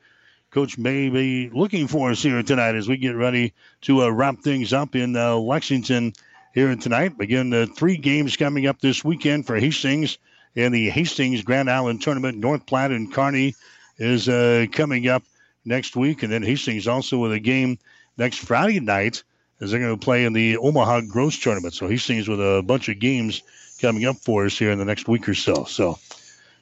Coach 0.51 0.77
may 0.77 1.09
be 1.09 1.49
looking 1.49 1.87
for 1.87 2.11
us 2.11 2.23
here 2.23 2.41
tonight 2.41 2.75
as 2.75 2.87
we 2.87 2.97
get 2.97 3.15
ready 3.15 3.53
to 3.81 4.03
uh, 4.03 4.09
wrap 4.09 4.39
things 4.39 4.71
up 4.71 4.95
in 4.95 5.15
uh, 5.15 5.35
Lexington 5.35 6.13
here 6.53 6.73
tonight. 6.75 7.13
Again, 7.19 7.49
the 7.49 7.67
three 7.67 7.97
games 7.97 8.37
coming 8.37 8.65
up 8.65 8.79
this 8.79 9.03
weekend 9.03 9.45
for 9.45 9.57
Hastings 9.57 10.17
in 10.55 10.71
the 10.71 10.89
Hastings 10.89 11.41
Grand 11.41 11.69
Island 11.69 12.01
Tournament. 12.01 12.37
North 12.37 12.65
Platte 12.65 12.91
and 12.91 13.13
Kearney 13.13 13.55
is 13.97 14.29
uh, 14.29 14.65
coming 14.71 15.07
up 15.07 15.23
next 15.65 15.95
week, 15.95 16.23
and 16.23 16.31
then 16.31 16.43
Hastings 16.43 16.87
also 16.87 17.17
with 17.17 17.33
a 17.33 17.39
game 17.39 17.77
next 18.17 18.39
Friday 18.39 18.79
night 18.79 19.23
as 19.61 19.71
they're 19.71 19.79
going 19.79 19.97
to 19.97 20.03
play 20.03 20.25
in 20.25 20.33
the 20.33 20.57
Omaha 20.57 21.01
Gross 21.01 21.39
Tournament. 21.39 21.73
So 21.73 21.87
Hastings 21.87 22.27
with 22.27 22.39
a 22.39 22.63
bunch 22.65 22.89
of 22.89 22.99
games 22.99 23.41
coming 23.79 24.05
up 24.05 24.17
for 24.17 24.45
us 24.45 24.57
here 24.57 24.71
in 24.71 24.79
the 24.79 24.85
next 24.85 25.07
week 25.07 25.27
or 25.27 25.33
so. 25.33 25.65
So, 25.65 25.99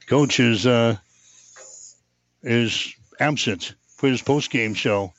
coach 0.08 0.40
is 0.40 0.66
uh, 0.66 0.98
is 2.42 2.94
absent 3.20 3.74
for 3.96 4.10
his 4.10 4.22
post 4.22 4.52
game 4.52 4.74
show. 4.74 5.14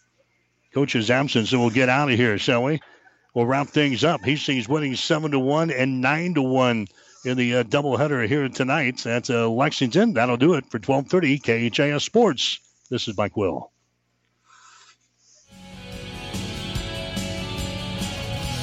Coach 0.73 0.97
is 0.97 1.11
absent, 1.11 1.48
so 1.48 1.61
we'll 1.61 1.70
get 1.70 1.89
out 1.89 2.11
of 2.11 2.16
here, 2.16 2.36
shall 2.36 2.65
we? 2.65 2.81
We'll 3.32 3.47
wrap 3.47 3.69
things 3.69 4.05
up. 4.05 4.24
He 4.24 4.32
Hastings 4.32 4.69
winning 4.69 4.97
seven 4.97 5.31
to 5.32 5.39
one 5.39 5.70
and 5.70 6.01
nine 6.01 6.35
to 6.35 6.43
one 6.43 6.86
in 7.24 7.36
the 7.36 7.56
uh, 7.56 7.62
doubleheader 7.65 8.27
here 8.28 8.48
tonight. 8.48 8.98
That's 8.98 9.31
uh, 9.31 9.48
Lexington. 9.48 10.15
That'll 10.15 10.36
do 10.36 10.55
it 10.55 10.66
for 10.70 10.78
12:30 10.78 11.73
KHAS 11.73 12.05
Sports. 12.05 12.59
This 12.90 13.09
is 13.09 13.16
Mike 13.16 13.36
Will. 13.36 13.70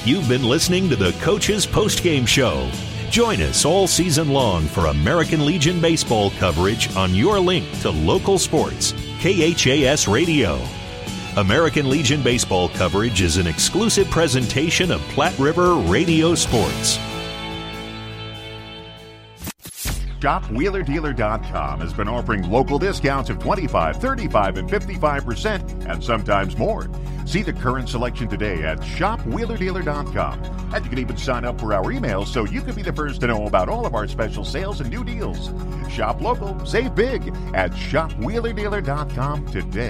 You've 0.04 0.28
been 0.28 0.44
listening 0.44 0.90
to 0.90 0.96
the 0.96 1.12
Coach's 1.22 1.68
Postgame 1.68 2.28
Show. 2.28 2.68
Join 3.12 3.40
us 3.40 3.66
all 3.66 3.86
season 3.86 4.30
long 4.30 4.64
for 4.64 4.88
American 4.88 5.46
Legion 5.46 5.80
baseball 5.80 6.32
coverage 6.40 6.96
on 6.96 7.14
your 7.14 7.40
link 7.40 7.70
to 7.82 7.92
local 7.92 8.40
sports, 8.40 8.94
KHAS 9.20 10.08
Radio. 10.08 10.60
American 11.38 11.88
Legion 11.88 12.24
baseball 12.24 12.68
coverage 12.70 13.22
is 13.22 13.38
an 13.38 13.46
exclusive 13.46 14.10
presentation 14.10 14.90
of 14.90 15.02
Platte 15.02 15.38
River 15.38 15.76
Radio 15.76 16.34
Sports. 16.34 16.98
ShopWheelerDealer.com 20.22 21.80
has 21.82 21.94
been 21.94 22.08
offering 22.08 22.48
local 22.48 22.78
discounts 22.78 23.32
of 23.32 23.40
25, 23.40 23.98
35, 23.98 24.58
and 24.58 24.70
55%, 24.70 25.90
and 25.90 26.04
sometimes 26.04 26.56
more. 26.56 26.88
See 27.26 27.42
the 27.42 27.54
current 27.54 27.90
selection 27.90 28.28
today 28.28 28.62
at 28.62 28.78
shopwheelerdealer.com. 28.82 30.44
And 30.76 30.86
you 30.86 30.90
can 30.92 31.00
even 31.00 31.18
sign 31.18 31.44
up 31.44 31.60
for 31.60 31.74
our 31.74 31.86
emails 31.86 32.28
so 32.28 32.46
you 32.46 32.62
can 32.62 32.76
be 32.76 32.84
the 32.84 32.94
first 32.94 33.22
to 33.22 33.28
know 33.28 33.48
about 33.48 33.68
all 33.68 33.88
of 33.88 33.96
our 33.96 34.08
special 34.08 34.46
sales 34.46 34.80
and 34.80 34.92
new 34.92 35.04
deals. 35.04 35.52
Shop 35.92 36.22
local, 36.22 36.64
save 36.68 36.94
big 36.94 37.28
at 37.56 37.72
shopwheelerdealer.com 37.72 39.48
today. 39.48 39.90